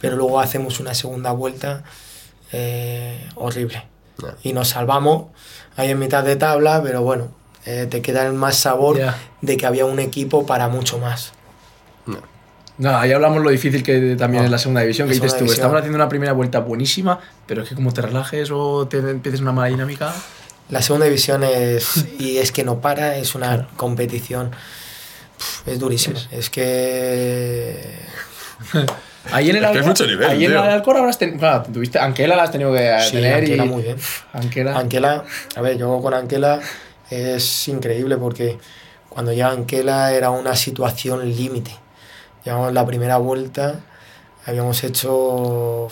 pero 0.00 0.16
luego 0.16 0.40
hacemos 0.40 0.80
una 0.80 0.94
segunda 0.94 1.32
vuelta 1.32 1.82
eh, 2.52 3.28
horrible. 3.34 3.82
Y 4.42 4.52
nos 4.52 4.68
salvamos 4.68 5.28
ahí 5.76 5.90
en 5.90 5.98
mitad 5.98 6.22
de 6.22 6.36
tabla, 6.36 6.82
pero 6.82 7.02
bueno, 7.02 7.28
eh, 7.64 7.86
te 7.88 8.02
queda 8.02 8.26
el 8.26 8.34
más 8.34 8.56
sabor 8.56 8.98
de 9.40 9.56
que 9.56 9.66
había 9.66 9.86
un 9.86 9.98
equipo 9.98 10.44
para 10.44 10.68
mucho 10.68 10.98
más. 10.98 11.32
No, 12.04 12.18
ahí 12.84 13.12
hablamos 13.12 13.42
lo 13.42 13.50
difícil 13.50 13.82
que 13.82 14.16
también 14.16 14.42
Ah, 14.42 14.46
es 14.46 14.50
la 14.50 14.58
segunda 14.58 14.80
división, 14.80 15.06
que 15.08 15.14
dices 15.14 15.32
tú, 15.32 15.38
división. 15.40 15.54
estamos 15.56 15.76
haciendo 15.78 15.96
una 15.96 16.08
primera 16.08 16.32
vuelta 16.32 16.60
buenísima, 16.60 17.18
pero 17.46 17.62
es 17.62 17.68
que 17.68 17.74
como 17.74 17.92
te 17.92 18.00
relajes 18.02 18.50
o 18.52 18.86
te 18.88 18.98
empieces 18.98 19.40
una 19.40 19.52
mala 19.52 19.68
dinámica... 19.68 20.14
La 20.70 20.80
segunda 20.82 21.06
división 21.06 21.42
es, 21.42 22.06
y 22.20 22.38
es 22.38 22.52
que 22.52 22.62
no 22.62 22.80
para, 22.80 23.16
es 23.16 23.34
una 23.34 23.66
competición, 23.76 24.52
es 25.66 25.80
durísimo. 25.80 26.16
Es 26.30 26.48
que 26.48 27.98
Ahí 29.32 29.50
en 29.50 29.56
el 29.56 29.64
Es 29.64 29.70
que 29.72 29.78
Alcor- 29.80 29.86
mucho 29.86 30.06
nivel, 30.06 30.30
Ahí 30.30 30.44
en 30.44 30.52
el 30.52 30.58
Alcor 30.58 30.96
habrás 30.96 31.18
tenido... 31.18 31.38
Claro, 31.38 31.64
tuviste... 31.72 31.98
Anquela 31.98 32.36
la 32.36 32.44
has 32.44 32.52
tenido 32.52 32.72
que 32.72 32.88
Sí, 33.04 33.12
tener 33.12 33.34
Anquela 33.42 33.64
y... 33.64 33.68
muy 33.68 33.82
bien. 33.82 33.96
Anquela... 34.32 34.78
Anquela, 34.78 35.24
a 35.56 35.60
ver, 35.60 35.76
yo 35.76 36.00
con 36.00 36.14
Anquela 36.14 36.60
es 37.10 37.66
increíble 37.68 38.16
porque 38.16 38.56
cuando 39.08 39.32
llega 39.32 39.50
Anquela 39.50 40.12
era 40.12 40.30
una 40.30 40.54
situación 40.54 41.28
límite. 41.36 41.72
Llegamos 42.44 42.72
la 42.72 42.86
primera 42.86 43.16
vuelta, 43.18 43.80
habíamos 44.46 44.82
hecho 44.84 45.88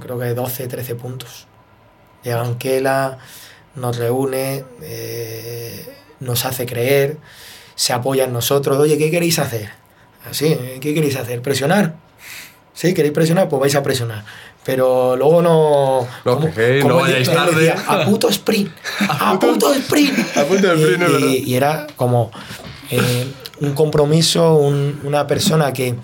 creo 0.00 0.18
que 0.18 0.32
12, 0.34 0.68
13 0.68 0.94
puntos. 0.94 1.46
Llega 2.22 2.40
Anquela, 2.40 3.18
nos 3.74 3.96
reúne, 3.96 4.64
eh, 4.80 5.94
nos 6.20 6.44
hace 6.44 6.66
creer, 6.66 7.18
se 7.74 7.92
apoya 7.92 8.24
en 8.24 8.32
nosotros. 8.32 8.78
Oye, 8.78 8.96
¿qué 8.96 9.10
queréis 9.10 9.38
hacer? 9.38 9.70
Así, 10.30 10.46
¿eh? 10.46 10.78
¿qué 10.80 10.94
queréis 10.94 11.16
hacer? 11.16 11.42
¿Presionar? 11.42 11.96
¿Sí? 12.74 12.94
¿Queréis 12.94 13.12
presionar? 13.12 13.48
Pues 13.48 13.60
vais 13.60 13.74
a 13.74 13.82
presionar. 13.82 14.24
Pero 14.64 15.16
luego 15.16 15.42
no... 15.42 16.06
No, 16.24 16.34
¿cómo- 16.38 16.54
que 16.54 16.78
no 16.78 16.88
cómo 16.90 17.00
vayáis 17.00 17.26
él 17.28 17.34
tarde. 17.34 17.56
decía? 17.56 17.84
A 17.88 18.04
puto 18.04 18.28
sprint. 18.28 18.70
A 19.08 19.38
puto 19.38 19.74
sprint. 19.74 20.18
A 20.36 20.44
Y- 20.44 20.78
sprint, 20.78 21.02
y, 21.08 21.12
verdad. 21.12 21.18
y 21.28 21.54
era 21.56 21.86
como 21.96 22.30
eh, 22.90 23.26
un 23.62 23.74
compromiso, 23.74 24.54
un- 24.56 25.00
una 25.04 25.26
persona 25.26 25.72
que, 25.72 25.94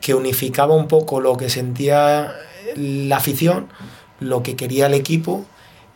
que 0.00 0.14
unificaba 0.14 0.74
un 0.74 0.88
poco 0.88 1.20
lo 1.20 1.36
que 1.36 1.48
sentía 1.50 2.34
la 2.76 3.16
afición, 3.16 3.68
lo 4.20 4.42
que 4.42 4.56
quería 4.56 4.86
el 4.86 4.94
equipo 4.94 5.44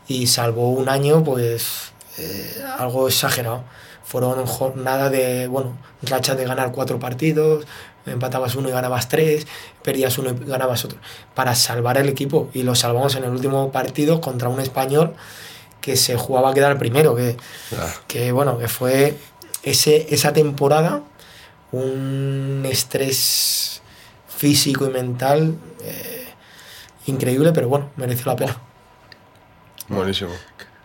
y 0.08 0.26
salvó 0.26 0.70
un 0.70 0.88
año, 0.88 1.22
pues 1.24 1.92
eh, 2.18 2.62
algo 2.78 3.08
exagerado. 3.08 3.62
Fueron 4.04 4.46
jornadas 4.46 5.10
de, 5.10 5.48
bueno, 5.48 5.76
rachas 6.02 6.36
de 6.36 6.44
ganar 6.44 6.70
cuatro 6.72 6.98
partidos, 6.98 7.66
empatabas 8.06 8.54
uno 8.54 8.68
y 8.68 8.72
ganabas 8.72 9.08
tres, 9.08 9.46
perdías 9.82 10.16
uno 10.18 10.30
y 10.30 10.48
ganabas 10.48 10.84
otro, 10.84 10.98
para 11.34 11.54
salvar 11.56 11.98
el 11.98 12.08
equipo. 12.08 12.48
Y 12.54 12.62
lo 12.62 12.74
salvamos 12.76 13.16
en 13.16 13.24
el 13.24 13.30
último 13.30 13.72
partido 13.72 14.20
contra 14.20 14.48
un 14.48 14.60
español 14.60 15.14
que 15.80 15.96
se 15.96 16.16
jugaba 16.16 16.50
a 16.50 16.54
quedar 16.54 16.78
primero, 16.78 17.14
que, 17.16 17.36
que 18.06 18.30
bueno, 18.32 18.58
que 18.58 18.68
fue 18.68 19.16
ese, 19.66 20.06
esa 20.14 20.32
temporada 20.32 21.02
un 21.72 22.64
estrés 22.70 23.82
físico 24.28 24.86
y 24.86 24.90
mental 24.90 25.56
eh, 25.82 26.26
increíble, 27.06 27.52
pero 27.52 27.68
bueno, 27.68 27.90
mereció 27.96 28.26
la 28.26 28.36
pena. 28.36 28.56
Buenísimo. 29.88 30.30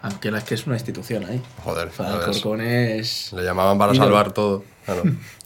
Anquela 0.01 0.39
es 0.39 0.43
que 0.43 0.55
es 0.55 0.65
una 0.65 0.75
institución 0.75 1.25
ahí. 1.25 1.41
Joder. 1.63 1.91
Alcorcón 1.97 2.61
es... 2.61 3.31
Le 3.33 3.43
llamaban 3.43 3.77
para 3.77 3.93
salvar 3.93 4.31
todo. 4.31 4.63
Claro. 4.85 5.03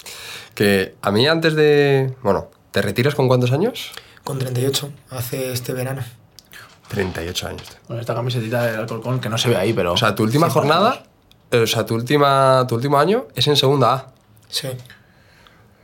que 0.56 0.96
a 1.02 1.12
mí 1.12 1.28
antes 1.28 1.56
de... 1.56 2.16
Bueno, 2.24 2.50
¿te 2.72 2.82
retiras 2.82 3.16
con 3.16 3.28
cuántos 3.28 3.52
años? 3.52 3.92
Con 4.24 4.40
38, 4.40 4.92
hace 5.10 5.52
este 5.52 5.74
verano. 5.74 6.04
38 6.88 7.48
años. 7.48 7.78
Con 7.86 8.00
esta 8.00 8.16
camisetita 8.16 8.64
del 8.64 8.80
Alcorcón 8.80 9.20
que 9.20 9.28
no 9.28 9.38
se 9.38 9.50
ve 9.50 9.58
ahí, 9.58 9.74
pero... 9.74 9.92
O 9.92 9.98
sea, 9.98 10.16
tu 10.16 10.24
última 10.24 10.50
jornada, 10.50 11.04
o 11.52 11.68
sea, 11.68 11.86
tu, 11.86 11.96
última, 11.96 12.66
tu 12.68 12.76
último 12.76 12.98
año 12.98 13.28
es 13.36 13.48
en 13.48 13.56
segunda 13.56 13.94
A. 13.94 14.08
Sí. 14.50 14.68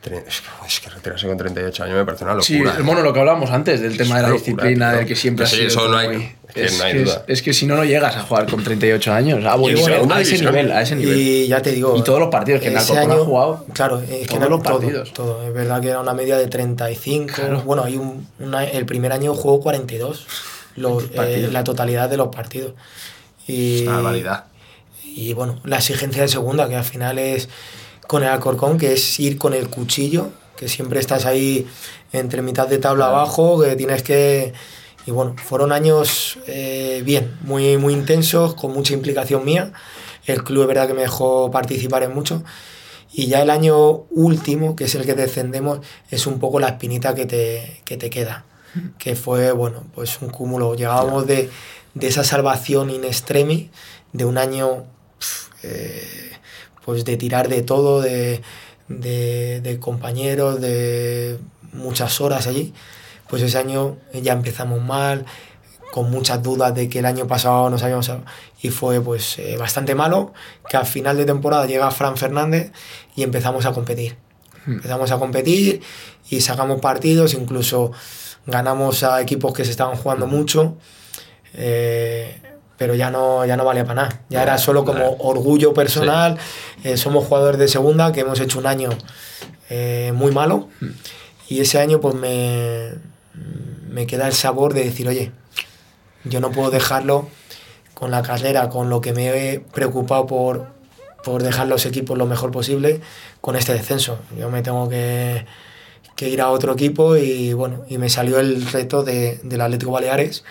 Es 0.03 0.41
que, 0.81 0.87
es 0.87 0.93
retirarse 0.95 1.27
con 1.27 1.37
38 1.37 1.83
años 1.83 1.95
me 1.97 2.05
parece 2.05 2.23
una 2.23 2.33
locura. 2.33 2.47
Sí, 2.47 2.55
¿eh? 2.57 2.83
bueno, 2.83 3.01
lo 3.03 3.13
que 3.13 3.19
hablábamos 3.19 3.51
antes 3.51 3.81
del 3.81 3.95
tema 3.97 4.15
de 4.15 4.21
la 4.23 4.29
locura, 4.29 4.43
disciplina, 4.45 4.89
tío. 4.89 4.97
del 4.97 5.07
que 5.07 5.15
siempre 5.15 5.45
sí, 5.45 5.57
sido 5.57 5.67
eso 5.67 5.87
no 5.89 5.97
hay- 5.97 6.07
muy- 6.07 6.35
que 6.51 6.65
es, 6.65 6.77
no 6.79 6.83
hay 6.85 6.93
que 6.93 6.99
duda. 7.03 7.13
es, 7.27 7.37
es 7.37 7.41
que 7.43 7.53
si 7.53 7.67
no, 7.67 7.75
no 7.75 7.85
llegas 7.85 8.15
a 8.15 8.23
jugar 8.23 8.49
con 8.49 8.63
38 8.63 9.13
años. 9.13 9.45
Ah, 9.47 9.55
bueno, 9.55 9.79
bueno, 9.79 10.13
a 10.15 10.21
ese 10.21 10.39
nivel, 10.39 10.71
a 10.71 10.81
ese 10.81 10.95
nivel. 10.95 11.17
Y 11.17 11.47
ya 11.47 11.61
te 11.61 11.71
digo. 11.71 11.95
Y 11.95 12.03
todos 12.03 12.19
los 12.19 12.29
partidos 12.29 12.61
que 12.61 12.69
en 12.69 12.77
ese 12.77 12.97
Alcorcón 12.97 13.21
ha 13.21 13.25
jugado, 13.25 13.65
Claro, 13.73 13.99
es 14.01 14.09
que 14.09 14.25
todos 14.25 14.49
los 14.49 14.63
todo, 14.63 14.79
partidos. 14.79 15.13
Todo, 15.13 15.43
Es 15.47 15.53
verdad 15.53 15.79
que 15.79 15.89
era 15.89 15.99
una 15.99 16.13
media 16.15 16.35
de 16.35 16.47
35. 16.47 17.61
Bueno, 17.63 17.83
hay 17.83 17.95
un, 17.95 18.27
una- 18.39 18.63
el 18.65 18.85
primer 18.87 19.11
año 19.13 19.35
jugó 19.35 19.61
42. 19.61 20.25
Los, 20.77 21.03
eh, 21.13 21.47
la 21.51 21.63
totalidad 21.63 22.09
de 22.09 22.17
los 22.17 22.29
partidos. 22.29 22.73
Y, 23.47 23.81
Es 23.81 23.87
una 23.87 23.95
barbaridad. 23.97 24.45
Y 25.13 25.33
bueno, 25.33 25.59
la 25.63 25.77
exigencia 25.77 26.21
de 26.21 26.27
segunda, 26.29 26.69
que 26.69 26.75
al 26.75 26.83
final 26.83 27.19
es 27.19 27.49
con 28.07 28.23
el 28.23 28.29
Alcorcón, 28.29 28.77
que 28.77 28.93
es 28.93 29.19
ir 29.19 29.37
con 29.37 29.53
el 29.53 29.69
cuchillo, 29.69 30.29
que 30.55 30.67
siempre 30.67 30.99
estás 30.99 31.25
ahí 31.25 31.67
entre 32.13 32.41
mitad 32.41 32.67
de 32.67 32.77
tabla 32.77 33.07
abajo, 33.07 33.61
que 33.61 33.75
tienes 33.75 34.03
que... 34.03 34.53
Y 35.05 35.11
bueno, 35.11 35.35
fueron 35.43 35.71
años 35.71 36.37
eh, 36.47 37.01
bien, 37.03 37.35
muy, 37.41 37.77
muy 37.77 37.93
intensos, 37.93 38.53
con 38.53 38.71
mucha 38.71 38.93
implicación 38.93 39.43
mía. 39.43 39.73
El 40.25 40.43
club 40.43 40.61
es 40.61 40.67
verdad 40.67 40.87
que 40.87 40.93
me 40.93 41.01
dejó 41.01 41.49
participar 41.49 42.03
en 42.03 42.13
mucho. 42.13 42.43
Y 43.11 43.27
ya 43.27 43.41
el 43.41 43.49
año 43.49 44.03
último, 44.11 44.75
que 44.75 44.85
es 44.85 44.95
el 44.95 45.05
que 45.05 45.15
descendemos, 45.15 45.79
es 46.09 46.27
un 46.27 46.39
poco 46.39 46.59
la 46.59 46.67
espinita 46.67 47.15
que 47.15 47.25
te, 47.25 47.81
que 47.83 47.97
te 47.97 48.09
queda. 48.09 48.45
Que 48.99 49.15
fue, 49.15 49.51
bueno, 49.51 49.83
pues 49.95 50.21
un 50.21 50.29
cúmulo. 50.29 50.75
Llegábamos 50.75 51.25
de, 51.27 51.49
de 51.93 52.07
esa 52.07 52.23
salvación 52.23 52.89
in 52.89 53.03
extremis, 53.03 53.69
de 54.13 54.25
un 54.25 54.37
año 54.37 54.85
eh, 55.63 56.31
pues 56.85 57.05
de 57.05 57.17
tirar 57.17 57.49
de 57.49 57.61
todo, 57.61 58.01
de, 58.01 58.41
de, 58.87 59.61
de 59.61 59.79
compañeros, 59.79 60.61
de 60.61 61.39
muchas 61.73 62.21
horas 62.21 62.47
allí. 62.47 62.73
Pues 63.29 63.41
ese 63.43 63.57
año 63.57 63.97
ya 64.13 64.33
empezamos 64.33 64.81
mal, 64.81 65.25
con 65.91 66.09
muchas 66.09 66.41
dudas 66.41 66.73
de 66.73 66.89
que 66.89 66.99
el 66.99 67.05
año 67.05 67.27
pasado 67.27 67.69
nos 67.69 67.83
habíamos 67.83 68.09
y 68.61 68.69
fue 68.69 69.01
pues 69.01 69.37
eh, 69.37 69.57
bastante 69.57 69.93
malo 69.93 70.33
que 70.67 70.77
al 70.77 70.85
final 70.85 71.17
de 71.17 71.25
temporada 71.25 71.67
llega 71.67 71.91
Fran 71.91 72.17
Fernández 72.17 72.71
y 73.15 73.23
empezamos 73.23 73.65
a 73.65 73.73
competir 73.73 74.17
empezamos 74.65 75.11
a 75.11 75.19
competir 75.19 75.81
y 76.29 76.39
sacamos 76.41 76.79
partidos 76.79 77.33
incluso 77.33 77.91
ganamos 78.45 79.03
a 79.03 79.21
equipos 79.21 79.53
que 79.53 79.65
se 79.65 79.71
estaban 79.71 79.97
jugando 79.97 80.27
mucho 80.27 80.77
eh, 81.53 82.41
pero 82.81 82.95
ya 82.95 83.11
no, 83.11 83.45
ya 83.45 83.57
no 83.57 83.63
valía 83.63 83.85
para 83.85 84.01
nada. 84.01 84.21
Ya 84.29 84.41
era 84.41 84.57
solo 84.57 84.83
como 84.83 85.15
orgullo 85.19 85.71
personal. 85.71 86.39
Eh, 86.83 86.97
somos 86.97 87.27
jugadores 87.27 87.59
de 87.59 87.67
segunda 87.67 88.11
que 88.11 88.21
hemos 88.21 88.39
hecho 88.39 88.57
un 88.57 88.65
año 88.65 88.89
eh, 89.69 90.11
muy 90.15 90.31
malo 90.31 90.67
y 91.47 91.59
ese 91.59 91.77
año 91.77 92.01
pues 92.01 92.15
me, 92.15 92.89
me 93.87 94.07
queda 94.07 94.25
el 94.25 94.33
sabor 94.33 94.73
de 94.73 94.83
decir, 94.83 95.07
oye, 95.07 95.31
yo 96.23 96.39
no 96.39 96.49
puedo 96.49 96.71
dejarlo 96.71 97.29
con 97.93 98.09
la 98.09 98.23
carrera, 98.23 98.69
con 98.69 98.89
lo 98.89 98.99
que 98.99 99.13
me 99.13 99.27
he 99.27 99.59
preocupado 99.59 100.25
por, 100.25 100.69
por 101.23 101.43
dejar 101.43 101.67
los 101.67 101.85
equipos 101.85 102.17
lo 102.17 102.25
mejor 102.25 102.49
posible 102.49 102.99
con 103.41 103.55
este 103.55 103.73
descenso. 103.73 104.17
Yo 104.39 104.49
me 104.49 104.63
tengo 104.63 104.89
que, 104.89 105.45
que 106.15 106.29
ir 106.29 106.41
a 106.41 106.49
otro 106.49 106.73
equipo 106.73 107.15
y 107.15 107.53
bueno, 107.53 107.85
y 107.89 107.99
me 107.99 108.09
salió 108.09 108.39
el 108.39 108.65
reto 108.65 109.03
de, 109.03 109.39
del 109.43 109.61
Atlético 109.61 109.91
Baleares 109.91 110.43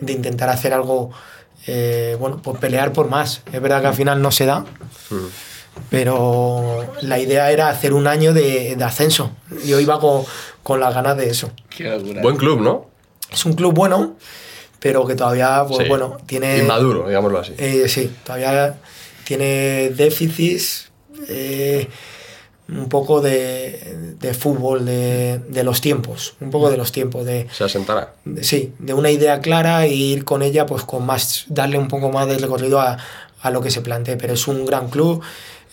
de 0.00 0.12
intentar 0.12 0.48
hacer 0.48 0.72
algo, 0.72 1.10
eh, 1.66 2.16
bueno, 2.18 2.40
pues 2.42 2.58
pelear 2.58 2.92
por 2.92 3.08
más. 3.08 3.42
Es 3.52 3.60
verdad 3.60 3.80
que 3.80 3.86
al 3.88 3.94
final 3.94 4.20
no 4.22 4.30
se 4.30 4.46
da, 4.46 4.64
pero 5.90 6.86
la 7.02 7.18
idea 7.18 7.50
era 7.50 7.68
hacer 7.68 7.92
un 7.92 8.06
año 8.06 8.32
de, 8.32 8.76
de 8.76 8.84
ascenso. 8.84 9.32
Yo 9.64 9.80
iba 9.80 9.98
con, 10.00 10.22
con 10.62 10.80
las 10.80 10.94
ganas 10.94 11.16
de 11.16 11.28
eso. 11.30 11.50
Qué. 11.68 11.96
Buen 12.22 12.36
club, 12.36 12.60
¿no? 12.60 12.86
Es 13.30 13.44
un 13.44 13.54
club 13.54 13.74
bueno, 13.74 14.16
pero 14.78 15.06
que 15.06 15.14
todavía, 15.14 15.64
pues 15.66 15.82
Sí. 15.84 15.88
bueno, 15.88 16.18
tiene... 16.26 16.58
Inmaduro, 16.58 17.08
digámoslo 17.08 17.40
así. 17.40 17.54
Eh, 17.58 17.88
sí, 17.88 18.14
todavía 18.24 18.76
tiene 19.24 19.90
déficits 19.90 20.90
eh, 21.28 21.88
un 22.68 22.88
poco 22.88 23.20
de, 23.20 24.14
de 24.18 24.32
fútbol, 24.34 24.86
de, 24.86 25.38
de 25.48 25.64
los 25.64 25.80
tiempos, 25.80 26.34
un 26.40 26.50
poco 26.50 26.70
de 26.70 26.76
los 26.78 26.92
tiempos, 26.92 27.24
de, 27.26 27.46
Se 27.52 27.64
asentará. 27.64 28.14
de- 28.24 28.42
sí, 28.42 28.72
de 28.78 28.94
una 28.94 29.10
idea 29.10 29.40
clara 29.40 29.84
e 29.84 29.92
ir 29.92 30.24
con 30.24 30.42
ella 30.42 30.64
pues 30.66 30.82
con 30.84 31.04
más, 31.04 31.44
darle 31.48 31.78
un 31.78 31.88
poco 31.88 32.10
más 32.10 32.26
de 32.26 32.38
recorrido 32.38 32.80
a, 32.80 32.96
a 33.42 33.50
lo 33.50 33.60
que 33.60 33.70
se 33.70 33.80
plantee, 33.82 34.16
pero 34.16 34.32
es 34.32 34.48
un 34.48 34.64
gran 34.64 34.88
club 34.88 35.22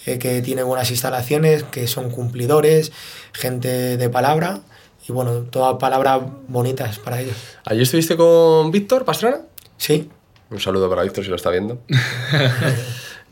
eh, 0.06 0.18
que 0.20 0.42
tiene 0.42 0.64
buenas 0.64 0.90
instalaciones, 0.92 1.64
que 1.64 1.88
son 1.88 2.10
cumplidores, 2.12 2.92
gente 3.32 3.96
de 3.98 4.10
palabra 4.10 4.60
y 5.08 5.14
bueno, 5.14 5.44
todas 5.50 5.78
palabras 5.78 6.22
bonitas 6.50 7.00
para 7.00 7.22
ellos. 7.22 7.36
¿Allí 7.66 7.84
estuviste 7.84 8.18
con 8.18 8.70
Víctor 8.72 9.06
Pastrana? 9.06 9.42
Sí, 9.78 10.10
Un 10.50 10.60
saludo 10.60 10.90
para 10.90 11.04
Víctor 11.04 11.24
si 11.24 11.30
lo 11.30 11.38
está 11.38 11.50
viendo. 11.52 11.80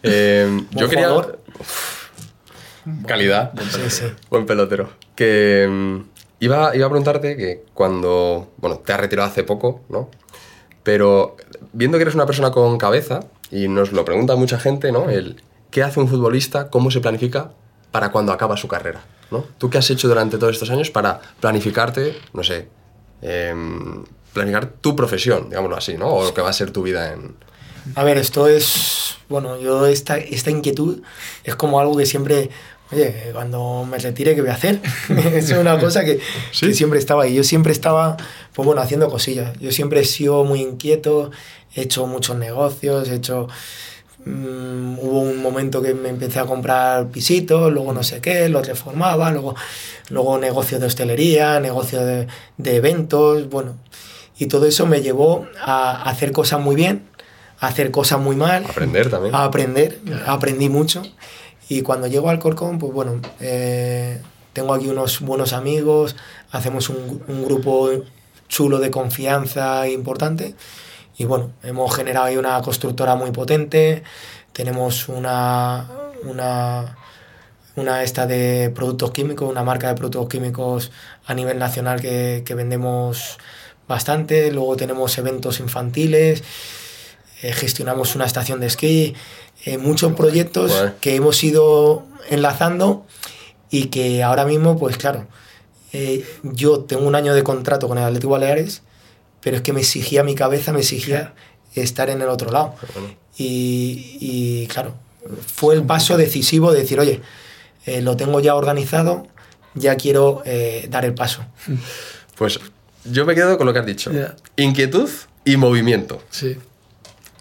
Eh, 0.02 0.48
yo 0.72 0.88
quería. 0.88 1.10
jugador. 1.10 1.40
Calidad. 3.06 3.52
sí, 3.70 3.90
sí. 3.90 4.06
Buen 4.30 4.46
pelotero. 4.46 4.90
Que 5.16 5.68
mm, 5.70 5.98
iba, 6.40 6.76
iba 6.76 6.86
a 6.86 6.90
preguntarte 6.90 7.36
que 7.38 7.66
cuando. 7.74 8.52
Bueno, 8.58 8.80
te 8.80 8.94
has 8.94 9.00
retirado 9.00 9.30
hace 9.30 9.44
poco, 9.44 9.82
¿no? 9.90 10.10
Pero 10.84 11.36
viendo 11.74 11.98
que 11.98 12.04
eres 12.04 12.16
una 12.16 12.26
persona 12.26 12.52
con 12.52 12.78
cabeza, 12.78 13.22
y 13.52 13.68
nos 13.68 13.92
lo 13.92 14.06
pregunta 14.06 14.36
mucha 14.36 14.60
gente, 14.60 14.92
¿no? 14.92 15.10
El, 15.10 15.42
¿Qué 15.72 15.84
hace 15.84 16.00
un 16.00 16.08
futbolista? 16.08 16.70
¿Cómo 16.70 16.90
se 16.92 17.00
planifica 17.00 17.52
para 17.92 18.12
cuando 18.12 18.32
acaba 18.32 18.58
su 18.58 18.68
carrera? 18.68 19.02
¿no? 19.32 19.46
¿Tú 19.58 19.70
qué 19.70 19.78
has 19.78 19.90
hecho 19.90 20.08
durante 20.08 20.38
todos 20.38 20.54
estos 20.54 20.72
años 20.72 20.90
para 20.90 21.20
planificarte, 21.40 22.18
no 22.34 22.44
sé, 22.44 22.68
em, 23.22 24.04
planificar 24.34 24.68
tu 24.82 24.96
profesión, 24.96 25.50
digámoslo 25.50 25.78
así, 25.78 25.98
¿no? 25.98 26.08
O 26.08 26.24
lo 26.24 26.34
que 26.34 26.42
va 26.42 26.50
a 26.50 26.54
ser 26.54 26.72
tu 26.72 26.84
vida 26.84 27.14
en. 27.14 27.36
A 27.96 28.04
ver, 28.04 28.18
esto 28.18 28.48
es, 28.48 29.18
bueno, 29.30 29.60
yo 29.60 29.86
esta, 29.86 30.18
esta 30.18 30.52
inquietud 30.52 31.02
es 31.44 31.56
como 31.56 31.80
algo 31.80 31.96
que 31.98 32.06
siempre, 32.06 32.50
oye, 32.92 33.30
cuando 33.34 33.86
me 33.90 33.98
retire, 33.98 34.36
¿qué 34.36 34.42
voy 34.42 34.50
a 34.50 34.54
hacer? 34.54 34.80
es 35.34 35.52
una 35.52 35.80
cosa 35.80 36.04
que, 36.04 36.20
que 36.60 36.74
siempre 36.74 37.00
estaba 37.00 37.24
ahí. 37.24 37.36
Yo 37.36 37.44
siempre 37.44 37.72
estaba, 37.72 38.18
pues 38.54 38.66
bueno, 38.66 38.82
haciendo 38.82 39.10
cosillas. 39.10 39.58
Yo 39.60 39.72
siempre 39.72 40.02
he 40.02 40.06
sido 40.06 40.44
muy 40.44 40.62
inquieto, 40.62 41.32
he 41.76 41.82
hecho 41.82 42.08
muchos 42.08 42.38
negocios, 42.38 43.10
he 43.10 43.16
hecho... 43.16 43.48
mm, 44.26 45.00
hubo 45.00 45.22
un 45.22 45.42
momento 45.42 45.82
que 45.82 45.94
me 45.94 46.10
empecé 46.10 46.40
a 46.40 46.46
comprar 46.46 47.08
pisitos, 47.10 47.72
luego 47.72 47.94
no 47.94 48.04
sé 48.04 48.22
qué, 48.22 48.50
los 48.50 48.68
reformaba, 48.68 49.32
luego, 49.32 49.56
luego 50.10 50.38
negocios 50.38 50.82
de 50.82 50.88
hostelería, 50.88 51.60
negocios 51.60 52.04
de, 52.06 52.28
de 52.58 52.76
eventos, 52.76 53.50
bueno. 53.50 53.76
Y 54.38 54.46
todo 54.48 54.66
eso 54.66 54.86
me 54.86 55.02
llevó 55.02 55.48
a 55.62 56.04
hacer 56.10 56.32
cosas 56.32 56.62
muy 56.62 56.76
bien, 56.76 57.04
a 57.60 57.68
hacer 57.68 57.92
cosas 57.92 58.20
muy 58.22 58.36
mal, 58.38 58.64
Aprender 58.70 59.10
también. 59.10 59.36
a 59.36 59.44
aprender, 59.44 60.00
aprendí 60.26 60.70
mucho. 60.70 61.04
Y 61.70 61.84
cuando 61.84 62.08
llego 62.08 62.30
al 62.30 62.40
Corcón, 62.40 62.80
pues 62.80 62.92
bueno, 62.92 63.22
eh, 63.40 64.22
tengo 64.54 64.74
aquí 64.74 64.88
unos 64.88 65.22
buenos 65.22 65.54
amigos, 65.54 66.16
hacemos 66.52 66.90
un, 66.90 67.24
un 67.28 67.46
grupo 67.46 67.92
chulo 68.48 68.80
de 68.80 68.92
confianza 68.92 69.88
importante. 69.88 70.56
Y 71.18 71.26
bueno, 71.26 71.52
hemos 71.64 71.96
generado 71.96 72.26
ahí 72.26 72.38
una 72.38 72.62
constructora 72.62 73.16
muy 73.16 73.32
potente, 73.32 74.04
tenemos 74.52 75.10
una, 75.10 75.88
una, 76.24 76.98
una 77.76 78.04
esta 78.04 78.26
de 78.26 78.72
productos 78.74 79.12
químicos, 79.12 79.50
una 79.50 79.64
marca 79.64 79.90
de 79.90 79.96
productos 79.96 80.28
químicos 80.28 80.92
a 81.26 81.34
nivel 81.34 81.60
nacional 81.60 82.02
que, 82.02 82.44
que 82.46 82.56
vendemos 82.56 83.38
bastante, 83.88 84.52
luego 84.52 84.76
tenemos 84.76 85.18
eventos 85.18 85.60
infantiles, 85.60 86.44
eh, 87.42 87.54
gestionamos 87.54 88.16
una 88.16 88.26
estación 88.26 88.60
de 88.60 88.68
esquí, 88.68 89.14
eh, 89.66 89.78
muchos 89.78 90.14
proyectos 90.14 90.72
que 91.02 91.16
hemos 91.16 91.44
ido 91.44 92.06
enlazando 92.30 93.06
y 93.70 93.86
que 93.86 94.24
ahora 94.24 94.46
mismo, 94.46 94.78
pues 94.78 94.98
claro, 94.98 95.28
eh, 95.94 96.26
yo 96.44 96.82
tengo 96.82 97.08
un 97.08 97.16
año 97.16 97.34
de 97.34 97.44
contrato 97.44 97.88
con 97.88 97.98
el 97.98 98.04
Atlético 98.04 98.32
Baleares, 98.32 98.84
pero 99.42 99.58
es 99.58 99.62
que 99.62 99.74
me 99.74 99.80
exigía 99.80 100.24
mi 100.24 100.36
cabeza, 100.36 100.72
me 100.74 100.80
exigía 100.80 101.34
estar 101.76 102.10
en 102.10 102.22
el 102.22 102.30
otro 102.30 102.52
lado. 102.52 102.76
Y, 103.38 104.18
y, 104.20 104.68
claro, 104.68 104.96
fue 105.54 105.76
el 105.76 105.84
paso 105.84 106.18
decisivo 106.18 106.72
de 106.72 106.82
decir, 106.82 107.00
oye, 107.00 107.22
eh, 107.86 108.02
lo 108.02 108.18
tengo 108.18 108.40
ya 108.40 108.56
organizado, 108.56 109.28
ya 109.74 109.96
quiero 109.96 110.42
eh, 110.46 110.88
dar 110.90 111.06
el 111.06 111.14
paso. 111.14 111.46
Pues 112.36 112.60
yo 113.06 113.26
me 113.26 113.36
quedo 113.36 113.58
con 113.58 113.68
lo 113.68 113.74
que 113.74 113.80
has 113.80 113.86
dicho. 113.86 114.12
Inquietud 114.58 115.10
y 115.46 115.58
movimiento. 115.58 116.22
Sí. 116.30 116.58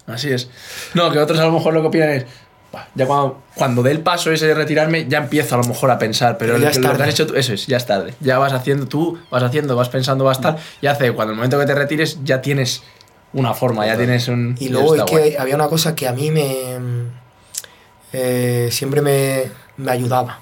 Así 0.09 0.31
es. 0.31 0.49
No, 0.93 1.11
que 1.11 1.19
otros 1.19 1.39
a 1.39 1.45
lo 1.45 1.51
mejor 1.51 1.73
lo 1.73 1.81
que 1.81 1.87
opinan 1.87 2.09
es. 2.09 2.25
"Buah, 2.71 2.83
Ya 2.95 3.05
cuando, 3.07 3.41
cuando 3.55 3.83
dé 3.83 3.91
el 3.91 4.01
paso 4.01 4.31
ese 4.31 4.47
de 4.47 4.53
retirarme, 4.53 5.07
ya 5.07 5.19
empiezo 5.19 5.55
a 5.55 5.57
lo 5.59 5.63
mejor 5.65 5.89
a 5.91 5.97
pensar. 5.99 6.37
Pero, 6.37 6.53
Pero 6.53 6.59
ya 6.59 6.65
lo, 6.65 6.71
es 6.71 6.77
que- 6.77 6.83
lo 6.83 6.89
que 6.89 6.97
tarde. 6.97 7.03
has 7.09 7.13
hecho 7.15 7.27
tú, 7.27 7.35
eso 7.35 7.53
es, 7.53 7.67
ya 7.67 7.77
es 7.77 7.85
tarde. 7.85 8.13
Ya 8.19 8.37
vas 8.37 8.53
haciendo 8.53 8.87
tú, 8.87 9.17
vas 9.31 9.43
haciendo, 9.43 9.75
vas 9.75 9.89
pensando, 9.89 10.23
vas 10.25 10.39
tal. 10.41 10.57
Y 10.81 10.87
hace, 10.87 11.11
cuando 11.13 11.31
el 11.31 11.37
momento 11.37 11.57
que 11.59 11.65
te 11.65 11.75
retires, 11.75 12.19
ya 12.23 12.41
tienes 12.41 12.83
una 13.33 13.53
forma, 13.53 13.85
ya 13.85 13.95
tienes 13.97 14.27
un. 14.27 14.55
Y 14.59 14.69
luego 14.69 14.95
es 14.95 15.03
que 15.03 15.37
había 15.39 15.55
una 15.55 15.67
cosa 15.67 15.95
que 15.95 16.07
a 16.07 16.13
mí 16.13 16.31
me 16.31 16.55
eh, 18.13 18.69
siempre 18.71 19.01
me, 19.01 19.43
me 19.77 19.91
ayudaba. 19.91 20.39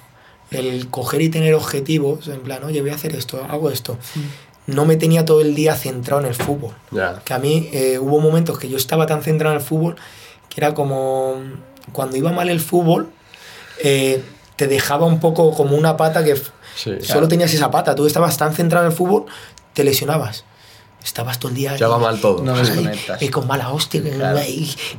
El 0.50 0.88
coger 0.88 1.20
y 1.20 1.28
tener 1.28 1.52
objetivos, 1.54 2.26
en 2.28 2.40
plan, 2.40 2.64
oye, 2.64 2.80
voy 2.80 2.88
a 2.90 2.94
hacer 2.94 3.14
esto, 3.14 3.44
hago 3.50 3.70
esto. 3.70 3.98
No 4.68 4.84
me 4.84 4.96
tenía 4.96 5.24
todo 5.24 5.40
el 5.40 5.54
día 5.54 5.74
centrado 5.74 6.20
en 6.20 6.28
el 6.28 6.34
fútbol. 6.34 6.72
Que 7.24 7.34
a 7.34 7.38
mí 7.38 7.68
eh, 7.72 7.98
hubo 7.98 8.20
momentos 8.20 8.58
que 8.58 8.68
yo 8.68 8.76
estaba 8.76 9.06
tan 9.06 9.22
centrado 9.22 9.54
en 9.54 9.60
el 9.60 9.66
fútbol 9.66 9.96
que 10.48 10.60
era 10.60 10.72
como 10.74 11.36
cuando 11.92 12.16
iba 12.16 12.32
mal 12.32 12.48
el 12.48 12.60
fútbol, 12.60 13.08
eh, 13.82 14.22
te 14.56 14.66
dejaba 14.66 15.06
un 15.06 15.20
poco 15.20 15.52
como 15.54 15.76
una 15.76 15.96
pata 15.96 16.22
que 16.24 16.36
Sí. 16.76 16.98
solo 17.02 17.26
tenías 17.28 17.52
esa 17.52 17.70
pata. 17.70 17.94
Tú 17.94 18.06
estabas 18.06 18.36
tan 18.36 18.54
centrado 18.54 18.86
en 18.86 18.92
el 18.92 18.96
fútbol, 18.96 19.24
te 19.72 19.82
lesionabas. 19.84 20.44
Estabas 21.04 21.38
todo 21.38 21.50
el 21.50 21.54
día. 21.56 21.76
Ya 21.76 21.88
va 21.88 21.98
mal 21.98 22.20
todo. 22.20 22.42
No 22.42 22.54
Ay, 22.54 22.60
desconectas. 22.66 23.22
y 23.22 23.28
con 23.28 23.46
mala 23.46 23.70
hostia, 23.70 24.02
Claro. 24.02 24.40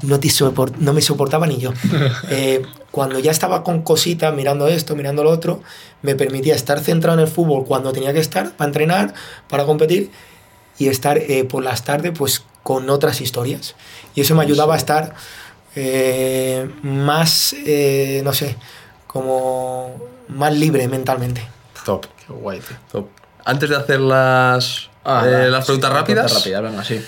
no, 0.03 0.19
te 0.19 0.27
sopor- 0.29 0.75
no 0.77 0.93
me 0.93 1.01
soportaba 1.01 1.45
ni 1.47 1.57
yo. 1.57 1.71
Eh, 2.29 2.61
cuando 2.91 3.19
ya 3.19 3.31
estaba 3.31 3.63
con 3.63 3.81
cositas, 3.83 4.33
mirando 4.33 4.67
esto, 4.67 4.95
mirando 4.95 5.23
lo 5.23 5.29
otro, 5.29 5.61
me 6.01 6.15
permitía 6.15 6.55
estar 6.55 6.79
centrado 6.79 7.19
en 7.19 7.25
el 7.25 7.31
fútbol 7.31 7.65
cuando 7.65 7.91
tenía 7.93 8.13
que 8.13 8.19
estar, 8.19 8.51
para 8.55 8.67
entrenar, 8.69 9.13
para 9.47 9.65
competir, 9.65 10.09
y 10.77 10.87
estar 10.87 11.17
eh, 11.17 11.43
por 11.43 11.63
las 11.63 11.83
tardes 11.83 12.13
pues 12.17 12.43
con 12.63 12.89
otras 12.89 13.19
historias. 13.21 13.75
Y 14.15 14.21
eso 14.21 14.33
me 14.35 14.41
ayudaba 14.43 14.73
a 14.75 14.77
estar 14.77 15.13
eh, 15.75 16.69
más, 16.81 17.53
eh, 17.65 18.21
no 18.23 18.33
sé, 18.33 18.55
como 19.07 19.95
más 20.29 20.53
libre 20.55 20.87
mentalmente. 20.87 21.45
Top. 21.85 22.05
Qué 22.25 22.33
guay, 22.33 22.59
tío. 22.59 22.77
top. 22.91 23.07
Antes 23.45 23.69
de 23.69 23.75
hacer 23.75 23.99
las, 23.99 24.89
Ah, 25.09 25.23
eh, 25.25 25.49
las 25.49 25.65
sí, 25.65 25.67
preguntas 25.67 25.89
las 25.89 25.99
rápidas, 25.99 26.25
preguntas 26.25 26.43
rápidas, 26.43 26.61
venga, 26.63 26.83
sí. 26.83 27.05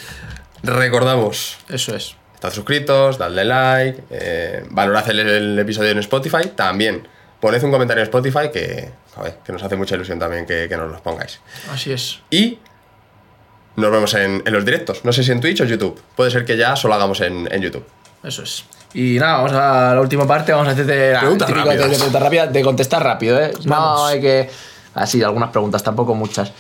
recordamos. 0.64 1.58
Eso 1.70 1.96
es. 1.96 2.16
Estad 2.34 2.52
suscritos, 2.52 3.18
dadle 3.18 3.46
like, 3.46 4.04
eh, 4.10 4.66
valorad 4.72 5.08
el, 5.10 5.20
el 5.20 5.60
episodio 5.60 5.92
en 5.92 6.00
Spotify. 6.00 6.52
También 6.56 7.08
poned 7.40 7.64
un 7.64 7.72
comentario 7.72 8.02
en 8.02 8.08
Spotify 8.08 8.50
que, 8.52 8.92
joder, 9.16 9.38
que 9.46 9.54
nos 9.54 9.62
hace 9.62 9.76
mucha 9.76 9.96
ilusión 9.96 10.18
también 10.18 10.46
que, 10.46 10.68
que 10.68 10.76
nos 10.76 10.92
los 10.92 11.02
pongáis. 11.02 11.40
Así 11.72 11.92
es. 11.94 12.20
Y 12.32 12.58
nos 13.76 13.92
vemos 13.92 14.14
en, 14.16 14.42
en 14.46 14.54
los 14.54 14.66
directos. 14.66 15.06
No 15.06 15.14
sé 15.14 15.24
si 15.24 15.32
en 15.32 15.40
Twitch 15.40 15.62
o 15.62 15.66
YouTube. 15.66 16.02
Puede 16.16 16.32
ser 16.32 16.44
que 16.44 16.58
ya 16.58 16.76
solo 16.76 16.96
hagamos 16.96 17.22
en, 17.22 17.48
en 17.52 17.62
YouTube. 17.62 17.86
Eso 18.24 18.44
es. 18.44 18.66
Y 18.94 19.18
nada, 19.20 19.38
vamos 19.38 19.54
a 19.54 19.96
la 19.96 20.02
última 20.02 20.28
parte, 20.28 20.52
vamos 20.52 20.68
a 20.68 20.72
hacerte 20.72 21.14
la 21.14 21.20
Preguntas 21.22 21.48
típico 21.48 21.70
de, 21.70 21.76
de 21.76 21.82
rápidas. 21.82 21.98
preguntas 21.98 22.22
rápidas, 22.22 22.54
de 22.54 22.62
contestar 22.62 23.04
rápido, 23.04 23.40
¿eh? 23.40 23.54
No 23.66 24.06
hay 24.06 24.20
que... 24.20 24.50
Así, 24.94 25.24
algunas 25.24 25.50
preguntas, 25.52 25.82
tampoco 25.82 26.14
muchas. 26.14 26.52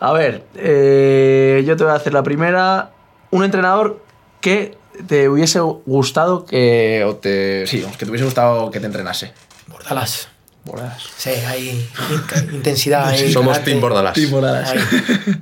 A 0.00 0.12
ver, 0.12 0.44
eh, 0.56 1.62
yo 1.66 1.76
te 1.76 1.84
voy 1.84 1.92
a 1.92 1.96
hacer 1.96 2.12
la 2.14 2.22
primera. 2.22 2.90
Un 3.30 3.44
entrenador 3.44 4.02
que 4.40 4.76
te 5.06 5.28
hubiese 5.28 5.60
gustado 5.60 6.44
que. 6.46 7.04
O 7.06 7.16
te, 7.16 7.66
sí, 7.66 7.84
que 7.98 8.04
te 8.06 8.10
hubiese 8.10 8.24
gustado 8.24 8.70
que 8.70 8.80
te 8.80 8.86
entrenase? 8.86 9.32
Bordalas. 9.68 10.28
Bordalas. 10.64 11.02
Sí, 11.16 11.30
hay 11.30 11.68
in- 11.70 12.54
intensidad. 12.54 13.08
hay 13.08 13.32
Somos 13.32 13.52
carácter. 13.52 13.72
Team 13.74 13.80
Bordalas. 13.82 14.14
Team 14.14 14.30
Bordalas. 14.30 14.72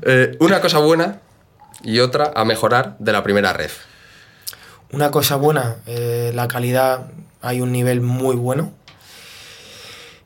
Eh, 0.03 0.37
una 0.41 0.61
cosa 0.61 0.79
buena 0.79 1.21
y 1.83 2.01
otra 2.01 2.33
a 2.35 2.45
mejorar 2.45 2.97
de 2.99 3.13
la 3.13 3.23
primera 3.23 3.53
red. 3.53 3.71
Una 4.91 5.11
cosa 5.11 5.37
buena, 5.37 5.77
eh, 5.87 6.33
la 6.35 6.49
calidad, 6.49 7.07
hay 7.43 7.61
un 7.61 7.73
nivel 7.73 8.01
muy 8.01 8.37
bueno. 8.37 8.73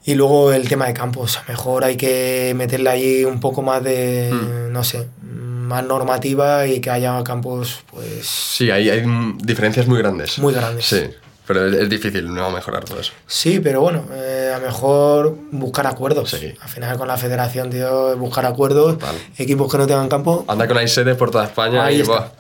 Y 0.05 0.15
luego 0.15 0.53
el 0.53 0.69
tema 0.69 0.87
de 0.87 0.95
campos, 0.95 1.37
a 1.39 1.43
lo 1.43 1.49
mejor 1.49 1.85
hay 1.85 1.97
que 1.97 2.53
meterle 2.57 2.91
ahí 2.91 3.25
un 3.25 3.39
poco 3.41 3.63
más 3.63 3.83
de, 3.85 4.31
Hmm. 4.33 4.73
no 4.73 4.83
sé, 4.83 5.07
más 5.23 5.85
normativa 5.85 6.67
y 6.67 6.81
que 6.81 6.91
haya 6.91 7.23
campos, 7.25 7.81
pues, 7.91 8.27
Sí, 8.27 8.71
hay, 8.71 8.91
hay 8.91 9.07
mm, 9.07 9.39
diferencias 9.39 9.87
muy 9.87 9.99
grandes. 9.99 10.39
muy 10.39 10.53
grandes. 10.53 10.85
Sí, 10.87 11.05
pero 11.47 11.67
es, 11.67 11.75
es 11.75 11.89
difícil 11.89 12.35
no 12.35 12.51
mejorar 12.51 12.85
todo 12.85 13.01
eso. 13.01 13.13
Sí, 13.27 13.61
pero 13.61 13.81
bueno, 13.81 14.05
eh, 14.13 14.51
a 14.55 14.59
lo 14.59 14.67
mejor 14.67 15.37
buscar 15.53 15.87
acuerdos. 15.87 16.31
Sí. 16.31 16.53
Al 16.61 16.69
final 16.69 16.99
con 16.99 17.07
la 17.09 17.17
federación, 17.17 17.71
tío, 17.71 18.17
buscar 18.17 18.45
acuerdos. 18.45 18.97
Equipos 19.39 19.71
que 19.71 19.79
no 19.79 19.87
tengan 19.87 20.09
campo. 20.09 20.45
Anda 20.49 20.67
con 20.67 20.79
hay 20.79 20.89
sedes 20.89 21.17
por 21.17 21.31
toda 21.31 21.45
España 21.45 21.85
Ahí 21.85 21.99
y 21.99 22.01
está. 22.03 22.33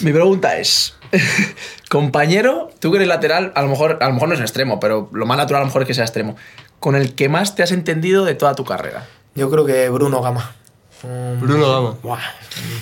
Mi 0.00 0.12
pregunta 0.12 0.56
es. 0.58 0.94
Compañero, 1.88 2.70
tú 2.80 2.90
que 2.90 2.96
eres 2.96 3.08
lateral, 3.08 3.52
a 3.54 3.62
lo 3.62 3.68
mejor, 3.68 3.98
a 4.00 4.06
lo 4.08 4.14
mejor 4.14 4.28
no 4.28 4.34
es 4.34 4.40
extremo, 4.40 4.78
pero 4.80 5.08
lo 5.12 5.26
más 5.26 5.38
natural 5.38 5.60
a 5.62 5.64
lo 5.64 5.66
mejor 5.66 5.82
es 5.82 5.88
que 5.88 5.94
sea 5.94 6.04
extremo. 6.04 6.36
Con 6.80 6.94
el 6.94 7.14
que 7.14 7.28
más 7.28 7.54
te 7.54 7.62
has 7.62 7.72
entendido 7.72 8.24
de 8.24 8.34
toda 8.34 8.54
tu 8.54 8.64
carrera. 8.64 9.06
Yo 9.34 9.50
creo 9.50 9.64
que 9.64 9.88
Bruno 9.88 10.20
Gama. 10.20 10.54
Un- 11.02 11.38
Bruno 11.40 11.70
Gama. 11.72 11.96
Buah, 12.02 12.18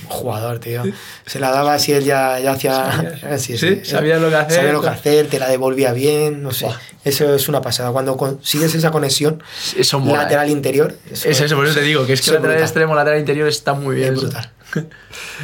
un 0.05 0.09
jugador, 0.09 0.59
tío. 0.59 0.83
Se 1.27 1.39
la 1.39 1.51
daba 1.51 1.75
así, 1.75 1.93
él 1.93 2.05
ya, 2.05 2.39
ya 2.41 2.53
hacía. 2.53 3.19
Sí, 3.39 3.57
Sí, 3.59 3.85
sabía 3.85 4.19
lo 4.19 4.29
que 4.31 4.37
hacer. 4.37 4.57
Sabía 4.57 4.73
lo 4.73 4.81
que 4.83 4.89
hacer, 4.89 5.29
te 5.29 5.39
la 5.39 5.49
devolvía 5.49 5.93
bien, 5.93 6.43
no 6.43 6.51
sé. 6.51 6.67
Eso 7.05 7.35
es 7.35 7.49
una 7.49 7.61
pasada. 7.61 7.93
Cuando 7.93 8.17
consigues 8.17 8.75
esa 8.75 8.91
conexión 8.91 9.43
Eso 9.77 10.01
mola. 10.01 10.23
lateral 10.23 10.49
¿eh? 10.49 10.53
interior. 10.53 10.97
Eso 11.11 11.29
Es 11.29 11.41
eso, 11.41 11.57
por 11.57 11.67
eso 11.67 11.75
te 11.75 11.83
digo, 11.83 12.07
que 12.07 12.15
es 12.15 12.23
que 12.23 12.31
lateral 12.31 12.53
brutal. 12.57 12.63
extremo, 12.65 12.95
lateral 12.95 13.21
interior 13.21 13.49
está 13.49 13.75
muy 13.75 13.97
bien. 13.97 14.15
Es 14.15 14.21
brutal. 14.21 14.51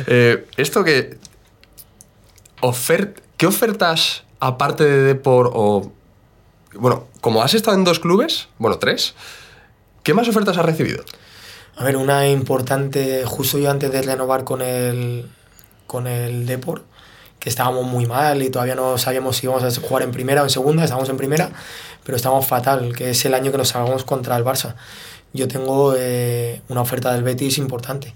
Eh, 0.07 0.47
esto 0.57 0.83
que. 0.85 1.17
¿Qué 3.37 3.47
ofertas, 3.47 4.23
aparte 4.39 4.85
de 4.85 5.03
Depor 5.03 5.51
o. 5.53 5.91
Bueno, 6.75 7.09
como 7.21 7.43
has 7.43 7.55
estado 7.55 7.77
en 7.77 7.83
dos 7.83 7.99
clubes, 7.99 8.49
bueno, 8.59 8.79
tres, 8.79 9.15
¿qué 10.05 10.15
más 10.15 10.29
ofertas 10.29 10.57
has 10.57 10.65
recibido? 10.65 11.05
A 11.77 11.85
ver, 11.85 11.97
una 11.97 12.29
importante, 12.29 13.25
justo 13.27 13.59
yo 13.59 13.69
antes 13.69 13.91
de 13.91 14.01
renovar 14.01 14.45
con 14.45 14.63
el, 14.63 15.29
con 15.89 16.07
el 16.07 16.47
Depor, 16.47 16.85
que 17.41 17.49
estábamos 17.49 17.85
muy 17.85 18.07
mal 18.07 18.43
y 18.43 18.49
todavía 18.49 18.77
no 18.77 18.97
sabíamos 18.97 19.37
si 19.37 19.47
íbamos 19.47 19.65
a 19.65 19.81
jugar 19.81 20.05
en 20.05 20.13
primera 20.13 20.43
o 20.43 20.45
en 20.45 20.51
segunda, 20.51 20.85
estábamos 20.85 21.09
en 21.09 21.17
primera, 21.17 21.51
pero 22.05 22.17
estábamos 22.17 22.47
fatal, 22.47 22.95
que 22.95 23.11
es 23.11 23.25
el 23.25 23.35
año 23.35 23.51
que 23.51 23.59
nos 23.59 23.71
salgamos 23.71 24.05
contra 24.05 24.37
el 24.37 24.45
Barça. 24.45 24.77
Yo 25.33 25.49
tengo 25.49 25.95
eh, 25.97 26.63
una 26.69 26.83
oferta 26.83 27.13
del 27.13 27.25
Betis 27.25 27.59
importante, 27.59 28.15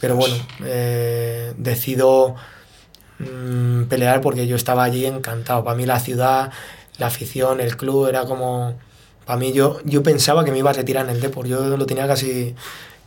pero 0.00 0.16
bueno, 0.16 0.34
eh, 0.64 1.54
decido 1.56 2.34
mm, 3.18 3.84
pelear 3.84 4.20
porque 4.20 4.46
yo 4.46 4.56
estaba 4.56 4.84
allí 4.84 5.06
encantado. 5.06 5.64
Para 5.64 5.76
mí 5.76 5.86
la 5.86 6.00
ciudad, 6.00 6.50
la 6.98 7.06
afición, 7.06 7.60
el 7.60 7.76
club, 7.76 8.08
era 8.08 8.24
como... 8.24 8.78
Para 9.24 9.38
mí 9.40 9.52
yo, 9.52 9.80
yo 9.84 10.02
pensaba 10.02 10.44
que 10.44 10.52
me 10.52 10.58
iba 10.58 10.70
a 10.70 10.72
retirar 10.72 11.04
en 11.04 11.10
el 11.10 11.20
Depor, 11.20 11.46
yo 11.46 11.76
lo 11.76 11.84
tenía 11.86 12.06
casi, 12.06 12.54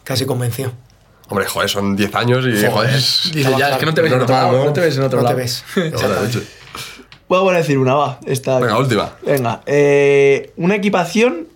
casi 0.04 0.26
convencido. 0.26 0.74
Hombre, 1.30 1.46
joder, 1.46 1.70
son 1.70 1.96
10 1.96 2.16
años 2.16 2.46
y. 2.46 2.66
Joder, 2.66 2.92
Dice, 2.92 3.56
ya, 3.58 3.70
es 3.70 3.78
que 3.78 3.86
no 3.86 3.94
te 3.94 4.02
ves 4.02 4.12
en 4.12 4.22
otro 4.22 4.36
lado. 4.36 4.58
¿no? 4.58 4.66
No 4.66 4.74
te 4.74 4.82
ves 4.82 4.98
en 4.98 5.04
otro 5.04 5.20
no 5.20 5.24
lado. 5.24 5.36
te 5.36 5.42
ves. 5.42 5.64
Voy 7.30 7.54
a 7.54 7.58
decir 7.58 7.78
una, 7.78 7.94
va. 7.94 8.20
Esta 8.26 8.58
Venga, 8.58 8.78
última. 8.80 9.14
Venga, 9.24 9.62
eh, 9.68 10.52
una 10.58 10.76
equipación. 10.76 11.48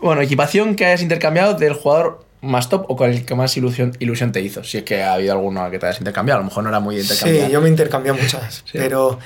Bueno, 0.00 0.22
equipación 0.22 0.76
que 0.76 0.86
hayas 0.86 1.02
intercambiado 1.02 1.54
del 1.54 1.72
jugador 1.72 2.24
más 2.40 2.68
top 2.68 2.86
o 2.88 2.96
con 2.96 3.10
el 3.10 3.24
que 3.24 3.34
más 3.34 3.56
ilusión, 3.56 3.96
ilusión 3.98 4.32
te 4.32 4.40
hizo. 4.40 4.62
Si 4.64 4.78
es 4.78 4.84
que 4.84 5.02
ha 5.02 5.14
habido 5.14 5.32
alguno 5.32 5.70
que 5.70 5.78
te 5.78 5.86
hayas 5.86 5.98
intercambiado. 5.98 6.38
A 6.38 6.42
lo 6.42 6.48
mejor 6.48 6.62
no 6.62 6.68
era 6.70 6.80
muy 6.80 6.98
intercambiado. 7.00 7.46
Sí, 7.46 7.52
yo 7.52 7.60
me 7.60 7.68
intercambié 7.68 8.12
muchas, 8.12 8.64
pero 8.72 9.18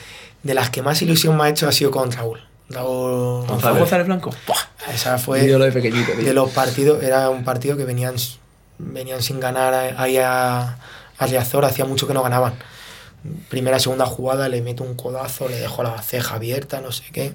de 0.42 0.54
las 0.54 0.70
que 0.70 0.82
más 0.82 1.00
ilusión 1.02 1.36
me 1.36 1.44
ha 1.44 1.48
hecho 1.48 1.68
ha 1.68 1.72
sido 1.72 1.90
con 1.90 2.10
Raúl. 2.10 2.40
Raúl 2.68 3.46
Gonzalo 3.46 3.78
González 3.78 4.06
Blanco. 4.06 4.30
Buah, 4.46 4.92
Esa 4.94 5.18
fue 5.18 5.44
ídolo 5.44 5.64
de 5.64 5.72
pequeñito, 5.72 6.12
de 6.14 6.32
los 6.32 6.50
partidos, 6.50 7.02
era 7.02 7.28
un 7.28 7.44
partido 7.44 7.76
que 7.76 7.84
venían, 7.84 8.14
venían 8.78 9.22
sin 9.22 9.40
ganar 9.40 9.94
ahí 9.98 10.16
a, 10.16 10.78
a 11.18 11.26
Riazor, 11.26 11.64
hacía 11.64 11.84
mucho 11.84 12.06
que 12.06 12.14
no 12.14 12.22
ganaban. 12.22 12.54
Primera, 13.50 13.78
segunda 13.78 14.06
jugada, 14.06 14.48
le 14.48 14.62
meto 14.62 14.82
un 14.82 14.94
codazo, 14.94 15.48
le 15.48 15.56
dejo 15.56 15.82
la 15.82 16.00
ceja 16.02 16.36
abierta, 16.36 16.80
no 16.80 16.90
sé 16.92 17.04
qué. 17.12 17.34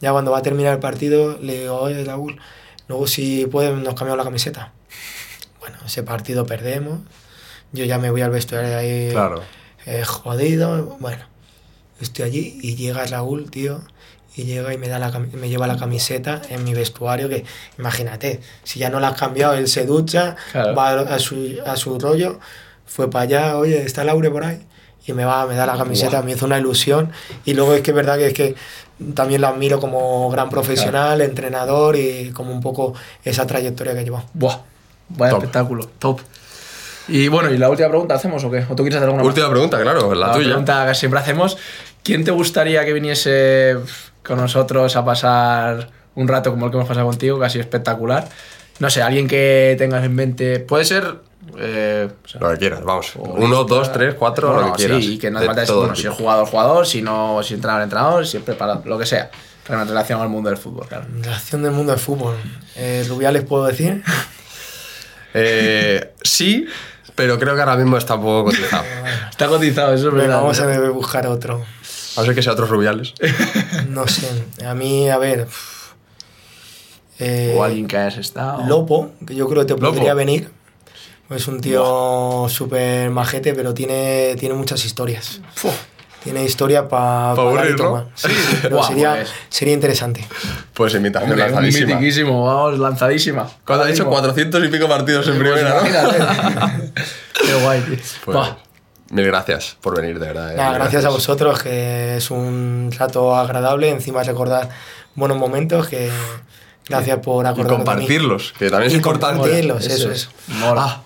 Ya 0.00 0.12
cuando 0.12 0.30
va 0.30 0.38
a 0.38 0.42
terminar 0.42 0.74
el 0.74 0.80
partido, 0.80 1.38
le 1.40 1.60
digo, 1.60 1.78
oye 1.78 2.04
Raúl, 2.04 2.40
luego 2.88 3.06
si 3.06 3.46
puedes 3.46 3.72
nos 3.76 3.94
cambiamos 3.94 4.18
la 4.18 4.24
camiseta. 4.24 4.72
Bueno, 5.66 5.78
ese 5.84 6.04
partido 6.04 6.46
perdemos, 6.46 7.00
yo 7.72 7.84
ya 7.84 7.98
me 7.98 8.10
voy 8.10 8.22
al 8.22 8.30
vestuario 8.30 8.78
ahí 8.78 9.08
Claro. 9.10 9.42
eh, 9.84 10.04
jodido, 10.04 10.96
bueno, 11.00 11.24
estoy 12.00 12.24
allí 12.24 12.58
y 12.62 12.76
llega 12.76 13.04
Raúl, 13.04 13.50
tío, 13.50 13.80
y 14.36 14.44
llega 14.44 14.72
y 14.72 14.78
me, 14.78 14.86
da 14.86 15.00
la, 15.00 15.10
me 15.10 15.48
lleva 15.48 15.66
la 15.66 15.76
camiseta 15.76 16.40
en 16.50 16.62
mi 16.62 16.72
vestuario, 16.72 17.28
que 17.28 17.44
imagínate, 17.80 18.40
si 18.62 18.78
ya 18.78 18.90
no 18.90 19.00
la 19.00 19.08
has 19.08 19.18
cambiado, 19.18 19.54
él 19.54 19.66
se 19.66 19.86
ducha, 19.86 20.36
Claro. 20.52 20.76
va 20.76 20.90
a 21.00 21.18
su, 21.18 21.56
a 21.66 21.74
su 21.76 21.98
rollo, 21.98 22.38
fue 22.86 23.10
para 23.10 23.24
allá, 23.24 23.56
oye, 23.56 23.82
¿está 23.82 24.04
Laure 24.04 24.30
por 24.30 24.44
ahí? 24.44 24.64
Y 25.04 25.14
me 25.14 25.24
va, 25.24 25.46
me 25.46 25.56
da 25.56 25.66
la 25.66 25.76
camiseta, 25.76 26.22
me 26.22 26.32
hizo 26.32 26.46
una 26.46 26.58
ilusión, 26.60 27.10
y 27.44 27.54
luego 27.54 27.74
es 27.74 27.80
que 27.82 27.90
es 27.90 27.94
verdad 27.96 28.18
que 28.18 28.26
es 28.28 28.34
que 28.34 28.54
también 29.14 29.40
lo 29.40 29.48
admiro 29.48 29.80
como 29.80 30.30
gran 30.30 30.48
profesional, 30.48 31.20
entrenador 31.22 31.96
y 31.96 32.30
como 32.30 32.52
un 32.52 32.60
poco 32.60 32.94
esa 33.24 33.48
trayectoria 33.48 33.94
que 33.94 33.98
ha 34.00 34.02
llevado. 34.04 34.26
Vaya 35.08 35.30
Top. 35.32 35.40
espectáculo. 35.42 35.90
Top. 35.98 36.20
Y 37.08 37.28
bueno, 37.28 37.50
¿y 37.52 37.58
la 37.58 37.68
última 37.70 37.88
pregunta 37.88 38.14
hacemos 38.14 38.42
o 38.44 38.50
qué? 38.50 38.64
¿O 38.68 38.74
tú 38.74 38.82
quieres 38.82 38.96
hacer 38.96 39.04
alguna 39.04 39.22
más? 39.22 39.28
Última 39.28 39.48
pregunta, 39.50 39.80
claro, 39.80 40.14
la, 40.14 40.26
La 40.28 40.32
tuya. 40.32 40.46
pregunta 40.48 40.86
que 40.88 40.94
siempre 40.94 41.20
hacemos. 41.20 41.56
¿Quién 42.02 42.24
te 42.24 42.30
gustaría 42.32 42.84
que 42.84 42.92
viniese 42.92 43.76
con 44.24 44.38
nosotros 44.38 44.96
a 44.96 45.04
pasar 45.04 45.90
un 46.16 46.26
rato 46.28 46.50
como 46.50 46.66
el 46.66 46.72
que 46.72 46.78
hemos 46.78 46.88
pasado 46.88 47.06
contigo, 47.06 47.38
casi 47.38 47.60
espectacular? 47.60 48.28
No 48.80 48.90
sé, 48.90 49.02
alguien 49.02 49.28
que 49.28 49.76
tengas 49.78 50.04
en 50.04 50.14
mente. 50.14 50.58
Puede 50.60 50.84
ser. 50.84 51.14
eh, 51.58 52.08
o 52.24 52.28
sea, 52.28 52.40
Lo 52.40 52.50
que 52.50 52.58
quieras, 52.58 52.82
vamos. 52.84 53.12
Uno, 53.16 53.64
dos, 53.64 53.92
tres, 53.92 54.14
cuatro, 54.14 54.48
Bueno, 54.52 54.66
lo 54.68 54.72
que 54.74 54.78
quieras. 54.84 55.04
Sí, 55.04 55.14
y 55.14 55.18
que 55.18 55.30
no 55.30 55.38
hace 55.38 55.46
falta 55.46 55.72
bueno, 55.72 55.94
si 55.94 56.06
es 56.08 56.12
jugador, 56.12 56.46
jugador, 56.48 56.86
si 56.86 57.02
no, 57.02 57.40
si 57.44 57.54
entrenador, 57.54 57.84
entrenador, 57.84 58.26
si 58.26 58.36
es 58.36 58.42
preparado, 58.42 58.82
lo 58.84 58.98
que 58.98 59.06
sea. 59.06 59.30
En 59.68 59.88
relación 59.88 60.20
al 60.20 60.28
mundo 60.28 60.48
del 60.50 60.58
fútbol, 60.58 60.86
claro. 60.88 61.04
En 61.12 61.22
relación 61.24 61.62
del 61.62 61.72
mundo 61.72 61.92
del 61.92 62.00
fútbol, 62.00 62.34
eh, 62.76 63.04
Rubiales 63.08 63.44
puedo 63.44 63.64
decir. 63.66 64.02
Eh, 65.38 66.12
sí, 66.22 66.66
pero 67.14 67.38
creo 67.38 67.54
que 67.54 67.60
ahora 67.60 67.76
mismo 67.76 67.96
está 67.98 68.14
un 68.14 68.22
poco 68.22 68.44
cotizado. 68.50 68.84
Está 69.30 69.48
cotizado, 69.48 69.92
eso 69.94 70.08
es 70.08 70.14
verdad. 70.14 70.40
vamos 70.40 70.58
a 70.60 70.90
buscar 70.90 71.26
otro. 71.26 71.62
A 72.16 72.22
ver 72.22 72.34
que 72.34 72.42
sea 72.42 72.52
otros 72.52 72.70
rubiales. 72.70 73.12
No 73.88 74.06
sé, 74.08 74.26
a 74.64 74.74
mí, 74.74 75.08
a 75.10 75.18
ver. 75.18 75.46
eh, 77.18 77.54
O 77.56 77.62
alguien 77.64 77.86
que 77.86 77.96
hayas 77.96 78.16
estado. 78.18 78.64
Lopo, 78.66 79.12
que 79.26 79.34
yo 79.34 79.48
creo 79.48 79.62
que 79.66 79.74
te 79.74 79.80
Lopo. 79.80 79.94
podría 79.94 80.14
venir. 80.14 80.50
Es 81.30 81.48
un 81.48 81.60
tío 81.60 82.46
súper 82.48 83.10
majete, 83.10 83.52
pero 83.54 83.74
tiene, 83.74 84.36
tiene 84.38 84.54
muchas 84.54 84.84
historias. 84.84 85.40
Tiene 86.26 86.42
historia 86.44 86.88
para 86.88 87.34
Pa 87.36 87.42
aburrir, 87.42 87.78
¿no? 87.78 88.08
Sí, 88.16 88.28
sería, 88.88 89.14
pues. 89.14 89.30
sería 89.48 89.74
interesante. 89.74 90.26
Pues 90.74 90.92
invitación 90.94 91.30
Hombre, 91.30 91.46
lanzadísima. 91.46 91.86
mitiquísimo, 91.94 92.44
vamos, 92.44 92.78
lanzadísima. 92.80 93.48
Cuando 93.64 93.84
ha 93.84 93.86
dicho 93.86 94.02
mismo. 94.02 94.10
400 94.10 94.64
y 94.64 94.68
pico 94.68 94.88
partidos 94.88 95.28
en 95.28 95.38
Pues 95.38 95.48
primera, 95.52 95.80
¿no? 95.82 96.92
Qué 97.46 97.54
guay, 97.62 97.80
tío. 97.82 97.96
Pues, 98.24 98.38
mil 99.10 99.24
gracias 99.26 99.76
por 99.80 99.96
venir, 99.96 100.18
de 100.18 100.26
verdad. 100.26 100.52
eh, 100.52 100.56
Nada, 100.56 100.72
gracias 100.74 101.04
a 101.04 101.10
vosotros, 101.10 101.62
que 101.62 102.16
es 102.16 102.30
un 102.32 102.90
rato 102.98 103.36
agradable. 103.36 103.88
Encima 103.88 104.24
recordar 104.24 104.68
buenos 105.14 105.38
momentos, 105.38 105.86
que 105.86 106.10
gracias 106.88 107.18
por 107.20 107.44
Y 107.44 107.48
acordaros 107.48 107.70
de 107.70 107.78
mí. 107.78 107.84
compartirlos, 107.84 108.52
que 108.58 108.68
también 108.68 108.88
es 108.88 108.94
Y 108.94 108.96
importante. 108.96 109.38
compartirlos, 109.38 109.86
eso 109.86 110.10
es. 110.10 110.28
Mola. 110.48 111.02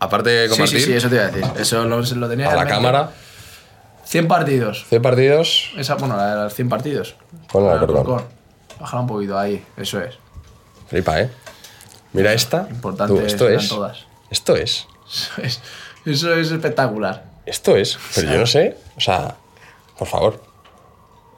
Aparte 0.00 0.30
de 0.30 0.48
compartir, 0.48 0.80
sí, 0.80 0.86
sí, 0.86 0.92
eso 0.94 1.08
te 1.08 1.14
iba 1.14 1.24
a 1.24 1.28
decir. 1.28 1.44
Eso 1.58 1.84
lo, 1.84 2.00
lo 2.02 2.28
tenía 2.28 2.48
a 2.48 2.50
en 2.50 2.56
la 2.56 2.64
mente. 2.64 2.74
cámara, 2.74 3.10
100 4.04 4.28
partidos. 4.28 4.84
100 4.88 5.02
partidos. 5.02 5.70
Esa, 5.76 5.94
bueno, 5.96 6.16
la 6.16 6.34
de 6.36 6.42
los 6.44 6.54
100 6.54 6.68
partidos. 6.68 7.14
Ponla, 7.50 7.74
Ah, 7.74 7.80
perdón. 7.80 7.96
Alcorcón. 7.98 8.24
Bájala 8.80 9.00
un 9.02 9.06
poquito 9.08 9.38
ahí, 9.38 9.64
eso 9.76 10.00
es. 10.00 10.14
Flipa, 10.88 11.20
¿eh? 11.20 11.30
Mira 12.12 12.32
esta. 12.32 12.66
Importante 12.70 13.14
Tú, 13.14 13.20
esto 13.20 13.48
es. 13.48 13.68
todas. 13.68 14.06
Esto 14.30 14.56
es. 14.56 14.86
Eso 15.08 15.42
es, 15.42 15.60
eso 16.06 16.34
es 16.34 16.50
espectacular. 16.50 17.24
Esto 17.46 17.76
es. 17.76 17.98
Pero 18.14 18.32
yo 18.32 18.38
no 18.40 18.46
sé. 18.46 18.76
O 18.96 19.00
sea, 19.00 19.36
por 19.98 20.08
favor. 20.08 20.42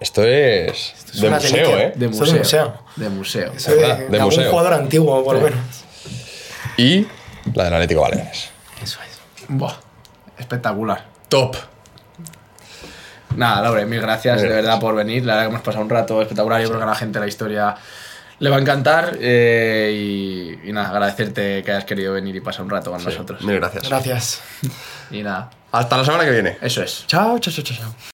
Esto 0.00 0.22
es. 0.24 0.94
es 1.14 1.20
de 1.20 1.30
museo. 1.30 1.78
¿eh? 1.78 1.92
De 1.96 2.08
museo. 2.08 2.26
de 2.32 2.38
museo. 2.38 2.74
De 2.96 3.08
museo. 3.08 3.52
Eso 3.54 3.70
de, 3.70 3.76
verdad, 3.76 3.98
de 3.98 4.08
de 4.08 4.16
algún 4.18 4.34
museo. 4.34 4.50
jugador 4.50 4.74
antiguo, 4.74 5.24
por 5.24 5.36
lo 5.36 5.40
menos. 5.42 5.58
Y 6.76 7.06
la 7.54 7.64
del 7.64 7.74
Atlético 7.74 8.02
Baleares. 8.02 8.50
Eso 8.82 8.98
es. 9.02 9.46
Buah, 9.48 9.74
espectacular. 10.38 11.06
Top. 11.28 11.56
Nada, 13.36 13.62
Laure, 13.62 13.86
mil 13.86 14.00
gracias 14.00 14.40
de 14.42 14.48
verdad 14.48 14.80
por 14.80 14.94
venir. 14.94 15.24
La 15.24 15.34
verdad 15.34 15.48
que 15.48 15.52
hemos 15.54 15.62
pasado 15.64 15.84
un 15.84 15.90
rato 15.90 16.20
espectacular. 16.22 16.60
Yo 16.62 16.68
creo 16.68 16.78
que 16.80 16.84
a 16.84 16.88
la 16.88 16.94
gente 16.94 17.18
la 17.20 17.26
historia 17.26 17.74
le 18.38 18.50
va 18.50 18.56
a 18.56 18.60
encantar. 18.60 19.16
eh, 19.20 19.92
y, 20.62 20.68
y 20.68 20.72
nada, 20.72 20.90
agradecerte 20.90 21.62
que 21.62 21.70
hayas 21.72 21.84
querido 21.84 22.12
venir 22.14 22.34
y 22.36 22.40
pasar 22.40 22.62
un 22.62 22.70
rato 22.70 22.90
con 22.90 23.02
nosotros. 23.04 23.42
Mil 23.42 23.56
gracias. 23.56 23.88
Gracias. 23.88 24.40
Y 25.10 25.22
nada, 25.22 25.50
Hasta 25.72 25.96
la 25.98 26.04
semana 26.04 26.24
que 26.24 26.30
viene. 26.32 26.58
eso 26.60 26.82
es. 26.82 27.04
Chao, 27.06 27.38
chao, 27.38 27.52
chao, 27.54 27.64
chao. 27.64 27.76
chao. 27.78 28.06